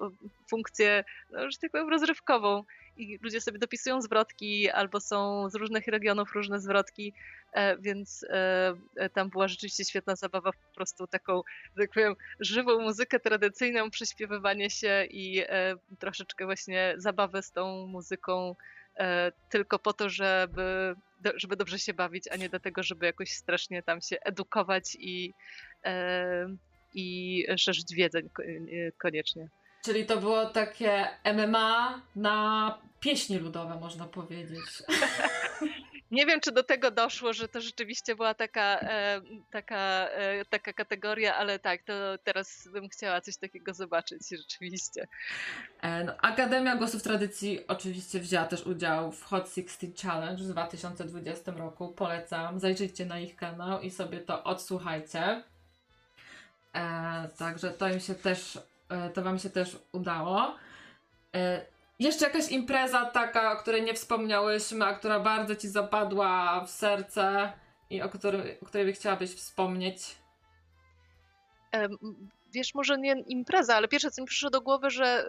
funkcję, 0.50 1.04
no, 1.30 1.50
że 1.50 1.58
tak 1.58 1.70
powiem, 1.70 1.88
rozrywkową 1.88 2.64
i 2.96 3.18
ludzie 3.22 3.40
sobie 3.40 3.58
dopisują 3.58 4.02
zwrotki 4.02 4.70
albo 4.70 5.00
są 5.00 5.50
z 5.50 5.54
różnych 5.54 5.86
regionów 5.86 6.32
różne 6.34 6.60
zwrotki, 6.60 7.12
więc 7.78 8.26
tam 9.12 9.28
była 9.28 9.48
rzeczywiście 9.48 9.84
świetna 9.84 10.16
zabawa 10.16 10.52
po 10.52 10.74
prostu 10.74 11.06
taką, 11.06 11.42
tak 11.76 11.90
powiem, 11.90 12.16
żywą 12.40 12.80
muzykę 12.80 13.20
tradycyjną, 13.20 13.90
przyśpiewywanie 13.90 14.70
się 14.70 15.06
i 15.10 15.44
troszeczkę 15.98 16.44
właśnie 16.44 16.94
zabawę 16.96 17.42
z 17.42 17.52
tą 17.52 17.86
muzyką 17.86 18.54
E, 18.54 18.81
tylko 19.48 19.78
po 19.78 19.92
to, 19.92 20.08
żeby, 20.08 20.94
żeby 21.36 21.56
dobrze 21.56 21.78
się 21.78 21.94
bawić, 21.94 22.28
a 22.28 22.36
nie 22.36 22.48
dlatego, 22.48 22.82
żeby 22.82 23.06
jakoś 23.06 23.30
strasznie 23.30 23.82
tam 23.82 24.00
się 24.00 24.16
edukować 24.20 24.96
i, 25.00 25.32
e, 25.84 26.46
i 26.94 27.46
szerzyć 27.56 27.94
wiedzę 27.94 28.18
e, 28.18 28.22
koniecznie. 28.98 29.48
Czyli 29.82 30.06
to 30.06 30.16
było 30.16 30.46
takie 30.46 31.08
MMA 31.34 32.02
na 32.16 32.78
pieśni 33.00 33.38
ludowe, 33.38 33.76
można 33.80 34.04
powiedzieć. 34.04 34.60
Nie 36.12 36.26
wiem, 36.26 36.40
czy 36.40 36.52
do 36.52 36.62
tego 36.62 36.90
doszło, 36.90 37.32
że 37.32 37.48
to 37.48 37.60
rzeczywiście 37.60 38.16
była 38.16 38.34
taka, 38.34 38.80
e, 38.80 39.20
taka, 39.50 40.08
e, 40.08 40.44
taka 40.44 40.72
kategoria, 40.72 41.36
ale 41.36 41.58
tak, 41.58 41.82
to 41.82 41.92
teraz 42.24 42.68
bym 42.72 42.88
chciała 42.88 43.20
coś 43.20 43.36
takiego 43.36 43.74
zobaczyć 43.74 44.28
rzeczywiście. 44.30 45.08
E, 45.82 46.04
no, 46.04 46.16
Akademia 46.16 46.76
Głosów 46.76 47.02
Tradycji 47.02 47.66
oczywiście 47.68 48.20
wzięła 48.20 48.44
też 48.44 48.66
udział 48.66 49.12
w 49.12 49.24
Hot 49.24 49.54
16 49.54 49.86
Challenge 50.02 50.42
w 50.42 50.46
2020 50.46 51.52
roku. 51.52 51.88
Polecam, 51.88 52.60
zajrzyjcie 52.60 53.06
na 53.06 53.20
ich 53.20 53.36
kanał 53.36 53.80
i 53.80 53.90
sobie 53.90 54.20
to 54.20 54.44
odsłuchajcie. 54.44 55.42
E, 56.74 57.28
także 57.38 57.70
to 57.70 57.88
im 57.88 58.00
się 58.00 58.14
też, 58.14 58.58
to 59.14 59.22
wam 59.22 59.38
się 59.38 59.50
też 59.50 59.78
udało. 59.92 60.56
E, 61.34 61.66
jeszcze 61.98 62.24
jakaś 62.24 62.48
impreza 62.48 63.04
taka, 63.04 63.52
o 63.52 63.56
której 63.56 63.82
nie 63.82 63.94
wspomniałyśmy, 63.94 64.84
a 64.84 64.94
która 64.94 65.20
bardzo 65.20 65.56
ci 65.56 65.68
zapadła 65.68 66.60
w 66.64 66.70
serce 66.70 67.52
i 67.90 68.02
o 68.02 68.08
której, 68.08 68.60
o 68.60 68.66
której 68.66 68.92
chciałabyś 68.92 69.34
wspomnieć? 69.34 70.16
Wiesz, 72.52 72.74
może 72.74 72.98
nie 72.98 73.12
impreza, 73.26 73.76
ale 73.76 73.88
pierwsze 73.88 74.10
co 74.10 74.22
mi 74.22 74.28
przyszło 74.28 74.50
do 74.50 74.60
głowy, 74.60 74.90
że 74.90 75.26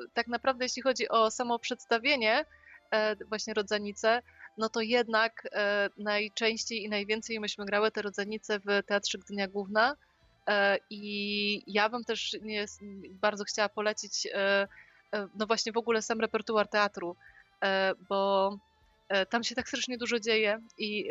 y, 0.00 0.08
tak 0.14 0.26
naprawdę 0.28 0.64
jeśli 0.64 0.82
chodzi 0.82 1.08
o 1.08 1.30
samo 1.30 1.58
przedstawienie, 1.58 2.44
e, 2.90 3.16
właśnie 3.24 3.54
rodzanice, 3.54 4.22
no 4.58 4.68
to 4.68 4.80
jednak 4.80 5.48
e, 5.52 5.90
najczęściej 5.96 6.84
i 6.84 6.88
najwięcej 6.88 7.40
myśmy 7.40 7.64
grały 7.64 7.90
te 7.90 8.02
rodzanice 8.02 8.60
w 8.60 8.86
Teatrze 8.86 9.18
Gdynia 9.18 9.48
Główna 9.48 9.90
e, 9.92 9.96
i 10.90 11.62
ja 11.66 11.88
bym 11.88 12.04
też 12.04 12.36
nie, 12.42 12.66
bardzo 13.20 13.44
chciała 13.44 13.68
polecić 13.68 14.28
E, 15.12 15.28
no 15.34 15.46
właśnie 15.46 15.72
w 15.72 15.76
ogóle 15.76 16.02
sam 16.02 16.20
repertuar 16.20 16.68
teatru, 16.68 17.16
e, 17.62 17.94
bo 18.08 18.58
e, 19.08 19.26
tam 19.26 19.44
się 19.44 19.54
tak 19.54 19.68
strasznie 19.68 19.98
dużo 19.98 20.20
dzieje 20.20 20.60
i 20.78 21.08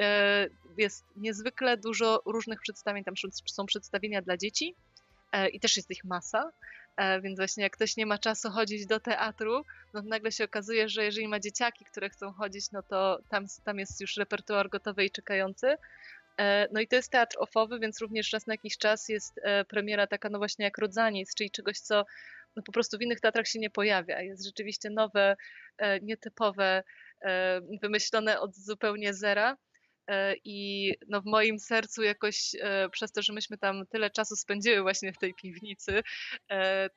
jest 0.77 1.05
niezwykle 1.15 1.77
dużo 1.77 2.21
różnych 2.25 2.61
przedstawień. 2.61 3.03
Tam 3.03 3.13
są 3.45 3.65
przedstawienia 3.65 4.21
dla 4.21 4.37
dzieci 4.37 4.75
i 5.53 5.59
też 5.59 5.77
jest 5.77 5.91
ich 5.91 6.03
masa. 6.03 6.51
Więc 7.21 7.39
właśnie 7.39 7.63
jak 7.63 7.73
ktoś 7.73 7.97
nie 7.97 8.05
ma 8.05 8.17
czasu 8.17 8.49
chodzić 8.49 8.85
do 8.85 8.99
teatru, 8.99 9.63
no 9.93 10.01
to 10.01 10.07
nagle 10.07 10.31
się 10.31 10.43
okazuje, 10.43 10.89
że 10.89 11.03
jeżeli 11.03 11.27
ma 11.27 11.39
dzieciaki, 11.39 11.85
które 11.85 12.09
chcą 12.09 12.31
chodzić, 12.31 12.71
no 12.71 12.83
to 12.83 13.19
tam, 13.29 13.45
tam 13.63 13.79
jest 13.79 14.01
już 14.01 14.17
repertuar 14.17 14.69
gotowy 14.69 15.05
i 15.05 15.11
czekający. 15.11 15.77
No 16.71 16.79
i 16.79 16.87
to 16.87 16.95
jest 16.95 17.11
teatr 17.11 17.37
ofowy, 17.39 17.79
więc 17.79 18.01
również 18.01 18.33
raz 18.33 18.47
na 18.47 18.53
jakiś 18.53 18.77
czas 18.77 19.09
jest 19.09 19.39
premiera 19.67 20.07
taka 20.07 20.29
no 20.29 20.37
właśnie 20.37 20.65
jak 20.65 20.77
Rodzaniec, 20.77 21.35
czyli 21.35 21.51
czegoś, 21.51 21.79
co 21.79 22.05
no 22.57 22.63
po 22.63 22.71
prostu 22.71 22.97
w 22.97 23.01
innych 23.01 23.19
teatrach 23.19 23.47
się 23.47 23.59
nie 23.59 23.69
pojawia. 23.69 24.21
Jest 24.21 24.45
rzeczywiście 24.45 24.89
nowe, 24.89 25.35
e, 25.77 25.99
nietypowe, 25.99 26.83
e, 27.21 27.61
wymyślone 27.81 28.39
od 28.39 28.55
zupełnie 28.55 29.13
zera. 29.13 29.57
E, 30.07 30.35
I 30.45 30.91
no 31.07 31.21
w 31.21 31.25
moim 31.25 31.59
sercu 31.59 32.03
jakoś 32.03 32.55
przez 32.91 33.11
to, 33.11 33.21
że 33.21 33.33
myśmy 33.33 33.57
tam 33.57 33.85
tyle 33.85 34.09
czasu 34.09 34.35
spędziły 34.35 34.81
właśnie 34.81 35.13
w 35.13 35.17
tej 35.17 35.33
piwnicy, 35.33 36.01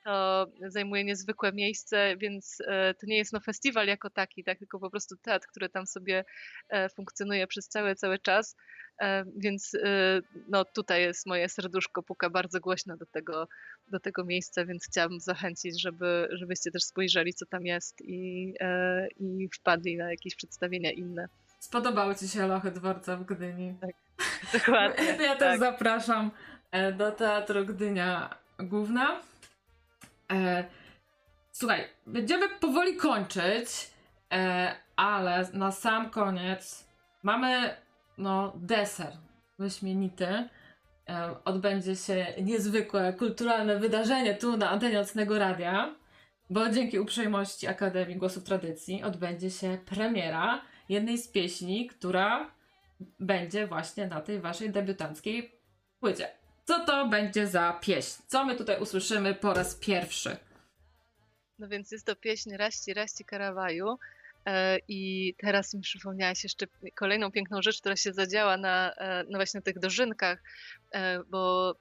to 0.04 0.46
zajmuje 0.68 1.04
niezwykłe 1.04 1.52
miejsce, 1.52 2.16
więc 2.16 2.58
to 3.00 3.06
nie 3.06 3.16
jest 3.16 3.32
no 3.32 3.40
festiwal 3.40 3.86
jako 3.86 4.10
taki, 4.10 4.44
tak, 4.44 4.58
tylko 4.58 4.80
po 4.80 4.90
prostu 4.90 5.16
teatr, 5.16 5.46
który 5.46 5.68
tam 5.68 5.86
sobie 5.86 6.24
funkcjonuje 6.96 7.46
przez 7.46 7.68
cały, 7.68 7.94
cały 7.94 8.18
czas. 8.18 8.56
Więc 9.36 9.72
no 10.48 10.64
tutaj 10.64 11.02
jest 11.02 11.26
moje 11.26 11.48
serduszko 11.48 12.02
puka 12.02 12.30
bardzo 12.30 12.60
głośno 12.60 12.96
do 12.96 13.06
tego, 13.06 13.48
do 13.88 14.00
tego 14.00 14.24
miejsca, 14.24 14.64
więc 14.66 14.86
chciałabym 14.86 15.20
zachęcić, 15.20 15.82
żeby, 15.82 16.28
żebyście 16.30 16.70
też 16.70 16.84
spojrzeli, 16.84 17.34
co 17.34 17.46
tam 17.46 17.66
jest 17.66 18.00
i, 18.00 18.54
i 19.20 19.48
wpadli 19.54 19.96
na 19.96 20.10
jakieś 20.10 20.34
przedstawienia 20.34 20.90
inne. 20.90 21.28
Spodobały 21.60 22.14
Ci 22.14 22.28
się 22.28 22.46
lochy 22.46 22.70
dworca 22.70 23.16
w 23.16 23.24
Gdyni. 23.24 23.74
Tak, 23.80 23.90
dokładnie. 24.58 25.04
Ja 25.04 25.36
też 25.36 25.38
tak. 25.38 25.58
zapraszam 25.58 26.30
e, 26.70 26.92
do 26.92 27.12
Teatru 27.12 27.66
Gdynia 27.66 28.30
Główna. 28.58 29.20
E, 30.32 30.64
słuchaj, 31.52 31.84
będziemy 32.06 32.48
powoli 32.48 32.96
kończyć, 32.96 33.90
e, 34.32 34.74
ale 34.96 35.48
na 35.52 35.72
sam 35.72 36.10
koniec 36.10 36.88
mamy 37.22 37.76
no, 38.18 38.52
deser 38.56 39.12
wyśmienity. 39.58 40.48
Odbędzie 41.44 41.96
się 41.96 42.26
niezwykłe 42.42 43.12
kulturalne 43.12 43.78
wydarzenie 43.78 44.34
tu 44.34 44.56
na 44.56 44.70
antenie 44.70 44.94
Nocnego 44.94 45.38
Radia, 45.38 45.94
bo 46.50 46.68
dzięki 46.68 46.98
uprzejmości 46.98 47.66
Akademii 47.66 48.16
Głosów 48.16 48.44
Tradycji 48.44 49.02
odbędzie 49.02 49.50
się 49.50 49.78
premiera 49.86 50.60
jednej 50.90 51.18
z 51.18 51.28
pieśni, 51.28 51.86
która 51.86 52.50
będzie 53.20 53.66
właśnie 53.66 54.06
na 54.06 54.20
tej 54.20 54.40
waszej 54.40 54.70
debiutanckiej 54.70 55.52
płycie. 56.00 56.28
Co 56.64 56.84
to 56.86 57.08
będzie 57.08 57.46
za 57.46 57.78
pieśń? 57.82 58.22
Co 58.26 58.44
my 58.44 58.56
tutaj 58.56 58.80
usłyszymy 58.80 59.34
po 59.34 59.54
raz 59.54 59.74
pierwszy? 59.74 60.36
No 61.58 61.68
więc 61.68 61.92
jest 61.92 62.06
to 62.06 62.16
pieśń 62.16 62.56
Raści, 62.56 62.94
Raści 62.94 63.24
Karawaju. 63.24 63.98
E, 64.46 64.78
I 64.88 65.34
teraz 65.38 65.74
mi 65.74 65.80
przypomniałaś 65.80 66.42
jeszcze 66.42 66.66
kolejną 66.94 67.30
piękną 67.30 67.62
rzecz, 67.62 67.80
która 67.80 67.96
się 67.96 68.12
zadziała 68.12 68.56
na, 68.56 68.94
e, 68.94 69.24
no 69.28 69.38
właśnie 69.38 69.62
tych 69.62 69.78
dożynkach, 69.78 70.42
e, 70.92 71.24
bo 71.24 71.74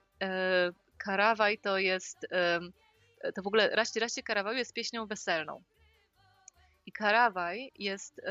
Karawaj 0.98 1.58
to 1.58 1.78
jest, 1.78 2.28
to 3.36 3.42
w 3.42 3.48
ogóle 3.48 3.70
Raści, 3.70 4.00
Raści 4.00 4.24
Karawaju 4.24 4.58
jest 4.58 4.74
pieśnią 4.74 5.06
weselną. 5.08 5.64
I 6.86 6.92
Karawaj 6.92 7.72
jest 7.76 8.22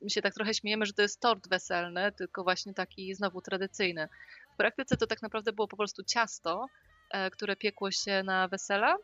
my 0.00 0.10
się 0.10 0.22
tak 0.22 0.34
trochę 0.34 0.54
śmiejemy, 0.54 0.86
że 0.86 0.92
to 0.92 1.02
jest 1.02 1.20
tort 1.20 1.48
weselny, 1.48 2.12
tylko 2.12 2.42
właśnie 2.42 2.74
taki 2.74 3.14
znowu 3.14 3.40
tradycyjny. 3.40 4.08
W 4.54 4.56
praktyce 4.56 4.96
to 4.96 5.06
tak 5.06 5.22
naprawdę 5.22 5.52
było 5.52 5.68
po 5.68 5.76
prostu 5.76 6.04
ciasto, 6.04 6.66
e, 7.10 7.30
które 7.30 7.56
piekło 7.56 7.90
się 7.90 8.22
na 8.22 8.48
wesela 8.48 8.96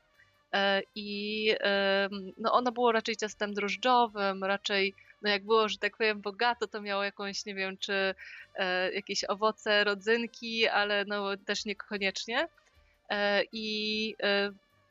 e, 0.53 0.83
i 0.95 1.55
no 2.39 2.53
ono 2.53 2.73
było 2.73 2.93
raczej 2.93 3.17
ciastem 3.17 3.55
drożdżowym, 3.55 4.45
raczej 4.45 4.95
no 5.23 5.31
jak 5.31 5.45
było, 5.45 5.69
że 5.69 5.79
tak 5.79 5.97
powiem, 5.97 6.21
bogato, 6.21 6.67
to 6.67 6.81
miało 6.81 7.05
jakąś, 7.05 7.47
nie 7.47 7.55
wiem, 7.55 7.77
czy 7.79 8.15
e, 8.55 8.93
jakieś 8.93 9.25
owoce, 9.25 9.85
rodzynki, 9.85 10.69
ale 10.69 11.05
no 11.05 11.37
też 11.37 11.65
niekoniecznie. 11.65 12.49
I 13.53 14.15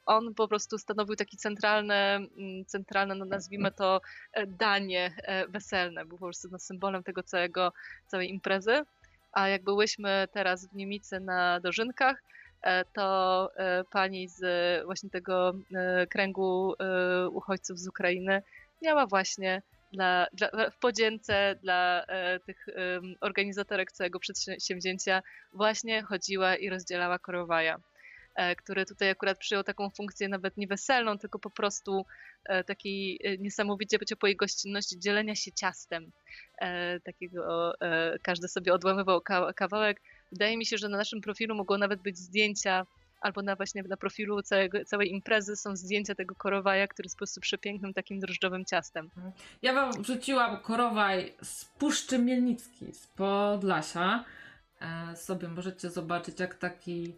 on 0.07 0.33
po 0.33 0.47
prostu 0.47 0.77
stanowił 0.77 1.15
taki 1.15 1.37
centralny, 1.37 1.93
mm, 1.93 2.65
centralne, 2.65 3.15
no 3.15 3.25
nazwijmy 3.25 3.71
to 3.71 4.01
e, 4.33 4.47
danie 4.47 5.11
e, 5.17 5.47
weselne, 5.47 6.05
był 6.05 6.17
po 6.17 6.25
prostu 6.25 6.47
no, 6.51 6.59
symbolem 6.59 7.03
tego 7.03 7.23
całego, 7.23 7.73
całej 8.07 8.29
imprezy. 8.29 8.81
A 9.31 9.47
jak 9.47 9.63
byłyśmy 9.63 10.27
teraz 10.33 10.67
w 10.67 10.75
Niemicy 10.75 11.19
na 11.19 11.59
dożynkach, 11.59 12.23
e, 12.61 12.85
to 12.85 13.49
pani 13.91 14.29
z 14.29 14.41
właśnie 14.85 15.09
tego 15.09 15.53
kręgu 16.09 16.73
uchodźców 17.31 17.79
z 17.79 17.87
Ukrainy 17.87 18.41
miała 18.81 19.05
właśnie 19.05 19.61
dla, 19.93 20.27
dla, 20.33 20.49
w 20.71 20.77
podzięce 20.79 21.55
dla 21.61 22.05
tych 22.45 22.65
organizatorek 23.21 23.91
całego 23.91 24.19
przedsięwzięcia 24.19 25.23
właśnie 25.53 26.01
chodziła 26.01 26.55
i 26.55 26.69
rozdzielała 26.69 27.19
korowaja. 27.19 27.79
E, 28.37 28.55
który 28.55 28.85
tutaj 28.85 29.09
akurat 29.09 29.37
przyjął 29.37 29.63
taką 29.63 29.89
funkcję 29.89 30.29
nawet 30.29 30.57
nie 30.57 30.67
weselną, 30.67 31.17
tylko 31.17 31.39
po 31.39 31.49
prostu 31.49 32.05
e, 32.45 32.63
takiej 32.63 33.19
e, 33.23 33.37
niesamowicie 33.37 33.99
ciepłej 33.99 34.35
gościnności 34.35 34.99
dzielenia 34.99 35.35
się 35.35 35.51
ciastem. 35.51 36.11
Takiego 37.03 37.73
każdy 38.21 38.47
sobie 38.47 38.73
odłamywał 38.73 39.21
kawałek. 39.55 40.01
Wydaje 40.31 40.57
mi 40.57 40.65
się, 40.65 40.77
że 40.77 40.89
na 40.89 40.97
naszym 40.97 41.21
profilu 41.21 41.55
mogło 41.55 41.77
nawet 41.77 42.01
być 42.01 42.17
zdjęcia 42.17 42.85
albo 43.21 43.41
na 43.41 43.55
właśnie 43.55 43.83
na 43.83 43.97
profilu 43.97 44.41
całego, 44.41 44.85
całej 44.85 45.11
imprezy 45.11 45.55
są 45.55 45.75
zdjęcia 45.75 46.15
tego 46.15 46.35
korowaja, 46.35 46.87
który 46.87 47.05
jest 47.05 47.15
po 47.15 47.19
prostu 47.19 47.41
przepięknym 47.41 47.93
takim 47.93 48.19
drożdżowym 48.19 48.65
ciastem. 48.65 49.09
Ja 49.61 49.73
wam 49.73 50.01
wrzuciłam 50.01 50.57
korowaj 50.57 51.33
z 51.41 51.65
Puszczy 51.65 52.19
Mielnickiej, 52.19 52.93
z 52.93 53.07
Podlasia. 53.07 54.23
E, 54.81 55.15
sobie 55.15 55.47
możecie 55.47 55.89
zobaczyć, 55.89 56.39
jak 56.39 56.55
taki 56.55 57.15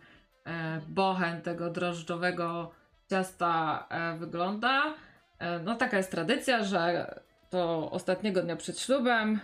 bochen 0.88 1.42
tego 1.42 1.70
drożdżowego 1.70 2.72
ciasta 3.10 3.88
e, 3.90 4.18
wygląda. 4.18 4.96
E, 5.40 5.60
no 5.60 5.76
taka 5.76 5.98
jest 5.98 6.12
tradycja, 6.12 6.64
że 6.64 7.14
to 7.50 7.92
ostatniego 7.92 8.42
dnia 8.42 8.56
przed 8.56 8.80
ślubem 8.80 9.40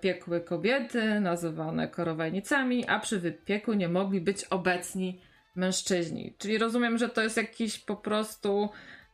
piekły 0.00 0.40
kobiety 0.40 1.20
nazywane 1.20 1.88
korowajnicami, 1.88 2.88
a 2.88 2.98
przy 2.98 3.20
wypieku 3.20 3.72
nie 3.72 3.88
mogli 3.88 4.20
być 4.20 4.44
obecni 4.44 5.20
mężczyźni. 5.56 6.34
Czyli 6.38 6.58
rozumiem, 6.58 6.98
że 6.98 7.08
to 7.08 7.22
jest 7.22 7.36
jakiś 7.36 7.78
po 7.78 7.96
prostu 7.96 8.68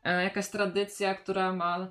jakaś 0.05 0.48
tradycja, 0.48 1.15
która 1.15 1.52
ma 1.52 1.89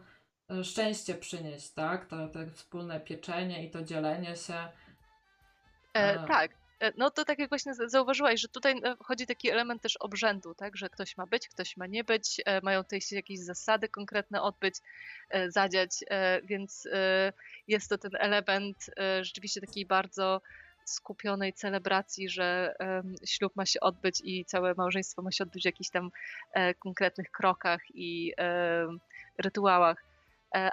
szczęście 0.64 1.16
przynieść, 1.16 1.74
tak? 1.74 2.06
To, 2.06 2.28
to 2.28 2.40
wspólne 2.54 3.00
pieczenie 3.00 3.66
i 3.66 3.72
to 3.72 3.82
dzielenie 3.82 4.36
się. 4.36 4.68
E, 5.94 6.28
tak, 6.28 6.52
E, 6.52 6.59
no 6.98 7.12
to 7.12 7.26
tak 7.26 7.40
jak 7.40 7.50
właśnie 7.50 7.74
zauważyłaś, 7.74 8.42
że 8.42 8.48
tutaj 8.48 8.82
e, 8.84 8.96
wchodzi 8.96 9.28
taki 9.28 9.50
element 9.50 9.82
też 9.82 9.98
obrzędu, 9.98 10.56
tak, 10.56 10.78
że 10.78 10.90
ktoś 10.90 11.18
ma 11.18 11.26
być, 11.26 11.50
ktoś 11.50 11.78
ma 11.78 11.88
nie 11.88 12.04
być, 12.04 12.42
e, 12.46 12.62
mają 12.62 12.84
tutaj 12.84 13.02
się 13.02 13.16
jakieś 13.16 13.40
zasady 13.40 13.90
konkretne 13.90 14.42
odbyć, 14.42 14.76
zadziać, 15.48 15.92
więc 16.44 16.88
jest 17.68 17.90
to 17.90 17.98
ten 17.98 18.12
element 18.20 18.90
rzeczywiście 19.22 19.62
takiej 19.62 19.86
bardzo 19.86 20.42
skupionej 20.86 21.54
celebracji, 21.54 22.30
że 22.30 22.76
ślub 23.26 23.56
ma 23.56 23.66
się 23.66 23.80
odbyć 23.80 24.22
i 24.24 24.46
całe 24.46 24.74
małżeństwo 24.74 25.22
ma 25.22 25.32
się 25.32 25.44
odbyć 25.44 25.64
w 25.64 25.66
jakichś 25.66 25.90
tam 25.90 26.12
konkretnych 26.80 27.32
krokach 27.32 27.82
i 27.94 28.34
rytuałach. 29.38 30.06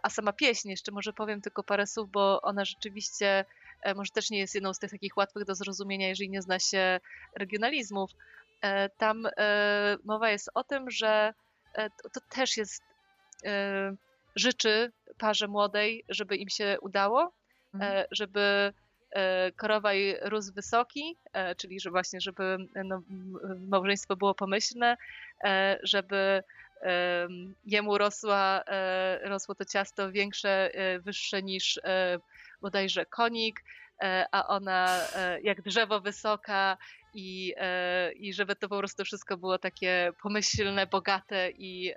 A 0.03 0.11
sama 0.11 0.33
pieśń, 0.33 0.71
jeszcze 0.71 0.93
może 0.93 1.13
powiem 1.13 1.41
tylko 1.41 1.63
parę 1.63 1.87
słów, 1.87 2.11
bo 2.11 2.43
ona 2.43 2.65
rzeczywiście 2.65 3.27
E, 3.39 3.45
może 3.97 4.11
też 4.11 4.31
nie 4.31 4.39
jest 4.39 4.55
jedną 4.55 4.75
z 4.75 4.79
tych 4.79 4.91
takich 4.91 5.17
łatwych 5.17 5.45
do 5.45 5.55
zrozumienia, 5.55 6.09
jeżeli 6.09 6.31
nie 6.31 6.43
zna 6.43 6.59
się 6.59 7.01
regionalizmów. 7.37 8.11
E, 8.63 8.89
tam 8.89 9.27
e, 9.27 9.97
mowa 10.05 10.31
jest 10.31 10.51
o 10.55 10.65
tym, 10.65 10.91
że 10.91 11.35
to, 12.03 12.11
to 12.11 12.21
też 12.31 12.57
jest 12.57 12.83
życzy 14.37 14.93
parze 15.19 15.49
młodej, 15.49 16.05
żeby 16.09 16.37
im 16.37 16.49
się 16.49 16.77
udało, 16.81 17.33
mhm. 17.75 18.07
żeby 18.11 18.73
korowaj 19.57 20.17
rósł 20.23 20.53
wysoki, 20.53 21.17
czyli 21.57 21.81
że 21.81 21.91
właśnie, 21.91 22.21
żeby 22.21 22.57
no, 22.85 23.03
małżeństwo 23.69 24.17
było 24.17 24.35
pomyślne, 24.35 24.97
żeby 25.83 26.43
jemu 27.67 27.99
rosła, 27.99 28.65
rosło 29.23 29.55
to 29.55 29.65
ciasto 29.65 30.13
większe, 30.13 30.71
wyższe 31.01 31.43
niż 31.43 31.81
bodajże 32.67 33.07
konik, 33.07 33.65
e, 34.03 34.27
a 34.33 34.47
ona 34.47 35.01
e, 35.17 35.41
jak 35.41 35.63
drzewo 35.63 36.01
wysoka 36.01 36.77
i, 37.15 37.55
e, 37.57 38.13
i 38.13 38.35
żeby 38.35 38.57
to 38.57 38.69
po 38.69 38.79
prostu 38.79 39.05
wszystko 39.05 39.37
było 39.37 39.59
takie 39.59 40.13
pomyślne, 40.23 40.87
bogate 40.87 41.51
i 41.51 41.95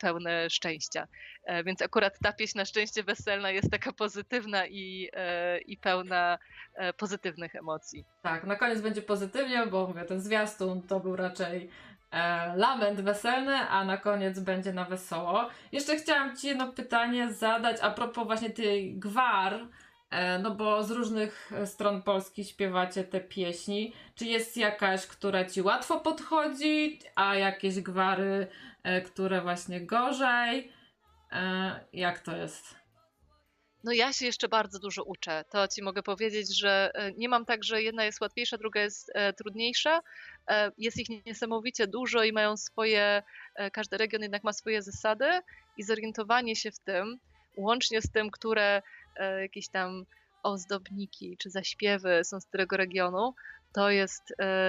pełne 0.00 0.50
szczęścia. 0.50 1.06
Więc 1.64 1.82
akurat 1.82 2.18
ta 2.22 2.32
pieśń 2.32 2.58
na 2.58 2.64
szczęście 2.64 3.02
weselna 3.02 3.50
jest 3.50 3.70
taka 3.70 3.92
pozytywna 3.92 4.66
i, 4.66 5.08
i 5.66 5.76
pełna 5.76 6.38
pozytywnych 6.96 7.54
emocji. 7.54 8.04
Tak, 8.22 8.44
na 8.44 8.56
koniec 8.56 8.80
będzie 8.80 9.02
pozytywnie, 9.02 9.66
bo 9.66 9.86
mówię, 9.86 10.04
ten 10.04 10.20
zwiastun 10.20 10.82
to 10.82 11.00
był 11.00 11.16
raczej 11.16 11.70
e, 12.10 12.56
lament 12.56 13.00
weselny, 13.00 13.56
a 13.56 13.84
na 13.84 13.96
koniec 13.96 14.40
będzie 14.40 14.72
na 14.72 14.84
wesoło. 14.84 15.48
Jeszcze 15.72 15.96
chciałam 15.96 16.36
Ci 16.36 16.46
jedno 16.46 16.72
pytanie 16.72 17.32
zadać 17.32 17.76
a 17.82 17.90
propos 17.90 18.26
właśnie 18.26 18.50
tej 18.50 18.98
gwar, 18.98 19.68
e, 20.10 20.38
no 20.38 20.50
bo 20.50 20.82
z 20.82 20.90
różnych 20.90 21.52
stron 21.64 22.02
Polski 22.02 22.44
śpiewacie 22.44 23.04
te 23.04 23.20
pieśni. 23.20 23.92
Czy 24.14 24.24
jest 24.24 24.56
jakaś, 24.56 25.06
która 25.06 25.44
Ci 25.44 25.62
łatwo 25.62 26.00
podchodzi, 26.00 26.98
a 27.14 27.34
jakieś 27.34 27.80
gwary, 27.80 28.46
e, 28.82 29.00
które 29.00 29.40
właśnie 29.40 29.80
gorzej? 29.80 30.72
E, 31.32 31.80
jak 31.92 32.18
to 32.18 32.36
jest? 32.36 32.77
No 33.84 33.92
ja 33.92 34.12
się 34.12 34.26
jeszcze 34.26 34.48
bardzo 34.48 34.78
dużo 34.78 35.04
uczę. 35.04 35.44
To 35.50 35.68
ci 35.68 35.82
mogę 35.82 36.02
powiedzieć, 36.02 36.58
że 36.58 36.90
e, 36.94 37.12
nie 37.12 37.28
mam 37.28 37.44
tak, 37.44 37.64
że 37.64 37.82
jedna 37.82 38.04
jest 38.04 38.20
łatwiejsza, 38.20 38.58
druga 38.58 38.80
jest 38.80 39.10
e, 39.14 39.32
trudniejsza. 39.32 40.00
E, 40.48 40.72
jest 40.78 40.96
ich 40.96 41.26
niesamowicie 41.26 41.86
dużo 41.86 42.24
i 42.24 42.32
mają 42.32 42.56
swoje, 42.56 43.22
każdy 43.72 43.96
region 43.96 44.22
jednak 44.22 44.44
ma 44.44 44.52
swoje 44.52 44.82
zasady 44.82 45.40
i 45.76 45.82
zorientowanie 45.82 46.56
się 46.56 46.70
w 46.70 46.78
tym, 46.78 47.18
łącznie 47.56 48.02
z 48.02 48.10
tym, 48.10 48.30
które 48.30 48.82
jakieś 49.40 49.68
tam 49.68 50.06
ozdobniki 50.42 51.36
czy 51.38 51.50
zaśpiewy 51.50 52.20
są 52.24 52.40
z 52.40 52.46
którego 52.46 52.76
regionu, 52.76 53.34
to 53.72 53.90
jest, 53.90 54.22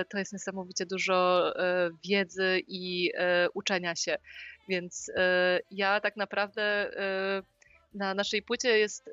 to 0.10 0.18
jest 0.18 0.34
niesamowicie 0.34 0.86
dużo 0.86 1.54
wiedzy 2.06 2.62
i 2.68 3.12
uczenia 3.54 3.96
się. 3.96 4.18
Więc 4.70 5.12
ja 5.72 6.00
tak 6.02 6.16
naprawdę 6.18 6.92
na 7.94 8.14
naszej 8.14 8.42
płycie 8.42 8.80
jest 8.80 9.10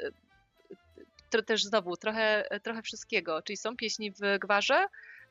to 1.31 1.43
też 1.43 1.65
znowu 1.65 1.97
trochę, 1.97 2.49
trochę 2.63 2.83
wszystkiego, 2.83 3.43
czyli 3.43 3.57
są 3.57 3.77
pieśni 3.77 4.11
w 4.11 4.39
gwarze, 4.41 4.87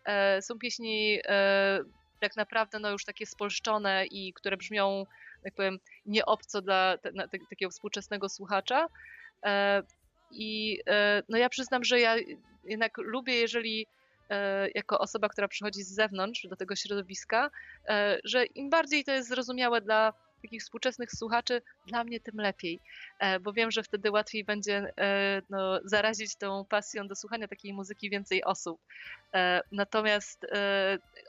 e, 0.06 0.42
są 0.42 0.60
pieśni 0.60 1.20
e, 1.26 1.80
tak 2.22 2.36
naprawdę 2.36 2.80
no 2.80 2.92
już 2.92 3.06
takie 3.06 3.26
spolszczone 3.26 4.06
i 4.06 4.34
które 4.34 4.58
brzmią, 4.58 5.06
jak 5.44 5.56
powiem, 5.56 5.80
nieobco 6.06 6.62
dla 6.62 6.98
takiego 7.50 7.72
współczesnego 7.72 8.30
słuchacza. 8.30 8.88
E, 9.44 9.84
I 10.32 10.80
no 11.30 11.38
ja 11.38 11.50
przyznam, 11.50 11.84
że 11.84 12.00
ja 12.00 12.16
jednak 12.64 12.98
lubię, 12.98 13.34
jeżeli 13.34 13.88
jako 14.76 15.00
osoba, 15.00 15.30
która 15.30 15.48
przychodzi 15.48 15.84
z 15.84 15.96
zewnątrz 15.96 16.48
do 16.48 16.56
tego 16.56 16.76
środowiska, 16.76 17.52
że 18.24 18.46
im 18.46 18.70
bardziej 18.70 19.04
to 19.04 19.12
jest 19.12 19.30
zrozumiałe 19.30 19.82
dla 19.82 20.14
takich 20.46 20.62
współczesnych 20.62 21.12
słuchaczy, 21.12 21.62
dla 21.88 22.04
mnie 22.04 22.20
tym 22.20 22.38
lepiej, 22.38 22.80
e, 23.20 23.40
bo 23.40 23.54
wiem, 23.54 23.72
że 23.72 23.84
wtedy 23.84 24.12
łatwiej 24.12 24.44
będzie 24.44 24.94
e, 24.98 25.42
no, 25.50 25.80
zarazić 25.84 26.36
tą 26.36 26.66
pasją 26.66 27.08
do 27.08 27.16
słuchania 27.16 27.48
takiej 27.48 27.74
muzyki 27.74 28.10
więcej 28.10 28.44
osób. 28.44 28.82
E, 29.34 29.62
natomiast 29.72 30.46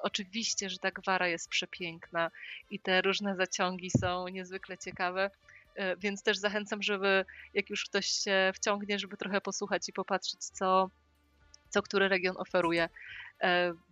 oczywiście, 0.03 0.71
że 0.71 0.79
ta 0.79 0.91
gwara 0.91 1.29
jest 1.29 1.49
przepiękna 1.49 2.31
i 2.71 2.81
te 2.81 3.03
różne 3.03 3.37
zaciągi 3.37 3.91
są 3.91 4.29
niezwykle 4.29 4.79
ciekawe. 4.79 5.31
Więc 5.99 6.23
też 6.23 6.39
zachęcam, 6.39 6.83
żeby 6.83 7.25
jak 7.55 7.71
już 7.71 7.85
ktoś 7.85 8.07
się 8.07 8.53
wciągnie, 8.55 8.99
żeby 8.99 9.17
trochę 9.17 9.41
posłuchać 9.41 9.89
i 9.89 9.93
popatrzeć, 9.93 10.45
co, 10.45 10.91
co 11.69 11.83
który 11.83 12.09
region 12.09 12.37
oferuje, 12.39 12.89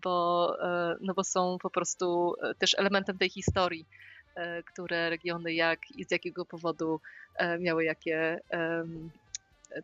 bo, 0.02 0.56
no 1.00 1.14
bo 1.14 1.24
są 1.24 1.58
po 1.62 1.70
prostu 1.70 2.34
też 2.58 2.74
elementem 2.78 3.18
tej 3.18 3.30
historii. 3.30 3.86
E, 4.34 4.62
które 4.62 5.10
regiony 5.10 5.52
jak 5.52 5.90
i 5.90 6.04
z 6.04 6.10
jakiego 6.10 6.44
powodu 6.44 7.00
e, 7.34 7.58
miały 7.58 7.84
jakie 7.84 8.40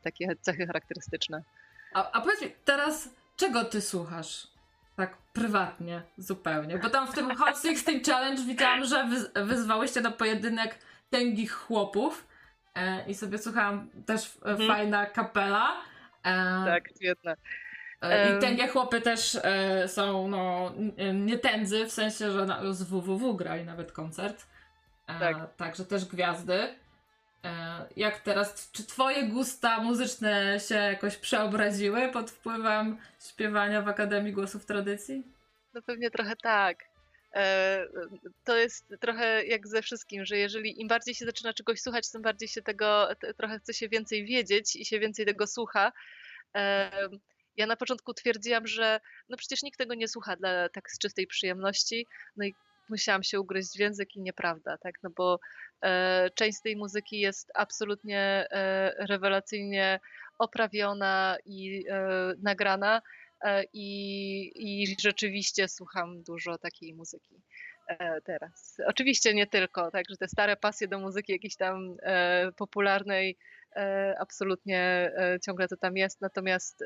takie 0.03 0.37
cechy 0.41 0.67
charakterystyczne. 0.67 1.43
A, 1.95 2.13
a 2.13 2.21
powiedz 2.21 2.43
mi, 2.43 2.51
teraz 2.65 3.09
czego 3.37 3.65
ty 3.65 3.81
słuchasz? 3.81 4.47
Tak 4.97 5.17
prywatnie 5.33 6.03
zupełnie. 6.19 6.79
Bo 6.79 6.91
tam 6.91 7.07
w 7.07 7.15
tym 7.15 7.37
Hot 7.37 7.63
16 7.63 8.01
Challenge 8.07 8.43
widziałam, 8.43 8.85
że 8.85 9.05
wy, 9.05 9.45
wyzwałyście 9.45 10.01
na 10.01 10.11
pojedynek 10.11 10.79
tęgich 11.11 11.53
chłopów 11.53 12.27
e, 12.75 13.09
i 13.11 13.15
sobie 13.15 13.39
słuchałam 13.39 13.91
też 14.07 14.39
mhm. 14.45 14.69
fajna 14.69 15.07
kapela. 15.07 15.77
E, 16.25 16.65
tak, 16.67 16.89
świetna. 16.97 17.35
E, 18.01 18.37
I 18.37 18.41
tęgie 18.41 18.69
chłopy 18.69 19.01
też 19.01 19.39
e, 19.43 19.89
są 19.89 20.29
no, 20.29 20.73
nie 21.15 21.39
tędzy, 21.39 21.87
w 21.87 21.93
sensie, 21.93 22.31
że 22.31 22.47
z 22.71 22.83
www 22.83 23.35
grali 23.35 23.65
nawet 23.65 23.93
koncert. 23.93 24.47
E, 25.07 25.19
tak. 25.19 25.57
Także 25.57 25.85
też 25.85 26.05
gwiazdy. 26.05 26.75
Jak 27.97 28.21
teraz, 28.21 28.71
czy 28.73 28.87
twoje 28.87 29.29
gusta 29.29 29.81
muzyczne 29.81 30.61
się 30.61 30.75
jakoś 30.75 31.17
przeobraziły 31.17 32.09
pod 32.09 32.31
wpływem 32.31 32.99
śpiewania 33.29 33.83
w 33.83 33.89
Akademii 33.89 34.33
Głosów 34.33 34.67
Tradycji? 34.67 35.23
No 35.75 35.83
pewnie 35.83 36.11
trochę 36.11 36.37
tak. 36.37 36.85
To 38.45 38.57
jest 38.57 38.95
trochę 39.01 39.45
jak 39.45 39.69
ze 39.69 39.83
wszystkim, 39.83 40.25
że 40.25 40.37
jeżeli 40.37 40.81
im 40.81 40.89
bardziej 40.89 41.15
się 41.15 41.25
zaczyna 41.25 41.53
czegoś 41.53 41.81
słuchać, 41.81 42.11
tym 42.11 42.23
bardziej 42.23 42.49
się 42.49 42.63
tego, 42.63 43.09
trochę 43.37 43.59
chce 43.59 43.75
się 43.75 43.89
więcej 43.89 44.25
wiedzieć 44.25 44.77
i 44.77 44.85
się 44.85 44.99
więcej 44.99 45.27
tego 45.27 45.47
słucha. 45.47 45.93
Ja 47.61 47.66
na 47.66 47.77
początku 47.77 48.15
twierdziłam, 48.15 48.66
że 48.66 49.01
no 49.28 49.37
przecież 49.37 49.62
nikt 49.62 49.78
tego 49.78 49.95
nie 49.95 50.09
słucha 50.09 50.37
dla 50.37 50.69
tak 50.69 50.91
z 50.91 50.99
czystej 50.99 51.27
przyjemności, 51.27 52.07
no 52.37 52.45
i 52.45 52.55
musiałam 52.89 53.23
się 53.23 53.41
ugryźć 53.41 53.77
w 53.77 53.81
język 53.81 54.16
i 54.16 54.20
nieprawda, 54.20 54.78
tak, 54.78 54.95
no 55.03 55.11
bo 55.16 55.39
e, 55.82 56.31
część 56.35 56.59
tej 56.62 56.77
muzyki 56.77 57.20
jest 57.20 57.51
absolutnie 57.55 58.47
e, 58.51 59.07
rewelacyjnie 59.07 60.01
oprawiona 60.39 61.37
i 61.45 61.85
e, 61.89 62.09
nagrana 62.43 63.03
e, 63.45 63.65
i, 63.73 64.82
i 64.82 64.97
rzeczywiście 65.01 65.69
słucham 65.69 66.23
dużo 66.23 66.59
takiej 66.59 66.95
muzyki 66.95 67.43
e, 67.89 68.20
teraz. 68.20 68.77
Oczywiście 68.87 69.35
nie 69.35 69.47
tylko, 69.47 69.91
tak, 69.91 70.05
że 70.11 70.16
te 70.16 70.28
stare 70.28 70.57
pasje 70.57 70.89
do 70.89 70.99
muzyki 70.99 71.32
jakiejś 71.32 71.57
tam 71.57 71.97
e, 72.03 72.53
popularnej 72.57 73.37
absolutnie 74.19 75.12
ciągle 75.47 75.69
to 75.69 75.77
tam 75.77 75.97
jest, 75.97 76.20
natomiast 76.20 76.85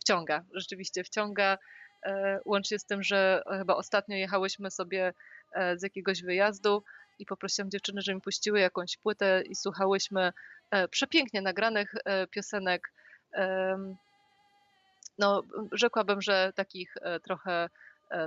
wciąga, 0.00 0.44
rzeczywiście 0.52 1.04
wciąga. 1.04 1.58
E, 2.06 2.40
łącznie 2.44 2.78
z 2.78 2.84
tym, 2.84 3.02
że 3.02 3.42
chyba 3.58 3.74
ostatnio 3.74 4.16
jechałyśmy 4.16 4.70
sobie 4.70 5.12
e, 5.52 5.78
z 5.78 5.82
jakiegoś 5.82 6.22
wyjazdu 6.22 6.82
i 7.18 7.26
poprosiłam 7.26 7.70
dziewczyny, 7.70 8.02
żeby 8.02 8.14
mi 8.14 8.20
puściły 8.20 8.60
jakąś 8.60 8.96
płytę 8.96 9.42
i 9.42 9.54
słuchałyśmy 9.54 10.32
e, 10.70 10.88
przepięknie 10.88 11.42
nagranych 11.42 11.94
piosenek. 12.30 12.92
No, 15.18 15.42
rzekłabym, 15.72 16.22
że 16.22 16.52
takich 16.54 16.94
trochę 17.22 17.68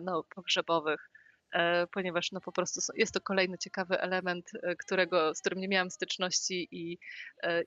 no, 0.02 0.24
pogrzebowych, 0.24 1.10
ponieważ 1.92 2.32
no, 2.32 2.42
po 2.42 2.52
prostu 2.52 2.80
jest 2.96 3.14
to 3.14 3.22
kolejny 3.22 3.58
ciekawy 3.58 4.00
element, 4.00 4.52
którego, 4.80 5.36
z 5.36 5.40
którym 5.40 5.60
nie 5.60 5.68
miałam 5.68 5.92
styczności 5.92 6.68
i 6.72 6.98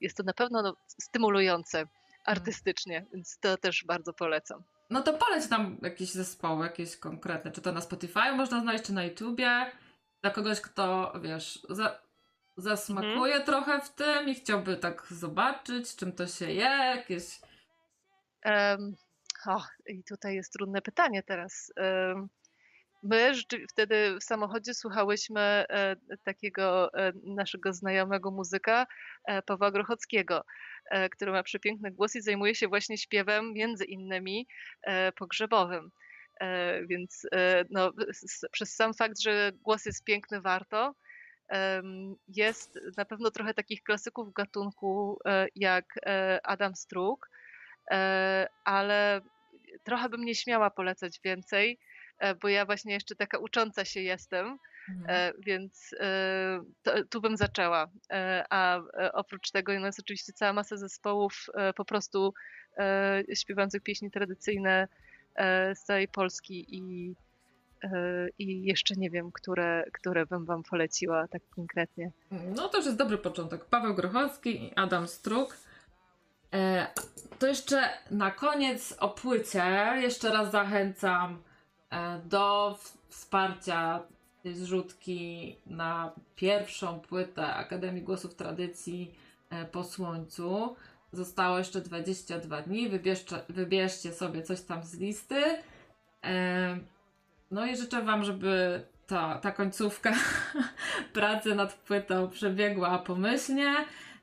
jest 0.01 0.17
to 0.17 0.23
na 0.23 0.33
pewno 0.33 0.63
no, 0.63 0.77
stymulujące 0.87 1.87
artystycznie, 2.25 3.07
więc 3.13 3.39
to 3.39 3.57
też 3.57 3.85
bardzo 3.85 4.13
polecam. 4.13 4.63
No 4.91 5.03
to 5.03 5.13
poleć 5.13 5.49
nam 5.51 5.79
jakieś 5.83 6.11
zespoły, 6.11 6.65
jakieś 6.67 6.97
konkretne. 6.97 7.51
Czy 7.53 7.63
to 7.63 7.73
na 7.73 7.81
Spotify 7.81 8.33
można 8.33 8.61
znaleźć, 8.61 8.85
czy 8.85 8.93
na 8.93 9.05
YouTubie. 9.05 9.73
Dla 10.23 10.31
kogoś, 10.31 10.61
kto, 10.61 11.13
wiesz, 11.23 11.67
za, 11.71 11.99
zasmakuje 12.57 13.35
Mhm. 13.35 13.45
trochę 13.45 13.81
w 13.81 13.91
tym 13.91 14.29
i 14.29 14.35
chciałby 14.35 14.77
tak 14.77 15.07
zobaczyć, 15.11 15.97
czym 15.97 16.13
to 16.13 16.27
się 16.27 16.51
je, 16.51 16.95
jakieś... 16.97 17.41
Em, 18.43 18.97
o, 19.47 19.63
i 19.87 20.05
tutaj 20.05 20.35
jest 20.35 20.53
trudne 20.53 20.83
pytanie 20.83 21.23
teraz. 21.23 21.73
Em, 21.77 22.29
My 23.03 23.33
wtedy 23.71 24.17
w 24.21 24.25
samochodzie 24.25 24.75
słuchałyśmy 24.75 25.41
e, 25.41 25.97
takiego 26.25 26.95
e, 26.95 27.13
naszego 27.25 27.73
znajomego 27.73 28.31
muzyka, 28.31 28.87
e, 29.25 29.43
Pawła 29.43 29.71
Grochockiego, 29.71 30.45
który 31.11 31.33
ma 31.33 31.43
przepiękny 31.43 31.91
głos 31.91 32.17
i 32.17 32.21
zajmuje 32.21 32.55
się 32.55 32.69
właśnie 32.69 32.99
śpiewem, 32.99 33.53
między 33.53 33.85
innymi 33.85 34.47
pogrzebowym. 35.17 35.91
Więc 36.87 37.27
no, 37.71 37.93
przez 38.53 38.75
sam 38.75 38.95
fakt, 38.95 39.21
że 39.21 39.53
głos 39.55 39.87
jest 39.87 40.05
piękny, 40.05 40.41
warto. 40.41 40.95
Jest 42.29 42.79
na 42.97 43.05
pewno 43.05 43.31
trochę 43.31 43.55
takich 43.55 43.83
klasyków 43.83 44.33
gatunku 44.33 45.19
jak 45.55 45.85
Adam 46.43 46.75
Struk, 46.77 47.31
e, 47.91 48.49
ale 48.65 49.21
trochę 49.85 50.09
bym 50.09 50.25
nie 50.25 50.35
śmiała 50.35 50.71
polecać 50.71 51.21
więcej, 51.25 51.79
bo 52.43 52.49
ja 52.49 52.67
właśnie 52.67 52.93
jeszcze 52.93 53.15
taka 53.17 53.39
ucząca 53.39 53.85
się 53.85 54.01
jestem, 54.01 54.59
e, 55.09 55.33
więc 55.39 55.95
e, 56.01 56.61
to, 56.83 57.05
tu 57.11 57.21
bym 57.21 57.37
zaczęła. 57.37 57.89
E, 58.11 58.45
A 58.51 58.79
e, 58.79 59.13
oprócz 59.13 59.51
tego 59.51 59.81
no, 59.81 59.87
jest 59.87 60.01
oczywiście 60.01 60.33
cała 60.33 60.53
masa 60.53 60.77
zespołów 60.77 61.47
e, 61.55 61.73
po 61.73 61.85
prostu 61.85 62.35
e, 62.79 63.23
śpiewających 63.35 63.83
pieśni 63.83 64.11
tradycyjne 64.11 64.89
e, 65.35 65.75
z 65.75 65.85
całej 65.85 66.09
Polski 66.09 66.67
i, 66.69 67.15
e, 67.85 68.29
i 68.39 68.65
jeszcze 68.65 68.95
nie 68.95 69.11
wiem, 69.11 69.33
które, 69.33 69.85
które 69.93 70.27
bym 70.27 70.45
wam 70.45 70.63
poleciła 70.63 71.29
tak 71.29 71.43
konkretnie. 71.51 72.11
No 72.31 72.69
to 72.69 72.77
już 72.77 72.87
jest 72.87 72.99
dobry 72.99 73.19
początek. 73.19 73.65
Paweł 73.65 73.95
Grochowski 73.95 74.65
i 74.65 74.75
Adam 74.77 75.09
Struk. 75.09 75.57
E, 76.55 76.87
to 77.39 77.47
jeszcze 77.47 77.89
na 78.11 78.31
koniec 78.31 78.95
o 78.99 79.09
płycie. 79.09 79.93
Jeszcze 80.01 80.31
raz 80.31 80.51
zachęcam 80.51 81.33
e, 81.33 81.52
do 82.25 82.77
w- 82.81 82.99
wsparcia 83.09 84.03
tej 84.43 84.55
zrzutki 84.55 85.57
na 85.67 86.13
pierwszą 86.37 87.01
płytę 87.01 87.55
Akademii 87.55 88.03
Głosów 88.03 88.35
Tradycji 88.35 89.15
e, 89.51 89.65
po 89.65 89.85
Słońcu. 89.85 90.77
Zostało 91.13 91.59
jeszcze 91.59 91.81
22 91.81 92.63
dni. 92.63 92.89
Wybierzcie, 92.89 93.37
wybierzcie 93.49 94.13
sobie 94.13 94.43
coś 94.43 94.61
tam 94.61 94.85
z 94.85 94.95
listy. 94.99 95.43
E, 96.25 96.79
no 97.51 97.67
i 97.67 97.77
życzę 97.77 98.03
Wam, 98.03 98.25
żeby 98.25 98.83
ta, 99.07 99.39
ta 99.39 99.53
końcówka 99.53 100.13
pracy 101.13 101.55
nad 101.55 101.75
płytą 101.75 102.29
przebiegła 102.29 102.99
pomyślnie, 102.99 103.75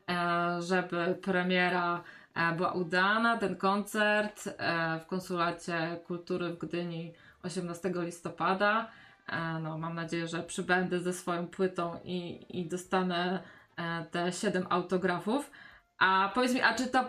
e, 0.09 0.61
żeby 0.61 1.17
premiera 1.21 2.03
e, 2.35 2.55
była 2.55 2.71
udana, 2.71 3.37
ten 3.37 3.55
koncert 3.55 4.47
e, 4.47 4.99
w 4.99 5.05
Konsulacie 5.05 5.99
Kultury 6.07 6.49
w 6.49 6.57
Gdyni 6.57 7.13
18 7.44 7.91
listopada. 7.95 8.91
E, 9.28 9.60
No, 9.60 9.78
mam 9.78 9.95
nadzieję, 9.95 10.28
że 10.28 10.44
przybędę 10.44 10.99
ze 10.99 11.14
swoją 11.14 11.48
płytą 11.48 11.99
i, 12.03 12.45
i 12.60 12.66
dostanę 12.66 13.44
e, 13.78 14.06
te 14.11 14.32
7 14.32 14.66
autografów. 14.70 15.52
A 15.99 16.32
powiedz 16.36 16.53
mi, 16.53 16.61
a 16.61 16.74
czy 16.74 16.88
ta, 16.88 17.07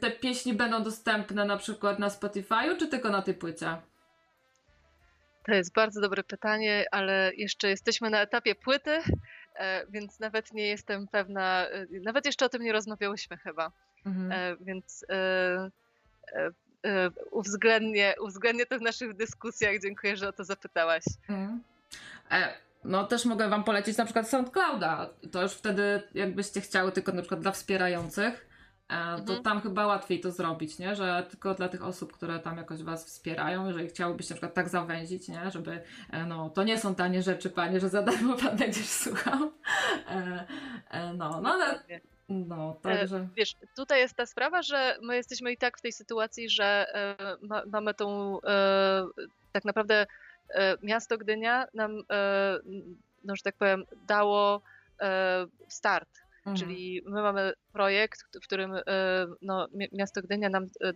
te 0.00 0.10
pieśni 0.10 0.54
będą 0.54 0.82
dostępne 0.82 1.44
na 1.44 1.56
przykład 1.56 1.98
na 1.98 2.08
Spotify'u, 2.08 2.76
czy 2.78 2.88
tylko 2.88 3.10
na 3.10 3.22
tej 3.22 3.34
płycie? 3.34 3.76
To 5.46 5.52
jest 5.52 5.74
bardzo 5.74 6.00
dobre 6.00 6.22
pytanie, 6.24 6.84
ale 6.90 7.32
jeszcze 7.36 7.68
jesteśmy 7.68 8.10
na 8.10 8.20
etapie 8.20 8.54
płyty, 8.54 8.98
e, 9.56 9.86
więc 9.86 10.20
nawet 10.20 10.52
nie 10.52 10.66
jestem 10.66 11.08
pewna, 11.08 11.66
nawet 12.02 12.26
jeszcze 12.26 12.46
o 12.46 12.48
tym 12.48 12.62
nie 12.62 12.72
rozmawiałyśmy 12.72 13.36
chyba, 13.36 13.72
Mhm. 14.06 14.56
Więc 14.60 15.04
uwzględnię, 17.30 18.14
uwzględnię 18.20 18.66
to 18.66 18.78
w 18.78 18.82
naszych 18.82 19.16
dyskusjach. 19.16 19.80
Dziękuję, 19.82 20.16
że 20.16 20.28
o 20.28 20.32
to 20.32 20.44
zapytałaś. 20.44 21.04
Mhm. 21.28 21.62
E, 22.30 22.54
no 22.84 23.04
też 23.04 23.24
mogę 23.24 23.48
wam 23.48 23.64
polecić 23.64 23.96
na 23.96 24.04
przykład 24.04 24.28
SoundClouda. 24.28 25.10
To 25.32 25.42
już 25.42 25.52
wtedy 25.52 26.02
jakbyście 26.14 26.60
chciały 26.60 26.92
tylko 26.92 27.12
na 27.12 27.22
przykład 27.22 27.40
dla 27.40 27.52
wspierających, 27.52 28.46
e, 28.88 28.94
to 29.16 29.20
Mhm. 29.20 29.42
tam 29.42 29.60
chyba 29.60 29.86
łatwiej 29.86 30.20
to 30.20 30.30
zrobić, 30.30 30.78
nie? 30.78 30.94
Że 30.94 31.26
tylko 31.30 31.54
dla 31.54 31.68
tych 31.68 31.84
osób, 31.84 32.12
które 32.12 32.38
tam 32.38 32.56
jakoś 32.56 32.82
was 32.82 33.06
wspierają, 33.06 33.66
jeżeli 33.66 33.88
chciałybyście 33.88 34.34
na 34.34 34.36
przykład 34.36 34.54
tak 34.54 34.68
zawęzić, 34.68 35.28
nie? 35.28 35.50
Żeby, 35.50 35.82
e, 36.10 36.26
no 36.26 36.50
to 36.50 36.62
nie 36.64 36.78
są 36.78 36.94
tanie 36.94 37.22
rzeczy, 37.22 37.50
panie, 37.50 37.80
że 37.80 37.88
za 37.88 38.02
darmo 38.02 38.36
pan 38.36 38.56
będziesz 38.56 38.88
słuchał. 38.88 39.52
E, 40.08 40.46
e, 40.90 41.12
no, 41.14 41.40
no 41.40 41.50
ale. 41.50 41.82
No, 42.32 42.76
także... 42.82 43.28
Wiesz, 43.36 43.54
tutaj 43.76 44.00
jest 44.00 44.14
ta 44.14 44.26
sprawa, 44.26 44.62
że 44.62 44.96
my 45.02 45.16
jesteśmy 45.16 45.52
i 45.52 45.56
tak 45.56 45.78
w 45.78 45.82
tej 45.82 45.92
sytuacji, 45.92 46.50
że 46.50 46.64
e, 46.94 47.16
ma, 47.42 47.62
mamy 47.66 47.94
tą 47.94 48.38
e, 48.42 49.04
tak 49.52 49.64
naprawdę 49.64 50.06
e, 50.54 50.76
miasto 50.82 51.18
Gdynia 51.18 51.66
nam, 51.74 52.02
e, 52.10 52.58
no, 53.24 53.36
że 53.36 53.42
tak 53.42 53.56
powiem, 53.56 53.84
dało 54.06 54.62
e, 55.00 55.46
start. 55.68 56.08
Mhm. 56.46 56.56
Czyli 56.56 57.02
my 57.06 57.22
mamy 57.22 57.52
projekt, 57.72 58.20
w 58.42 58.46
którym 58.46 58.74
e, 58.74 58.82
no, 59.42 59.68
mi- 59.74 59.88
miasto 59.92 60.22
Gdynia 60.22 60.48
nam 60.48 60.64
e, 60.64 60.92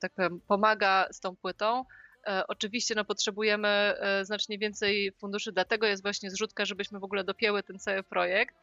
tak 0.00 0.12
powiem, 0.12 0.40
pomaga 0.48 1.06
z 1.10 1.20
tą 1.20 1.36
płytą. 1.36 1.84
E, 2.26 2.46
Oczywiście 2.48 2.94
no, 2.94 3.04
potrzebujemy 3.04 3.68
e, 3.68 4.24
znacznie 4.24 4.58
więcej 4.58 5.12
funduszy, 5.12 5.52
dlatego 5.52 5.86
jest 5.86 6.02
właśnie 6.02 6.30
zrzutka, 6.30 6.64
żebyśmy 6.64 6.98
w 6.98 7.04
ogóle 7.04 7.24
dopięły 7.24 7.62
ten 7.62 7.78
cały 7.78 8.02
projekt. 8.02 8.56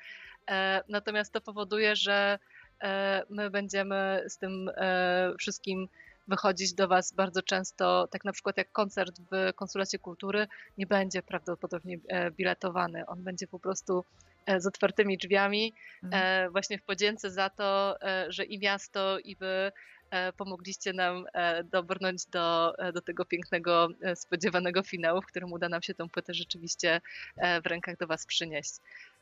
E, 0.50 0.84
Natomiast 0.90 1.34
to 1.34 1.42
powoduje, 1.42 1.96
że 1.96 2.40
e, 2.84 3.24
my 3.30 3.50
będziemy 3.50 4.24
z 4.28 4.38
tym 4.38 4.70
e, 4.78 5.34
wszystkim 5.40 5.88
wychodzić 6.28 6.74
do 6.74 6.88
Was 6.88 7.14
bardzo 7.14 7.42
często, 7.42 8.08
tak 8.12 8.26
na 8.26 8.32
przykład 8.32 8.58
jak 8.58 8.72
koncert 8.72 9.16
w 9.32 9.54
Konsulacie 9.56 10.00
Kultury 10.00 10.48
nie 10.78 10.88
będzie 10.88 11.22
prawdopodobnie 11.24 11.98
biletowany. 12.32 13.06
On 13.06 13.24
będzie 13.24 13.48
po 13.48 13.60
prostu 13.60 14.06
z 14.58 14.66
otwartymi 14.68 15.18
drzwiami, 15.18 15.74
Mhm. 16.04 16.52
właśnie 16.52 16.78
w 16.78 16.84
podzięce 16.84 17.32
za 17.32 17.50
to, 17.50 17.98
że 18.28 18.44
i 18.44 18.60
miasto, 18.60 19.20
i 19.20 19.36
Wy 19.36 19.72
pomogliście 20.38 20.94
nam 20.94 21.26
dobrnąć 21.72 22.26
do, 22.26 22.74
do 22.94 23.02
tego 23.02 23.26
pięknego, 23.26 23.88
spodziewanego 24.16 24.84
finału, 24.84 25.22
w 25.22 25.26
którym 25.26 25.54
uda 25.54 25.70
nam 25.70 25.82
się 25.82 25.94
tą 25.94 26.10
płytę 26.10 26.34
rzeczywiście 26.34 27.02
w 27.64 27.66
rękach 27.66 27.98
do 27.98 28.08
Was 28.08 28.26
przynieść. 28.26 28.76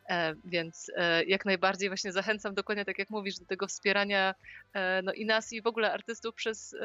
E, 0.10 0.36
Więc 0.46 0.92
e, 0.96 1.24
jak 1.24 1.46
najbardziej 1.46 1.90
właśnie 1.90 2.12
zachęcam 2.12 2.54
dokładnie 2.54 2.86
tak 2.86 3.00
jak 3.00 3.10
mówisz 3.10 3.40
do 3.40 3.46
tego 3.46 3.68
wspierania 3.68 4.36
e, 4.74 5.02
no 5.02 5.14
i 5.14 5.26
nas 5.26 5.54
i 5.54 5.62
w 5.62 5.68
ogóle 5.68 5.94
artystów 5.94 6.36
przez 6.36 6.76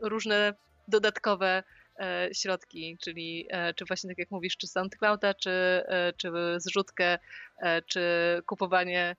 różne 0.00 0.54
dodatkowe 0.88 1.62
środki, 2.32 2.98
czyli 3.02 3.48
czy 3.76 3.84
właśnie 3.84 4.10
tak 4.10 4.18
jak 4.18 4.30
mówisz, 4.30 4.56
czy 4.56 4.66
SoundClouda, 4.66 5.34
czy, 5.34 5.82
czy 6.16 6.30
zrzutkę, 6.56 7.18
czy 7.86 8.02
kupowanie 8.46 9.16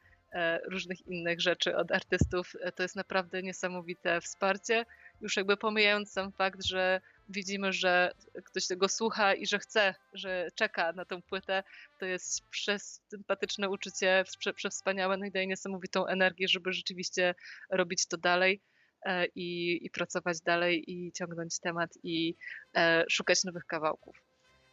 różnych 0.65 1.07
innych 1.07 1.41
rzeczy 1.41 1.77
od 1.77 1.91
artystów. 1.91 2.53
To 2.75 2.83
jest 2.83 2.95
naprawdę 2.95 3.43
niesamowite 3.43 4.21
wsparcie. 4.21 4.85
Już 5.21 5.37
jakby 5.37 5.57
pomijając 5.57 6.11
sam 6.11 6.31
fakt, 6.31 6.65
że 6.65 7.01
widzimy, 7.29 7.73
że 7.73 8.11
ktoś 8.43 8.67
tego 8.67 8.89
słucha 8.89 9.33
i 9.33 9.47
że 9.47 9.59
chce, 9.59 9.95
że 10.13 10.47
czeka 10.55 10.91
na 10.91 11.05
tą 11.05 11.21
płytę, 11.21 11.63
to 11.99 12.05
jest 12.05 12.49
przesympatyczne 12.49 13.69
uczucie, 13.69 14.23
prze, 14.39 14.53
przewspaniałe, 14.53 15.17
no 15.17 15.25
i 15.25 15.31
daje 15.31 15.47
niesamowitą 15.47 16.05
energię, 16.05 16.47
żeby 16.47 16.73
rzeczywiście 16.73 17.35
robić 17.69 18.05
to 18.05 18.17
dalej 18.17 18.61
e, 19.01 19.25
i, 19.25 19.79
i 19.85 19.89
pracować 19.89 20.41
dalej 20.41 20.91
i 20.91 21.11
ciągnąć 21.11 21.59
temat 21.59 21.89
i 22.03 22.35
e, 22.75 23.05
szukać 23.09 23.43
nowych 23.43 23.65
kawałków. 23.65 24.21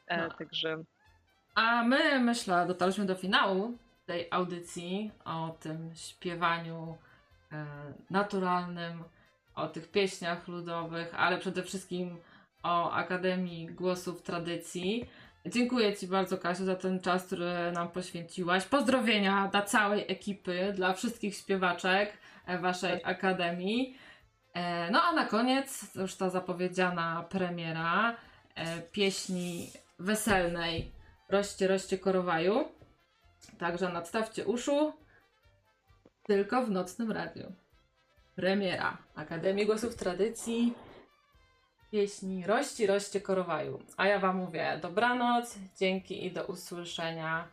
E, 0.07 0.16
No. 0.16 0.35
Także 0.35 0.85
A 1.55 1.83
my, 1.85 2.20
myślę, 2.20 2.66
dotarliśmy 2.66 3.07
do 3.07 3.15
finału 3.15 3.79
tej 4.07 4.29
audycji 4.31 5.11
o 5.24 5.57
tym 5.61 5.91
śpiewaniu 5.95 6.99
e, 7.53 7.66
naturalnym, 8.11 9.05
o 9.55 9.69
tych 9.69 9.91
pieśniach 9.91 10.49
ludowych, 10.49 11.15
ale 11.15 11.39
przede 11.39 11.62
wszystkim 11.62 12.16
o 12.62 12.93
Akademii 12.93 13.66
Głosów 13.66 14.22
Tradycji. 14.22 15.09
Dziękuję 15.47 15.97
Ci 15.97 16.06
bardzo, 16.06 16.39
Kasiu, 16.39 16.64
za 16.64 16.76
ten 16.76 17.01
czas, 17.01 17.26
który 17.26 17.72
nam 17.72 17.89
poświęciłaś. 17.89 18.64
Pozdrowienia 18.64 19.48
dla 19.52 19.62
całej 19.62 20.05
ekipy, 20.09 20.72
dla 20.76 20.93
wszystkich 20.93 21.36
śpiewaczek 21.36 22.12
e, 22.47 22.59
Waszej 22.59 23.01
Akademii. 23.05 23.97
E, 24.55 24.90
No 24.90 25.02
a 25.02 25.12
na 25.12 25.26
koniec 25.26 25.94
już 25.94 26.14
ta 26.14 26.30
zapowiedziana 26.30 27.24
premiera 27.30 28.16
e, 28.55 28.80
pieśni 28.82 29.70
weselnej 29.98 30.93
Roście, 31.28 31.68
roście 31.68 31.98
korowaju. 31.98 32.64
Także 33.59 33.89
nadstawcie 33.89 34.44
uszu 34.47 34.93
tylko 36.26 36.66
w 36.66 36.70
nocnym 36.70 37.12
radiu. 37.12 37.52
premiera 38.36 38.98
Akademii 39.14 39.66
Głosów 39.66 39.97
Tradycji 39.97 40.74
pieśni 41.93 42.47
Rości, 42.47 42.86
roście 42.86 43.20
korowaju. 43.20 43.81
A 43.97 44.06
ja 44.06 44.19
Wam 44.19 44.36
mówię 44.36 44.78
dobranoc, 44.82 45.55
dzięki 45.81 46.27
i 46.27 46.32
do 46.32 46.44
usłyszenia 46.44 47.48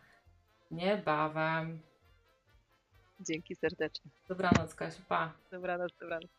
niebawem. 0.71 1.79
Dzięki 3.19 3.55
serdecznie. 3.55 4.11
Dobranoc, 4.27 4.75
Kasiu, 4.75 5.01
pa. 5.07 5.31
Dobranoc, 5.51 5.91
dobranoc. 5.99 6.31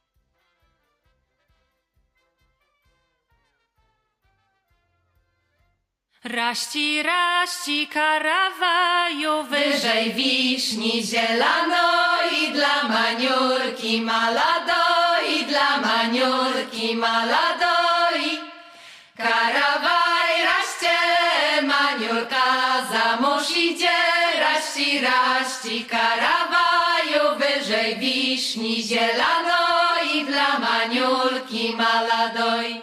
Raści, 6.25 7.03
raści, 7.03 7.89
karawaju, 7.89 9.43
wyżej 9.43 10.13
wiśni 10.15 11.03
zielano 11.03 11.89
i 12.43 12.53
dla 12.53 12.89
maniurki 12.89 14.01
malado 14.01 14.83
i 15.29 15.45
dla 15.45 15.81
maniurki 15.81 16.97
malado 16.97 17.70
karawaj, 19.23 20.33
raście, 20.51 20.97
maniurka 21.63 22.47
za 22.93 23.17
mąż 23.21 23.51
idzie, 23.57 24.01
raści, 24.41 25.01
raści, 25.01 25.85
karawaju, 25.85 27.39
wyżej 27.39 27.97
wiśni 27.97 28.83
zielano 28.83 29.63
i 30.15 30.25
dla 30.25 30.59
maniurki 30.59 31.77
maladoj. 31.77 32.81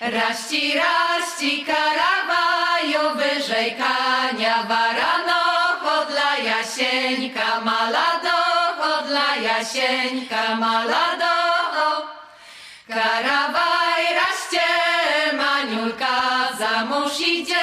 Raści, 0.00 0.74
raści, 0.78 1.64
karawaju, 1.64 3.16
wyżej 3.16 3.76
kania 3.82 4.62
warano, 4.62 5.40
chodla 5.82 6.36
jasieńka 6.50 7.60
malado, 7.64 8.38
chodla 8.78 9.36
jasieńka 9.36 10.56
malado. 10.56 11.34
Karawaj, 12.88 13.65
mąż 17.16 17.28
idzie, 17.28 17.54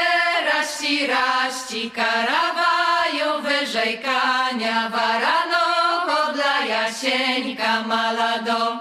raści, 0.54 1.08
raści, 1.08 1.92
karawaju, 1.92 3.42
wyżej 3.42 4.00
kania 4.00 4.90
warano, 4.90 5.66
chodla 6.06 6.66
jasieńka 6.66 7.82
malado. 7.82 8.80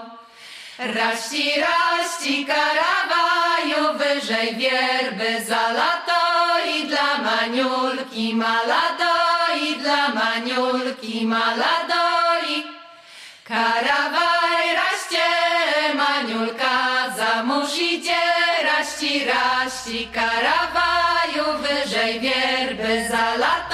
Raści, 0.79 1.51
raści, 1.61 2.45
karawaju, 2.45 3.97
wyżej 3.97 4.55
wierby 4.55 5.45
za 5.45 5.71
lato 5.71 6.21
i 6.67 6.87
dla 6.87 7.17
maniulki 7.17 8.33
malado, 8.33 9.13
i 9.61 9.75
dla 9.75 10.09
maniulki 10.09 11.25
malado, 11.25 12.03
i 12.47 12.63
karawaj, 13.43 14.75
raście, 14.75 15.25
maniulka 15.95 17.09
za 17.17 17.43
mąż 17.43 17.77
idzie, 17.77 18.22
raści, 19.03 19.25
raści, 19.25 20.07
karawaju, 20.07 21.59
wyżej 21.61 22.19
wierby 22.19 23.07
za 23.09 23.37
lato 23.37 23.72